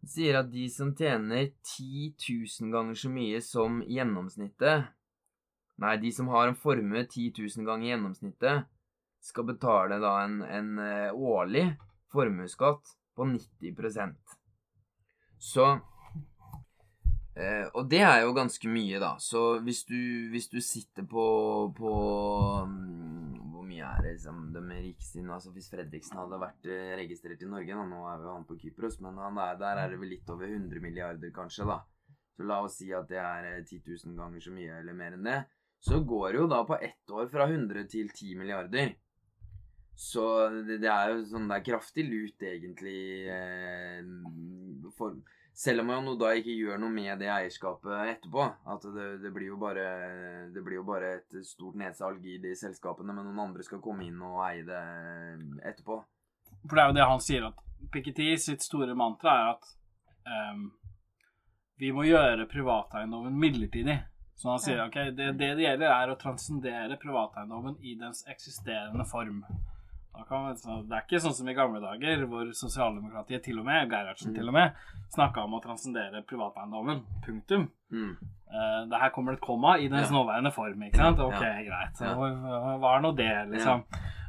sier 0.06 0.38
at 0.40 0.48
de 0.52 0.68
som 0.72 0.94
tjener 0.96 1.50
10 1.76 2.14
000 2.60 2.72
ganger 2.72 2.96
så 2.96 3.10
mye 3.12 3.42
som 3.44 3.82
gjennomsnittet 3.84 4.88
Nei, 5.80 5.94
de 5.96 6.10
som 6.12 6.28
har 6.28 6.44
en 6.48 6.58
formue 6.60 7.06
10 7.06 7.30
000 7.38 7.64
ganger 7.64 7.94
gjennomsnittet, 7.94 8.66
skal 9.24 9.46
betale 9.48 9.96
da 10.00 10.10
en, 10.26 10.42
en 10.44 10.74
uh, 10.76 11.08
årlig 11.16 11.70
formuesskatt 12.12 12.92
på 13.16 13.24
90% 13.30 14.36
Så 15.40 15.66
uh, 15.72 17.66
Og 17.72 17.88
det 17.88 18.02
er 18.04 18.20
jo 18.26 18.36
ganske 18.36 18.68
mye, 18.68 19.00
da. 19.00 19.14
Så 19.20 19.58
hvis 19.64 19.84
du, 19.88 20.28
hvis 20.32 20.50
du 20.52 20.60
sitter 20.60 21.08
på, 21.08 21.24
på 21.76 21.94
um, 22.64 23.09
mye 23.80 23.88
er 23.88 24.06
liksom 24.12 24.40
de 24.52 24.62
rikeste 24.84 25.22
altså 25.24 25.52
Hvis 25.54 25.70
Fredriksen 25.72 26.18
hadde 26.20 26.40
vært 26.40 26.68
eh, 26.68 26.96
registrert 27.00 27.42
i 27.42 27.48
Norge 27.48 27.76
da, 27.76 27.86
Nå 27.88 28.02
er 28.10 28.24
jo 28.24 28.34
han 28.34 28.46
på 28.48 28.58
Kypros, 28.60 29.00
men 29.00 29.18
er, 29.18 29.56
der 29.60 29.80
er 29.84 29.90
det 29.90 30.00
vel 30.00 30.12
litt 30.14 30.30
over 30.30 30.48
100 30.48 30.82
milliarder, 30.84 31.32
kanskje, 31.34 31.66
da. 31.68 31.80
Så 32.36 32.46
la 32.48 32.60
oss 32.64 32.78
si 32.80 32.90
at 32.96 33.08
det 33.10 33.20
er 33.20 33.48
10 33.64 33.80
eh, 33.80 33.94
000 34.04 34.18
ganger 34.18 34.44
så 34.44 34.52
mye, 34.54 34.80
eller 34.80 34.96
mer 34.96 35.16
enn 35.16 35.28
det. 35.28 35.38
Så 35.80 36.02
går 36.04 36.32
det 36.32 36.42
jo 36.42 36.50
da 36.50 36.60
på 36.68 36.76
ett 36.76 37.14
år 37.16 37.30
fra 37.32 37.46
100 37.48 37.86
til 37.88 38.10
10 38.12 38.36
milliarder. 38.40 38.94
Så 39.96 40.24
det, 40.66 40.80
det 40.80 40.88
er 40.88 41.10
jo 41.12 41.24
sånn 41.28 41.48
Det 41.50 41.58
er 41.58 41.66
kraftig 41.66 42.06
lut, 42.08 42.44
egentlig, 42.44 43.28
eh, 43.32 44.92
for 44.96 45.16
selv 45.52 45.82
om 45.82 45.90
man 45.90 46.10
da 46.20 46.30
ikke 46.38 46.54
gjør 46.56 46.78
noe 46.80 46.92
med 46.94 47.18
det 47.20 47.28
eierskapet 47.32 48.12
etterpå. 48.14 48.46
At 48.74 48.86
det, 48.94 49.08
det, 49.24 49.32
blir 49.34 49.50
jo 49.52 49.58
bare, 49.60 49.86
det 50.54 50.62
blir 50.64 50.80
jo 50.80 50.86
bare 50.88 51.14
et 51.18 51.40
stort 51.46 51.78
nedsalg 51.80 52.24
i 52.24 52.38
de 52.42 52.54
selskapene, 52.56 53.12
men 53.12 53.26
noen 53.28 53.48
andre 53.48 53.66
skal 53.66 53.82
komme 53.84 54.06
inn 54.06 54.20
og 54.24 54.40
eie 54.46 54.64
det 54.66 54.84
etterpå. 55.72 56.00
For 56.66 56.76
det 56.76 56.84
er 56.84 56.92
jo 56.92 56.98
det 56.98 57.10
han 57.12 57.24
sier, 57.24 57.48
at 57.50 57.66
Piketty 57.92 58.30
sitt 58.40 58.64
store 58.64 58.94
mantra 58.98 59.32
er 59.32 59.50
at 59.54 59.68
um, 60.52 60.66
vi 61.80 61.92
må 61.96 62.04
gjøre 62.04 62.48
privateiendommen 62.50 63.38
midlertidig. 63.40 63.96
Så 64.40 64.48
han 64.48 64.60
sier 64.62 64.82
ok, 64.86 64.98
det, 65.16 65.32
det 65.36 65.50
det 65.58 65.64
gjelder, 65.66 65.90
er 65.92 66.12
å 66.12 66.18
transcendere 66.20 66.96
privateiendommen 67.00 67.76
i 67.84 67.96
dens 68.00 68.22
eksisterende 68.28 69.04
form. 69.08 69.42
Man, 70.30 70.54
det 70.86 70.94
er 70.94 71.04
ikke 71.04 71.20
sånn 71.22 71.34
som 71.34 71.48
i 71.50 71.54
gamle 71.56 71.80
dager, 71.82 72.24
hvor 72.30 72.48
sosialdemokratiet 72.54 73.42
til 73.46 73.60
og 73.62 73.66
med, 73.66 73.88
Gerhardsen 73.90 74.30
mm. 74.30 74.36
til 74.36 74.50
og 74.50 74.54
med, 74.54 74.80
snakka 75.14 75.44
om 75.46 75.56
å 75.56 75.60
transcendere 75.64 76.22
privateiendommen. 76.28 77.00
Punktum. 77.24 77.68
Mm. 77.94 78.12
Uh, 78.50 78.80
det 78.90 79.00
her 79.00 79.12
kommer 79.14 79.34
det 79.34 79.40
et 79.40 79.46
komma 79.46 79.76
i 79.78 79.88
dens 79.90 80.10
ja. 80.10 80.16
nåværende 80.18 80.52
form. 80.54 80.82
ikke 80.86 81.00
sant? 81.00 81.22
Ok, 81.24 81.40
ja. 81.40 81.62
greit. 81.66 82.02
Ja. 82.02 82.14
Hva 82.82 82.92
er 82.96 83.06
nå 83.06 83.14
det, 83.18 83.32
liksom? 83.54 83.86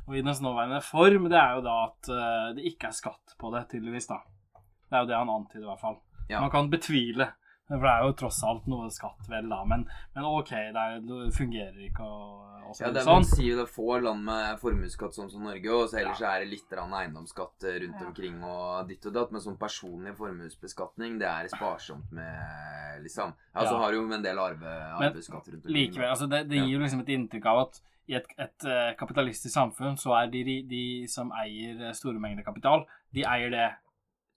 Og 0.07 0.17
i 0.17 0.23
dens 0.25 0.41
nåværende 0.41 0.81
form, 0.85 1.27
det 1.33 1.41
er 1.41 1.57
jo 1.59 1.65
da 1.65 1.75
at 1.89 2.13
uh, 2.13 2.47
det 2.57 2.65
ikke 2.71 2.89
er 2.89 2.97
skatt 2.97 3.35
på 3.41 3.53
det, 3.53 3.67
tydeligvis, 3.73 4.09
da. 4.09 4.21
Det 4.61 4.97
er 4.97 5.05
jo 5.05 5.11
det 5.11 5.19
han 5.19 5.35
antyder, 5.35 5.65
i 5.65 5.71
hvert 5.73 5.85
fall. 5.85 6.01
Man 6.31 6.51
kan 6.53 6.69
betvile 6.71 7.33
for 7.79 7.87
det 7.87 7.91
er 7.91 8.05
jo 8.05 8.15
tross 8.19 8.39
alt 8.47 8.65
noe 8.71 8.89
skatt, 8.93 9.27
vel, 9.31 9.49
da. 9.51 9.59
Men, 9.67 9.83
men 10.15 10.27
OK, 10.27 10.49
det, 10.51 10.85
er, 10.85 11.03
det, 11.05 11.19
fungerer 11.35 11.77
ikke 11.87 12.05
og, 12.05 12.47
og 12.67 12.79
Ja, 12.81 12.89
det 12.91 13.05
sånn. 13.05 13.21
Man 13.21 13.27
sier 13.27 13.59
det 13.59 13.65
er 13.65 13.71
få 13.71 13.99
land 14.03 14.25
med 14.27 14.59
formuesskatt 14.61 15.15
sånn 15.15 15.31
som 15.31 15.45
Norge, 15.47 15.71
og 15.75 15.85
så 15.91 16.01
ellers 16.01 16.23
ja. 16.23 16.33
er 16.33 16.45
det 16.45 16.51
litt 16.55 16.75
eiendomsskatt 16.81 17.67
rundt 17.67 18.01
ja. 18.01 18.07
omkring 18.09 18.41
og 18.47 18.89
ditt 18.89 19.07
og 19.07 19.15
datt. 19.15 19.31
Men 19.35 19.45
sånn 19.45 19.59
personlig 19.61 20.15
formuesbeskatning, 20.19 21.19
det 21.21 21.29
er 21.29 21.51
sparsomt 21.53 22.11
med, 22.15 22.99
liksom. 23.05 23.35
Ja, 23.53 23.67
så 23.69 23.77
har 23.79 23.93
du 23.93 24.01
jo 24.01 24.09
en 24.09 24.25
del 24.25 24.41
arve, 24.41 24.75
arveskatt 24.97 25.47
rundt 25.47 25.63
omkring. 25.63 25.77
Likevel, 25.77 26.11
altså 26.11 26.27
det, 26.31 26.45
det 26.51 26.59
gir 26.63 26.75
jo 26.75 26.83
liksom 26.83 27.05
et 27.05 27.15
inntrykk 27.15 27.49
av 27.53 27.63
at 27.67 27.81
i 28.11 28.15
et, 28.17 28.27
et, 28.41 28.65
eh, 28.67 28.91
kapitalistisk 28.99 29.53
samfunn 29.53 29.95
så 29.99 30.15
er 30.17 30.31
de, 30.33 30.43
de, 30.67 30.83
som 31.07 31.29
eier 31.37 31.93
store 31.95 32.19
mengder 32.19 32.43
kapital, 32.43 32.83
de 33.15 33.23
eier 33.27 33.53
det 33.53 33.67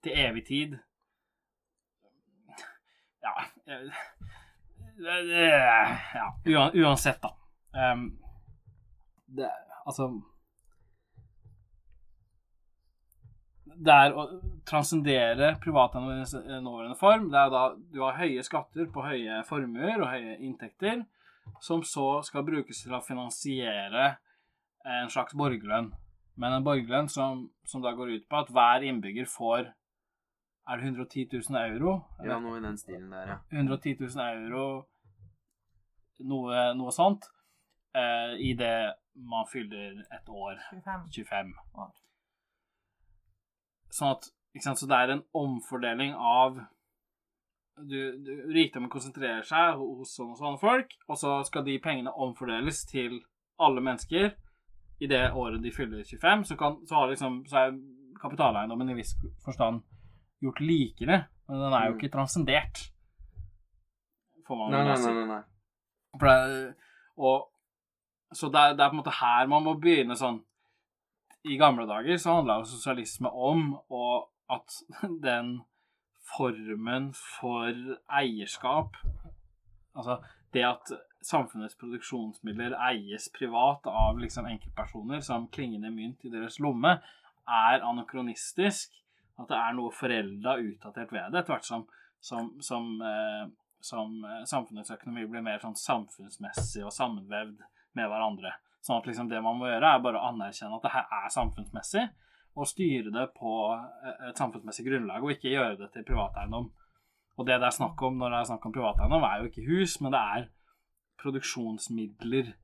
til 0.04 0.18
evig 0.26 0.44
tid. 0.46 0.76
Ja 3.24 3.32
eh, 3.66 3.88
det- 4.98 6.52
Ja, 6.52 6.70
uansett, 6.74 7.22
da. 7.22 7.32
Um, 7.74 8.18
det 9.26 9.50
Altså 9.86 10.06
Det 13.74 13.90
er 13.90 14.14
å 14.14 14.24
transcendere 14.68 15.48
privateiendommenes 15.60 16.34
nåværende 16.62 16.96
form. 16.98 17.24
Det 17.32 17.40
er 17.40 17.50
da 17.50 17.62
du 17.74 17.98
har 18.04 18.20
høye 18.20 18.44
skatter 18.46 18.86
på 18.94 19.02
høye 19.02 19.40
formuer 19.48 19.98
og 19.98 20.12
høye 20.12 20.36
inntekter, 20.38 21.02
som 21.60 21.82
så 21.82 22.22
skal 22.22 22.46
brukes 22.46 22.84
til 22.84 22.94
å 22.94 23.02
finansiere 23.02 24.12
en 24.86 25.10
slags 25.10 25.34
borgerlønn. 25.34 25.90
Men 26.36 26.52
en 26.52 26.64
borgerlønn 26.66 27.10
som, 27.10 27.48
som 27.66 27.82
da 27.82 27.92
går 27.98 28.14
ut 28.14 28.28
på 28.30 28.38
at 28.44 28.52
hver 28.54 28.86
innbygger 28.86 29.26
får 29.26 29.72
Er 30.68 30.76
det 30.76 30.84
110 30.84 31.28
000 31.32 31.60
euro? 31.60 31.94
Ja, 32.24 32.38
noe 32.40 32.58
i 32.58 32.62
den 32.64 32.78
stilen 32.80 33.10
der, 33.12 33.28
ja. 33.28 33.38
110 33.52 33.98
000 34.00 34.20
euro, 34.24 34.62
noe, 36.24 36.62
noe 36.78 36.92
sånt, 36.94 37.26
eh, 37.92 38.32
i 38.40 38.54
det 38.56 38.94
man 39.14 39.44
fyller 39.52 40.00
et 40.08 40.28
år. 40.28 40.56
25 40.70 41.10
25. 41.12 41.52
år. 41.74 41.92
Sånn 43.92 44.14
at 44.16 44.30
ikke 44.54 44.64
sant, 44.64 44.78
Så 44.78 44.86
det 44.86 44.96
er 44.96 45.12
en 45.12 45.24
omfordeling 45.34 46.14
av 46.14 46.56
du, 47.76 47.98
du, 48.22 48.32
Rikdommen 48.54 48.90
konsentrerer 48.90 49.42
seg 49.42 49.80
hos 49.80 50.14
sånne 50.14 50.36
og 50.36 50.40
sånne 50.40 50.60
folk, 50.62 50.92
og 51.08 51.18
så 51.18 51.40
skal 51.46 51.64
de 51.66 51.80
pengene 51.82 52.12
omfordeles 52.12 52.84
til 52.86 53.18
alle 53.58 53.82
mennesker 53.82 54.30
i 55.02 55.08
det 55.10 55.24
året 55.34 55.62
de 55.62 55.72
fyller 55.74 56.04
25. 56.06 56.44
Så, 56.48 56.56
kan, 56.56 56.78
så, 56.86 56.94
har 56.94 57.10
liksom, 57.10 57.40
så 57.50 57.64
er 57.64 57.74
kapitaleiendommen 58.20 58.94
i 58.94 58.96
viss 59.00 59.16
forstand 59.44 59.82
gjort 60.42 60.60
likere, 60.60 61.24
men 61.48 61.60
den 61.60 61.72
er 61.72 61.86
jo 61.86 61.92
Mm. 61.94 61.98
ikke 62.00 62.12
transcendert. 62.16 62.90
Får 64.46 64.56
man 64.56 64.70
Nei, 64.70 64.84
nei, 64.84 64.96
nei. 65.00 65.12
nei, 65.14 65.26
nei. 65.26 65.42
For 66.18 66.26
det, 66.26 66.74
og, 67.16 67.48
så 68.32 68.48
det 68.52 68.60
er, 68.60 68.74
det 68.76 68.80
er 68.84 68.90
på 68.90 68.96
en 68.96 69.02
måte 69.02 69.14
her 69.20 69.46
man 69.50 69.62
må 69.64 69.74
begynne 69.80 70.16
sånn 70.16 70.42
I 71.44 71.56
gamle 71.60 71.86
dager 71.86 72.16
så 72.18 72.36
handla 72.38 72.58
jo 72.60 72.64
sosialisme 72.64 73.28
om 73.30 73.74
og 73.90 74.28
at 74.50 74.76
den 75.26 75.60
formen 76.36 77.12
for 77.14 77.72
eierskap 78.08 78.96
Altså 79.96 80.18
det 80.54 80.62
at 80.64 80.92
samfunnets 81.24 81.74
produksjonsmidler 81.80 82.74
eies 82.90 83.28
privat 83.34 83.86
av 83.90 84.18
liksom 84.18 84.46
enkeltpersoner 84.46 85.20
som 85.24 85.48
klingende 85.48 85.90
mynt 85.90 86.22
i 86.24 86.30
deres 86.30 86.58
lomme, 86.60 86.92
er 87.48 87.82
anakronistisk. 87.82 88.92
At 89.40 89.50
det 89.50 89.58
er 89.58 89.76
noe 89.76 89.92
forelda, 89.94 90.56
utdatert 90.62 91.12
ved 91.12 91.32
det, 91.32 91.42
etter 91.42 91.56
hvert 91.56 91.66
som, 91.66 91.86
som, 92.22 92.52
som, 92.62 92.90
eh, 93.02 93.46
som 93.82 94.20
eh, 94.24 94.42
samfunnets 94.48 94.94
økonomi 94.94 95.26
blir 95.30 95.42
mer 95.44 95.62
sånn 95.62 95.78
samfunnsmessig 95.78 96.84
og 96.86 96.94
sammenvevd 96.94 97.64
med 97.98 98.10
hverandre. 98.10 98.54
Sånn 98.84 99.00
at 99.00 99.08
liksom 99.08 99.30
det 99.30 99.40
man 99.42 99.58
må 99.58 99.70
gjøre, 99.70 99.90
er 99.90 100.04
bare 100.04 100.20
å 100.20 100.30
anerkjenne 100.30 100.78
at 100.78 100.86
det 100.86 100.94
her 100.94 101.18
er 101.18 101.34
samfunnsmessig, 101.34 102.04
og 102.54 102.70
styre 102.70 103.10
det 103.14 103.28
på 103.34 103.52
eh, 103.74 104.28
et 104.30 104.40
samfunnsmessig 104.40 104.86
grunnlag, 104.86 105.24
og 105.24 105.34
ikke 105.34 105.54
gjøre 105.54 105.78
det 105.82 105.90
til 105.94 106.06
privateiendom. 106.06 106.70
Og 107.34 107.48
det 107.48 107.58
det 107.58 107.66
er 107.66 107.74
snakk 107.74 108.02
om 108.06 108.20
når 108.20 108.30
det 108.30 108.40
er 108.40 108.50
snakk 108.52 108.68
om 108.68 108.74
privateiendom, 108.76 109.26
er 109.26 109.40
jo 109.40 109.50
ikke 109.50 109.66
hus, 109.66 109.96
men 110.04 110.14
det 110.14 110.20
er 110.36 110.46
produksjonsmidler 111.22 112.54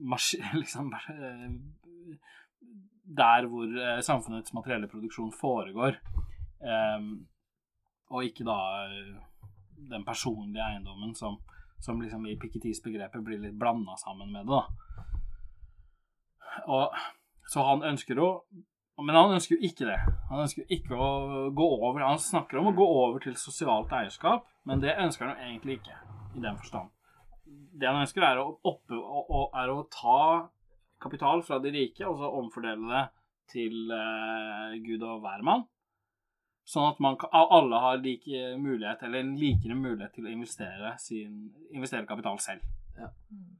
liksom, 0.60 0.92
eh, 0.92 1.48
Der 3.10 3.46
hvor 3.50 3.66
eh, 3.66 4.00
samfunnets 4.06 4.52
materielle 4.54 4.88
produksjon 4.88 5.32
foregår. 5.34 5.98
um, 6.60 7.26
og 8.10 8.26
ikke 8.26 8.44
da 8.46 8.58
eh, 8.90 9.14
den 9.90 10.04
personlige 10.04 10.64
eiendommen 10.64 11.14
som, 11.14 11.38
som 11.80 12.00
liksom 12.02 12.26
i 12.26 12.36
Pikettys 12.38 12.82
begrepet 12.84 13.24
blir 13.24 13.40
litt 13.42 13.58
blanda 13.58 13.96
sammen 14.00 14.32
med 14.32 14.46
det. 14.46 14.58
da. 14.58 14.62
Og, 16.66 16.98
så 17.50 17.62
han 17.66 17.82
ønsker 17.86 18.18
jo 18.18 18.30
Men 19.00 19.16
han 19.16 19.32
ønsker 19.32 19.54
jo 19.56 19.64
ikke 19.64 19.86
det. 19.88 19.98
Han 20.28 20.42
ønsker 20.42 20.60
jo 20.60 20.76
ikke 20.76 20.96
å 20.98 21.48
gå 21.56 21.66
over 21.78 22.02
Han 22.04 22.18
snakker 22.20 22.58
om 22.60 22.68
å 22.68 22.76
gå 22.76 22.84
over 22.84 23.22
til 23.24 23.36
sosialt 23.38 23.92
eierskap, 23.96 24.44
men 24.68 24.82
det 24.82 24.98
ønsker 25.00 25.24
han 25.24 25.38
jo 25.38 25.46
egentlig 25.46 25.78
ikke, 25.78 25.96
i 26.36 26.42
den 26.42 26.58
forstand. 26.60 26.90
Det 27.80 27.88
han 27.88 28.02
ønsker, 28.02 28.26
er 28.26 28.42
å, 28.42 28.58
oppe, 28.60 28.98
å, 28.98 29.22
å, 29.24 29.40
er 29.56 29.72
å 29.72 29.86
ta 29.88 30.50
kapital 31.02 31.42
fra 31.46 31.58
de 31.62 31.72
rike 31.74 32.06
og 32.06 32.18
så 32.20 32.30
omfordele 32.40 32.88
det 32.90 33.04
til 33.50 33.92
eh, 33.94 34.78
Gud 34.84 35.04
og 35.06 35.22
hvermann. 35.24 35.66
Sånn 36.70 36.92
at 36.92 37.00
man, 37.02 37.16
alle 37.34 37.80
har 37.82 38.02
like 38.02 38.42
mulighet, 38.60 39.02
eller 39.02 39.24
en 39.24 39.32
likere 39.40 39.74
mulighet 39.74 40.12
til 40.14 40.28
å 40.28 40.30
investere, 40.30 40.92
sin, 41.02 41.48
investere 41.74 42.06
kapital 42.06 42.38
selv. 42.42 42.62
Mm. 43.00 43.56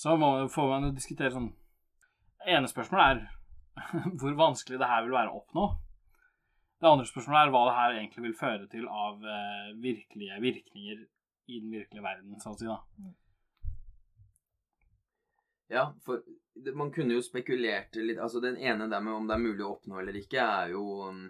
Så 0.00 0.14
må, 0.18 0.30
får 0.50 0.70
man 0.70 0.88
jo 0.88 0.94
diskutere 0.96 1.34
sånn 1.34 1.50
ene 2.48 2.68
spørsmålet 2.70 3.10
er 3.10 4.14
hvor 4.20 4.36
vanskelig 4.38 4.78
det 4.80 4.88
her 4.88 5.04
vil 5.04 5.16
være 5.16 5.32
å 5.32 5.42
oppnå. 5.42 5.66
Det 6.80 6.90
andre 6.90 7.08
spørsmålet 7.08 7.40
er 7.42 7.52
hva 7.54 7.62
det 7.68 7.76
her 7.78 7.98
egentlig 7.98 8.24
vil 8.26 8.38
føre 8.38 8.70
til 8.72 8.88
av 8.88 9.22
eh, 9.34 9.68
virkelige 9.84 10.40
virkninger 10.42 11.04
i 11.52 11.60
den 11.60 11.74
virkelige 11.74 12.04
verden, 12.04 12.40
sånn 12.40 12.56
å 12.56 12.60
si. 12.60 12.68
da. 12.70 13.12
Ja, 15.74 15.88
for 16.06 16.22
man 16.74 16.92
kunne 16.94 17.16
jo 17.16 17.22
spekulert 17.24 17.96
litt 17.98 18.20
Altså, 18.22 18.40
den 18.40 18.56
ene 18.56 18.86
der 18.90 19.02
med 19.02 19.14
om 19.14 19.26
det 19.26 19.34
er 19.36 19.42
mulig 19.42 19.64
å 19.66 19.72
oppnå 19.74 19.98
eller 20.00 20.16
ikke, 20.20 20.42
er 20.42 20.74
jo 20.74 20.84
um, 21.08 21.24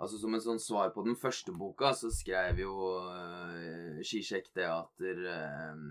Altså, 0.00 0.16
som 0.16 0.32
en 0.32 0.40
sånn 0.40 0.60
svar 0.60 0.92
på 0.94 1.04
den 1.04 1.16
første 1.20 1.52
boka, 1.52 1.92
så 1.96 2.08
skrev 2.12 2.62
jo 2.62 2.72
uh, 3.04 3.98
Skisjekk 4.00 4.48
Teater 4.56 5.18
uh, 5.28 5.82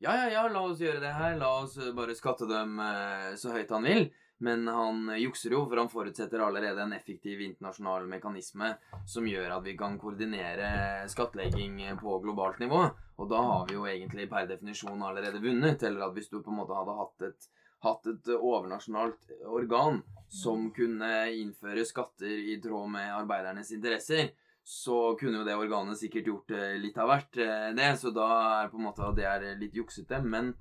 Ja, 0.00 0.14
ja, 0.16 0.28
ja, 0.32 0.44
la 0.48 0.62
oss 0.64 0.80
gjøre 0.80 1.02
det 1.02 1.12
her. 1.12 1.36
La 1.40 1.50
oss 1.62 1.76
uh, 1.76 1.90
bare 1.96 2.16
skatte 2.16 2.48
dem 2.48 2.78
uh, 2.80 3.34
så 3.40 3.52
høyt 3.52 3.72
han 3.72 3.84
vil. 3.84 4.08
Men 4.42 4.68
han 4.68 5.08
jukser 5.18 5.54
jo, 5.54 5.62
for 5.68 5.78
han 5.78 5.88
forutsetter 5.88 6.42
allerede 6.42 6.82
en 6.82 6.92
effektiv 6.92 7.40
internasjonal 7.40 8.06
mekanisme 8.10 8.72
som 9.06 9.26
gjør 9.28 9.58
at 9.58 9.64
vi 9.64 9.76
kan 9.78 9.98
koordinere 10.00 10.68
skattlegging 11.08 11.78
på 12.00 12.18
globalt 12.24 12.58
nivå. 12.60 12.82
Og 13.16 13.30
da 13.30 13.40
har 13.46 13.68
vi 13.68 13.76
jo 13.76 13.86
egentlig 13.86 14.26
per 14.30 14.48
definisjon 14.50 15.02
allerede 15.06 15.42
vunnet. 15.42 15.82
Eller 15.86 16.08
at 16.08 16.16
hvis 16.16 16.32
du 16.32 16.40
på 16.40 16.50
en 16.50 16.60
måte 16.62 16.76
hadde 16.76 16.98
hatt 16.98 17.26
et, 17.28 17.48
hatt 17.86 18.10
et 18.10 18.32
overnasjonalt 18.34 19.34
organ 19.46 20.02
som 20.28 20.70
kunne 20.74 21.12
innføre 21.30 21.86
skatter 21.86 22.34
i 22.54 22.58
tråd 22.62 22.90
med 22.96 23.14
arbeidernes 23.14 23.70
interesser, 23.76 24.32
så 24.64 25.12
kunne 25.20 25.42
jo 25.42 25.44
det 25.46 25.56
organet 25.60 26.00
sikkert 26.00 26.28
gjort 26.30 26.54
eh, 26.56 26.76
litt 26.80 26.96
av 26.98 27.10
hvert, 27.10 27.36
eh, 27.36 27.70
det. 27.76 27.90
Så 28.00 28.10
da 28.16 28.28
er 28.62 28.70
på 28.72 28.80
en 28.80 28.86
måte 28.88 29.04
at 29.04 29.18
det 29.18 29.26
er 29.28 29.44
litt 29.60 29.76
juksete. 29.76 30.22
Men, 30.24 30.54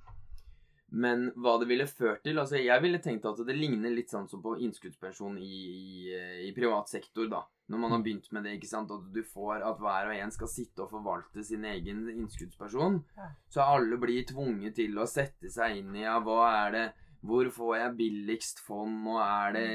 men 0.94 1.32
hva 1.42 1.56
det 1.58 1.66
ville 1.72 1.88
ført 1.90 2.22
til 2.22 2.38
altså 2.38 2.60
Jeg 2.62 2.82
ville 2.84 3.00
tenkt 3.02 3.26
at 3.26 3.40
det 3.48 3.56
ligner 3.58 3.90
litt 3.90 4.12
sånn 4.14 4.28
som 4.30 4.44
på 4.44 4.54
innskuddspensjon 4.62 5.40
i, 5.42 5.62
i, 5.74 6.18
i 6.50 6.52
privat 6.54 6.92
sektor, 6.92 7.26
da. 7.32 7.42
Når 7.72 7.80
man 7.82 7.96
har 7.96 8.04
begynt 8.06 8.28
med 8.36 8.46
det, 8.46 8.58
ikke 8.58 8.70
sant, 8.70 8.92
at 8.94 9.08
du 9.16 9.22
får 9.26 9.64
at 9.66 9.80
hver 9.82 10.12
og 10.12 10.18
en 10.20 10.34
skal 10.36 10.52
sitte 10.52 10.84
og 10.84 10.92
forvalte 10.92 11.46
sin 11.48 11.64
egen 11.66 12.04
innskuddsperson. 12.12 13.00
Ja. 13.18 13.30
Så 13.50 13.64
alle 13.66 13.98
blir 14.02 14.28
tvunget 14.30 14.78
til 14.78 15.00
å 15.00 15.08
sette 15.10 15.50
seg 15.50 15.80
inn 15.80 15.96
i 15.98 16.04
ja, 16.04 16.20
hva 16.22 16.44
er 16.66 16.76
det 16.76 16.86
hvor 17.24 17.48
får 17.56 17.78
jeg 17.78 17.96
billigst 18.00 18.58
fond, 18.66 19.06
og 19.08 19.20
er 19.24 19.54
det, 19.56 19.68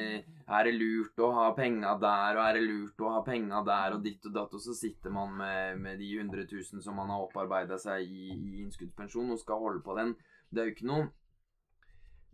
er 0.53 0.66
det 0.69 0.74
lurt 0.77 1.23
å 1.24 1.31
ha 1.32 1.47
penga 1.57 1.95
der, 2.01 2.36
og 2.36 2.43
er 2.45 2.59
det 2.59 2.65
lurt 2.66 3.01
å 3.01 3.12
ha 3.15 3.23
penga 3.24 3.62
der, 3.65 3.97
og 3.97 4.05
ditt 4.05 4.27
og 4.28 4.35
datt, 4.35 4.53
og 4.53 4.61
så 4.61 4.77
sitter 4.77 5.15
man 5.15 5.32
med, 5.39 5.81
med 5.81 6.03
de 6.03 6.11
100 6.19 6.45
000 6.45 6.85
som 6.85 7.01
man 7.01 7.09
har 7.09 7.24
opparbeida 7.24 7.81
seg 7.81 8.05
i, 8.05 8.35
i 8.35 8.61
innskuddspensjon, 8.66 9.32
og 9.32 9.40
skal 9.40 9.65
holde 9.65 9.81
på 9.86 9.97
den. 9.97 10.12
Det 10.49 10.62
er 10.62 10.69
jo 10.69 10.77
ikke 10.77 10.91
noe 10.91 11.09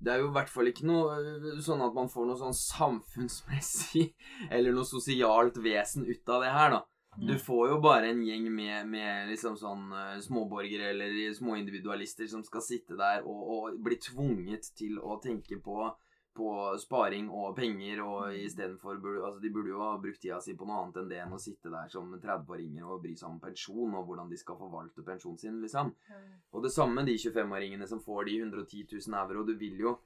det 0.04 0.12
er 0.12 0.20
jo 0.20 0.28
i 0.28 0.34
hvert 0.34 0.50
fall 0.52 0.68
ikke 0.68 0.86
noe 0.88 1.14
øh, 1.16 1.60
sånn 1.64 1.82
at 1.84 1.94
man 1.96 2.10
får 2.12 2.26
noe 2.28 2.40
sånn 2.40 2.56
samfunnsmessig 2.56 4.10
eller 4.54 4.74
noe 4.74 4.88
sosialt 4.88 5.60
vesen 5.64 6.04
ut 6.04 6.34
av 6.34 6.44
det 6.44 6.50
her, 6.52 6.74
da. 6.74 6.80
Mm. 7.14 7.26
Du 7.28 7.34
får 7.38 7.68
jo 7.70 7.76
bare 7.82 8.10
en 8.10 8.24
gjeng 8.26 8.48
med, 8.50 8.88
med 8.90 9.30
liksom 9.30 9.54
sånn 9.58 9.86
eh, 9.94 10.16
småborgere 10.24 10.90
eller 10.90 11.14
småindividualister 11.36 12.26
som 12.30 12.42
skal 12.46 12.64
sitte 12.66 12.98
der 12.98 13.22
og, 13.22 13.44
og 13.54 13.78
bli 13.86 14.00
tvunget 14.02 14.72
til 14.76 14.98
å 14.98 15.20
tenke 15.22 15.60
på, 15.62 15.92
på 16.34 16.48
sparing 16.82 17.28
og 17.30 17.54
penger, 17.56 18.00
og 18.02 18.34
istedenfor 18.34 18.96
Altså, 19.04 19.40
de 19.40 19.50
burde 19.54 19.70
jo 19.70 19.82
ha 19.82 19.92
brukt 20.02 20.20
tida 20.22 20.40
si 20.42 20.54
på 20.58 20.66
noe 20.66 20.80
annet 20.82 20.96
enn 21.02 21.10
det 21.12 21.20
enn 21.22 21.36
å 21.36 21.38
sitte 21.38 21.70
der 21.70 21.88
som 21.92 22.10
30-åringer 22.14 22.88
og 22.88 23.02
bry 23.04 23.14
seg 23.16 23.28
om 23.30 23.40
pensjon 23.42 23.94
og 23.94 24.08
hvordan 24.08 24.30
de 24.30 24.38
skal 24.40 24.58
forvalte 24.58 25.04
pensjonen 25.06 25.38
sin, 25.38 25.60
liksom. 25.62 25.92
Og 26.52 26.62
det 26.64 26.72
samme 26.74 27.04
de 27.06 27.14
25-åringene 27.14 27.86
som 27.86 28.02
får 28.02 28.24
de 28.28 28.38
110 28.42 28.86
000 29.08 29.18
euro. 29.22 29.44
Du 29.46 29.54
vil 29.56 29.78
jo 29.78 29.98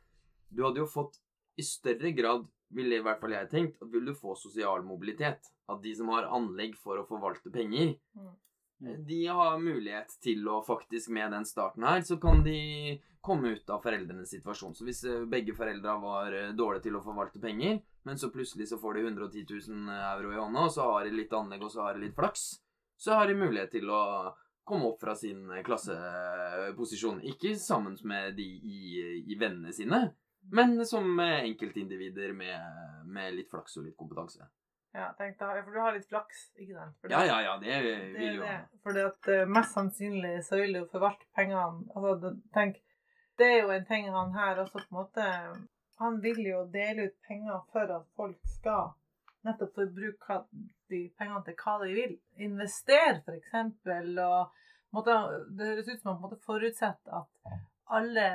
Du 0.51 0.63
hadde 0.65 0.81
jo 0.81 0.87
fått 0.89 1.19
i 1.59 1.63
større 1.63 2.13
grad, 2.17 2.47
ville 2.73 2.97
i 2.97 3.03
hvert 3.05 3.21
fall 3.21 3.35
jeg 3.35 3.49
tenkt, 3.51 3.83
at 3.83 3.91
vil 3.93 4.07
du 4.07 4.15
få 4.15 4.35
sosial 4.37 4.83
mobilitet. 4.83 5.51
At 5.69 5.83
de 5.83 5.95
som 5.95 6.09
har 6.09 6.31
anlegg 6.33 6.77
for 6.77 6.97
å 6.97 7.07
forvalte 7.09 7.51
penger, 7.53 7.99
Mm. 8.17 8.31
De 8.79 9.27
har 9.27 9.59
mulighet 9.59 10.13
til 10.23 10.47
å 10.49 10.61
faktisk, 10.63 11.11
med 11.11 11.33
den 11.35 11.47
starten 11.47 11.83
her, 11.83 12.03
så 12.07 12.19
kan 12.23 12.45
de 12.47 12.99
komme 13.21 13.57
ut 13.57 13.71
av 13.75 13.83
foreldrenes 13.83 14.31
situasjon. 14.31 14.77
Så 14.79 14.87
hvis 14.87 15.03
eh, 15.05 15.25
begge 15.29 15.57
foreldra 15.59 15.97
var 15.99 16.35
eh, 16.35 16.53
dårlige 16.57 16.87
til 16.87 16.99
å 16.99 17.03
forvalte 17.03 17.43
penger, 17.43 17.81
men 18.07 18.21
så 18.21 18.31
plutselig 18.33 18.69
så 18.71 18.79
får 18.79 19.01
de 19.01 19.07
110 19.09 19.45
000 19.51 19.91
euro 20.13 20.33
i 20.33 20.39
hånda, 20.39 20.69
og 20.69 20.75
så 20.77 20.87
har 20.93 21.09
de 21.09 21.17
litt 21.17 21.35
anlegg, 21.35 21.65
og 21.67 21.75
så 21.75 21.89
har 21.89 21.99
de 21.99 22.07
litt 22.07 22.17
flaks, 22.17 22.47
så 22.99 23.19
har 23.19 23.27
de 23.29 23.39
mulighet 23.41 23.75
til 23.75 23.91
å 23.91 24.03
komme 24.69 24.93
opp 24.93 25.03
fra 25.03 25.17
sin 25.17 25.43
klasseposisjon. 25.67 27.23
Ikke 27.27 27.55
sammen 27.59 27.97
med 28.07 28.37
de 28.39 28.47
i, 28.47 28.79
i 29.27 29.39
vennene 29.41 29.75
sine, 29.75 30.05
men 30.55 30.79
som 30.87 31.19
enkeltindivider 31.19 32.33
med, 32.37 33.05
med 33.11 33.35
litt 33.35 33.51
flaks 33.51 33.81
og 33.81 33.89
litt 33.89 33.99
kompetanse. 33.99 34.47
Ja, 34.97 35.11
tenk 35.19 35.39
da, 35.39 35.51
for 35.63 35.75
du 35.75 35.81
har 35.83 35.95
litt 35.95 36.09
flaks, 36.09 36.45
ikke 36.57 36.75
sant? 36.75 36.95
For 37.01 37.13
Ja, 37.13 37.25
ja, 37.29 37.41
ja, 37.45 37.57
det 37.61 37.81
Det 37.85 37.97
vil 38.17 38.39
jo 38.39 38.45
det. 38.47 38.59
Fordi 38.83 39.03
at 39.05 39.29
eh, 39.35 39.49
mest 39.57 39.75
sannsynlig 39.77 40.37
så 40.47 40.61
vil 40.61 40.79
du 40.79 40.87
forvalte 40.93 41.29
pengene 41.37 41.85
altså, 41.95 42.33
tenk, 42.57 42.81
det 43.39 43.51
er 43.53 43.61
jo 43.63 43.75
en 43.75 43.85
ting 43.87 44.09
han 44.11 44.33
her 44.35 44.59
også 44.59 44.81
på 44.81 44.87
en 44.89 44.99
måte 44.99 45.27
Han 45.99 46.21
vil 46.23 46.41
jo 46.47 46.65
dele 46.73 47.09
ut 47.09 47.17
penger 47.29 47.61
for 47.73 47.91
at 47.99 48.07
folk 48.17 48.39
skal 48.47 48.93
nettopp 49.47 49.75
få 49.75 49.87
bruke 49.95 50.41
de 50.91 51.01
pengene 51.19 51.43
til 51.47 51.57
hva 51.59 51.75
de 51.83 51.95
vil. 51.95 52.13
Investere, 52.47 53.21
for 53.25 53.35
eksempel. 53.35 54.13
Og 54.23 54.95
måtte, 54.95 55.17
det 55.59 55.73
høres 55.73 55.91
ut 55.91 56.05
som 56.05 56.21
måte 56.23 56.39
forutsetter 56.47 57.19
at 57.19 57.59
alle 57.99 58.29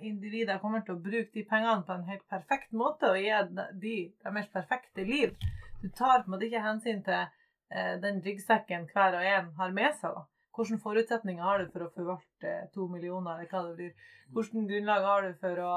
individer 0.00 0.60
kommer 0.62 0.84
til 0.84 0.96
å 0.96 1.02
bruke 1.02 1.32
de 1.34 1.44
pengene 1.48 1.84
på 1.86 1.94
en 1.94 2.06
helt 2.08 2.24
perfekt 2.30 2.72
måte 2.72 3.10
og 3.12 3.18
gi 3.20 3.32
de 3.80 3.96
deres 4.24 4.48
perfekte 4.52 5.04
liv. 5.04 5.34
Du 5.82 5.88
tar 5.88 6.22
på 6.22 6.30
en 6.30 6.36
måte 6.36 6.48
ikke 6.48 6.64
hensyn 6.64 7.02
til 7.06 7.20
eh, 7.20 7.94
den 8.02 8.22
ryggsekken 8.24 8.88
hver 8.92 9.18
og 9.18 9.28
en 9.32 9.52
har 9.58 9.76
med 9.76 9.98
seg. 10.00 10.16
da. 10.16 10.24
Hvilke 10.56 10.80
forutsetninger 10.80 11.44
har 11.44 11.60
du 11.60 11.72
for 11.72 11.84
å 11.84 11.90
forvalte 11.92 12.54
to 12.72 12.86
millioner, 12.88 13.36
eller 13.36 13.50
hva 13.50 13.62
det 13.66 13.74
blir? 13.76 14.06
Hvilket 14.32 14.70
grunnlag 14.70 15.04
har 15.04 15.26
du 15.26 15.34
for 15.42 15.60
å 15.60 15.74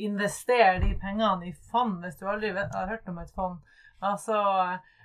investere 0.00 0.80
de 0.80 0.94
pengene 1.02 1.50
i 1.50 1.52
fond, 1.68 1.98
hvis 2.00 2.16
du 2.16 2.24
aldri 2.30 2.54
har 2.56 2.88
hørt 2.88 3.10
om 3.12 3.20
et 3.20 3.34
fond? 3.36 3.60
Altså, 4.02 4.38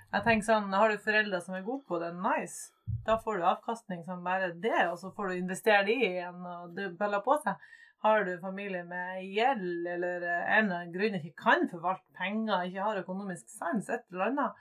jeg 0.08 0.24
tenker 0.24 0.46
sånn, 0.46 0.72
Har 0.72 0.88
du 0.88 1.04
foreldre 1.04 1.40
som 1.44 1.54
er 1.54 1.66
gode 1.66 1.84
på 1.86 2.00
det, 2.00 2.14
nice. 2.16 2.72
Da 3.04 3.18
får 3.20 3.36
du 3.38 3.44
avkastning 3.50 4.04
som 4.04 4.24
bare 4.24 4.54
det, 4.56 4.88
og 4.88 4.96
så 4.98 5.12
får 5.12 5.28
du 5.28 5.34
investere 5.36 5.84
de 5.84 5.98
igjen, 6.08 6.40
og 6.40 6.72
det 6.76 6.94
beller 6.98 7.20
på 7.24 7.36
seg. 7.44 7.60
Har 8.04 8.24
du 8.24 8.38
familie 8.38 8.84
med 8.86 9.24
gjeld, 9.26 9.86
eller 9.86 10.22
en 10.22 10.64
eller 10.64 10.74
annen 10.76 10.92
grunn 10.94 11.16
ikke 11.18 11.34
kan 11.42 11.64
forvalte 11.70 12.14
penger, 12.18 12.68
ikke 12.68 12.84
har 12.86 13.00
økonomisk 13.00 13.48
sans, 13.50 13.88
et 13.90 14.04
eller 14.12 14.28
annet, 14.28 14.60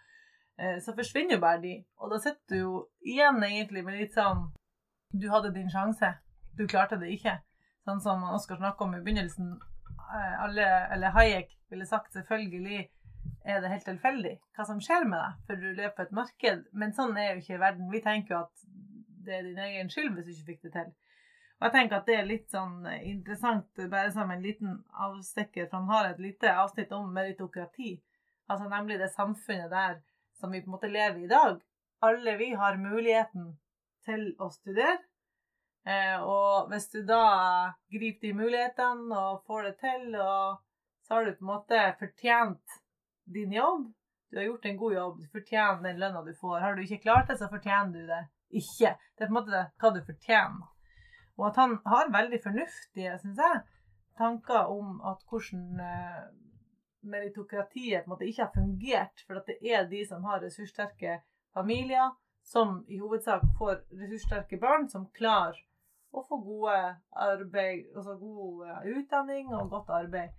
eh, 0.58 0.80
så 0.82 0.96
forsvinner 0.98 1.38
jo 1.38 1.44
bare 1.44 1.62
de. 1.62 1.74
Og 2.02 2.10
da 2.14 2.18
sitter 2.24 2.56
du 2.56 2.58
jo 2.58 2.72
igjen 3.06 3.38
egentlig 3.46 3.86
med 3.86 4.00
litt 4.02 4.18
sånn 4.18 4.48
Du 5.14 5.30
hadde 5.32 5.54
din 5.56 5.70
sjanse, 5.72 6.10
du 6.58 6.66
klarte 6.68 6.98
det 7.00 7.14
ikke. 7.14 7.38
Sånn 7.88 8.02
som 8.04 8.26
Oskar 8.36 8.58
snakka 8.60 8.84
om 8.84 8.98
i 8.98 9.04
begynnelsen. 9.06 9.54
eh, 10.12 10.44
Alle, 10.44 10.66
eller 10.94 11.14
Hayek 11.16 11.54
ville 11.70 11.86
sagt 11.86 12.14
selvfølgelig 12.14 12.90
er 13.46 13.62
det 13.62 13.70
helt 13.72 13.86
tilfeldig 13.88 14.34
hva 14.56 14.66
som 14.68 14.82
skjer 14.84 15.06
med 15.08 15.20
deg, 15.20 15.40
for 15.48 15.62
du 15.62 15.68
lever 15.70 15.94
på 15.96 16.04
et 16.04 16.12
marked. 16.12 16.66
Men 16.74 16.94
sånn 16.94 17.18
er 17.18 17.32
jo 17.32 17.42
ikke 17.44 17.60
verden. 17.62 17.92
Vi 17.92 18.02
tenker 18.02 18.36
jo 18.36 18.42
at 18.42 18.66
det 19.28 19.36
er 19.38 19.44
din 19.48 19.60
egen 19.60 19.90
skyld 19.94 20.16
hvis 20.16 20.26
du 20.28 20.34
ikke 20.34 20.50
fikk 20.52 20.64
det 20.68 20.74
til. 20.74 20.92
Og 21.58 21.66
jeg 21.66 21.74
tenker 21.74 21.98
at 21.98 22.10
det 22.10 22.18
er 22.20 22.28
litt 22.30 22.52
sånn 22.54 22.86
interessant, 23.02 23.70
bare 23.90 24.12
som 24.14 24.30
en 24.30 24.44
liten 24.44 24.76
avstikker, 24.94 25.66
for 25.70 25.80
han 25.80 25.90
har 25.90 26.12
et 26.12 26.22
lite 26.22 26.52
avsnitt 26.54 26.92
om 26.94 27.10
meritokrati. 27.14 27.96
Altså 28.48 28.70
nemlig 28.70 29.00
det 29.02 29.10
samfunnet 29.16 29.72
der 29.72 29.98
som 30.38 30.54
vi 30.54 30.62
på 30.62 30.70
en 30.70 30.76
måte 30.76 30.92
lever 30.92 31.24
i 31.24 31.26
i 31.26 31.32
dag. 31.32 31.58
Alle 32.06 32.36
vi 32.38 32.52
har 32.54 32.78
muligheten 32.78 33.56
til 34.06 34.30
å 34.40 34.52
studere. 34.54 35.00
Eh, 35.88 36.22
og 36.22 36.70
hvis 36.70 36.90
du 36.94 37.02
da 37.08 37.74
griper 37.90 38.28
de 38.28 38.34
mulighetene 38.38 39.18
og 39.18 39.44
får 39.48 39.70
det 39.70 39.76
til, 39.82 40.16
og 40.20 40.62
så 41.08 41.18
har 41.18 41.26
du 41.26 41.36
på 41.40 41.46
en 41.46 41.54
måte 41.56 41.84
fortjent 42.00 42.80
din 43.34 43.54
jobb. 43.56 43.90
Du 44.30 44.38
har 44.38 44.50
gjort 44.50 44.66
en 44.66 44.78
god 44.78 44.94
jobb, 44.94 45.20
du 45.24 45.28
fortjener 45.32 45.84
den 45.88 46.02
lønna 46.04 46.24
du 46.24 46.34
får. 46.36 46.60
Har 46.60 46.76
du 46.76 46.84
ikke 46.84 47.04
klart 47.08 47.32
det, 47.32 47.40
så 47.40 47.50
fortjener 47.50 47.94
du 47.96 48.10
det 48.12 48.24
ikke. 48.62 48.94
Det 49.16 49.24
er 49.24 49.30
på 49.30 49.32
en 49.32 49.40
måte 49.40 49.68
hva 49.80 49.94
du 49.96 50.02
fortjener. 50.06 50.74
Og 51.38 51.48
at 51.52 51.56
han 51.62 51.78
har 51.86 52.10
veldig 52.14 52.40
fornuftige, 52.44 53.18
syns 53.22 53.38
jeg, 53.38 53.62
tanker 54.18 54.72
om 54.74 55.02
at 55.06 55.22
hvordan 55.30 55.80
eh, 55.80 56.24
meritokratiet 57.08 58.04
på 58.04 58.10
en 58.10 58.14
måte 58.16 58.26
ikke 58.28 58.44
har 58.48 58.54
fungert, 58.56 59.24
for 59.28 59.40
at 59.42 59.48
det 59.52 59.58
er 59.74 59.86
de 59.90 60.02
som 60.10 60.24
har 60.26 60.42
ressurssterke 60.44 61.20
familier, 61.54 62.10
som 62.48 62.84
i 62.88 62.98
hovedsak 63.00 63.44
får 63.60 63.82
ressurssterke 64.02 64.58
barn, 64.62 64.88
som 64.90 65.10
klarer 65.18 65.60
å 66.16 66.24
få 66.26 66.40
gode 66.42 66.76
arbeid, 67.12 67.86
altså 67.96 68.16
god 68.18 68.66
eh, 68.72 68.92
utdanning 68.98 69.54
og 69.54 69.70
godt 69.76 69.90
arbeid. 70.02 70.34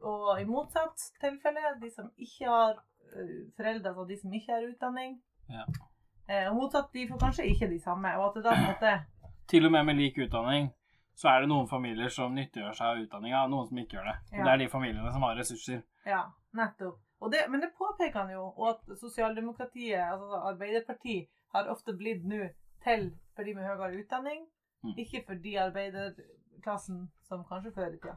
Og 0.00 0.40
i 0.40 0.46
motsatt 0.48 1.02
tilfelle, 1.20 1.74
de 1.82 1.90
som 1.92 2.08
ikke 2.16 2.48
har 2.48 2.78
eh, 3.12 3.50
foreldre, 3.58 3.90
altså 3.92 4.06
de 4.08 4.16
som 4.22 4.32
ikke 4.40 4.52
har 4.56 4.68
utdanning, 4.70 5.18
Ja. 5.50 5.64
og 6.46 6.54
motsatt, 6.56 6.92
de 6.94 7.08
får 7.10 7.18
kanskje 7.18 7.44
ikke 7.50 7.66
de 7.72 7.80
samme. 7.82 8.12
Og 8.16 8.28
at 8.28 8.36
det 8.38 8.44
da 8.44 8.52
på 8.54 8.60
en 8.62 8.68
måte 8.70 8.92
Til 9.50 9.66
og 9.66 9.72
med 9.74 9.84
med 9.86 9.96
lik 9.98 10.18
utdanning 10.18 10.70
så 11.20 11.28
er 11.28 11.40
det 11.42 11.48
noen 11.50 11.66
familier 11.68 12.08
som 12.08 12.32
nyttiggjør 12.34 12.72
seg 12.76 12.86
av 12.86 13.00
utdanninga, 13.02 13.42
og 13.44 13.50
noen 13.50 13.66
som 13.68 13.78
ikke 13.82 13.96
gjør 13.98 14.06
det. 14.08 14.16
Og 14.32 14.38
Ja. 14.38 14.44
det 14.44 14.52
er 14.52 14.56
de 14.62 14.68
familiene 14.72 15.12
som 15.12 15.22
har 15.26 15.34
ressurser. 15.36 15.82
Ja, 16.06 16.22
nettopp. 16.54 17.00
Det, 17.32 17.40
men 17.50 17.60
det 17.60 17.72
påpeker 17.76 18.18
han 18.22 18.30
jo, 18.32 18.44
og 18.56 18.68
at 18.70 18.98
sosialdemokratiet, 18.98 20.00
altså 20.00 20.38
Arbeiderpartiet, 20.52 21.28
har 21.52 21.68
ofte 21.68 21.92
blitt 21.92 22.24
nå 22.24 22.46
til 22.84 23.10
for 23.36 23.42
de 23.44 23.54
med 23.54 23.64
høyere 23.66 24.00
utdanning, 24.04 24.46
Mm. 24.82 24.94
ikke 24.96 25.24
for 25.26 25.34
de 25.34 25.58
arbeiderklassen 25.60 27.10
som 27.28 27.44
kanskje 27.44 27.72
før 27.74 27.86
i 27.92 27.98
tida. 27.98 28.16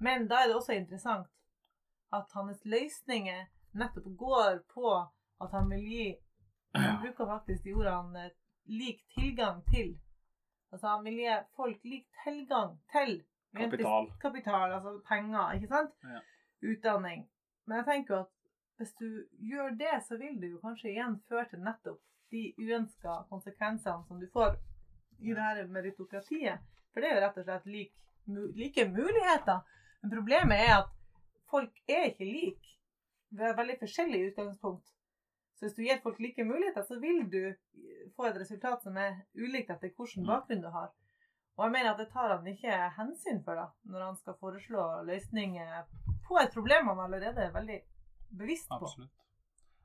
Men 0.00 0.28
da 0.28 0.34
er 0.42 0.46
det 0.48 0.56
også 0.56 0.72
interessant 0.76 1.26
at 2.12 2.26
hans 2.34 2.60
løsninger 2.64 3.46
nettopp 3.74 4.10
går 4.18 4.58
på 4.74 4.92
at 5.40 5.50
han 5.50 5.70
vil 5.70 5.80
gi 5.88 6.16
Han 6.74 7.00
bruker 7.02 7.26
faktisk 7.26 7.64
de 7.64 7.72
ordene 7.74 8.30
lik 8.66 9.00
tilgang 9.14 9.62
til. 9.72 9.98
Altså 10.72 10.88
han 10.88 11.04
vil 11.04 11.18
gi 11.20 11.36
folk 11.56 11.84
lik 11.84 12.06
tilgang 12.24 12.78
til 12.92 13.18
Kapital. 13.56 14.06
kapital, 14.20 14.72
altså 14.72 15.00
penger, 15.08 15.52
ikke 15.52 15.68
sant? 15.68 15.92
Ja. 16.08 16.20
Utdanning. 16.72 17.26
Men 17.66 17.76
jeg 17.76 17.84
tenker 17.84 18.14
jo 18.14 18.20
at 18.20 18.30
hvis 18.80 18.94
du 19.00 19.08
gjør 19.50 19.74
det, 19.78 19.92
så 20.06 20.16
vil 20.16 20.40
det 20.40 20.50
jo 20.50 20.60
kanskje 20.62 20.90
igjen 20.90 21.18
føre 21.28 21.44
til 21.50 21.60
nettopp 21.62 22.00
de 22.32 22.54
uønska 22.58 23.18
konsekvensene 23.28 24.06
som 24.08 24.20
du 24.20 24.26
får 24.32 24.56
i 25.20 25.34
det 25.34 25.44
her 25.44 25.66
meritokratiet. 25.68 26.64
For 26.92 27.04
det 27.04 27.10
er 27.10 27.14
jo 27.18 27.22
rett 27.26 27.38
og 27.42 27.46
slett 27.46 27.68
lik, 27.74 27.92
like 28.56 28.88
muligheter. 28.88 29.60
Men 30.02 30.14
problemet 30.16 30.64
er 30.64 30.74
at 30.78 30.90
folk 31.50 31.78
er 31.88 32.08
ikke 32.10 32.26
like. 32.26 32.72
Vi 33.30 33.44
har 33.44 33.56
veldig 33.56 33.78
forskjellige 33.80 34.32
utgangspunkt. 34.32 34.88
Så 35.62 35.68
hvis 35.68 35.76
du 35.76 35.82
gir 35.86 36.00
folk 36.02 36.18
like 36.18 36.42
muligheter, 36.44 36.82
så 36.82 36.96
vil 36.98 37.20
du 37.30 37.54
få 38.16 38.24
et 38.26 38.34
resultat 38.40 38.82
som 38.82 38.96
er 38.98 39.20
ulikt 39.38 39.68
etter 39.70 39.92
hvilken 39.94 40.24
Mm. 40.24 40.26
bakgrunn 40.26 40.60
du 40.64 40.68
har. 40.74 40.88
Og 41.56 41.64
jeg 41.64 41.72
mener 41.72 41.90
at 41.92 41.98
det 41.98 42.08
tar 42.10 42.32
han 42.36 42.46
ikke 42.50 42.90
hensyn 42.96 43.44
for 43.44 43.54
da, 43.54 43.66
når 43.84 44.00
han 44.06 44.16
skal 44.16 44.34
foreslå 44.40 45.04
løsninger 45.06 45.84
på 46.26 46.38
et 46.42 46.50
problem 46.52 46.86
han 46.88 46.98
allerede 46.98 47.38
er 47.46 47.52
veldig 47.54 47.80
bevisst 48.38 48.68
på. 48.68 48.74
Absolutt. 48.82 49.10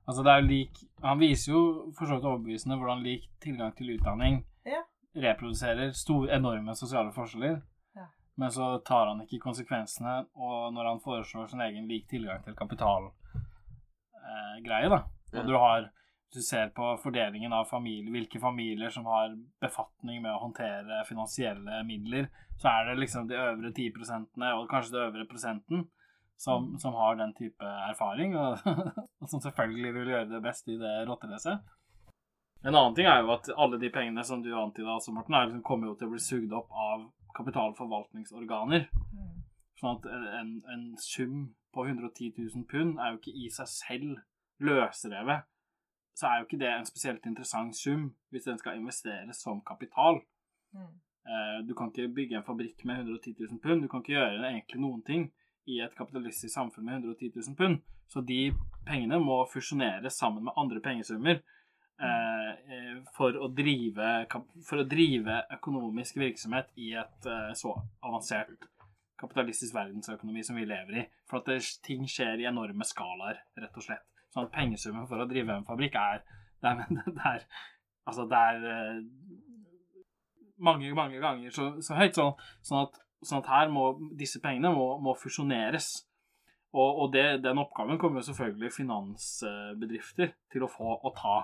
Altså 0.08 0.24
det 0.24 0.32
er 0.32 0.40
jo 0.42 0.48
lik 0.48 0.74
Han 1.04 1.20
viser 1.20 1.52
jo 1.54 1.92
for 1.98 2.06
så 2.08 2.14
vidt 2.16 2.26
overbevisende 2.26 2.78
hvordan 2.80 3.04
lik 3.04 3.30
tilgang 3.42 3.76
til 3.78 3.90
utdanning 4.00 4.46
Ja. 4.66 4.82
reproduserer 5.16 5.92
store, 5.94 6.32
enorme 6.36 6.76
sosiale 6.76 7.12
forskjeller. 7.14 7.62
Ja. 7.96 8.06
Men 8.38 8.50
så 8.50 8.80
tar 8.84 9.06
han 9.08 9.22
ikke 9.22 9.40
konsekvensene, 9.44 10.26
og 10.36 10.74
når 10.74 10.84
han 10.90 11.00
foreslår 11.06 11.48
sin 11.50 11.62
egen 11.62 11.88
lik 11.88 12.08
tilgang 12.10 12.44
til 12.44 12.56
kapitalgreie, 12.56 14.90
da 14.90 15.04
Ja. 15.32 15.42
Og 15.42 15.48
du 15.48 15.56
har 15.58 15.90
du 16.34 16.42
ser 16.42 16.70
på 16.76 16.98
fordelingen 17.04 17.54
av 17.54 17.66
familier, 17.66 18.12
hvilke 18.12 18.40
familier 18.40 18.92
som 18.92 19.06
har 19.08 19.32
befatning 19.64 20.20
med 20.22 20.34
å 20.34 20.42
håndtere 20.42 21.06
finansielle 21.08 21.80
midler, 21.88 22.28
så 22.60 22.72
er 22.72 22.90
det 22.90 22.98
liksom 23.00 23.30
de 23.30 23.38
øvre 23.40 23.72
10 23.72 23.94
prosentene, 23.96 24.52
og 24.58 24.68
kanskje 24.70 24.98
det 24.98 25.06
øvre 25.06 25.28
prosenten, 25.30 25.86
som, 26.38 26.74
som 26.78 26.94
har 27.00 27.16
den 27.18 27.34
type 27.38 27.72
erfaring, 27.88 28.36
og, 28.38 28.60
og 29.22 29.32
som 29.32 29.42
selvfølgelig 29.42 29.94
vil 29.96 30.14
gjøre 30.14 30.30
det 30.36 30.44
best 30.44 30.68
i 30.70 30.78
det 30.78 30.94
rotteracet. 31.10 31.64
En 32.66 32.76
annen 32.76 32.96
ting 32.98 33.08
er 33.08 33.22
jo 33.22 33.32
at 33.34 33.50
alle 33.56 33.80
de 33.80 33.90
pengene 33.94 34.26
som 34.26 34.44
du 34.44 34.52
antyda, 34.58 34.98
også, 34.98 35.14
Morten, 35.16 35.38
liksom, 35.38 35.64
kommer 35.66 35.90
jo 35.90 35.98
til 35.98 36.10
å 36.10 36.14
bli 36.14 36.22
sugd 36.22 36.54
opp 36.58 36.74
av 36.74 37.08
kapitalforvaltningsorganer. 37.38 38.90
Mm. 39.14 39.36
Sånn 39.78 40.00
at 40.00 40.08
en, 40.42 40.56
en 40.74 40.88
sum 41.02 41.52
på 41.74 41.86
110 41.86 42.34
000 42.34 42.66
pund 42.70 42.98
er 42.98 43.14
jo 43.14 43.22
ikke 43.22 43.38
i 43.46 43.52
seg 43.54 43.70
selv 43.70 44.18
løsrevet. 44.60 45.46
Så 46.18 46.28
er 46.28 46.40
jo 46.40 46.48
ikke 46.48 46.62
det 46.62 46.70
en 46.74 46.88
spesielt 46.88 47.26
interessant 47.30 47.76
sum 47.78 48.08
hvis 48.34 48.48
den 48.50 48.58
skal 48.58 48.80
investeres 48.80 49.42
som 49.44 49.62
kapital. 49.66 50.22
Mm. 50.74 50.96
Eh, 51.28 51.60
Du 51.68 51.76
kan 51.76 51.92
ikke 51.92 52.14
bygge 52.14 52.38
en 52.38 52.48
fabrikk 52.48 52.86
med 52.86 53.04
110 53.04 53.36
000 53.40 53.60
pund. 53.64 53.82
Du 53.82 53.88
kan 53.88 54.02
ikke 54.02 54.16
gjøre 54.16 54.50
egentlig 54.50 54.82
noen 54.82 55.04
ting 55.04 55.28
i 55.68 55.82
et 55.84 55.96
kapitalistisk 55.98 56.54
samfunn 56.54 56.86
med 56.86 56.94
110 56.94 57.32
000 57.36 57.56
pund. 57.56 57.82
Så 58.08 58.22
de 58.22 58.54
pengene 58.88 59.20
må 59.20 59.44
fusjoneres 59.52 60.18
sammen 60.18 60.44
med 60.44 60.58
andre 60.58 60.82
pengesummer. 60.82 61.44
mm. 62.00 62.06
eh, 62.06 62.98
for, 63.18 63.38
å 63.38 63.48
drive, 63.50 64.26
for 64.66 64.82
å 64.82 64.88
drive 64.88 65.44
økonomisk 65.54 66.18
virksomhet 66.18 66.70
i 66.78 66.94
et 66.94 67.30
så 67.58 67.74
avansert 68.06 68.68
kapitalistisk 69.18 69.74
verdensøkonomi 69.76 70.44
som 70.44 70.56
vi 70.56 70.66
lever 70.66 71.02
i. 71.02 71.06
For 71.30 71.42
at 71.42 71.50
det, 71.50 71.62
ting 71.86 72.06
skjer 72.10 72.42
i 72.42 72.50
enorme 72.50 72.86
skalaer, 72.86 73.42
rett 73.58 73.80
og 73.80 73.86
slett. 73.86 74.06
Sånn 74.38 74.46
at 74.46 74.54
pengesummen 74.54 75.08
for 75.10 75.18
å 75.18 75.26
drive 75.26 75.56
en 75.56 75.66
fabrikk 75.66 75.98
er 75.98 76.22
Det 76.62 76.70
er, 76.70 76.86
det 76.90 77.26
er 77.26 77.44
Altså, 78.08 78.24
det 78.30 78.38
er 78.40 78.66
eh, 78.72 79.00
mange, 80.64 80.94
mange 80.96 81.20
ganger 81.20 81.52
så, 81.52 81.66
så 81.84 81.98
høyt. 81.98 82.16
Sånn, 82.16 82.38
sånn, 82.64 82.86
at, 82.86 83.02
sånn 83.20 83.42
at 83.42 83.50
her 83.52 83.74
må 83.74 83.90
disse 84.16 84.40
pengene 84.40 84.72
må, 84.72 84.86
må 85.04 85.16
fusjoneres. 85.20 85.90
Og, 86.72 87.02
og 87.04 87.12
det, 87.12 87.26
den 87.44 87.60
oppgaven 87.60 88.00
kommer 88.00 88.22
jo 88.22 88.30
selvfølgelig 88.30 88.72
finansbedrifter 88.78 90.32
til 90.54 90.64
å 90.64 90.72
få 90.72 90.96
og 90.96 91.14
ta. 91.18 91.36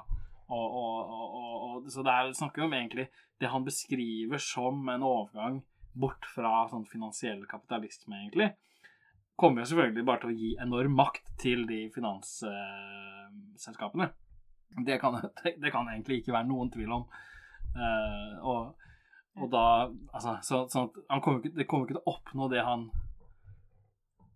Og, 0.54 0.80
og, 0.80 1.92
så 1.92 2.04
det 2.06 2.16
er, 2.16 2.34
snakker 2.38 2.68
om 2.68 2.76
egentlig 2.78 3.10
det 3.42 3.52
han 3.52 3.66
beskriver 3.66 4.40
som 4.40 4.88
en 4.94 5.04
overgang 5.08 5.62
bort 6.00 6.28
fra 6.32 6.64
sånn 6.72 6.86
finansiell 6.90 7.44
kapitalisme, 7.50 8.16
egentlig, 8.22 8.54
kommer 9.44 9.64
jo 9.64 9.70
selvfølgelig 9.74 10.06
bare 10.08 10.22
til 10.24 10.32
å 10.32 10.40
gi 10.40 10.52
enorm 10.64 10.94
makt 10.96 11.26
til 11.42 11.66
de 11.68 11.80
finansselskapene. 11.92 14.08
Det, 14.88 14.96
kan, 15.02 15.18
det 15.64 15.72
kan 15.74 15.90
egentlig 15.92 16.16
ikke 16.22 16.36
være 16.38 16.50
noen 16.50 16.70
tvil 16.74 16.92
om. 16.96 17.04
Eh, 17.74 18.34
og, 18.46 18.62
og 19.42 19.48
da 19.50 19.90
Altså, 20.14 20.38
så, 20.46 20.70
sånn 20.70 20.92
at 21.10 21.24
kommer 21.26 21.40
ikke, 21.42 21.58
det 21.58 21.66
kommer 21.70 21.86
ikke 21.88 21.98
til 21.98 22.06
å 22.06 22.14
oppnå 22.14 22.44
det 22.52 22.62
han 22.62 22.82
I 22.94 22.96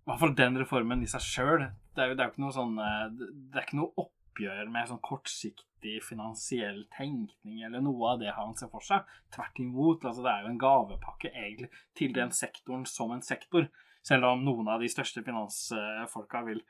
hvert 0.09 0.21
fall 0.23 0.39
den 0.39 0.57
reformen 0.57 1.05
i 1.05 1.11
seg 1.11 1.21
sjøl. 1.23 1.63
Det 1.93 2.01
er 2.03 2.07
jo 2.11 2.17
ikke 2.17 2.43
noe 2.43 2.55
sånn 2.55 2.75
eh, 2.81 3.07
det 3.13 3.55
er 3.55 3.65
ikke 3.67 3.79
noe 3.79 3.95
oppgjør 4.03 4.65
med 4.73 4.89
sånn 4.91 5.05
kortsiktig 5.05 5.97
finansiell 6.05 6.79
tenkning 6.97 7.57
eller 7.65 7.81
noe 7.85 8.03
av 8.13 8.17
det 8.21 8.31
han 8.35 8.51
ser 8.59 8.69
for 8.73 8.81
seg. 8.85 8.99
Tvert 9.33 9.57
imot. 9.63 9.99
altså 10.03 10.21
Det 10.25 10.31
er 10.33 10.41
jo 10.43 10.51
en 10.51 10.65
gavepakke 10.65 11.29
egentlig 11.31 11.69
til 11.97 12.09
den 12.17 12.31
sektoren 12.35 12.85
som 12.89 13.09
en 13.13 13.25
sektor. 13.25 13.63
Selv 14.07 14.29
om 14.29 14.43
noen 14.45 14.69
av 14.71 14.83
de 14.83 14.89
største 14.91 15.23
finansfolka 15.25 16.43
vil 16.47 16.61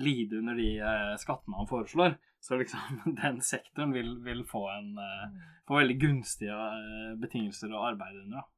lide 0.00 0.40
under 0.40 0.56
de 0.58 0.70
eh, 0.78 1.14
skattene 1.20 1.58
han 1.58 1.68
foreslår, 1.70 2.16
så 2.40 2.56
liksom 2.58 3.02
den 3.22 3.40
sektoren 3.44 3.92
vil, 3.94 4.16
vil 4.24 4.44
få 4.48 4.64
en 4.72 4.96
eh, 4.98 5.42
få 5.68 5.78
veldig 5.78 5.98
gunstige 6.00 6.56
eh, 6.56 7.12
betingelser 7.20 7.74
å 7.74 7.84
arbeide 7.92 8.24
under. 8.24 8.40
da. 8.40 8.48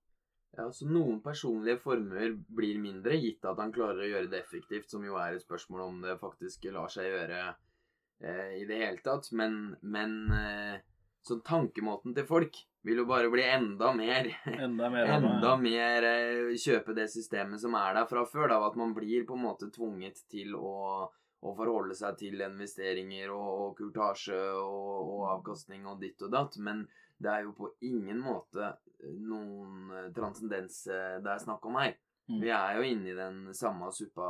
Ja, 0.53 0.67
så 0.73 0.85
Noen 0.85 1.23
personlige 1.25 1.81
formuer 1.81 2.35
blir 2.53 2.81
mindre, 2.81 3.17
gitt 3.17 3.45
at 3.49 3.61
han 3.61 3.73
klarer 3.73 4.05
å 4.05 4.09
gjøre 4.11 4.29
det 4.33 4.43
effektivt, 4.43 4.91
som 4.93 5.05
jo 5.07 5.17
er 5.17 5.37
et 5.37 5.45
spørsmål 5.45 5.85
om 5.87 6.01
det 6.05 6.19
faktisk 6.21 6.67
lar 6.75 6.93
seg 6.93 7.09
gjøre 7.09 7.39
eh, 7.49 8.51
i 8.61 8.67
det 8.69 8.81
hele 8.83 9.01
tatt. 9.05 9.31
Men, 9.37 9.79
men 9.81 10.19
eh, 10.37 10.83
så 11.23 11.39
tankemåten 11.47 12.15
til 12.17 12.27
folk 12.27 12.57
vil 12.83 12.99
jo 13.03 13.07
bare 13.07 13.31
bli 13.31 13.45
enda 13.47 13.93
mer 13.95 14.29
Enda 14.67 14.91
mer. 14.91 15.11
Enda 15.17 15.55
mer 15.61 16.07
eh, 16.09 16.55
kjøpe 16.59 16.95
det 16.97 17.09
systemet 17.13 17.63
som 17.63 17.77
er 17.79 17.95
der 17.99 18.09
fra 18.11 18.25
før. 18.27 18.49
Da, 18.51 18.59
at 18.67 18.79
man 18.79 18.95
blir 18.97 19.27
på 19.29 19.39
en 19.39 19.45
måte 19.47 19.71
tvunget 19.75 20.25
til 20.33 20.57
å, 20.59 21.07
å 21.07 21.55
forholde 21.59 21.95
seg 21.99 22.19
til 22.19 22.43
investeringer 22.43 23.31
og, 23.35 23.51
og 23.67 23.77
kurtasje 23.79 24.41
og, 24.59 25.13
og 25.15 25.29
avkastning 25.37 25.87
og 25.87 26.03
ditt 26.03 26.23
og 26.27 26.35
datt. 26.35 26.59
Men 26.59 26.85
det 27.23 27.31
er 27.31 27.47
jo 27.47 27.55
på 27.55 27.71
ingen 27.87 28.19
måte 28.23 28.75
noen 29.23 29.93
eh, 29.95 30.11
transcendens 30.17 30.85
eh, 30.91 31.21
det 31.23 31.37
er 31.37 31.45
snakk 31.45 31.71
om 31.71 31.79
her. 31.79 31.95
Mm. 32.31 32.41
Vi 32.43 32.51
er 32.55 32.79
jo 32.79 32.87
inne 32.87 33.13
i 33.13 33.19
den 33.19 33.41
samme 33.55 33.91
suppa 33.95 34.27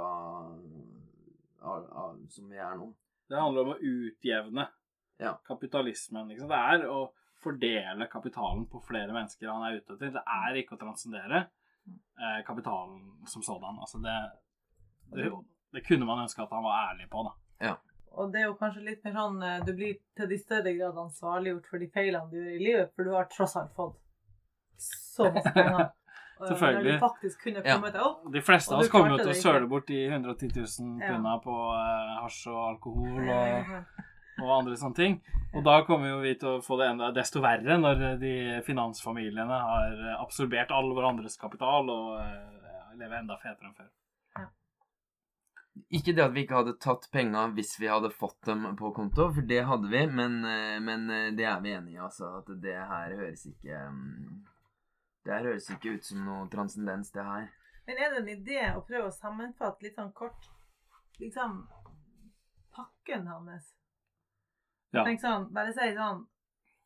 som 1.62 2.48
vi 2.50 2.58
er 2.58 2.76
nå. 2.76 2.88
Det 3.30 3.38
handler 3.38 3.64
om 3.64 3.74
å 3.74 3.80
utjevne 3.80 4.64
Ja. 5.18 5.34
kapitalismen. 5.46 6.28
Liksom. 6.28 6.48
Det 6.48 6.58
er 6.58 6.86
å 6.90 7.12
fordele 7.42 8.06
kapitalen 8.10 8.66
på 8.70 8.80
flere 8.86 9.12
mennesker 9.14 9.50
han 9.50 9.64
er 9.66 9.80
ute 9.80 9.96
etter. 9.96 10.12
Det 10.14 10.22
er 10.22 10.58
ikke 10.60 10.76
å 10.76 10.80
transcendere 10.80 11.44
eh, 11.44 12.40
kapitalen 12.46 13.26
som 13.26 13.42
sådan. 13.42 13.78
Altså 13.82 13.98
det, 14.02 14.16
det, 15.16 15.30
det 15.74 15.84
kunne 15.86 16.06
man 16.08 16.24
ønske 16.24 16.42
at 16.42 16.54
han 16.54 16.64
var 16.64 16.92
ærlig 16.92 17.08
på, 17.10 17.24
da. 17.28 17.34
Og 18.12 18.32
det 18.32 18.42
er 18.42 18.50
jo 18.50 18.58
kanskje 18.60 18.84
litt 18.84 19.04
mer 19.06 19.14
sånn 19.16 19.38
eh, 19.46 19.62
Du 19.64 19.72
blir 19.76 19.94
til 20.18 20.28
de 20.28 20.36
større 20.40 20.74
grad 20.76 20.98
ansvarliggjort 21.00 21.70
for 21.70 21.80
de 21.82 21.88
feilene 21.94 22.28
du 22.30 22.38
gjør 22.38 22.54
i 22.54 22.62
livet, 22.62 22.92
for 22.94 23.08
du 23.08 23.14
har 23.16 23.28
tross 23.32 23.56
alt 23.56 23.74
fått 23.76 23.98
så 24.82 25.30
masse 25.32 25.52
penger. 25.56 25.90
Og 26.42 26.48
Selvfølgelig. 26.48 26.96
Ja. 27.62 27.76
De 28.34 28.40
fleste 28.42 28.74
av 28.74 28.80
oss 28.82 28.90
kommer 28.90 29.14
jo 29.14 29.18
til 29.20 29.30
å 29.30 29.36
søle 29.38 29.68
bort 29.70 29.86
de 29.86 30.00
110 30.08 30.48
000 30.58 31.04
Ja. 31.06 31.36
på 31.44 31.54
uh, 31.54 32.16
hasj 32.24 32.48
og 32.50 32.62
alkohol 32.72 33.28
og, 33.36 33.76
Eh, 33.82 34.08
og 34.40 34.52
andre 34.56 34.76
sånne 34.80 34.98
ting. 34.98 35.18
Og 35.52 35.64
da 35.66 35.82
kommer 35.84 36.08
jo 36.08 36.20
vi 36.22 36.32
til 36.40 36.56
å 36.56 36.62
få 36.64 36.78
det 36.80 36.88
enda 36.92 37.10
desto 37.12 37.42
verre 37.44 37.76
når 37.80 38.04
de 38.22 38.34
finansfamiliene 38.64 39.58
har 39.66 39.98
absorbert 40.16 40.72
all 40.72 40.92
hverandres 40.96 41.36
kapital 41.40 41.90
og 41.92 42.14
eh, 42.22 42.94
lever 42.96 43.18
enda 43.18 43.36
fetere 43.42 43.68
enn 43.68 43.76
før. 43.76 43.90
Ikke 45.96 46.12
det 46.12 46.24
at 46.24 46.32
vi 46.34 46.42
ikke 46.44 46.58
hadde 46.58 46.74
tatt 46.80 47.06
penga 47.12 47.46
hvis 47.56 47.78
vi 47.80 47.88
hadde 47.88 48.10
fått 48.12 48.40
dem 48.48 48.64
på 48.76 48.90
konto, 48.96 49.30
for 49.32 49.48
det 49.48 49.62
hadde 49.68 49.88
vi, 49.92 50.02
men, 50.08 50.40
eh, 50.44 50.78
men 50.84 51.08
eh, 51.10 51.30
det 51.36 51.46
er 51.48 51.60
vi 51.64 51.72
enige 51.76 51.96
i, 51.96 52.02
altså. 52.06 52.28
At 52.40 52.48
det 52.64 52.76
her 52.76 53.16
høres 53.16 53.44
ikke 53.48 53.84
mm, 53.92 54.40
Det 55.24 55.32
her 55.32 55.46
høres 55.46 55.68
ikke 55.70 55.94
ut 55.96 56.08
som 56.08 56.24
noe 56.26 56.48
transcendens, 56.52 57.12
det 57.14 57.24
her. 57.24 57.46
Men 57.86 57.98
er 57.98 58.10
det 58.10 58.20
en 58.22 58.32
idé 58.32 58.64
å 58.72 58.82
prøve 58.86 59.08
å 59.08 59.14
sammenfatte 59.14 59.86
litt 59.86 59.98
sånn 59.98 60.12
kort 60.16 60.48
liksom 61.20 61.62
pakken 62.74 63.28
hans? 63.30 63.70
Ja. 64.92 65.04
Tenk 65.06 65.22
sånn, 65.22 65.48
bare 65.54 65.72
si 65.72 65.88
sånn 65.96 66.26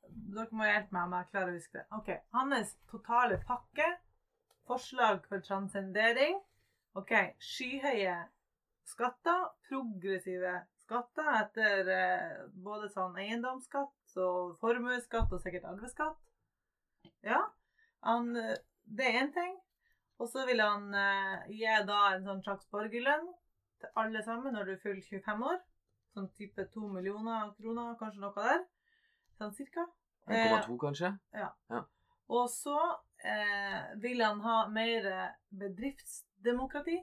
Dere 0.07 0.55
må 0.55 0.65
hjelpe 0.65 0.95
meg 0.95 1.09
om 1.09 1.15
jeg 1.17 1.29
klarer 1.33 1.51
å 1.51 1.57
huske 1.57 1.77
det. 1.81 1.87
Ok, 1.97 2.11
Hans 2.33 2.71
totale 2.89 3.37
pakke. 3.45 3.89
Forslag 4.67 5.27
for 5.29 5.43
transcendering. 5.45 6.39
Ok, 6.97 7.13
Skyhøye 7.43 8.15
skatter. 8.89 9.51
Progressive 9.69 10.55
skatter 10.87 11.29
etter 11.41 11.91
eh, 11.91 12.35
både 12.65 12.89
sånn 12.95 13.19
eiendomsskatt 13.19 14.17
og 14.23 14.57
formuesskatt 14.63 15.33
og 15.35 15.43
sikkert 15.43 15.67
arveskatt. 15.73 16.19
Ja. 17.27 17.43
Han, 18.07 18.31
eh, 18.39 18.57
det 18.87 19.11
er 19.11 19.21
én 19.25 19.33
ting. 19.35 19.57
Og 20.23 20.31
så 20.33 20.47
vil 20.49 20.63
han 20.63 20.95
eh, 20.97 21.49
gi 21.53 21.73
da 21.91 22.01
en 22.15 22.25
sånn 22.25 22.45
slags 22.47 22.69
borgerlønn 22.73 23.27
til 23.83 23.91
alle 24.01 24.23
sammen 24.25 24.55
når 24.57 24.71
du 24.71 24.77
fyller 24.85 25.03
25 25.05 25.43
år. 25.51 25.59
Sånn 26.17 26.31
type 26.33 26.65
2 26.73 26.89
millioner 26.95 27.51
kroner, 27.59 27.93
kanskje 28.01 28.23
noe 28.23 28.33
der. 28.39 28.63
Sånn 29.37 29.53
cirka. 29.53 29.85
1,2, 30.33 30.79
kanskje? 30.81 31.11
Ja. 31.37 31.51
Og 32.33 32.47
så 32.51 32.77
eh, 33.21 33.83
vil 34.03 34.23
han 34.25 34.41
ha 34.41 34.55
mer 34.73 35.05
bedriftsdemokrati. 35.53 36.97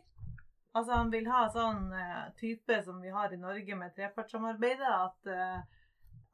Altså 0.73 0.98
han 0.98 1.11
vil 1.14 1.30
ha 1.30 1.44
sånn 1.53 1.91
eh, 1.94 2.23
type 2.40 2.80
som 2.84 2.98
vi 3.06 3.14
har 3.14 3.31
i 3.35 3.38
Norge 3.38 3.77
med 3.77 3.94
trepartssamarbeidet, 3.95 4.90
at 4.90 5.30
eh, 5.30 5.60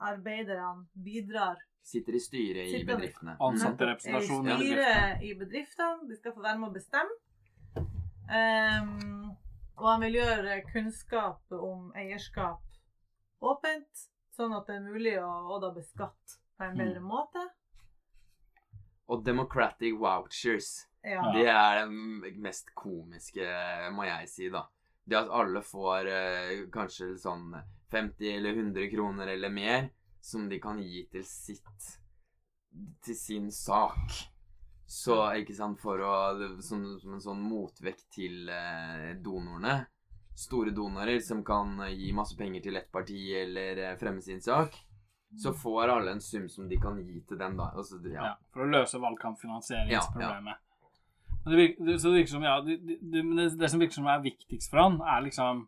arbeiderne 0.09 0.87
bidrar 0.93 1.59
Sitter 1.89 2.15
i 2.15 2.19
styret 2.21 2.67
i 2.67 2.71
Sitter- 2.77 2.95
bedriftene. 2.95 3.35
Ansatterepresentasjon 3.43 4.47
i 4.47 4.51
i 4.53 4.55
bedriftene. 4.55 5.19
i 5.27 5.33
bedriftene. 5.43 6.07
De 6.09 6.17
skal 6.19 6.33
få 6.35 6.43
være 6.43 6.59
med 6.61 6.69
å 6.69 6.75
bestemme. 6.75 7.19
Um, 8.29 9.31
og 9.79 9.85
han 9.87 10.03
vil 10.05 10.19
gjøre 10.19 10.57
kunnskap 10.69 11.55
om 11.55 11.87
eierskap 11.97 12.68
åpent, 13.41 14.05
sånn 14.35 14.53
at 14.55 14.67
det 14.69 14.77
er 14.79 14.85
mulig 14.85 15.15
å, 15.21 15.29
å 15.53 15.59
da 15.63 15.71
beskatte 15.75 16.39
på 16.57 16.67
en 16.67 16.79
bedre 16.79 17.01
måte. 17.03 17.45
Og 19.09 19.23
democratic 19.25 19.95
vouchers. 19.97 20.85
Ja. 21.01 21.23
Det 21.33 21.47
er 21.47 21.85
det 21.85 22.33
mest 22.43 22.73
komiske, 22.77 23.47
må 23.95 24.05
jeg 24.05 24.27
si, 24.29 24.49
da. 24.53 24.65
Det 25.09 25.17
at 25.17 25.31
alle 25.33 25.61
får 25.65 26.09
eh, 26.11 26.51
kanskje 26.73 27.13
sånn 27.17 27.53
50 27.89 28.35
eller 28.35 28.59
100 28.59 28.89
kroner 28.91 29.31
eller 29.33 29.49
mer 29.49 29.87
som 30.21 30.49
de 30.49 30.59
kan 30.61 30.81
gi 30.83 31.05
til 31.09 31.23
sitt 31.25 31.87
Til 33.01 33.15
sin 33.17 33.47
sak. 33.51 34.11
Så, 34.85 35.15
ikke 35.39 35.55
sant, 35.57 35.79
for 35.81 36.01
å 36.01 36.13
Som, 36.61 36.99
som 37.01 37.15
en 37.15 37.23
sånn 37.23 37.41
motvekt 37.41 38.05
til 38.13 38.49
eh, 38.53 39.15
donorene. 39.17 39.79
Store 40.39 40.71
donorer 40.75 41.19
som 41.23 41.41
kan 41.45 41.79
eh, 41.83 41.95
gi 41.99 42.13
masse 42.15 42.37
penger 42.39 42.63
til 42.63 42.79
ett 42.79 42.91
parti 42.91 43.19
eller 43.35 43.83
eh, 43.83 43.97
fremme 43.99 44.23
sin 44.23 44.41
sak. 44.41 44.77
Så 45.37 45.53
får 45.53 45.91
alle 45.93 46.15
en 46.15 46.21
sum 46.21 46.47
som 46.49 46.69
de 46.69 46.79
kan 46.81 46.97
gi 47.05 47.19
til 47.27 47.37
den, 47.37 47.57
da. 47.59 47.69
Altså, 47.77 47.99
ja. 48.09 48.31
Ja, 48.31 48.37
for 48.53 48.65
å 48.65 48.69
løse 48.71 49.01
valgkampfinansieringsproblemet. 49.03 50.55
Ja, 50.55 51.35
Men 51.43 51.51
Det, 51.51 51.57
virker, 51.57 51.85
det, 51.85 51.97
virker 52.03 52.31
som, 52.31 52.43
ja, 52.43 52.55
det, 52.65 52.77
det, 52.81 53.49
det, 53.59 53.69
som 53.69 53.83
virker 53.83 53.99
som 53.99 54.07
er 54.09 54.23
viktigst 54.23 54.71
for 54.71 54.81
han, 54.81 54.97
er 55.05 55.21
liksom 55.27 55.67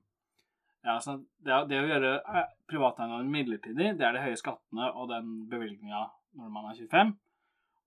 ja, 0.84 0.96
så 1.00 1.20
det, 1.46 1.60
det 1.70 1.78
å 1.78 1.90
gjøre 1.92 2.14
eh, 2.20 2.48
privateiendommen 2.70 3.30
midlertidig, 3.32 3.92
det 4.00 4.08
er 4.08 4.18
de 4.18 4.24
høye 4.24 4.40
skattene 4.40 4.90
og 4.98 5.12
den 5.12 5.44
bevilgninga 5.52 6.08
når 6.40 6.50
man 6.56 6.72
er 6.72 6.80
25. 6.80 7.14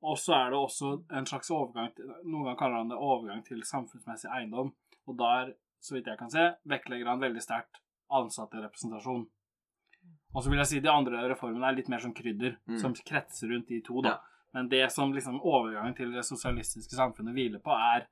Og 0.05 0.19
så 0.21 0.37
er 0.37 0.53
det 0.53 0.61
også 0.61 0.93
en 1.17 1.27
slags 1.27 1.51
overgang 1.55 1.91
til, 1.97 2.11
Noen 2.23 2.45
ganger 2.45 2.61
kaller 2.61 2.83
han 2.83 2.93
det 2.93 3.01
overgang 3.01 3.41
til 3.47 3.65
samfunnsmessig 3.67 4.31
eiendom. 4.31 4.75
Og 5.09 5.17
der, 5.19 5.55
så 5.85 5.97
vidt 5.97 6.09
jeg 6.09 6.19
kan 6.21 6.31
se, 6.33 6.45
vektlegger 6.71 7.11
han 7.13 7.21
veldig 7.23 7.43
sterkt 7.45 7.81
ansatterepresentasjon. 8.15 9.25
Og 10.35 10.43
så 10.43 10.51
vil 10.51 10.61
jeg 10.63 10.71
si 10.71 10.81
de 10.83 10.91
andre 10.91 11.27
reformene 11.31 11.69
er 11.69 11.77
litt 11.77 11.91
mer 11.93 12.03
som 12.03 12.15
krydder, 12.17 12.57
Mm. 12.67 12.79
som 12.81 12.95
kretser 12.95 13.49
rundt 13.53 13.69
de 13.69 13.81
to, 13.85 14.01
da. 14.03 14.09
Ja. 14.09 14.19
Men 14.55 14.69
det 14.69 14.91
som 14.93 15.13
liksom 15.13 15.41
overgangen 15.41 15.95
til 15.97 16.13
det 16.13 16.25
sosialistiske 16.25 16.95
samfunnet 16.97 17.35
hviler 17.35 17.61
på, 17.63 17.71
er, 17.71 18.07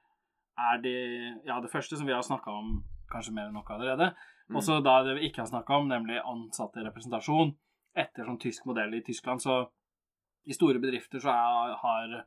er 0.59 0.79
det, 0.83 1.45
ja, 1.47 1.61
det 1.61 1.71
første 1.71 1.97
som 1.97 2.07
vi 2.07 2.13
har 2.13 2.23
snakka 2.23 2.51
om 2.51 2.85
kanskje 3.11 3.33
mer 3.33 3.49
enn 3.49 3.55
nok 3.55 3.71
allerede. 3.71 4.15
Mm. 4.49 4.57
Og 4.57 4.63
så 4.63 4.81
da 4.83 5.03
det 5.03 5.17
vi 5.19 5.29
ikke 5.29 5.43
har 5.43 5.51
snakka 5.51 5.79
om, 5.79 5.89
nemlig 5.89 6.21
ansatterepresentasjon. 6.21 7.55
Etter 7.95 8.25
sånn 8.25 8.41
tysk 8.41 8.67
modell 8.67 8.95
i 8.95 9.03
Tyskland, 9.05 9.43
så 9.43 9.69
i 10.47 10.53
store 10.57 10.81
bedrifter 10.83 11.21
så 11.23 11.31
er, 11.31 11.75
har 11.79 12.25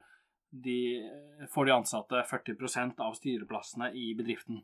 de, 0.51 0.79
får 1.51 1.65
de 1.65 1.71
ansatte 1.75 2.21
40% 2.29 2.99
av 3.03 3.13
styreplassene 3.17 3.91
i 3.93 4.13
bedriften. 4.15 4.61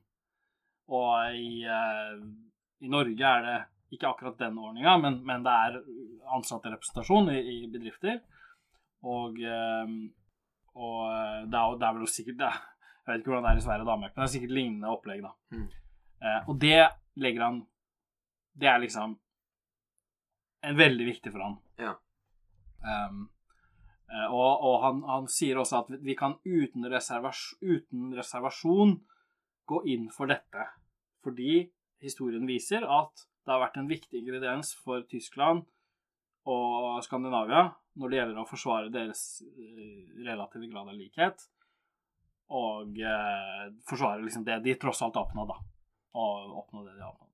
Og 0.92 1.36
i, 1.38 1.64
eh, 1.64 2.16
i 2.84 2.92
Norge 2.92 3.28
er 3.36 3.46
det 3.48 3.58
ikke 3.96 4.10
akkurat 4.10 4.40
den 4.40 4.60
ordninga, 4.60 4.98
men, 5.04 5.20
men 5.28 5.44
det 5.46 5.54
er 5.66 5.80
ansatterepresentasjon 6.36 7.32
i, 7.34 7.40
i 7.40 7.58
bedrifter. 7.72 8.22
Og, 9.08 9.40
eh, 9.40 9.96
og 10.78 11.00
det, 11.52 11.60
er, 11.60 11.78
det 11.80 11.88
er 11.88 11.98
vel 11.98 12.12
sikkert 12.12 12.40
det, 12.40 12.52
Jeg 13.02 13.10
vet 13.10 13.24
ikke 13.24 13.32
hvordan 13.34 13.48
det 13.48 13.52
er 13.52 13.62
i 13.62 13.66
Sverige 13.66 13.86
og 13.86 13.92
Danmark, 13.92 14.14
men 14.14 14.22
det 14.22 14.28
er 14.28 14.34
sikkert 14.36 14.56
lignende 14.56 14.94
opplegg, 14.94 15.24
da. 15.26 15.34
Mm. 15.56 15.68
Eh, 16.22 16.40
og 16.48 16.60
det 16.62 16.80
legger 17.18 17.44
han 17.48 17.62
Det 18.54 18.68
er 18.70 18.82
liksom 18.84 19.18
en 20.62 20.78
veldig 20.78 21.06
viktig 21.08 21.32
for 21.34 21.42
han. 21.42 21.56
Ja. 21.82 21.96
Um, 22.86 23.24
eh, 24.12 24.28
og 24.30 24.66
og 24.68 24.76
han, 24.84 25.00
han 25.10 25.30
sier 25.32 25.58
også 25.58 25.80
at 25.80 26.04
vi 26.06 26.14
kan 26.20 26.36
uten, 26.46 26.86
reservas, 26.92 27.56
uten 27.62 28.12
reservasjon 28.14 28.94
gå 29.66 29.82
inn 29.90 30.06
for 30.14 30.30
dette. 30.30 30.68
Fordi 31.22 31.66
historien 32.02 32.48
viser 32.50 32.86
at 32.88 33.28
det 33.46 33.54
har 33.54 33.62
vært 33.64 33.80
en 33.82 33.90
viktig 33.90 34.22
ingrediens 34.22 34.74
for 34.84 35.06
Tyskland 35.10 35.64
og 36.50 37.02
Skandinavia 37.06 37.70
når 38.00 38.12
det 38.12 38.20
gjelder 38.20 38.42
å 38.42 38.48
forsvare 38.48 38.92
deres 38.94 39.24
eh, 39.46 40.06
relative 40.26 40.70
grad 40.72 40.92
av 40.92 40.98
likhet. 40.98 41.44
Og 42.52 43.00
eh, 43.00 43.66
forsvare 43.88 44.24
liksom 44.24 44.46
det 44.48 44.62
de 44.66 44.78
tross 44.80 45.02
alt 45.06 45.20
oppnådde, 45.20 45.56
da. 45.56 45.68
Og 46.22 46.58
oppnå 46.64 46.86
det 46.86 46.96
de 46.98 47.06
oppnådde. 47.08 47.30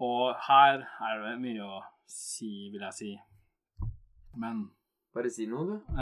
Og 0.00 0.36
her 0.46 0.84
er 1.10 1.24
det 1.26 1.38
mye 1.42 1.64
å 1.66 1.80
si, 2.08 2.70
vil 2.72 2.86
jeg 2.88 2.96
si. 2.96 3.14
Men 4.40 4.68
Bare 5.10 5.30
si 5.34 5.42
noe, 5.50 5.64
du. 5.66 5.94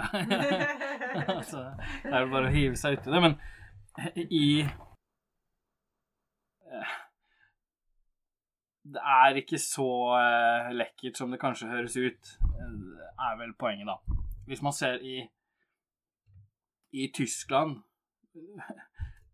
altså, 1.33 1.63
det 2.03 2.11
er 2.13 2.27
jo 2.27 2.33
bare 2.35 2.51
å 2.51 2.53
hive 2.53 2.77
seg 2.77 2.99
uti 2.99 3.13
det. 3.15 3.23
Men 3.25 3.39
i 4.31 4.61
eh, 4.61 4.69
Det 8.89 9.01
er 9.03 9.35
ikke 9.41 9.59
så 9.61 10.17
eh, 10.17 10.71
lekkert 10.77 11.19
som 11.19 11.31
det 11.33 11.41
kanskje 11.43 11.69
høres 11.69 11.97
ut, 11.97 12.39
eh, 12.49 12.73
er 13.29 13.37
vel 13.41 13.55
poenget, 13.59 13.91
da. 13.91 13.97
Hvis 14.47 14.63
man 14.63 14.73
ser 14.73 14.95
i 15.03 15.29
i 16.93 17.11
Tyskland 17.13 17.77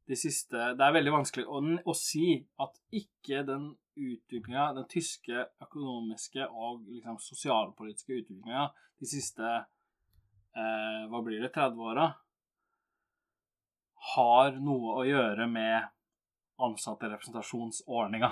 det 0.08 0.18
siste 0.18 0.56
Det 0.74 0.82
er 0.82 0.96
veldig 0.96 1.12
vanskelig 1.14 1.46
å, 1.46 1.60
å 1.86 1.94
si 1.94 2.46
at 2.60 2.80
ikke 2.90 3.44
den 3.46 3.78
utviklinga, 3.94 4.72
den 4.74 4.88
tyske 4.90 5.46
økonomiske 5.62 6.48
og 6.48 6.82
liksom 6.88 7.18
sosialpolitiske 7.22 8.12
utviklinga 8.18 8.66
de 8.98 9.06
siste 9.06 9.46
eh, 9.46 11.06
hva 11.10 11.22
blir 11.22 11.40
det, 11.44 11.52
30 11.54 11.78
åra, 11.78 12.10
har 14.12 14.58
noe 14.60 14.98
å 15.00 15.06
gjøre 15.08 15.46
med 15.50 15.88
ansatterepresentasjonsordninga 16.64 18.30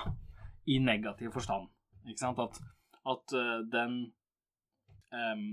i 0.70 0.78
negativ 0.82 1.32
forstand. 1.35 1.70
Ikke 2.07 2.20
sant? 2.20 2.43
At, 2.43 2.59
at 3.09 3.35
eh, 3.39 3.59
den 3.73 3.97
um, 5.12 5.47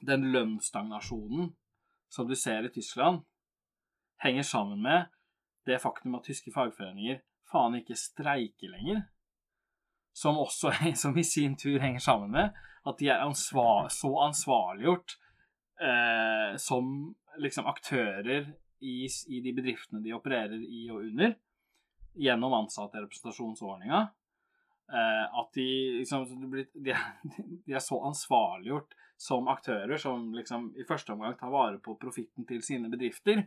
den 0.00 0.32
lønnsstagnasjonen 0.32 1.52
som 2.08 2.28
du 2.28 2.36
ser 2.36 2.64
i 2.64 2.72
Tyskland, 2.72 3.22
henger 4.22 4.42
sammen 4.42 4.82
med 4.82 5.08
det 5.66 5.78
faktum 5.82 6.16
at 6.18 6.26
tyske 6.26 6.52
fagforeninger 6.54 7.20
faen 7.50 7.76
ikke 7.78 7.98
streiker 7.98 8.72
lenger. 8.72 9.04
Som 10.16 10.40
også 10.40 10.72
som 11.02 11.16
i 11.18 11.24
sin 11.24 11.56
tur 11.56 11.78
henger 11.80 12.00
sammen 12.00 12.32
med 12.34 12.56
at 12.86 12.98
de 12.98 13.10
er 13.12 13.22
ansvar, 13.24 13.88
så 13.92 14.14
ansvarliggjort 14.24 15.16
eh, 15.84 16.56
som 16.56 17.14
liksom 17.38 17.68
aktører 17.68 18.54
i, 18.80 19.08
i 19.28 19.40
de 19.44 19.52
bedriftene 19.56 20.02
de 20.04 20.14
opererer 20.16 20.60
i 20.60 20.86
og 20.92 21.04
under, 21.04 21.36
gjennom 22.20 22.56
ansatterepresentasjonsordninga. 22.62 24.00
Eh, 24.90 25.38
at 25.40 25.52
de 25.54 25.68
liksom 26.00 26.24
de, 26.86 26.94
er 26.94 27.84
så 27.84 28.00
ansvarliggjort 28.08 28.96
som 29.20 29.50
aktører 29.52 30.00
som 30.00 30.30
liksom 30.34 30.72
i 30.80 30.86
første 30.88 31.12
omgang 31.14 31.36
tar 31.38 31.52
vare 31.52 31.78
på 31.82 31.94
profitten 32.00 32.48
til 32.48 32.62
sine 32.64 32.90
bedrifter, 32.90 33.44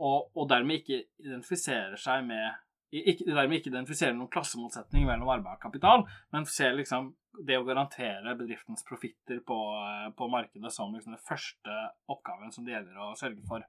og, 0.00 0.30
og 0.32 0.48
dermed 0.48 0.80
ikke 0.80 1.04
identifiserer 1.20 2.00
seg 2.00 2.24
med 2.26 2.48
ikke, 2.90 3.28
dermed 3.28 3.60
ikke 3.60 3.70
identifiserer 3.70 4.16
noen 4.16 4.30
klassemotsetning 4.32 5.04
mellom 5.06 5.28
arbeid 5.30 5.54
og 5.54 5.62
kapital, 5.62 6.06
men 6.34 6.48
ser 6.50 6.74
liksom 6.74 7.12
det 7.46 7.58
å 7.60 7.66
garantere 7.68 8.34
bedriftens 8.38 8.82
profitter 8.88 9.38
på, 9.46 9.58
eh, 9.78 10.08
på 10.16 10.26
markedet 10.32 10.72
som 10.74 10.90
liksom 10.96 11.14
den 11.14 11.22
første 11.22 11.76
oppgaven 12.10 12.50
som 12.50 12.66
det 12.66 12.74
gjelder 12.74 12.98
å 12.98 13.12
sørge 13.18 13.44
for. 13.46 13.62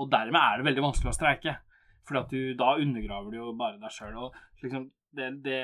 Og 0.00 0.10
dermed 0.10 0.40
er 0.40 0.58
det 0.58 0.68
veldig 0.68 0.84
vanskelig 0.88 1.12
å 1.12 1.16
streike, 1.16 1.56
for 2.04 2.18
da 2.18 2.74
undergraver 2.82 3.30
du 3.30 3.38
jo 3.38 3.52
bare 3.56 3.80
deg 3.80 3.92
sjøl. 3.94 4.18
Liksom, 4.62 4.88
det, 5.14 5.28
det, 5.44 5.60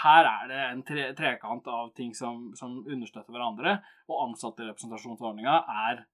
her 0.00 0.28
er 0.30 0.48
det 0.50 0.60
en 0.64 0.82
tre, 0.86 1.04
trekant 1.18 1.68
av 1.70 1.92
ting 1.96 2.14
som, 2.16 2.48
som 2.58 2.80
understøtter 2.80 3.34
hverandre, 3.34 3.76
og 4.08 4.22
ansatterepresentasjonsordninga 4.30 5.60
er 5.88 6.04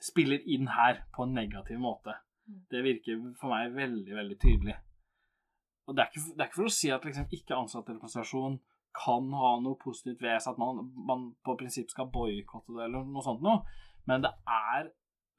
spiller 0.00 0.44
inn 0.48 0.68
her 0.72 1.02
på 1.14 1.26
en 1.26 1.34
negativ 1.36 1.80
måte. 1.80 2.14
Det 2.44 2.82
virker 2.84 3.20
for 3.40 3.52
meg 3.52 3.74
veldig, 3.76 4.14
veldig 4.16 4.38
tydelig. 4.40 4.76
Og 5.88 5.96
det 5.96 6.04
er 6.04 6.12
ikke, 6.12 6.24
det 6.36 6.42
er 6.42 6.48
ikke 6.48 6.60
for 6.60 6.70
å 6.70 6.74
si 6.74 6.90
at 6.94 7.06
liksom 7.06 7.34
ikke 7.36 7.58
ansatterepresentasjon 7.58 8.60
kan 8.96 9.26
ha 9.38 9.50
noe 9.62 9.78
positivt 9.78 10.22
ved 10.22 10.40
seg, 10.42 10.54
at 10.54 10.60
man, 10.60 10.88
man 11.06 11.28
på 11.46 11.54
prinsipp 11.58 11.92
skal 11.92 12.10
boikotte 12.10 12.74
det 12.74 12.88
eller 12.88 13.06
noe 13.06 13.22
sånt 13.22 13.42
noe, 13.44 13.62
men 14.08 14.24
det 14.24 14.32
er 14.50 14.90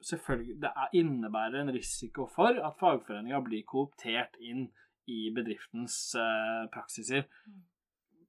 selvfølgelig 0.06 0.56
Det 0.62 0.70
er, 0.70 0.88
innebærer 0.98 1.60
en 1.62 1.74
risiko 1.74 2.26
for 2.26 2.58
at 2.66 2.78
fagforeninga 2.80 3.40
blir 3.44 3.66
kooptert 3.68 4.36
inn 4.40 4.68
i 5.10 5.30
bedriftens 5.34 6.14
eh, 6.18 6.68
praksiser 6.72 7.26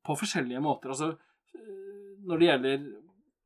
på 0.04 0.16
forskjellige 0.20 0.62
måter. 0.64 0.90
Altså 0.90 1.10
eh, 1.56 2.20
når 2.28 2.38
det 2.38 2.50
gjelder 2.50 2.86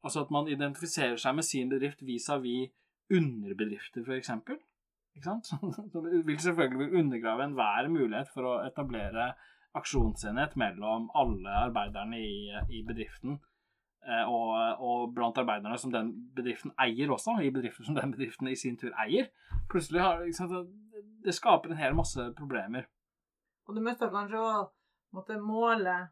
Altså 0.06 0.24
at 0.24 0.30
man 0.32 0.48
identifiserer 0.48 1.18
seg 1.20 1.36
med 1.36 1.44
sin 1.44 1.70
bedrift 1.72 2.04
vis-à-vis 2.06 2.70
underbedrifter, 3.12 4.06
f.eks. 4.06 4.30
Det 5.94 6.22
vil 6.28 6.40
selvfølgelig 6.40 7.00
undergrave 7.00 7.44
enhver 7.44 7.90
mulighet 7.90 8.30
for 8.32 8.46
å 8.46 8.54
etablere 8.68 9.32
aksjonsenhet 9.78 10.56
mellom 10.60 11.10
alle 11.18 11.56
arbeiderne 11.66 12.20
i, 12.22 12.54
i 12.70 12.84
bedriften. 12.88 13.40
Eh, 14.08 14.26
Og, 14.30 14.80
og 14.80 15.14
blant 15.16 15.38
arbeiderne 15.38 15.78
som 15.78 15.92
den 15.92 16.12
bedriften 16.36 16.72
eier 16.80 17.12
også, 17.12 17.38
i 17.44 17.52
bedrifter 17.52 17.84
som 17.84 17.96
den 17.96 18.12
bedriften 18.16 18.48
i 18.48 18.56
sin 18.56 18.78
tur 18.78 18.94
eier. 19.04 19.28
Plutselig 19.70 20.02
har 20.02 20.24
liksom, 20.26 20.48
det- 21.24 21.36
skaper 21.36 21.70
en 21.72 21.78
hel 21.78 21.94
masse 21.96 22.34
problemer. 22.38 22.86
Og 23.68 23.76
du 23.76 23.82
mister 23.82 24.10
kanskje 24.10 24.40
òg 24.40 25.42
målet 25.44 26.08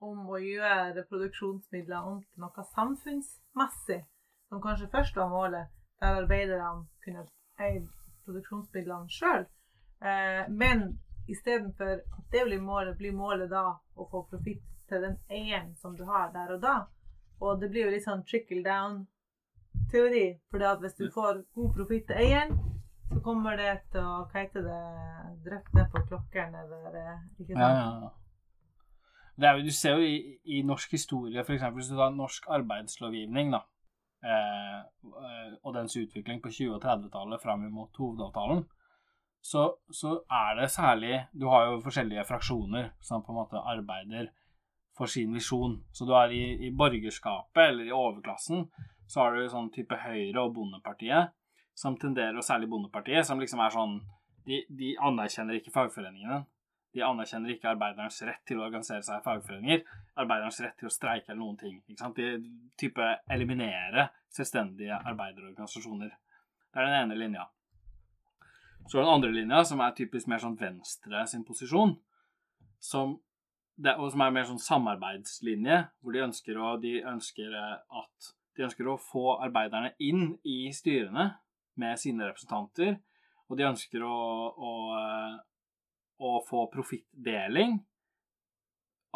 om 0.00 0.26
å 0.28 0.38
gjøre 0.38 1.04
produksjonsmidler 1.08 2.06
om 2.06 2.20
til 2.22 2.40
noe 2.42 2.64
samfunnsmessig, 2.74 4.04
som 4.48 4.60
kanskje 4.62 4.90
først 4.90 5.16
var 5.16 5.28
målet, 5.30 5.68
der 6.00 6.22
arbeiderne 6.22 6.86
kunne 7.04 7.26
eie 7.58 7.82
produksjonsmidlene 8.26 9.08
sjøl. 9.10 9.46
Eh, 10.02 10.48
men 10.50 10.98
istedenfor 11.30 12.02
at 12.02 12.24
det 12.32 12.44
blir 12.48 12.60
målet, 12.60 12.96
blir 12.98 13.14
målet 13.14 13.50
da 13.50 13.64
å 13.96 14.08
få 14.10 14.24
profitt 14.30 14.62
til 14.88 15.02
den 15.06 15.18
eieren 15.30 15.74
som 15.76 15.96
du 15.96 16.04
har 16.04 16.32
der 16.34 16.54
og 16.56 16.60
da. 16.62 16.74
Og 17.42 17.60
det 17.60 17.72
blir 17.72 17.88
jo 17.88 17.92
litt 17.94 18.06
sånn 18.06 18.22
trickle 18.28 18.62
down-teori. 18.66 20.26
For 20.50 20.82
hvis 20.82 20.98
du 21.00 21.08
får 21.14 21.42
god 21.56 21.72
profitt 21.78 22.06
til 22.10 22.22
eieren, 22.22 22.56
så 23.12 23.20
kommer 23.24 23.58
det 23.58 23.72
til 23.92 24.06
å 24.06 24.22
hva 24.24 24.40
heter 24.40 24.64
det, 24.64 24.80
dryppe 25.44 25.76
ned 25.76 25.90
på 25.92 26.04
klokkeren 26.08 26.54
eller 26.62 26.98
eh, 27.00 27.16
Ikke 27.42 27.56
sant? 27.56 27.60
Ja, 27.60 27.70
ja, 27.76 27.88
ja. 28.06 28.12
Det 29.42 29.48
er 29.48 29.58
jo, 29.58 29.64
du 29.64 29.72
ser 29.74 29.96
jo 29.98 30.04
i, 30.06 30.16
i 30.44 30.60
norsk 30.68 30.92
historie, 30.92 31.40
f.eks. 31.40 31.64
hvis 31.74 31.88
du 31.90 31.96
tar 31.96 32.12
norsk 32.14 32.46
arbeidslovgivning, 32.52 33.54
da, 33.54 33.62
eh, 34.28 34.82
og 35.62 35.72
dens 35.74 35.96
utvikling 35.98 36.42
på 36.44 36.52
20- 36.52 36.76
og 36.76 36.82
30-tallet 36.84 37.42
fram 37.42 37.64
mot 37.72 37.96
hovedavtalen, 37.96 38.62
så, 39.42 39.64
så 39.90 40.20
er 40.30 40.60
det 40.60 40.68
særlig 40.70 41.16
Du 41.34 41.48
har 41.50 41.64
jo 41.66 41.80
forskjellige 41.82 42.22
fraksjoner 42.28 42.92
som 43.02 43.24
på 43.26 43.32
en 43.32 43.40
måte 43.40 43.58
arbeider 43.58 44.28
for 44.96 45.10
sin 45.10 45.32
visjon. 45.34 45.78
Så 45.92 46.06
du 46.08 46.14
er 46.16 46.32
i, 46.34 46.42
i 46.66 46.72
borgerskapet, 46.76 47.62
eller 47.68 47.88
i 47.88 47.94
overklassen, 47.96 48.66
så 49.06 49.24
har 49.24 49.36
du 49.36 49.48
sånn 49.48 49.70
type 49.74 49.96
Høyre 50.04 50.44
og 50.44 50.54
Bondepartiet, 50.56 51.32
som 51.74 51.96
tenderer, 52.00 52.36
og 52.36 52.44
særlig 52.46 52.68
Bondepartiet, 52.72 53.26
som 53.26 53.40
liksom 53.40 53.62
er 53.64 53.72
sånn 53.74 54.00
De, 54.42 54.56
de 54.74 54.88
anerkjenner 54.98 55.54
ikke 55.54 55.70
fagforeningene. 55.70 56.40
De 56.92 57.02
anerkjenner 57.06 57.52
ikke 57.54 57.68
arbeidernes 57.70 58.16
rett 58.26 58.40
til 58.48 58.58
å 58.58 58.64
organisere 58.64 59.04
seg 59.06 59.20
i 59.20 59.22
fagforeninger, 59.22 59.84
arbeidernes 60.18 60.58
rett 60.64 60.74
til 60.80 60.88
å 60.88 60.92
streike 60.92 61.30
eller 61.30 61.38
noen 61.44 61.60
ting. 61.60 61.76
Ikke 61.86 62.02
sant? 62.02 62.18
De 62.18 62.50
type 62.82 63.06
eliminere 63.30 64.08
selvstendige 64.34 64.98
arbeiderorganisasjoner. 64.98 66.10
Det 66.10 66.82
er 66.82 66.88
den 66.90 66.98
ene 67.04 67.20
linja. 67.20 67.46
Så 68.88 68.98
den 68.98 69.12
andre 69.12 69.30
linja, 69.30 69.62
som 69.64 69.80
er 69.80 69.94
typisk 69.96 70.26
mer 70.28 70.42
sånn 70.42 70.58
Venstre 70.58 71.22
sin 71.30 71.46
posisjon, 71.46 71.94
som, 72.82 73.14
det, 73.82 73.96
og 73.98 74.12
som 74.12 74.22
er 74.24 74.34
mer 74.34 74.46
sånn 74.48 74.62
samarbeidslinje, 74.62 75.78
hvor 76.00 76.14
de 76.14 76.24
ønsker, 76.26 76.58
å, 76.58 76.74
de 76.80 77.00
ønsker 77.08 77.54
at 77.56 78.32
de 78.56 78.66
ønsker 78.66 78.88
å 78.88 78.98
få 79.00 79.38
arbeiderne 79.42 79.94
inn 80.02 80.34
i 80.44 80.66
styrene 80.76 81.30
med 81.80 82.00
sine 82.00 82.28
representanter, 82.28 82.98
og 83.48 83.58
de 83.58 83.68
ønsker 83.68 84.04
å, 84.04 84.16
å, 84.52 84.72
å 86.20 86.32
få 86.48 86.66
profittdeling. 86.72 87.80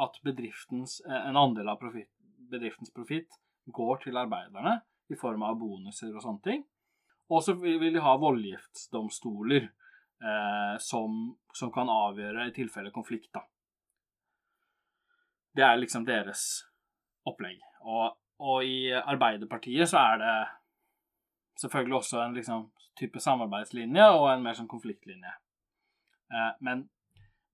At 0.00 0.18
bedriftens, 0.24 0.98
en 1.08 1.38
andel 1.40 1.70
av 1.72 1.78
profit, 1.80 2.10
bedriftens 2.50 2.92
profitt 2.92 3.38
går 3.72 4.02
til 4.04 4.18
arbeiderne 4.20 4.78
i 5.08 5.16
form 5.18 5.44
av 5.46 5.56
bonuser 5.60 6.12
og 6.12 6.24
sånne 6.24 6.44
ting. 6.44 6.64
Og 7.32 7.42
så 7.42 7.56
vil 7.58 7.80
de 7.94 8.02
ha 8.04 8.12
voldgiftsdomstoler 8.20 9.64
eh, 9.64 10.74
som, 10.82 11.16
som, 11.54 11.72
kan 11.74 11.90
avgjøre 11.90 12.46
i 12.50 12.54
tilfelle 12.54 12.92
konflikt, 12.94 13.32
da. 13.34 13.42
Det 15.56 15.64
er 15.64 15.78
liksom 15.80 16.04
deres 16.06 16.44
opplegg. 17.26 17.60
Og, 17.86 18.16
og, 18.42 18.64
i 18.64 18.92
Arbeiderpartiet 18.92 19.88
så 19.88 20.02
er 20.02 20.20
det 20.22 20.34
selvfølgelig 21.62 21.96
også 21.96 22.20
en 22.22 22.36
liksom, 22.36 22.68
type 22.98 23.20
samarbeidslinje 23.22 24.10
og 24.18 24.28
en 24.32 24.44
mer 24.44 24.58
sånn 24.58 24.70
konfliktlinje. 24.70 25.32
Eh, 26.32 26.52
men, 26.66 26.86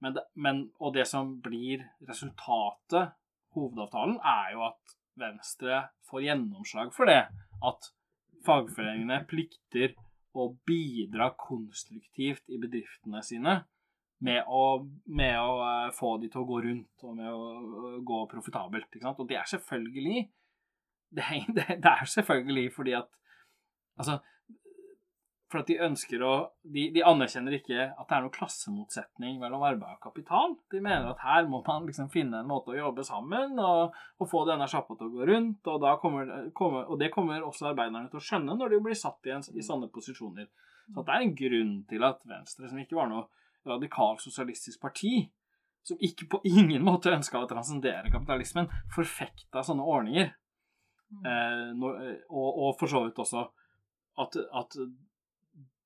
men, 0.02 0.18
men, 0.34 0.62
Og 0.80 0.94
det 0.96 1.06
som 1.08 1.36
blir 1.44 1.84
resultatet, 2.08 3.14
hovedavtalen, 3.54 4.18
er 4.18 4.54
jo 4.56 4.66
at 4.70 4.96
Venstre 5.20 5.82
får 6.08 6.24
gjennomslag 6.24 6.94
for 6.96 7.10
det. 7.10 7.26
At 7.62 7.92
fagforeningene 8.46 9.20
plikter 9.28 9.92
å 10.32 10.48
bidra 10.66 11.28
konstruktivt 11.36 12.48
i 12.48 12.58
bedriftene 12.58 13.20
sine 13.24 13.58
med 14.22 14.46
å, 14.46 14.62
med 15.10 15.38
å 15.40 15.56
eh, 15.66 15.88
få 15.96 16.16
de 16.22 16.30
til 16.30 16.42
å 16.42 16.48
gå 16.48 16.60
rundt 16.66 17.06
og 17.06 17.16
med 17.18 17.30
å 17.30 17.96
gå 18.06 18.20
profitabelt. 18.30 18.90
ikke 18.90 19.06
sant? 19.06 19.22
Og 19.22 19.30
det 19.30 19.40
er 19.40 19.50
selvfølgelig 19.50 20.26
det 21.12 21.24
er, 21.28 21.48
det 21.84 21.96
er 21.96 22.14
selvfølgelig 22.18 22.70
fordi 22.76 22.96
at 23.00 23.10
Altså, 24.00 24.14
for 25.52 25.60
at 25.60 25.68
de 25.68 25.74
ønsker 25.84 26.22
å 26.24 26.30
de, 26.64 26.86
de, 26.94 27.02
anerkjenner 27.04 27.58
ikke 27.58 27.90
at 27.90 28.06
det 28.08 28.16
er 28.16 28.22
noen 28.24 28.32
klassemotsetning 28.32 29.36
mellom 29.42 29.64
arbeid 29.68 29.98
og 29.98 30.06
kapital. 30.06 30.54
De 30.72 30.80
mener 30.80 31.10
at 31.10 31.20
her 31.20 31.44
må 31.50 31.60
man 31.66 31.84
liksom 31.84 32.08
finne 32.12 32.40
en 32.40 32.48
måte 32.48 32.72
å 32.72 32.78
jobbe 32.78 33.04
sammen 33.04 33.60
og, 33.60 33.92
og 34.16 34.30
få 34.30 34.46
denne 34.48 34.68
sjappa 34.70 34.96
til 34.96 35.10
å 35.10 35.14
gå 35.18 35.28
rundt. 35.28 35.68
Og, 35.68 35.84
kommer, 36.00 36.32
kommer, 36.56 36.88
og, 36.88 36.96
det 37.02 37.12
kommer 37.12 37.44
også 37.44 37.68
arbeiderne 37.68 38.08
til 38.08 38.22
å 38.22 38.26
skjønne 38.30 38.56
når 38.56 38.72
de 38.72 38.80
blir 38.88 38.98
satt 38.98 39.28
i, 39.28 39.34
en, 39.36 39.44
i 39.52 39.66
sånne 39.66 39.92
posisjoner. 39.92 40.48
Så 40.88 41.04
det 41.04 41.14
er 41.14 41.26
en 41.26 41.36
grunn 41.44 41.76
til 41.92 42.08
at 42.08 42.24
Venstre, 42.32 42.72
som 42.72 42.80
ikke 42.80 42.96
var 42.96 43.12
noe 43.12 43.28
radikalsosialistisk 43.68 44.80
parti, 44.82 45.30
som 45.86 45.98
ikke 46.00 46.28
på 46.30 46.40
ingen 46.46 46.84
måte 46.86 47.12
ønska 47.14 47.42
å 47.42 47.48
transcendere 47.50 48.10
kapitalismen, 48.12 48.70
forfekta 48.94 49.64
sånne 49.66 49.86
ordninger. 49.86 50.30
Mm. 51.12 51.24
Eh, 51.26 51.64
når, 51.78 51.98
og, 52.30 52.48
og 52.66 52.76
for 52.80 52.90
så 52.90 53.02
vidt 53.06 53.18
også 53.20 53.42
at, 54.22 54.38
at 54.38 54.78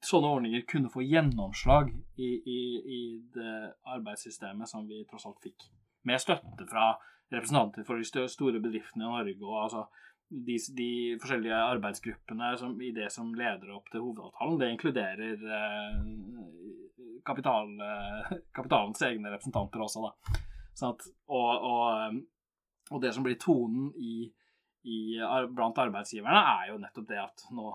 sånne 0.06 0.30
ordninger 0.36 0.64
kunne 0.70 0.92
få 0.92 1.04
gjennomslag 1.06 1.90
i, 2.20 2.30
i, 2.36 2.60
i, 2.98 3.02
det 3.34 3.54
arbeidssystemet 3.96 4.70
som 4.70 4.86
vi 4.88 5.02
tross 5.08 5.26
alt 5.28 5.42
fikk. 5.42 5.68
Med 6.06 6.22
støtte 6.22 6.68
fra 6.70 6.92
representanter 7.32 7.86
for 7.86 7.98
de 7.98 8.26
store 8.30 8.60
bedriftene 8.62 9.08
i 9.08 9.10
Norge 9.10 9.40
og 9.42 9.62
altså 9.64 9.86
de, 10.28 10.58
de 10.78 10.90
forskjellige 11.22 11.58
arbeidsgruppene 11.72 12.52
som, 12.60 12.74
i 12.82 12.92
det 12.94 13.08
som 13.14 13.32
leder 13.34 13.72
opp 13.74 13.90
til 13.92 14.02
hovedavtalen. 14.04 14.58
Det 14.60 14.70
inkluderer 14.74 15.44
eh, 15.58 15.98
kapital, 17.26 17.72
eh, 17.82 18.32
kapitalens 18.56 19.02
egne 19.06 19.32
representanter 19.34 19.84
også, 19.84 20.06
da. 20.06 20.40
Sånn 20.76 20.94
at, 20.94 21.06
og, 21.32 21.66
og, 21.66 22.16
og, 22.90 22.98
det 23.02 23.12
som 23.16 23.24
blir 23.24 23.38
tonen 23.40 23.90
i, 23.96 24.26
i, 24.86 24.98
blant 25.56 25.78
arbeidsgiverne, 25.80 26.42
er 26.60 26.72
jo 26.72 26.80
nettopp 26.82 27.08
det 27.10 27.20
at 27.22 27.46
nå 27.56 27.70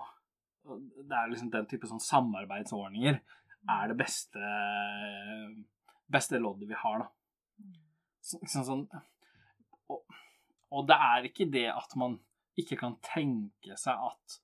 det 0.62 1.16
er 1.18 1.30
liksom 1.30 1.48
den 1.50 1.66
type 1.66 1.88
sånn 1.90 1.98
samarbeidsordninger 1.98 3.16
er 3.72 3.90
det 3.90 3.96
beste, 3.98 4.52
beste 6.10 6.38
loddet 6.38 6.70
vi 6.70 6.78
har, 6.78 7.02
da. 7.02 7.08
Så, 8.22 8.38
sånn, 8.46 8.66
sånn, 8.66 8.82
og, 9.90 10.04
og, 10.70 10.84
det 10.86 10.98
er 11.08 11.26
ikke 11.26 11.48
det 11.50 11.66
at 11.72 11.96
man 11.98 12.20
ikke 12.58 12.78
kan 12.78 12.94
tenke 13.02 13.76
seg 13.80 13.98
at 14.10 14.38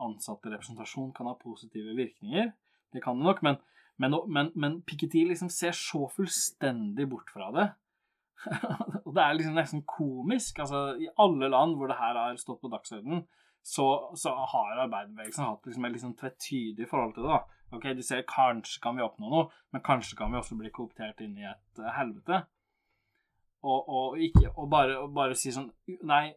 ansatterepresentasjon 0.00 1.12
kan 1.16 1.28
ha 1.28 1.36
positive 1.40 1.94
virkninger. 1.96 2.52
Det 2.92 3.02
kan 3.04 3.20
det 3.20 3.28
nok, 3.28 3.42
men, 3.46 3.58
men, 4.00 4.16
men, 4.32 4.50
men 4.54 4.80
Piketty 4.88 5.26
liksom 5.28 5.50
ser 5.52 5.76
så 5.76 6.06
fullstendig 6.08 7.08
bort 7.10 7.30
fra 7.34 7.50
det. 7.52 7.66
og 9.04 9.12
det 9.12 9.22
er 9.22 9.36
liksom 9.36 9.58
nesten 9.58 9.82
komisk. 9.88 10.62
Altså, 10.64 10.94
I 10.96 11.10
alle 11.20 11.50
land 11.52 11.76
hvor 11.76 11.90
det 11.90 11.98
her 11.98 12.16
har 12.16 12.38
stått 12.40 12.62
på 12.62 12.72
dagsordenen, 12.72 13.26
så, 13.62 13.86
så 14.16 14.32
har 14.32 14.84
arbeiderbevegelsen 14.86 15.44
hatt 15.44 15.66
liksom 15.68 15.84
et 15.84 15.96
liksom 15.98 16.14
tvetydig 16.16 16.88
forhold 16.88 17.12
til 17.14 17.28
det. 17.28 17.36
da. 17.36 17.66
Ok, 17.76 17.84
De 17.96 18.02
ser 18.02 18.24
kanskje 18.28 18.80
kan 18.82 18.96
vi 18.96 19.04
oppnå 19.04 19.28
noe, 19.30 19.50
men 19.70 19.84
kanskje 19.84 20.16
kan 20.18 20.32
vi 20.32 20.40
også 20.40 20.56
bli 20.58 20.72
kooptert 20.74 21.20
inn 21.20 21.36
i 21.38 21.44
et 21.46 21.82
uh, 21.82 21.90
helvete. 21.98 22.40
Og, 23.60 23.80
og, 23.84 24.16
ikke, 24.18 24.48
og 24.56 24.70
bare, 24.72 24.96
bare 25.12 25.36
si 25.36 25.52
sånn 25.52 25.68
Nei, 26.08 26.30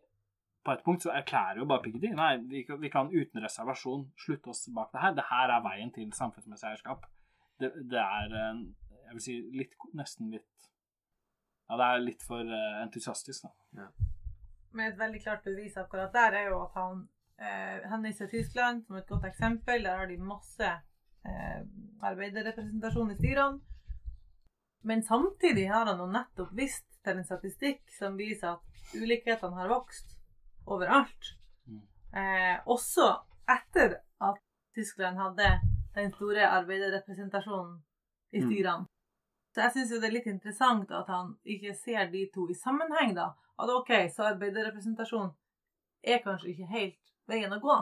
på 0.67 0.73
et 0.73 0.81
punkt 0.83 1.05
så 1.05 1.13
erklærer 1.15 1.61
jo 1.61 1.67
bare 1.69 1.79
Piketty 1.85 2.11
Nei, 2.11 2.33
vi, 2.51 2.65
vi, 2.67 2.91
kan 2.91 3.07
uten 3.13 3.39
reservasjon 3.39 4.09
slutte 4.19 4.51
oss 4.51 4.67
bak 4.75 4.91
det 4.91 5.05
her. 5.05 5.15
Det 5.15 5.29
her 5.31 5.55
er 5.55 5.63
veien 5.63 5.95
til 5.95 6.11
samfunnsmessig 6.11 6.73
eierskap. 6.73 7.07
Det, 7.59 7.69
det 7.91 7.99
er 8.01 8.33
Jeg 8.33 9.13
vil 9.13 9.21
si 9.21 9.33
litt 9.53 9.75
Nesten 9.93 10.31
litt 10.33 10.67
Ja, 11.69 11.77
det 11.77 11.85
er 11.85 12.01
litt 12.01 12.23
for 12.25 12.41
uh, 12.41 12.79
entusiastisk, 12.81 13.45
da. 13.45 13.51
Ja. 13.77 13.87
Men 14.73 14.89
et 14.89 14.97
veldig 14.99 15.21
klart 15.21 15.43
bevis 15.45 15.77
akkurat 15.77 16.13
der 16.13 16.37
er 16.39 16.49
jo 16.49 16.63
at 16.63 16.73
han 16.77 17.03
eh, 17.37 17.83
henviser 17.91 18.27
Tyskland 18.27 18.83
som 18.85 18.97
et 18.97 19.07
godt 19.07 19.27
eksempel. 19.29 19.83
Der 19.85 19.97
har 19.97 20.09
de 20.09 20.17
masse 20.17 20.69
eh, 21.25 21.59
arbeiderrepresentasjon 22.01 23.11
i 23.13 23.17
styrene. 23.19 23.59
Men 24.83 25.03
samtidig 25.03 25.69
har 25.69 25.85
han 25.85 26.01
jo 26.01 26.09
nettopp 26.11 26.55
vist 26.57 26.87
til 27.03 27.19
en 27.19 27.27
statistikk 27.27 27.85
som 27.97 28.17
viser 28.19 28.57
at 28.57 28.97
ulikhetene 28.97 29.55
har 29.55 29.71
vokst 29.71 30.17
overalt. 30.65 31.29
Mm. 31.65 31.85
Eh, 32.19 32.57
også 32.65 33.07
etter 33.47 33.99
at 34.21 34.41
Tyskland 34.75 35.21
hadde 35.21 35.53
den 35.95 36.11
store 36.13 36.49
arbeiderrepresentasjonen 36.49 37.77
i 38.33 38.41
mm. 38.41 38.47
styrene. 38.47 38.89
Så 39.53 39.61
jeg 39.61 39.73
syns 39.75 39.91
det 39.93 40.07
er 40.07 40.15
litt 40.15 40.29
interessant 40.31 40.91
at 40.97 41.09
han 41.13 41.35
ikke 41.45 41.75
ser 41.77 42.07
de 42.09 42.25
to 42.33 42.47
i 42.49 42.57
sammenheng, 42.57 43.13
da. 43.17 43.33
At 43.61 43.69
OK, 43.69 43.91
så 44.09 44.31
arbeiderrepresentasjon 44.31 45.29
er 46.03 46.23
kanskje 46.23 46.53
ikke 46.53 46.71
helt 46.71 47.13
veien 47.29 47.53
å 47.53 47.61
gå. 47.61 47.75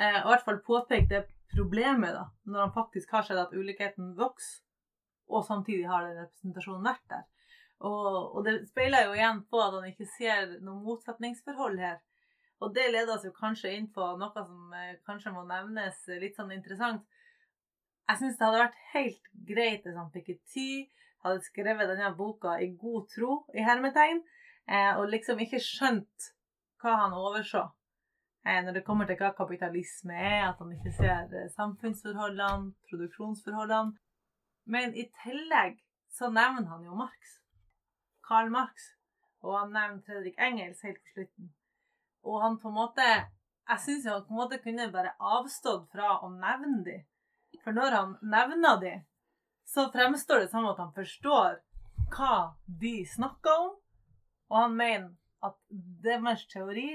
Eh, 0.00 0.18
og 0.20 0.26
i 0.26 0.32
hvert 0.34 0.44
fall 0.48 0.60
påpeke 0.66 1.08
det 1.10 1.22
problemet, 1.54 2.12
da, 2.12 2.26
når 2.44 2.66
han 2.66 2.74
faktisk 2.74 3.14
har 3.14 3.24
sett 3.24 3.40
at 3.40 3.54
ulikheten 3.54 4.12
vokser, 4.18 4.60
og 5.32 5.46
samtidig 5.46 5.86
har 5.88 6.04
den 6.04 6.18
representasjonen 6.20 6.84
vært 6.84 7.06
der. 7.08 7.22
Og, 7.84 8.36
og, 8.36 8.40
det 8.46 8.58
speiler 8.68 9.08
jo 9.08 9.14
igjen 9.16 9.40
på 9.50 9.60
at 9.60 9.72
han 9.78 9.86
ikke 9.88 10.08
ser 10.16 10.58
noe 10.64 10.82
motsetningsforhold 10.84 11.80
her. 11.80 11.98
Og 12.62 12.72
det 12.76 12.86
leder 12.92 13.16
oss 13.16 13.24
jo 13.26 13.32
kanskje 13.34 13.72
inn 13.76 13.88
på 13.92 14.04
noe 14.20 14.30
som 14.34 14.76
eh, 14.76 14.98
kanskje 15.08 15.32
må 15.34 15.42
nevnes 15.48 16.04
litt 16.20 16.36
sånn 16.36 16.52
interessant. 16.54 17.02
Jeg 18.08 18.20
syns 18.20 18.36
det 18.36 18.44
hadde 18.46 18.64
vært 18.66 18.82
helt 18.92 19.28
greit 19.48 19.86
hvis 19.86 19.96
han 19.96 20.12
Piketty 20.12 20.68
hadde 21.24 21.44
skrevet 21.46 21.88
denne 21.88 22.10
boka 22.18 22.58
i 22.60 22.74
god 22.76 23.06
tro, 23.14 23.38
i 23.56 23.64
hermetegn, 23.64 24.20
eh, 24.68 24.92
og 24.98 25.08
liksom 25.12 25.40
ikke 25.40 25.62
skjønt 25.62 26.28
hva 26.82 26.98
han 27.04 27.16
overså. 27.16 27.64
Eh, 28.44 28.60
når 28.64 28.76
det 28.76 28.84
kommer 28.84 29.08
til 29.08 29.16
hva 29.16 29.30
kapitalisme 29.36 30.16
er, 30.20 30.50
at 30.50 30.60
han 30.60 30.74
ikke 30.74 30.92
ser 30.98 31.32
eh, 31.32 31.48
samfunnsforholdene, 31.54 32.74
produksjonsforholdene. 32.90 33.96
Men 34.68 34.92
i 34.96 35.06
tillegg 35.22 35.80
så 36.12 36.28
nevner 36.28 36.68
han 36.68 36.84
jo 36.84 36.96
Marx. 36.98 37.38
Karl 38.28 38.52
Marx. 38.52 38.90
Og 39.44 39.56
han 39.58 39.72
nevner 39.72 40.04
Fredrik 40.04 40.36
Engels 40.40 40.84
helt 40.84 41.00
på 41.00 41.16
slutten. 41.16 41.50
Og 42.24 42.42
han 42.42 42.60
på 42.60 42.68
en 42.68 42.78
måte 42.78 43.08
Jeg 43.64 43.80
syns 43.80 44.06
han 44.08 44.24
på 44.24 44.32
en 44.32 44.40
måte 44.42 44.60
kunne 44.60 44.92
bare 44.92 45.16
avstått 45.20 45.88
fra 45.92 46.18
å 46.20 46.28
nevne 46.32 46.84
de. 46.84 46.98
For 47.64 47.72
når 47.76 47.96
han 47.96 48.16
nevner 48.22 48.80
de, 48.80 48.94
så 49.64 49.88
fremstår 49.92 50.44
det 50.44 50.50
som 50.52 50.66
at 50.68 50.80
han 50.82 50.92
forstår 50.92 51.60
hva 52.12 52.34
de 52.66 52.96
snakker 53.08 53.60
om. 53.66 53.70
Og 54.52 54.58
han 54.58 54.76
mener 54.76 55.14
at 55.44 55.56
deres 56.04 56.46
teori 56.52 56.90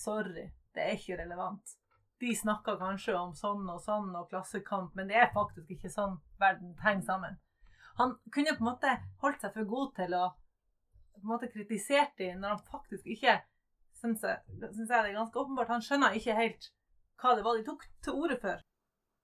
Sorry, 0.00 0.46
det 0.74 0.82
er 0.84 0.92
ikke 0.94 1.16
relevant. 1.18 1.72
De 2.22 2.30
snakker 2.36 2.76
kanskje 2.78 3.16
om 3.18 3.32
sånn 3.34 3.64
og 3.72 3.80
sånn 3.82 4.12
og 4.14 4.28
klassekamp, 4.30 4.92
men 4.94 5.08
det 5.10 5.16
er 5.18 5.32
faktisk 5.34 5.72
ikke 5.74 5.90
sånn 5.90 6.14
verden 6.38 6.76
henger 6.84 7.02
sammen. 7.08 7.38
Han 7.98 8.14
kunne 8.32 8.54
på 8.54 8.62
en 8.62 8.68
måte 8.68 8.92
holdt 9.24 9.42
seg 9.42 9.56
for 9.56 9.66
god 9.72 9.90
til 9.98 10.14
å 10.14 10.28
på 11.16 11.24
en 11.24 11.32
måte 11.32 11.50
kritisere 11.52 12.06
dem 12.20 12.38
når 12.40 12.54
han 12.54 12.62
faktisk 12.70 13.08
ikke 13.12 13.40
syns 14.00 14.22
jeg, 14.24 14.38
synes 14.70 14.86
jeg 14.86 14.94
det 14.94 15.10
er 15.10 15.18
ganske 15.18 15.42
åpenbart. 15.42 15.72
Han 15.74 15.84
skjønner 15.84 16.16
ikke 16.16 16.38
helt 16.38 16.70
hva 17.20 17.34
det 17.36 17.44
var 17.44 17.58
de 17.58 17.66
tok 17.66 17.84
til 18.04 18.22
orde 18.22 18.38
for. 18.40 18.62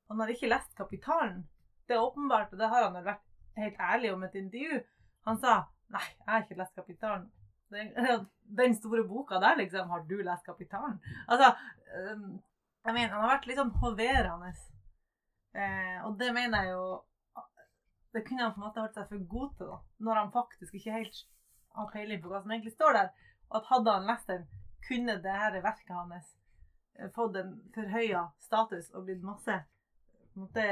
Han 0.08 0.20
har 0.20 0.32
ikke 0.32 0.50
lest 0.50 0.74
Kapitalen. 0.78 1.44
Det 1.86 1.96
er 1.96 2.02
åpenbart, 2.02 2.52
og 2.52 2.58
det 2.58 2.68
har 2.70 2.86
han 2.86 3.04
vært 3.04 3.24
helt 3.56 3.80
ærlig 3.80 4.12
om 4.14 4.22
et 4.26 4.34
intervju. 4.38 4.80
Han 5.26 5.38
sa 5.42 5.56
nei, 5.94 6.04
jeg 6.04 6.30
har 6.30 6.44
ikke 6.44 6.58
lest 6.60 6.78
Kapitalen. 6.78 7.26
Den, 7.74 7.92
den 8.60 8.76
store 8.78 9.04
boka 9.08 9.40
der, 9.42 9.58
liksom. 9.58 9.90
Har 9.90 10.06
du 10.06 10.16
lest 10.22 10.46
Kapitalen? 10.46 10.98
Altså, 11.26 11.52
um, 12.14 12.38
jeg 12.86 12.94
mener, 12.94 13.12
han 13.14 13.24
har 13.24 13.34
vært 13.36 13.46
litt 13.50 13.58
sånn 13.58 13.74
hoverende. 13.82 14.52
Eh, 15.56 15.98
og 16.06 16.18
det 16.20 16.28
mener 16.36 16.66
jeg 16.66 16.74
jo 16.74 16.82
Det 18.12 18.20
kunne 18.26 18.42
han 18.44 18.52
på 18.52 18.60
en 18.60 18.64
måte 18.66 18.82
holdt 18.82 18.96
seg 18.96 19.08
for 19.08 19.24
god 19.30 19.48
til, 19.56 19.70
da. 19.72 19.78
Når 20.06 20.18
han 20.20 20.30
faktisk 20.32 20.76
ikke 20.78 20.94
helt 20.94 21.18
har 21.76 21.90
peiling 21.92 22.20
på 22.22 22.30
hva 22.30 22.40
som 22.42 22.52
egentlig 22.54 22.72
står 22.72 22.96
der. 22.96 23.10
Og 23.50 23.58
at 23.58 23.70
hadde 23.70 23.94
han 23.98 24.06
lest 24.08 24.30
den, 24.30 24.46
kunne 24.86 25.18
det 25.22 25.34
her 25.42 25.58
verket 25.64 25.92
hans 25.92 26.30
eh, 26.96 27.10
fått 27.16 27.36
en 27.40 27.56
forhøya 27.74 28.22
status 28.46 28.88
og 28.94 29.08
blitt 29.08 29.26
masse 29.26 29.58
måte, 30.42 30.66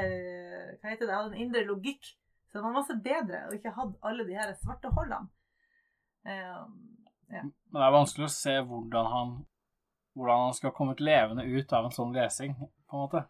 Hva 0.81 0.91
heter 0.91 1.07
det? 1.07 1.15
Hadde 1.15 1.33
en 1.33 1.41
indre 1.47 1.65
logikk. 1.67 2.13
Så 2.45 2.59
det 2.59 2.63
var 2.63 2.75
masse 2.77 2.95
bedre 3.03 3.41
og 3.47 3.57
ikke 3.57 3.73
hatt 3.75 3.95
alle 4.05 4.25
de 4.27 4.37
her 4.37 4.53
svarte 4.61 4.91
hullene. 4.95 5.27
Uh, 6.25 6.63
ja. 7.33 7.41
Men 7.43 7.77
det 7.79 7.85
er 7.85 7.95
vanskelig 7.97 8.29
å 8.29 8.35
se 8.35 8.55
hvordan 8.69 9.11
han 9.11 9.35
hvordan 10.15 10.45
han 10.45 10.53
skal 10.53 10.71
kommet 10.71 10.99
levende 11.03 11.43
ut 11.43 11.73
av 11.73 11.85
en 11.85 11.91
sånn 11.91 12.13
lesing, 12.15 12.53
på 12.55 12.95
en 12.95 13.03
måte. 13.03 13.25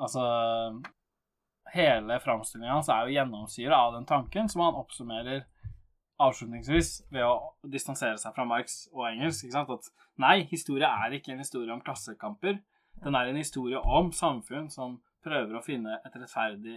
Altså 0.00 0.24
Hele 1.70 2.16
framstillingen 2.18 2.72
hans 2.72 2.88
er 2.90 3.06
jo 3.06 3.14
gjennomsyra 3.14 3.76
av 3.78 3.92
den 3.94 4.06
tanken 4.08 4.48
som 4.50 4.64
han 4.64 4.78
oppsummerer 4.80 5.44
avslutningsvis 6.20 7.04
ved 7.14 7.22
å 7.22 7.52
distansere 7.70 8.18
seg 8.18 8.34
fra 8.34 8.46
Marx 8.48 8.88
og 8.90 9.06
engelsk. 9.06 9.44
ikke 9.44 9.54
sant? 9.54 9.70
At 9.70 10.08
nei, 10.18 10.48
historie 10.50 10.88
er 10.88 11.14
ikke 11.14 11.30
en 11.36 11.44
historie 11.44 11.70
om 11.70 11.82
klassekamper. 11.84 12.58
Den 13.04 13.14
er 13.14 13.30
en 13.30 13.38
historie 13.38 13.78
om 13.78 14.10
samfunn 14.10 14.66
som 14.72 14.98
prøver 15.24 15.58
å 15.58 15.62
finne, 15.64 15.98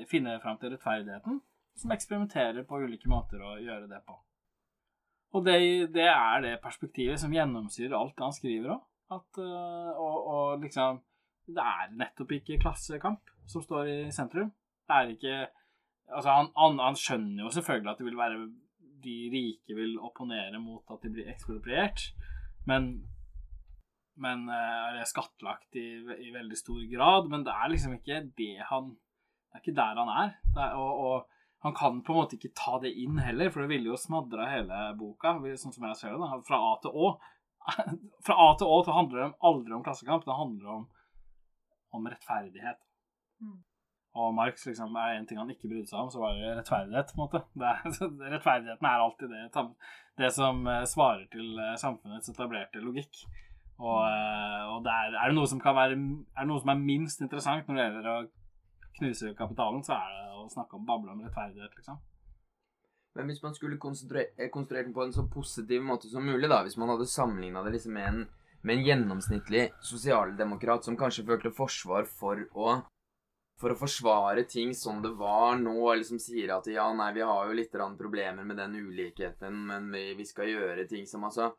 finne 0.09 0.37
fram 0.43 0.59
til 0.61 0.73
rettferdigheten, 0.73 1.39
som 1.79 1.93
eksperimenterer 1.95 2.65
på 2.67 2.81
ulike 2.83 3.09
måter 3.09 3.41
å 3.41 3.55
gjøre 3.61 3.89
det 3.91 4.01
på. 4.05 4.17
Og 5.33 5.45
det, 5.45 5.57
det 5.95 6.05
er 6.11 6.43
det 6.43 6.57
perspektivet 6.61 7.21
som 7.21 7.33
gjennomsyrer 7.33 7.95
alt 7.97 8.19
han 8.21 8.35
skriver 8.35 8.75
òg. 8.75 8.83
Uh, 9.13 9.93
og, 9.93 10.15
og, 10.25 10.61
liksom 10.63 10.97
Det 11.45 11.61
er 11.61 11.91
nettopp 11.99 12.31
ikke 12.33 12.57
klassekamp 12.63 13.29
som 13.45 13.61
står 13.61 13.89
i 13.91 13.97
sentrum. 14.15 14.49
Det 14.87 14.95
er 14.95 15.11
ikke 15.13 15.35
Altså, 16.13 16.29
han, 16.35 16.49
han, 16.59 16.79
han 16.83 16.97
skjønner 16.99 17.45
jo 17.45 17.49
selvfølgelig 17.55 17.89
at 17.93 17.99
det 18.01 18.05
vil 18.05 18.17
være 18.19 18.39
de 19.03 19.13
rike 19.31 19.75
vil 19.75 19.93
opponere 20.03 20.59
mot 20.59 20.91
at 20.91 20.99
de 21.03 21.11
blir 21.13 21.29
ekspropriert, 21.31 22.09
men 22.69 22.89
men 24.21 24.45
er 24.53 24.99
er 25.01 25.09
skattlagt 25.09 25.75
i, 25.79 25.87
i, 26.19 26.31
veldig 26.33 26.57
stor 26.57 26.81
grad. 26.91 27.29
Men 27.31 27.45
det 27.47 27.53
er 27.53 27.71
liksom 27.71 27.97
ikke 27.97 28.23
det 28.37 28.55
han 28.69 28.93
Det 28.93 29.59
er 29.59 29.63
ikke 29.63 29.77
der 29.77 29.99
han 30.01 30.09
er. 30.09 30.35
er 30.57 30.75
og, 30.81 31.05
og, 31.05 31.29
han 31.63 31.75
kan 31.77 32.01
på 32.03 32.11
en 32.11 32.17
måte 32.17 32.35
ikke 32.35 32.55
ta 32.57 32.79
det 32.83 32.89
inn 32.99 33.19
heller, 33.23 33.47
for 33.53 33.63
det 33.63 33.69
ville 33.71 33.87
jo 33.87 33.97
smadra 33.99 34.49
hele 34.51 34.79
boka, 34.99 35.37
sånn 35.55 35.71
som 35.71 35.85
jeg 35.87 35.95
ser 35.95 36.11
det, 36.11 36.19
da, 36.19 36.39
fra 36.43 36.57
A 36.59 36.71
til 36.83 36.91
Å. 36.91 37.11
Fra 38.27 38.35
A 38.35 38.47
til 38.59 38.67
Å 38.67 38.79
så 38.83 38.95
handler 38.97 39.21
det 39.21 39.27
aldri 39.47 39.77
om 39.77 39.85
klassekamp, 39.85 40.25
det 40.27 40.35
handler 40.35 40.73
om, 40.73 40.81
om 41.95 42.09
rettferdighet. 42.11 42.81
Mm. 43.39 43.61
Og 44.19 44.33
Marx 44.35 44.67
liksom, 44.67 44.93
er 44.99 45.15
en 45.15 45.29
ting 45.29 45.39
han 45.39 45.49
ikke 45.49 45.69
brydde 45.71 45.89
seg 45.89 46.01
om, 46.03 46.11
så 46.11 46.21
var 46.21 46.35
det 46.37 46.51
rettferdighet. 46.59 47.13
på 47.13 47.17
en 47.17 47.23
måte. 47.23 47.41
Er, 47.55 47.79
rettferdigheten 48.35 48.89
er 48.89 49.05
alltid 49.05 49.31
det, 49.33 49.63
det 50.21 50.29
som 50.35 50.67
eh, 50.69 50.83
svarer 50.89 51.25
til 51.33 51.55
eh, 51.57 51.77
samfunnets 51.81 52.29
etablerte 52.33 52.83
logikk. 52.83 53.23
Og, 53.83 53.99
eh, 54.07 54.63
og 54.71 54.87
er, 54.87 55.11
er, 55.11 55.27
det 55.27 55.35
noe 55.35 55.49
som 55.51 55.59
kan 55.59 55.75
være, 55.75 55.97
er 55.97 56.45
det 56.45 56.49
noe 56.49 56.63
som 56.63 56.71
er 56.71 56.79
minst 56.79 57.23
interessant 57.23 57.67
når 57.67 57.79
det 57.79 57.85
gjelder 57.85 58.09
å 58.13 58.17
knuse 58.99 59.33
kapitalen, 59.35 59.83
så 59.83 59.97
er 59.97 60.13
det 60.13 60.37
å 60.39 60.47
snakke 60.51 60.77
om 60.77 60.85
bable 60.87 61.11
om 61.11 61.23
rettferdighet, 61.25 61.75
liksom. 61.79 61.99
Men 63.13 63.27
hvis 63.29 63.43
man 63.43 63.53
skulle 63.53 63.77
konstruert 63.77 64.39
den 64.39 64.93
på 64.93 65.03
en 65.03 65.11
så 65.13 65.25
positiv 65.29 65.83
måte 65.85 66.09
som 66.09 66.25
mulig, 66.25 66.47
da, 66.49 66.63
hvis 66.65 66.79
man 66.81 66.89
hadde 66.93 67.05
sammenligna 67.09 67.61
det 67.65 67.75
liksom 67.75 67.93
med 67.93 68.07
en, 68.09 68.23
med 68.63 68.77
en 68.77 68.87
gjennomsnittlig 68.87 69.67
sosialdemokrat 69.85 70.87
som 70.87 70.97
kanskje 70.97 71.27
følte 71.27 71.53
forsvar 71.53 72.09
for 72.09 72.41
å 72.57 72.79
for 73.61 73.71
å 73.71 73.77
forsvare 73.77 74.43
ting 74.49 74.73
som 74.75 74.97
det 75.03 75.13
var 75.15 75.59
nå, 75.61 75.75
eller 75.91 76.03
som 76.07 76.19
sier 76.19 76.55
at 76.55 76.65
ja, 76.71 76.87
nei, 76.97 77.11
vi 77.15 77.21
har 77.23 77.47
jo 77.47 77.55
litt 77.55 77.75
problemer 77.99 78.43
med 78.43 78.57
den 78.57 78.75
ulikheten, 78.75 79.59
men 79.69 79.91
vi, 79.93 80.15
vi 80.17 80.25
skal 80.27 80.49
gjøre 80.49 80.87
ting 80.89 81.05
som 81.07 81.23
altså 81.29 81.51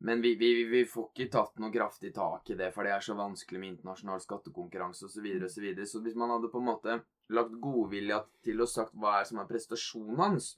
Men 0.00 0.20
vi, 0.22 0.34
vi, 0.38 0.64
vi, 0.70 0.84
får 0.86 1.08
ikke 1.10 1.30
tatt 1.32 1.58
noe 1.58 1.74
kraftig 1.74 2.12
tak 2.14 2.50
i 2.52 2.56
det, 2.58 2.70
for 2.74 2.86
det 2.86 2.92
er 2.94 3.02
så 3.02 3.16
vanskelig 3.18 3.58
med 3.58 3.72
internasjonal 3.72 4.20
skattekonkurranse 4.22 5.08
osv. 5.08 5.16
Så, 5.16 5.24
videre, 5.24 5.48
og 5.48 5.50
så, 5.50 5.62
videre. 5.64 5.86
så 5.90 6.02
hvis 6.04 6.18
man 6.18 6.30
hadde 6.30 6.50
på 6.52 6.62
en 6.62 6.68
måte 6.68 6.98
lagt 7.34 7.56
godvilja 7.62 8.20
til 8.46 8.62
å 8.62 8.68
sagt 8.70 8.94
hva 8.94 9.18
er 9.18 9.26
som 9.28 9.42
er 9.42 9.48
prestasjonen 9.50 10.22
hans, 10.22 10.52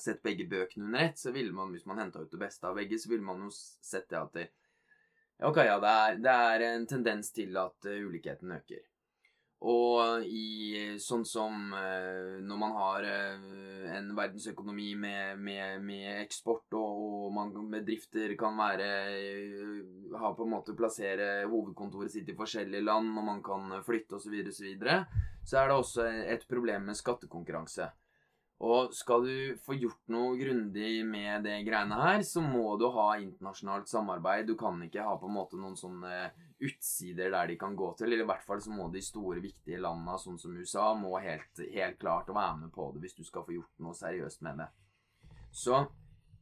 sett 0.00 0.22
begge 0.24 0.48
bøkene 0.48 0.88
under 0.88 1.04
ett, 1.04 1.20
så 1.20 1.32
ville 1.32 1.52
man, 1.56 1.70
hvis 1.72 1.86
man 1.88 2.00
henta 2.00 2.24
ut 2.24 2.32
det 2.32 2.40
beste 2.40 2.68
av 2.68 2.76
begge, 2.76 2.98
så 3.00 3.12
ville 3.12 3.24
man 3.24 3.44
jo 3.44 3.52
sett 3.52 4.08
det 4.12 4.18
at 4.20 4.32
det, 4.36 4.48
Ok, 5.44 5.58
ja, 5.68 5.76
det 5.76 5.88
er, 5.92 6.14
det 6.24 6.32
er 6.32 6.62
en 6.70 6.86
tendens 6.88 7.28
til 7.36 7.56
at 7.60 7.84
uh, 7.84 7.96
ulikheten 8.08 8.54
øker. 8.56 8.80
Og 9.66 10.22
i 10.30 10.96
sånn 11.02 11.24
som 11.26 11.72
eh, 11.74 12.36
når 12.44 12.58
man 12.60 12.74
har 12.76 13.06
eh, 13.08 13.46
en 13.96 14.12
verdensøkonomi 14.14 14.92
med, 15.00 15.40
med, 15.42 15.82
med 15.82 16.20
eksport, 16.20 16.68
og, 16.78 17.00
og 17.26 17.34
man, 17.34 17.50
bedrifter 17.72 18.36
kan 18.38 18.58
være 18.58 18.90
eh, 19.10 19.84
Ha 20.16 20.30
på 20.36 20.46
en 20.46 20.52
måte 20.54 20.76
plassere 20.78 21.48
hovedkontoret 21.50 22.12
sitt 22.14 22.30
i 22.30 22.36
forskjellige 22.38 22.86
land, 22.86 23.10
og 23.18 23.26
man 23.26 23.42
kan 23.44 23.80
flytte 23.86 24.20
osv., 24.20 24.36
så, 24.46 24.54
så, 24.54 24.66
videre, 24.68 24.98
så 25.42 25.58
er 25.60 25.70
det 25.70 25.78
også 25.80 26.06
et 26.36 26.46
problem 26.48 26.86
med 26.90 26.98
skattekonkurranse. 26.98 27.90
Og 28.64 28.94
skal 28.96 29.26
du 29.26 29.56
få 29.66 29.74
gjort 29.76 30.00
noe 30.14 30.36
grundig 30.38 31.02
med 31.04 31.44
det 31.44 31.58
greiene 31.66 31.98
her, 32.00 32.22
så 32.24 32.40
må 32.40 32.78
du 32.80 32.86
ha 32.94 33.10
internasjonalt 33.18 33.90
samarbeid. 33.90 34.46
Du 34.48 34.54
kan 34.56 34.78
ikke 34.86 35.04
ha 35.04 35.18
på 35.20 35.28
en 35.28 35.36
måte 35.36 35.58
noen 35.60 35.76
sånne 35.76 36.30
utsider 36.58 37.30
der 37.30 37.50
de 37.50 37.58
kan 37.58 37.76
gå 37.76 37.90
til. 37.98 38.08
Eller 38.08 38.24
i 38.24 38.28
hvert 38.28 38.46
fall 38.46 38.62
så 38.62 38.72
må 38.72 38.88
de 38.92 39.02
store, 39.04 39.42
viktige 39.44 39.80
landene, 39.82 40.16
sånn 40.20 40.40
som 40.40 40.56
USA, 40.56 40.88
må 40.98 41.16
helt, 41.22 41.62
helt 41.74 42.00
klart 42.00 42.32
være 42.32 42.56
med 42.64 42.72
på 42.74 42.90
det 42.94 43.04
hvis 43.04 43.18
du 43.18 43.24
skal 43.26 43.44
få 43.46 43.56
gjort 43.58 43.84
noe 43.84 43.96
seriøst 43.96 44.44
med 44.46 44.62
det. 44.62 44.70
Så 45.56 45.82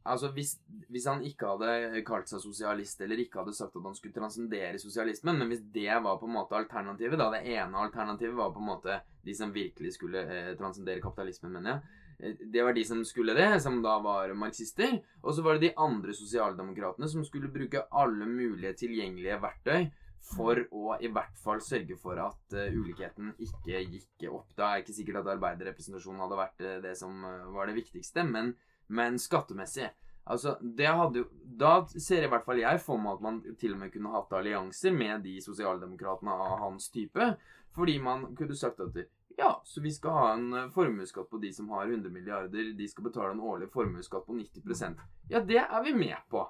altså, 0.03 0.31
hvis, 0.35 0.55
hvis 0.91 1.07
han 1.09 1.23
ikke 1.25 1.51
hadde 1.55 2.05
kalt 2.07 2.31
seg 2.31 2.43
sosialist, 2.43 3.01
eller 3.01 3.21
ikke 3.21 3.41
hadde 3.41 3.55
sagt 3.57 3.75
at 3.75 3.89
han 3.89 3.97
skulle 3.97 4.15
transcendere 4.15 4.79
sosialismen, 4.81 5.39
men 5.41 5.51
hvis 5.51 5.65
det 5.75 5.91
var 5.91 6.19
på 6.21 6.29
en 6.29 6.37
måte 6.37 6.57
alternativet, 6.59 7.19
da 7.19 7.29
det 7.35 7.43
ene 7.55 7.83
alternativet 7.83 8.35
var 8.37 8.55
på 8.55 8.63
en 8.63 8.71
måte 8.71 8.99
de 9.25 9.35
som 9.35 9.53
virkelig 9.55 9.95
skulle 9.97 10.23
eh, 10.23 10.55
transcendere 10.59 11.03
kapitalismen, 11.03 11.55
mener 11.57 11.75
jeg 11.75 12.01
eh, 12.19 12.47
det 12.53 12.63
var 12.63 12.75
de 12.77 12.85
som 12.87 13.03
skulle 13.07 13.35
det, 13.35 13.49
som 13.63 13.81
da 13.83 13.97
var 14.03 14.31
marxister. 14.37 14.99
Og 15.23 15.35
så 15.35 15.43
var 15.43 15.57
det 15.57 15.69
de 15.69 15.75
andre 15.87 16.15
sosialdemokratene 16.15 17.09
som 17.11 17.25
skulle 17.27 17.51
bruke 17.51 17.87
alle 17.91 18.29
mulige 18.29 18.75
tilgjengelige 18.85 19.41
verktøy 19.43 19.89
for 20.25 20.59
å 20.73 20.95
i 21.03 21.09
hvert 21.13 21.37
fall 21.41 21.61
sørge 21.63 21.97
for 22.01 22.19
at 22.21 22.55
uh, 22.57 22.65
ulikheten 22.73 23.33
ikke 23.41 23.83
gikk 23.83 24.25
opp. 24.31 24.49
Da 24.57 24.71
er 24.71 24.81
ikke 24.81 24.95
sikkert 24.97 25.21
at 25.21 25.35
arbeiderrepresentasjonen 25.35 26.23
hadde 26.23 26.39
vært 26.39 26.63
uh, 26.65 26.77
det 26.83 26.95
som 26.99 27.19
uh, 27.21 27.45
var 27.53 27.69
det 27.69 27.77
viktigste, 27.77 28.25
men, 28.27 28.55
men 28.87 29.19
skattemessig. 29.21 29.91
Altså, 30.25 30.55
det 30.59 30.89
hadde 30.89 31.19
jo 31.21 31.25
Da 31.59 31.83
ser 32.01 32.25
i 32.25 32.29
hvert 32.31 32.47
fall 32.47 32.57
jeg 32.57 32.79
for 32.81 32.97
meg 32.97 33.19
at 33.19 33.21
man 33.21 33.35
til 33.61 33.75
og 33.75 33.83
med 33.83 33.91
kunne 33.93 34.13
hatt 34.15 34.33
allianser 34.33 34.95
med 34.95 35.21
de 35.27 35.35
sosialdemokratene 35.45 36.33
av 36.33 36.55
hans 36.63 36.89
type. 36.89 37.27
Fordi 37.75 37.99
man 38.01 38.31
kunne 38.37 38.57
sagt 38.57 38.81
at 38.81 38.97
ja, 39.35 39.51
så 39.67 39.83
vi 39.83 39.91
skal 39.91 40.15
ha 40.15 40.25
en 40.31 40.71
formuesskatt 40.71 41.27
på 41.29 41.37
de 41.43 41.51
som 41.53 41.69
har 41.75 41.91
100 41.91 42.09
milliarder. 42.09 42.71
De 42.73 42.87
skal 42.87 43.05
betale 43.05 43.35
en 43.35 43.43
årlig 43.43 43.67
formuesskatt 43.73 44.25
på 44.25 44.37
90% 44.39 45.03
Ja, 45.29 45.43
det 45.43 45.59
er 45.61 45.83
vi 45.83 45.93
med 45.93 46.17
på. 46.31 46.41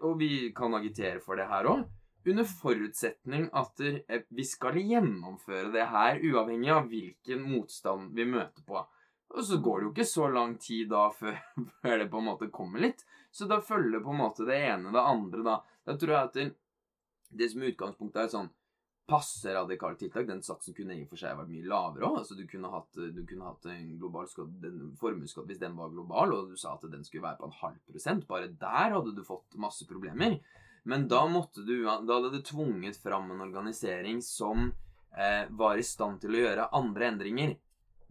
og 0.00 0.18
vi 0.18 0.52
kan 0.56 0.74
agitere 0.78 1.20
for 1.20 1.36
det 1.36 1.48
her 1.50 1.66
òg 1.66 1.84
under 2.30 2.46
forutsetning 2.48 3.48
at 3.56 3.80
eh, 3.80 4.22
vi 4.34 4.44
skal 4.46 4.78
gjennomføre 4.80 5.70
det 5.74 5.86
her 5.92 6.20
uavhengig 6.24 6.72
av 6.74 6.90
hvilken 6.90 7.44
motstand 7.46 8.12
vi 8.16 8.26
møter 8.28 8.66
på. 8.66 8.82
Og 9.34 9.44
så 9.44 9.58
går 9.62 9.78
det 9.78 9.86
jo 9.86 9.92
ikke 9.94 10.08
så 10.08 10.28
lang 10.30 10.54
tid 10.62 10.90
da 10.90 11.08
før, 11.14 11.38
det 12.00 12.10
på 12.10 12.20
en 12.20 12.28
måte 12.30 12.50
kommer 12.54 12.82
litt. 12.82 13.06
Så 13.30 13.48
da 13.50 13.60
følger 13.60 14.04
på 14.04 14.14
en 14.14 14.22
måte 14.22 14.46
det 14.48 14.58
ene 14.68 14.94
det 14.94 15.02
andre, 15.02 15.42
da. 15.44 15.56
Da 15.86 15.96
tror 15.98 16.14
jeg 16.14 16.28
at 16.30 16.38
det, 17.36 17.50
som 17.52 17.66
utgangspunktet 17.66 18.22
er 18.22 18.30
sånn 18.32 18.52
passe 19.06 19.52
radikale 19.54 19.98
tiltak. 20.00 20.26
Den 20.26 20.42
satsen 20.42 20.74
kunne 20.74 20.96
i 20.96 21.04
og 21.04 21.10
for 21.12 21.20
seg 21.20 21.36
vært 21.38 21.50
mye 21.52 21.68
lavere 21.68 22.08
òg. 22.08 22.20
Altså, 22.22 22.34
du, 22.38 22.46
kunne 22.50 22.70
hatt, 22.72 22.96
du 22.96 23.22
kunne 23.28 23.50
hatt 23.50 23.68
en 23.70 23.90
global 24.00 24.30
formuesskatt 24.30 25.46
hvis 25.50 25.62
den 25.62 25.76
var 25.78 25.92
global, 25.94 26.34
og 26.34 26.54
du 26.54 26.58
sa 26.58 26.74
at 26.74 26.86
den 26.90 27.04
skulle 27.06 27.26
være 27.26 27.38
på 27.42 27.50
en 27.50 27.58
halv 27.60 27.82
prosent. 27.86 28.26
Bare 28.30 28.50
der 28.50 28.96
hadde 28.96 29.14
du 29.14 29.22
fått 29.26 29.58
masse 29.62 29.86
problemer. 29.86 30.40
Men 30.86 31.08
da 31.10 31.24
du 31.54 31.84
Da 31.84 32.14
hadde 32.14 32.30
du 32.30 32.42
tvunget 32.42 32.96
fram 33.02 33.30
en 33.30 33.40
organisering 33.40 34.22
som 34.22 34.72
eh, 35.16 35.46
var 35.50 35.78
i 35.78 35.86
stand 35.86 36.20
til 36.22 36.34
å 36.34 36.42
gjøre 36.44 36.68
andre 36.78 37.08
endringer. 37.10 37.56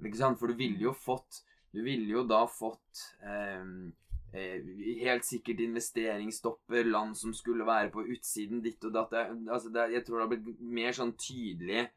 Ikke 0.04 0.20
sant? 0.20 0.40
For 0.40 0.52
du 0.52 0.60
ville 0.60 0.82
jo 0.84 0.94
fått 0.94 1.44
Du 1.72 1.84
ville 1.84 2.08
jo 2.12 2.24
da 2.28 2.46
fått 2.48 3.02
ehm, 3.24 3.92
eh, 4.36 4.64
helt 5.04 5.26
sikkert 5.28 5.60
investeringsstopper, 5.64 6.88
land 6.88 7.18
som 7.20 7.34
skulle 7.36 7.68
være 7.68 7.92
på 7.92 8.06
utsiden 8.14 8.62
ditt 8.64 8.84
og 8.88 8.94
datt. 8.96 9.16
Altså, 9.52 9.74
jeg 9.92 10.06
tror 10.06 10.22
det 10.22 10.24
har 10.26 10.32
blitt 10.32 10.62
mer 10.80 10.96
sånn 10.96 11.12
tydelige 11.20 11.90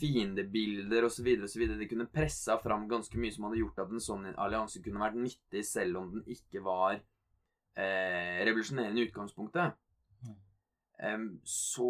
fiendebilder 0.00 1.04
osv. 1.06 1.28
osv. 1.44 1.66
Det 1.76 1.90
kunne 1.90 2.08
pressa 2.12 2.56
fram 2.62 2.88
ganske 2.90 3.20
mye 3.20 3.34
som 3.34 3.46
hadde 3.46 3.60
gjort 3.60 3.84
at 3.84 3.92
en 3.92 4.06
sånn 4.06 4.24
allianse 4.32 4.80
kunne 4.84 5.02
vært 5.02 5.20
nyttig, 5.20 5.64
selv 5.68 6.00
om 6.00 6.08
den 6.14 6.24
ikke 6.32 6.64
var 6.64 6.96
eh, 6.96 8.40
revolusjonerende 8.48 9.04
i 9.04 9.10
utgangspunktet. 9.10 9.76
Mm. 10.98 11.26
Så 11.46 11.88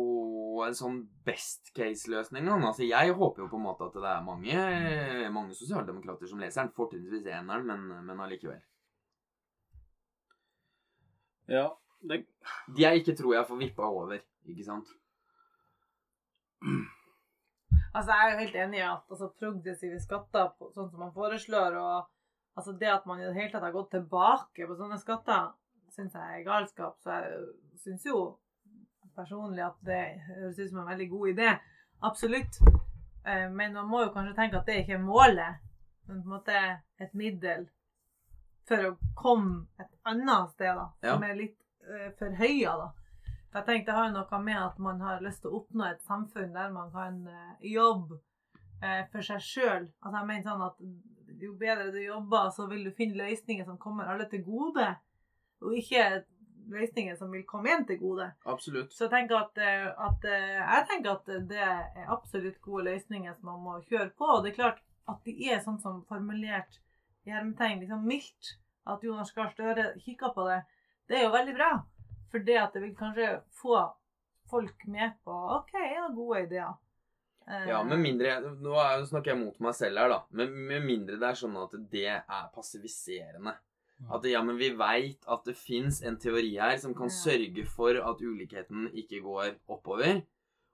en 0.67 0.75
sånn 0.77 0.99
best 1.25 1.71
case-løsning 1.73 2.45
altså 2.53 2.85
Jeg 2.85 3.15
håper 3.17 3.41
jo 3.41 3.47
på 3.49 3.57
en 3.57 3.65
måte 3.65 3.87
at 3.87 3.95
det 3.97 4.11
er 4.11 4.27
mange, 4.27 5.31
mange 5.33 5.57
sosialdemokrater 5.57 6.29
som 6.29 6.43
leser 6.43 6.67
den. 6.67 6.75
Fortrinnsvis 6.77 7.29
eneren, 7.33 7.65
men, 7.69 7.87
men 8.05 8.21
allikevel. 8.21 8.61
Ja, 11.49 11.71
det 12.05 12.27
De 12.77 12.85
jeg 12.85 13.01
ikke 13.01 13.17
tror 13.17 13.35
jeg 13.35 13.49
får 13.49 13.61
vippa 13.63 13.89
over, 13.89 14.21
ikke 14.45 14.67
sant? 14.67 14.91
Altså, 17.95 18.13
jeg 18.13 18.21
er 18.21 18.31
jo 18.33 18.43
helt 18.43 18.59
enig 18.65 18.79
i 18.79 18.85
at 18.85 19.09
altså, 19.09 19.31
progressive 19.41 20.01
skatter, 20.03 20.51
sånn 20.75 20.91
som 20.91 21.01
man 21.01 21.15
foreslår, 21.15 21.79
og 21.81 22.59
altså, 22.59 22.75
det 22.77 22.91
at 22.93 23.07
man 23.09 23.23
i 23.23 23.25
det 23.25 23.39
hele 23.39 23.51
tatt 23.55 23.65
har 23.65 23.73
gått 23.73 23.95
tilbake 23.97 24.69
på 24.69 24.77
sånne 24.77 25.01
skatter, 25.01 25.49
syns 25.97 26.15
jeg 26.15 26.43
er 26.43 26.45
galskap. 26.47 26.99
Så 27.01 27.17
jeg 27.17 27.81
syns 27.87 28.05
jo 28.07 28.21
personlig 29.19 29.65
at 29.66 29.81
det 29.86 30.03
høres 30.28 30.59
ut 30.59 30.70
som 30.70 30.82
en 30.82 30.93
veldig 30.93 31.09
god 31.11 31.32
idé. 31.35 31.55
Absolutt. 32.09 32.61
Eh, 33.27 33.51
Men 33.51 33.74
man 33.74 33.90
må 33.90 34.05
jo 34.05 34.12
kanskje 34.15 34.36
tenke 34.39 34.61
at 34.61 34.70
det 34.70 34.82
ikke 34.82 34.97
er 34.99 35.03
målet, 35.05 35.65
men 36.07 36.23
på 36.23 36.31
en 36.31 36.36
måte 36.39 36.62
et 37.03 37.15
middel 37.19 37.66
for 38.69 38.85
å 38.85 38.95
komme 39.16 39.66
et 39.81 39.90
annet 40.09 40.53
sted, 40.53 40.77
da, 40.77 40.86
som 41.03 41.24
er 41.24 41.36
litt 41.39 41.57
uh, 41.89 42.09
forhøya, 42.20 42.74
da. 42.77 42.89
For 43.49 43.61
jeg 43.61 43.66
tenkte 43.69 43.90
Det 43.90 43.97
har 43.97 44.09
jo 44.09 44.16
noe 44.19 44.40
med 44.45 44.59
at 44.61 44.81
man 44.85 44.99
har 45.01 45.23
lyst 45.24 45.40
til 45.40 45.53
å 45.53 45.61
oppnå 45.62 45.86
et 45.89 46.03
samfunn 46.05 46.53
der 46.53 46.73
man 46.74 46.90
kan 46.93 47.23
uh, 47.24 47.55
jobbe 47.65 48.19
uh, 48.82 49.05
for 49.12 49.24
seg 49.24 49.45
sjøl. 49.45 49.86
Altså, 50.03 50.16
jeg 50.19 50.28
mener 50.28 50.45
sånn 50.45 50.66
at 50.66 50.82
jo 51.39 51.55
bedre 51.61 51.89
du 51.95 52.01
jobber, 52.03 52.51
så 52.53 52.66
vil 52.69 52.85
du 52.85 52.93
finne 52.97 53.20
løsninger 53.23 53.65
som 53.65 53.81
kommer 53.81 54.11
alle 54.11 54.28
til 54.28 54.45
gode, 54.45 54.90
og 55.65 55.77
ikke 55.81 56.05
løsninger 56.70 57.16
som 57.19 57.31
vil 57.32 57.45
komme 57.49 57.70
igjen 57.70 57.86
til 57.89 57.99
gode. 58.01 58.27
Absolutt. 58.47 58.93
Så 58.93 59.07
jeg 59.07 59.11
tenker 59.15 59.36
at, 59.40 59.59
eh, 59.59 59.86
at, 60.09 60.24
eh, 60.24 60.59
jeg 60.59 60.86
tenker 60.90 61.11
at 61.16 61.27
det 61.49 61.59
er 61.59 62.07
absolutt 62.09 62.61
gode 62.62 62.85
løsninger 62.90 63.35
som 63.36 63.51
man 63.53 63.61
må 63.65 63.77
kjøre 63.89 64.11
på. 64.16 64.24
Og 64.36 64.45
det 64.45 64.53
er 64.53 64.59
klart 64.62 64.81
at 65.09 65.23
de 65.24 65.36
er 65.51 65.61
sånn 65.65 65.81
som 65.81 66.03
formulert 66.09 66.78
i 67.27 67.31
hermetegn 67.31 67.81
liksom 67.81 68.05
mildt. 68.05 68.57
At 68.86 69.03
Jonas 69.05 69.32
Gahr 69.36 69.51
Støre 69.53 69.95
kikker 70.01 70.35
på 70.35 70.47
det. 70.49 70.62
Det 71.09 71.19
er 71.19 71.24
jo 71.27 71.32
veldig 71.35 71.55
bra. 71.57 71.70
For 72.31 72.39
det 72.45 72.57
at 72.61 72.73
det 72.74 72.82
vil 72.82 72.95
kanskje 72.97 73.40
få 73.62 73.78
folk 74.51 74.86
med 74.89 75.15
på 75.24 75.32
OK, 75.59 75.73
ja, 75.74 76.09
gode 76.15 76.43
ideer. 76.47 76.74
Eh, 77.49 77.66
Ja, 77.69 77.82
med 77.82 77.99
mindre 77.99 78.40
Nå 78.61 78.74
er- 78.77 79.05
snakker 79.07 79.32
jeg 79.32 79.39
mot 79.45 79.59
meg 79.61 79.74
selv 79.74 79.97
her, 79.99 80.09
da. 80.09 80.23
Men 80.31 80.53
med 80.69 80.82
mindre 80.85 81.19
det 81.19 81.23
er 81.31 81.39
sånn 81.40 81.57
at 81.62 81.90
det 81.90 82.07
er 82.07 82.49
passiviserende. 82.55 83.55
At 84.07 84.25
ja, 84.31 84.43
men 84.47 84.57
vi 84.61 84.70
veit 84.79 85.25
at 85.27 85.45
det 85.49 85.57
fins 85.59 86.03
en 86.07 86.16
teori 86.23 86.53
her 86.57 86.77
som 86.79 86.95
kan 86.95 87.11
Ja. 87.11 87.16
sørge 87.19 87.65
for 87.66 87.99
at 87.99 88.20
ulikheten 88.23 88.91
ikke 88.95 89.20
går 89.25 89.57
oppover. 89.69 90.23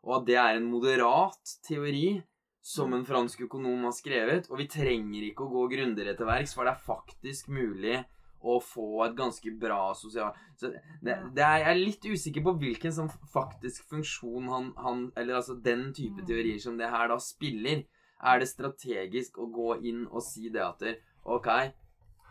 Og 0.05 0.21
at 0.21 0.27
det 0.27 0.37
er 0.37 0.57
en 0.59 0.69
moderat 0.71 1.55
teori 1.65 2.23
som 2.61 2.93
en 2.93 3.05
fransk 3.05 3.41
økonom 3.47 3.85
har 3.85 3.93
skrevet. 3.97 4.51
Og 4.51 4.59
vi 4.59 4.67
trenger 4.69 5.23
ikke 5.31 5.45
å 5.45 5.53
gå 5.53 5.69
grundigere 5.73 6.17
til 6.17 6.27
verks, 6.27 6.53
for 6.55 6.65
det 6.65 6.75
er 6.75 6.85
faktisk 6.85 7.49
mulig 7.49 8.05
å 8.45 8.59
få 8.61 9.07
et 9.07 9.17
ganske 9.17 9.51
bra 9.59 9.95
sosial... 9.97 10.35
Så 10.61 10.69
det, 11.03 11.17
det 11.35 11.43
er, 11.43 11.59
jeg 11.65 11.71
er 11.71 11.81
litt 11.81 12.05
usikker 12.05 12.45
på 12.45 12.53
hvilken 12.61 12.93
sånn 12.93 13.09
faktisk 13.33 13.89
funksjon 13.89 14.49
han, 14.53 14.73
han 14.77 15.13
Eller 15.17 15.35
altså 15.41 15.57
den 15.63 15.95
type 15.95 16.21
Mm. 16.21 16.27
teorier 16.27 16.61
som 16.61 16.77
det 16.77 16.91
her 16.91 17.09
da 17.09 17.17
spiller. 17.17 17.87
Er 18.23 18.39
det 18.39 18.49
strategisk 18.49 19.39
å 19.39 19.49
gå 19.51 19.83
inn 19.85 20.07
og 20.11 20.23
si 20.23 20.51
det 20.51 20.61
at 20.63 20.83
OK, 21.25 21.49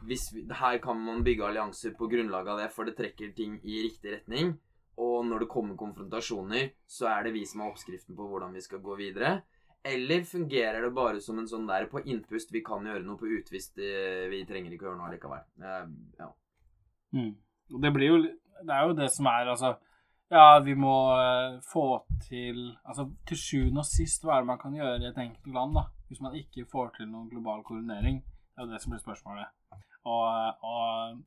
vi, 0.07 0.17
her 0.59 0.77
kan 0.83 0.99
man 0.99 1.23
bygge 1.23 1.45
allianser 1.47 1.95
på 1.97 2.07
grunnlag 2.11 2.47
av 2.49 2.61
det, 2.61 2.69
for 2.75 2.87
det 2.87 2.95
trekker 2.97 3.33
ting 3.37 3.57
i 3.63 3.83
riktig 3.85 4.17
retning. 4.17 4.53
Og 5.01 5.25
når 5.25 5.43
det 5.43 5.49
kommer 5.49 5.77
konfrontasjoner, 5.79 6.73
så 6.87 7.09
er 7.09 7.25
det 7.25 7.33
vi 7.37 7.45
som 7.49 7.63
har 7.63 7.71
oppskriften 7.73 8.17
på 8.17 8.27
hvordan 8.29 8.53
vi 8.53 8.61
skal 8.61 8.81
gå 8.83 8.97
videre. 8.99 9.39
Eller 9.83 10.23
fungerer 10.23 10.81
det 10.81 10.91
bare 10.95 11.21
som 11.21 11.39
en 11.39 11.47
sånn 11.49 11.65
der 11.67 11.89
på 11.91 12.03
innpust 12.07 12.53
vi 12.53 12.61
kan 12.63 12.85
gjøre 12.87 13.03
noe, 13.03 13.19
på 13.19 13.31
utvist 13.39 13.79
eh, 13.83 14.29
vi 14.31 14.43
trenger 14.47 14.71
ikke 14.71 14.87
å 14.87 14.91
gjøre 14.91 14.99
noe 15.01 15.11
likevel. 15.11 15.41
Eh, 15.59 15.89
ja. 16.21 16.29
Mm. 17.17 17.33
Det 17.83 17.91
blir 17.95 18.07
jo 18.07 18.21
Det 18.23 18.73
er 18.73 18.87
jo 18.87 18.95
det 18.97 19.09
som 19.13 19.27
er, 19.29 19.49
altså 19.51 19.75
Ja, 20.33 20.59
vi 20.65 20.73
må 20.75 20.93
eh, 21.13 21.59
få 21.61 21.83
til 22.25 22.73
Altså 22.81 23.05
til 23.29 23.37
sjuende 23.37 23.83
og 23.83 23.87
sist, 23.87 24.23
hva 24.23 24.37
er 24.37 24.43
det 24.43 24.49
man 24.49 24.61
kan 24.61 24.73
gjøre 24.77 25.01
i 25.01 25.09
et 25.09 25.19
enkelt 25.25 25.53
land, 25.53 25.75
da? 25.77 25.85
Hvis 26.07 26.23
man 26.23 26.37
ikke 26.37 26.65
får 26.71 26.95
til 26.97 27.09
noen 27.09 27.29
global 27.29 27.63
koordinering. 27.67 28.21
Det 28.23 28.61
er 28.61 28.67
jo 28.67 28.71
det 28.71 28.81
som 28.81 28.93
blir 28.93 29.03
spørsmålet. 29.03 29.51
Og, 30.05 30.63
og, 30.67 31.21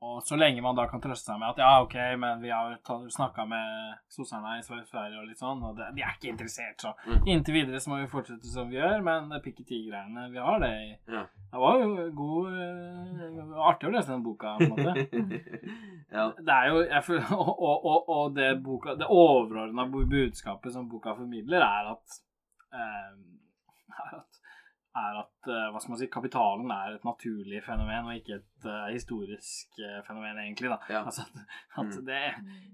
og 0.00 0.20
så 0.22 0.36
lenge 0.38 0.62
man 0.62 0.76
da 0.78 0.84
kan 0.88 1.00
trøste 1.02 1.26
seg 1.32 1.40
med 1.40 1.50
at 1.50 1.58
ja, 1.60 1.70
OK, 1.82 1.94
men 2.22 2.40
vi 2.40 2.52
har 2.54 2.76
snakka 3.10 3.44
med 3.50 3.96
sosserne 4.14 4.54
i 4.60 4.62
Sverige 4.62 5.18
og 5.18 5.26
litt 5.26 5.40
sånn, 5.42 5.60
og 5.66 5.74
det, 5.76 5.88
de 5.96 6.04
er 6.06 6.14
ikke 6.14 6.30
interessert, 6.30 6.78
så 6.80 6.92
Mm. 7.08 7.26
inntil 7.34 7.54
videre 7.58 7.80
så 7.82 7.90
må 7.90 7.98
vi 8.00 8.06
fortsette 8.12 8.48
som 8.52 8.70
vi 8.70 8.78
gjør, 8.78 9.02
men 9.04 9.28
pikk-i-ti-greiene 9.44 10.28
Vi 10.32 10.38
har 10.38 10.60
det 10.62 10.70
i 10.70 10.88
Ja. 11.12 11.24
Det 11.50 11.60
var 11.64 11.78
jo 11.80 12.08
god 12.14 12.48
eh, 12.60 13.52
Artig 13.68 13.88
å 13.88 13.92
lese 13.92 14.12
den 14.12 14.22
boka, 14.22 14.54
på 14.60 14.68
en 14.68 14.70
måte. 14.70 14.92
ja. 16.16 16.24
Det 16.38 16.54
er 16.54 16.66
jo 16.68 17.02
føler, 17.02 17.32
og, 17.42 17.52
og, 17.58 17.86
og, 17.92 18.08
og 18.16 18.34
det, 18.36 18.48
boka, 18.62 18.94
det 19.00 19.08
overordna 19.08 19.86
budskapet 19.90 20.72
som 20.72 20.88
boka 20.88 21.16
formidler, 21.16 21.64
er 21.64 21.92
at 21.96 22.20
eh, 22.72 23.12
er 24.04 24.18
at, 24.20 24.27
er 24.96 25.18
at 25.20 25.48
eh, 25.50 25.66
hva 25.72 25.80
skal 25.80 25.92
man 25.92 26.00
si, 26.00 26.08
kapitalen 26.12 26.70
er 26.72 26.96
et 26.96 27.04
naturlig 27.06 27.60
fenomen, 27.66 28.08
og 28.08 28.16
ikke 28.16 28.38
et 28.38 28.66
uh, 28.66 28.88
historisk 28.92 29.78
uh, 29.82 30.00
fenomen, 30.06 30.40
egentlig. 30.42 30.70
da. 30.72 30.78
Ja. 30.90 31.02
Altså 31.04 31.26
at, 31.26 31.42
at 31.76 31.98
Mm. 31.98 32.06
det, 32.06 32.22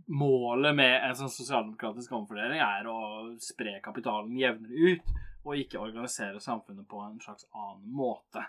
Målet 0.09 0.77
med 0.77 0.95
en 0.97 1.17
sånn 1.19 1.33
sosialdemokratisk 1.33 2.13
omfordeling 2.17 2.63
er 2.65 2.87
å 2.89 2.99
spre 3.43 3.81
kapitalen 3.85 4.37
jevnere 4.39 4.95
ut, 4.95 5.13
og 5.45 5.61
ikke 5.61 5.83
organisere 5.83 6.41
samfunnet 6.41 6.89
på 6.89 7.03
en 7.05 7.19
slags 7.21 7.45
annen 7.53 7.91
måte. 7.93 8.47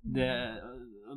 Det, 0.00 0.30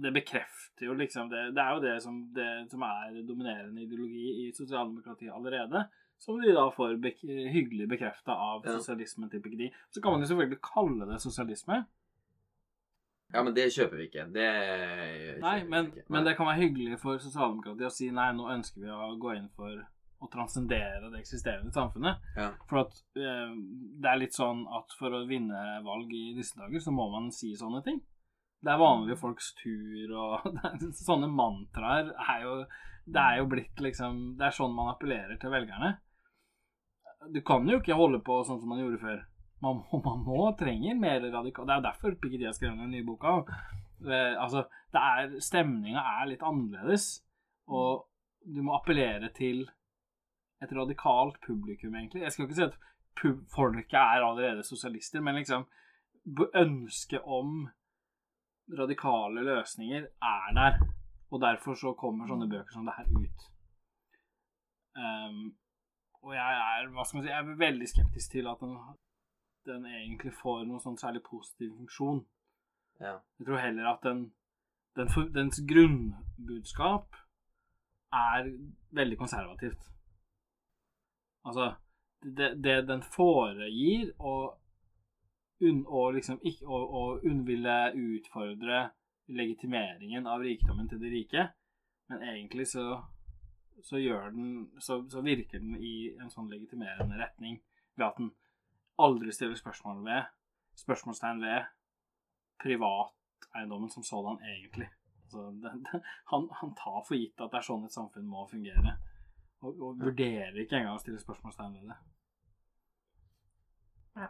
det 0.03 0.11
bekrefter 0.11 0.89
jo 0.89 0.93
liksom 0.99 1.29
det, 1.31 1.45
det 1.55 1.63
er 1.63 1.77
jo 1.77 1.83
det 1.85 1.93
som, 2.03 2.17
det 2.35 2.49
som 2.71 2.83
er 2.83 3.21
dominerende 3.23 3.85
ideologi 3.85 4.25
i 4.43 4.49
sosialdemokratiet 4.51 5.31
allerede. 5.31 5.85
Som 6.23 6.39
de 6.41 6.53
da 6.55 6.69
får 6.71 6.95
bek 7.03 7.19
hyggelig 7.51 7.89
bekrefta 7.91 8.31
av 8.31 8.63
Ja. 8.65 8.77
sosialismen 8.77 9.29
til 9.31 9.41
Piketty. 9.43 9.67
Så 9.91 10.01
kan 10.01 10.13
man 10.15 10.21
jo 10.23 10.29
selvfølgelig 10.31 10.61
kalle 10.63 11.07
det 11.09 11.19
sosialisme. 11.23 11.81
ja, 13.33 13.41
men 13.43 13.53
det 13.55 13.65
kjøper 13.73 13.97
vi 13.97 14.05
ikke. 14.07 14.27
Det 14.31 14.45
kjøper 14.53 15.41
Nei, 15.41 15.55
vi 15.63 15.69
men, 15.73 15.89
Nei. 15.89 16.03
men 16.15 16.23
det 16.27 16.35
kan 16.37 16.47
være 16.47 16.61
hyggelig 16.61 16.99
for 17.01 17.17
sosialdemokratiet 17.17 17.89
å 17.89 17.95
si 17.95 18.11
nei, 18.13 18.29
nå 18.37 18.45
ønsker 18.53 18.83
vi 18.85 18.91
å 18.93 19.17
gå 19.19 19.33
inn 19.35 19.49
for 19.57 19.81
å 20.23 20.29
transcendere 20.31 21.09
det 21.11 21.19
eksisterende 21.23 21.73
samfunnet. 21.75 22.21
Ja. 22.37 22.51
For 22.69 22.83
at 22.85 22.93
eh, 23.19 23.55
det 23.99 24.07
er 24.13 24.21
litt 24.21 24.37
sånn 24.37 24.61
at 24.71 24.93
for 24.95 25.11
å 25.17 25.25
vinne 25.27 25.81
valg 25.83 26.13
i 26.15 26.29
disse 26.37 26.55
dager, 26.61 26.79
så 26.79 26.93
må 26.95 27.09
man 27.11 27.31
si 27.35 27.51
sånne 27.59 27.81
ting. 27.83 27.99
Det 28.63 28.71
er 28.71 28.79
vanlige 28.79 29.17
folks 29.19 29.49
tur, 29.59 30.13
og 30.15 30.45
er, 30.63 30.77
sånne 30.95 31.27
mantraer 31.27 32.13
er 32.15 32.45
jo 32.45 32.53
Det 33.03 33.19
er 33.19 33.41
jo 33.41 33.47
blitt 33.51 33.81
liksom 33.83 34.37
Det 34.39 34.45
er 34.47 34.53
sånn 34.55 34.71
man 34.77 34.93
appellerer 34.93 35.35
til 35.41 35.51
velgerne. 35.51 35.97
Du 37.31 37.39
kan 37.45 37.67
jo 37.69 37.79
ikke 37.79 37.95
holde 37.95 38.19
på 38.25 38.41
sånn 38.47 38.59
som 38.59 38.71
man 38.73 38.81
gjorde 38.81 38.99
før. 39.01 39.21
Man 39.63 39.79
må, 39.79 39.99
man 40.03 40.23
må 40.25 40.39
trenger 40.59 40.97
mer 40.99 41.21
radikal 41.23 41.67
Det 41.67 41.75
er 41.75 41.79
jo 41.79 41.85
derfor 41.85 42.15
Piketty 42.19 42.47
har 42.49 42.55
skrevet 42.57 42.81
den 42.81 42.91
nye 42.91 43.05
boka. 43.07 43.37
Eh, 44.03 44.33
altså, 44.35 44.65
Stemninga 45.39 46.03
er 46.19 46.27
litt 46.33 46.43
annerledes, 46.43 47.21
og 47.71 48.09
du 48.43 48.59
må 48.65 48.75
appellere 48.75 49.29
til 49.35 49.63
et 50.63 50.73
radikalt 50.75 51.39
publikum, 51.45 51.95
egentlig. 51.95 52.23
Jeg 52.23 52.35
skal 52.35 52.47
ikke 52.47 52.59
si 52.59 52.67
at 52.67 52.75
folket 53.53 53.95
er 53.99 54.25
allerede 54.25 54.65
sosialister, 54.67 55.23
men 55.23 55.39
liksom 55.39 55.65
ønsket 56.55 57.23
om 57.23 57.67
radikale 58.79 59.43
løsninger 59.43 60.05
er 60.07 60.53
der. 60.55 60.77
Og 61.33 61.41
derfor 61.41 61.75
så 61.75 61.95
kommer 61.97 62.29
sånne 62.29 62.49
bøker 62.49 62.75
som 62.75 62.85
det 62.85 62.93
her 62.97 63.09
ut. 63.09 63.45
Ehm, 65.01 65.55
og 66.23 66.35
jeg 66.35 66.59
er 66.59 66.91
hva 66.93 67.03
skal 67.05 67.19
man 67.19 67.25
si, 67.25 67.31
jeg 67.31 67.39
er 67.39 67.57
veldig 67.59 67.89
skeptisk 67.91 68.31
til 68.31 68.47
at 68.47 68.61
den, 68.63 68.77
den 69.67 69.85
egentlig 69.89 70.31
får 70.39 70.63
noen 70.67 70.83
sånn 70.83 70.99
særlig 71.01 71.23
positiv 71.27 71.73
funksjon. 71.75 72.23
Ja. 73.03 73.17
Jeg 73.39 73.47
tror 73.47 73.59
heller 73.59 73.89
at 73.91 74.05
den, 74.07 74.25
den 74.95 75.11
for, 75.11 75.27
dens 75.35 75.59
grunnbudskap 75.67 77.19
er 78.13 78.51
veldig 78.95 79.17
konservativt. 79.19 79.89
Altså 81.43 81.73
det, 82.23 82.53
det 82.63 82.87
den 82.87 83.03
foregir, 83.03 84.13
og 84.19 84.59
un, 85.63 85.83
og 85.87 86.13
liksom 86.15 86.39
ikke 86.43 86.67
å, 86.67 86.79
og 86.99 87.25
unnville 87.27 87.77
utfordre 87.99 88.85
legitimeringen 89.33 90.27
av 90.27 90.43
rikdommen 90.43 90.87
til 90.91 91.01
de 91.03 91.11
rike, 91.11 91.47
men 92.11 92.23
egentlig 92.31 92.67
så, 92.71 93.01
så 93.81 93.97
den 93.97 94.71
så, 94.79 95.01
så 95.09 95.21
virker 95.21 95.59
den 95.59 95.75
i 95.75 96.13
en 96.21 96.31
sånn 96.31 96.49
legitimerende 96.51 97.17
retning 97.19 97.59
ved 97.95 98.05
at 98.07 98.19
den 98.19 98.31
aldri 99.01 99.33
stiller 99.33 99.57
spørsmål 99.57 100.03
ved 100.05 100.29
spørsmålstegn 100.75 101.41
ved 101.41 101.65
privateiendommen 102.63 103.89
som 103.89 104.03
sådan, 104.03 104.39
egentlig. 104.43 104.89
Altså, 105.23 105.51
det, 105.51 105.71
det, 105.85 106.01
han, 106.31 106.49
han, 106.61 106.75
tar 106.75 107.03
for 107.07 107.15
gitt 107.15 107.41
at 107.41 107.51
det 107.51 107.59
er 107.59 107.67
sånn 107.67 107.85
et 107.85 107.95
samfunn 107.95 108.29
må 108.29 108.45
fungere, 108.49 108.97
og, 109.61 109.79
og 109.81 110.01
vurderer 110.01 110.59
ikke 110.61 110.79
engang 110.79 110.97
å 110.97 111.01
stille 111.01 111.21
spørsmålstegn 111.21 111.77
ved 111.79 111.93
det. 111.93 111.99
Ja. 114.17 114.29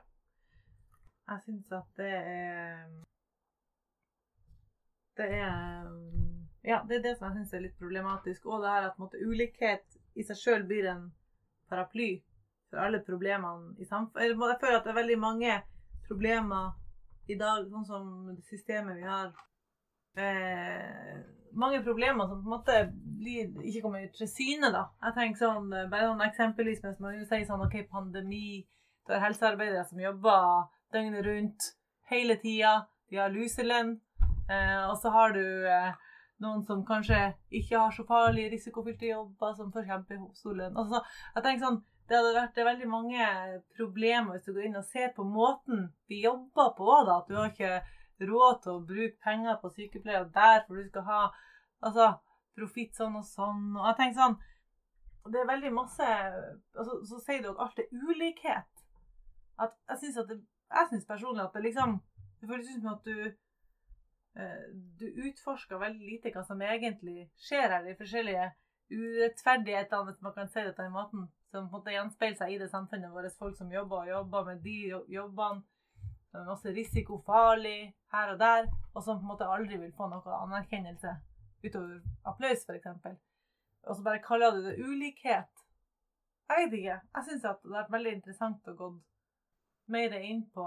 Jeg 1.32 1.44
syns 1.48 1.74
at 1.76 1.99
det 1.99 2.14
er 2.20 2.94
Det 5.18 5.28
er 5.30 5.91
Ja, 6.64 6.80
det 6.88 6.95
er 6.95 7.03
det 7.03 7.18
som 7.18 7.27
jeg 7.27 7.41
syns 7.41 7.53
er 7.53 7.65
litt 7.65 7.80
problematisk. 7.80 8.45
Og 8.48 8.64
det 8.64 8.72
her 8.72 8.88
at 8.88 8.99
måtte, 9.02 9.19
ulikhet 9.19 9.98
i 10.15 10.23
seg 10.23 10.40
sjøl 10.40 10.64
blir 10.68 10.88
en 10.91 11.10
paraply 11.72 12.15
for 12.69 12.81
alle 12.84 13.02
problemene 13.03 13.76
i 13.81 13.85
samfunnet. 13.85 14.31
Jeg 14.31 14.60
føler 14.61 14.80
at 14.80 14.88
det 14.88 14.94
er 14.94 15.02
veldig 15.02 15.19
mange 15.19 15.57
problemer 16.07 16.72
i 17.31 17.35
dag, 17.40 17.68
sånn 17.72 17.88
som 17.88 18.07
det 18.31 18.44
systemet 18.48 18.99
vi 18.99 19.07
har. 19.07 19.31
Eh, 20.19 21.19
mange 21.53 21.81
problemer 21.84 22.27
som 22.27 22.40
på 22.41 22.48
en 22.48 22.56
måte 22.56 22.77
blir, 23.19 23.52
ikke 23.64 23.84
kommer 23.85 24.07
til 24.15 24.30
syne. 24.30 24.72
da. 24.73 24.88
Jeg 25.03 25.18
tenker 25.18 25.41
sånn, 25.44 25.69
bare 25.91 26.10
sånn 26.10 26.26
Eksempelvis 26.27 26.84
mens 26.84 26.99
man 27.03 27.19
sier 27.26 27.45
sånn 27.49 27.65
OK, 27.65 27.77
pandemi. 27.91 28.64
Det 29.07 29.18
er 29.18 29.26
helsearbeidere 29.26 29.85
som 29.90 30.02
jobber 30.02 30.69
døgnet 30.95 31.26
rundt 31.27 31.69
hele 32.11 32.40
tida. 32.41 32.88
De 33.10 33.19
har 33.19 33.34
luselønn. 33.34 33.98
Eh, 34.49 34.84
og 34.90 34.98
så 34.99 35.11
har 35.14 35.35
du 35.35 35.44
eh, 35.69 35.94
noen 36.42 36.64
som 36.66 36.84
kanskje 36.86 37.20
ikke 37.54 37.80
har 37.80 37.92
så 37.94 38.06
farlige, 38.08 38.52
risikofylte 38.54 39.10
jobber, 39.12 39.54
som 39.58 39.72
får 39.74 39.88
kjempestor. 39.90 40.62
Altså, 40.72 41.02
jeg 41.36 41.46
tenker 41.46 41.66
sånn, 41.66 41.82
det 42.10 42.18
hadde 42.20 42.34
vært 42.36 42.58
det 42.58 42.66
veldig 42.68 42.88
mange 42.92 43.28
problemer 43.78 44.36
hvis 44.36 44.48
du 44.48 44.54
går 44.56 44.68
inn 44.68 44.80
og 44.80 44.88
ser 44.90 45.14
på 45.16 45.24
måten 45.28 45.86
vi 46.12 46.24
jobber 46.26 46.74
på. 46.78 46.90
da, 47.08 47.20
At 47.22 47.30
du 47.30 47.38
har 47.38 47.52
ikke 47.52 47.80
råd 48.28 48.60
til 48.64 48.74
å 48.74 48.86
bruke 48.88 49.24
penger 49.24 49.60
på 49.62 49.72
sykepleiere 49.72 50.30
der, 50.34 50.64
for 50.68 50.80
du 50.80 50.90
skal 50.90 51.08
ha 51.08 51.22
altså, 51.84 52.10
profitt 52.58 52.98
sånn 52.98 53.16
og 53.20 53.26
sånn. 53.28 53.72
Og 53.78 53.88
jeg 53.92 54.00
tenker 54.02 54.20
sånn 54.20 54.42
Det 55.32 55.40
er 55.40 55.48
veldig 55.48 55.72
masse 55.72 56.04
altså, 56.04 56.98
Så 57.08 57.22
sier 57.24 57.42
du 57.42 57.54
at 57.54 57.62
alt 57.64 57.80
er 57.80 57.88
ulikhet. 57.96 58.84
At 59.64 59.78
jeg 59.90 60.02
syns 60.04 61.08
personlig 61.08 61.46
at 61.46 61.56
det 61.56 61.64
liksom 61.70 61.96
Det 62.42 62.50
føles 62.50 62.68
ut 62.68 62.82
som 62.82 62.94
at 62.98 63.08
du 63.08 63.32
du 65.00 65.06
utforsker 65.28 65.78
veldig 65.78 66.08
lite 66.08 66.32
hva 66.34 66.42
som 66.46 66.62
egentlig 66.66 67.28
skjer 67.38 67.70
her. 67.70 67.84
De 67.86 67.98
forskjellige 68.00 68.48
urettferdighetene, 68.94 70.06
hvis 70.08 70.24
man 70.26 70.34
kan 70.34 70.50
si 70.50 70.64
det 70.66 70.74
på 70.76 70.86
den 70.86 70.96
måten, 70.96 71.28
som 71.52 71.68
på 71.68 71.78
en 71.78 71.82
måte 71.82 71.94
gjenspeiler 71.94 72.40
seg 72.40 72.54
i 72.54 72.58
det 72.62 72.70
samfunnet 72.72 73.14
vårt. 73.14 73.38
Folk 73.38 73.58
som 73.58 73.72
jobber 73.72 74.04
og 74.04 74.10
jobber 74.10 74.48
med 74.50 74.64
de 74.66 74.78
jobbene. 75.14 75.64
Masse 76.34 76.72
risiko, 76.74 77.20
farlig 77.28 77.94
her 78.10 78.32
og 78.34 78.40
der, 78.42 78.66
og 78.96 79.04
som 79.06 79.20
på 79.20 79.22
en 79.22 79.32
måte 79.36 79.46
aldri 79.46 79.78
vil 79.78 79.92
få 79.94 80.08
noe 80.10 80.40
anerkjennelse 80.40 81.12
utover 81.62 82.00
applaus, 82.26 82.64
f.eks. 82.66 82.88
Og 83.84 83.96
så 83.96 84.02
bare 84.02 84.24
kaller 84.24 84.56
du 84.56 84.64
det 84.66 84.80
ulikhet. 84.82 85.62
Jeg 86.50 86.66
vet 86.66 86.74
ikke. 86.80 86.98
Jeg 87.16 87.28
syns 87.28 87.44
det 87.44 87.52
har 87.52 87.76
vært 87.76 87.94
veldig 87.94 88.16
interessant 88.18 88.72
å 88.72 88.76
gå 88.80 88.90
mer 89.94 90.18
inn 90.20 90.42
på 90.56 90.66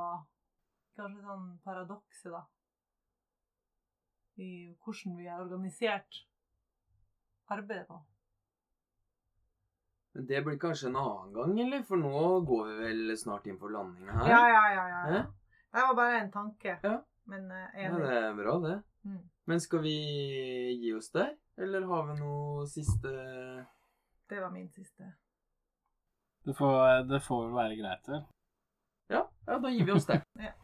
kanskje 0.97 1.27
sånn 1.27 1.49
paradokset, 1.67 2.31
da. 2.31 2.45
I 4.37 4.51
hvordan 4.85 5.17
vi 5.17 5.27
har 5.27 5.41
organisert 5.41 6.27
arbeidet 7.49 7.87
på. 7.89 8.01
Men 10.17 10.27
det 10.27 10.43
blir 10.45 10.59
kanskje 10.59 10.89
en 10.89 10.97
annen 10.97 11.33
gang, 11.33 11.59
eller? 11.61 11.83
For 11.89 12.01
nå 12.01 12.21
går 12.49 12.69
vi 12.69 12.77
vel 12.83 13.17
snart 13.21 13.47
inn 13.51 13.59
for 13.61 13.73
landing 13.73 14.09
her? 14.09 14.31
Ja, 14.31 14.43
ja, 14.49 14.63
ja. 14.73 14.85
ja. 14.89 15.01
Hæ? 15.11 15.25
Det 15.77 15.83
var 15.89 15.97
bare 15.99 16.21
en 16.21 16.31
tanke. 16.33 16.79
Ja. 16.83 16.95
Men 17.29 17.51
uh, 17.51 17.67
Ja, 17.77 17.91
det 17.99 18.15
er 18.23 18.35
bra, 18.39 18.55
det. 18.63 18.77
Mm. 19.03 19.25
Men 19.45 19.61
skal 19.61 19.83
vi 19.83 19.97
gi 20.81 20.93
oss 20.97 21.11
der? 21.13 21.35
Eller 21.57 21.85
har 21.87 22.07
vi 22.07 22.17
noe 22.21 22.67
siste 22.69 23.13
Det 24.29 24.41
var 24.41 24.51
min 24.51 24.69
siste. 24.73 25.13
Det 26.47 26.55
får, 26.55 27.05
det 27.11 27.21
får 27.27 27.45
vel 27.47 27.55
være 27.57 27.77
greit, 27.77 28.09
vel? 28.09 28.25
Ja, 29.11 29.23
ja 29.47 29.59
da 29.63 29.71
gir 29.75 29.85
vi 29.85 29.97
oss 29.99 30.09
der. 30.09 30.25
Ja. 30.47 30.53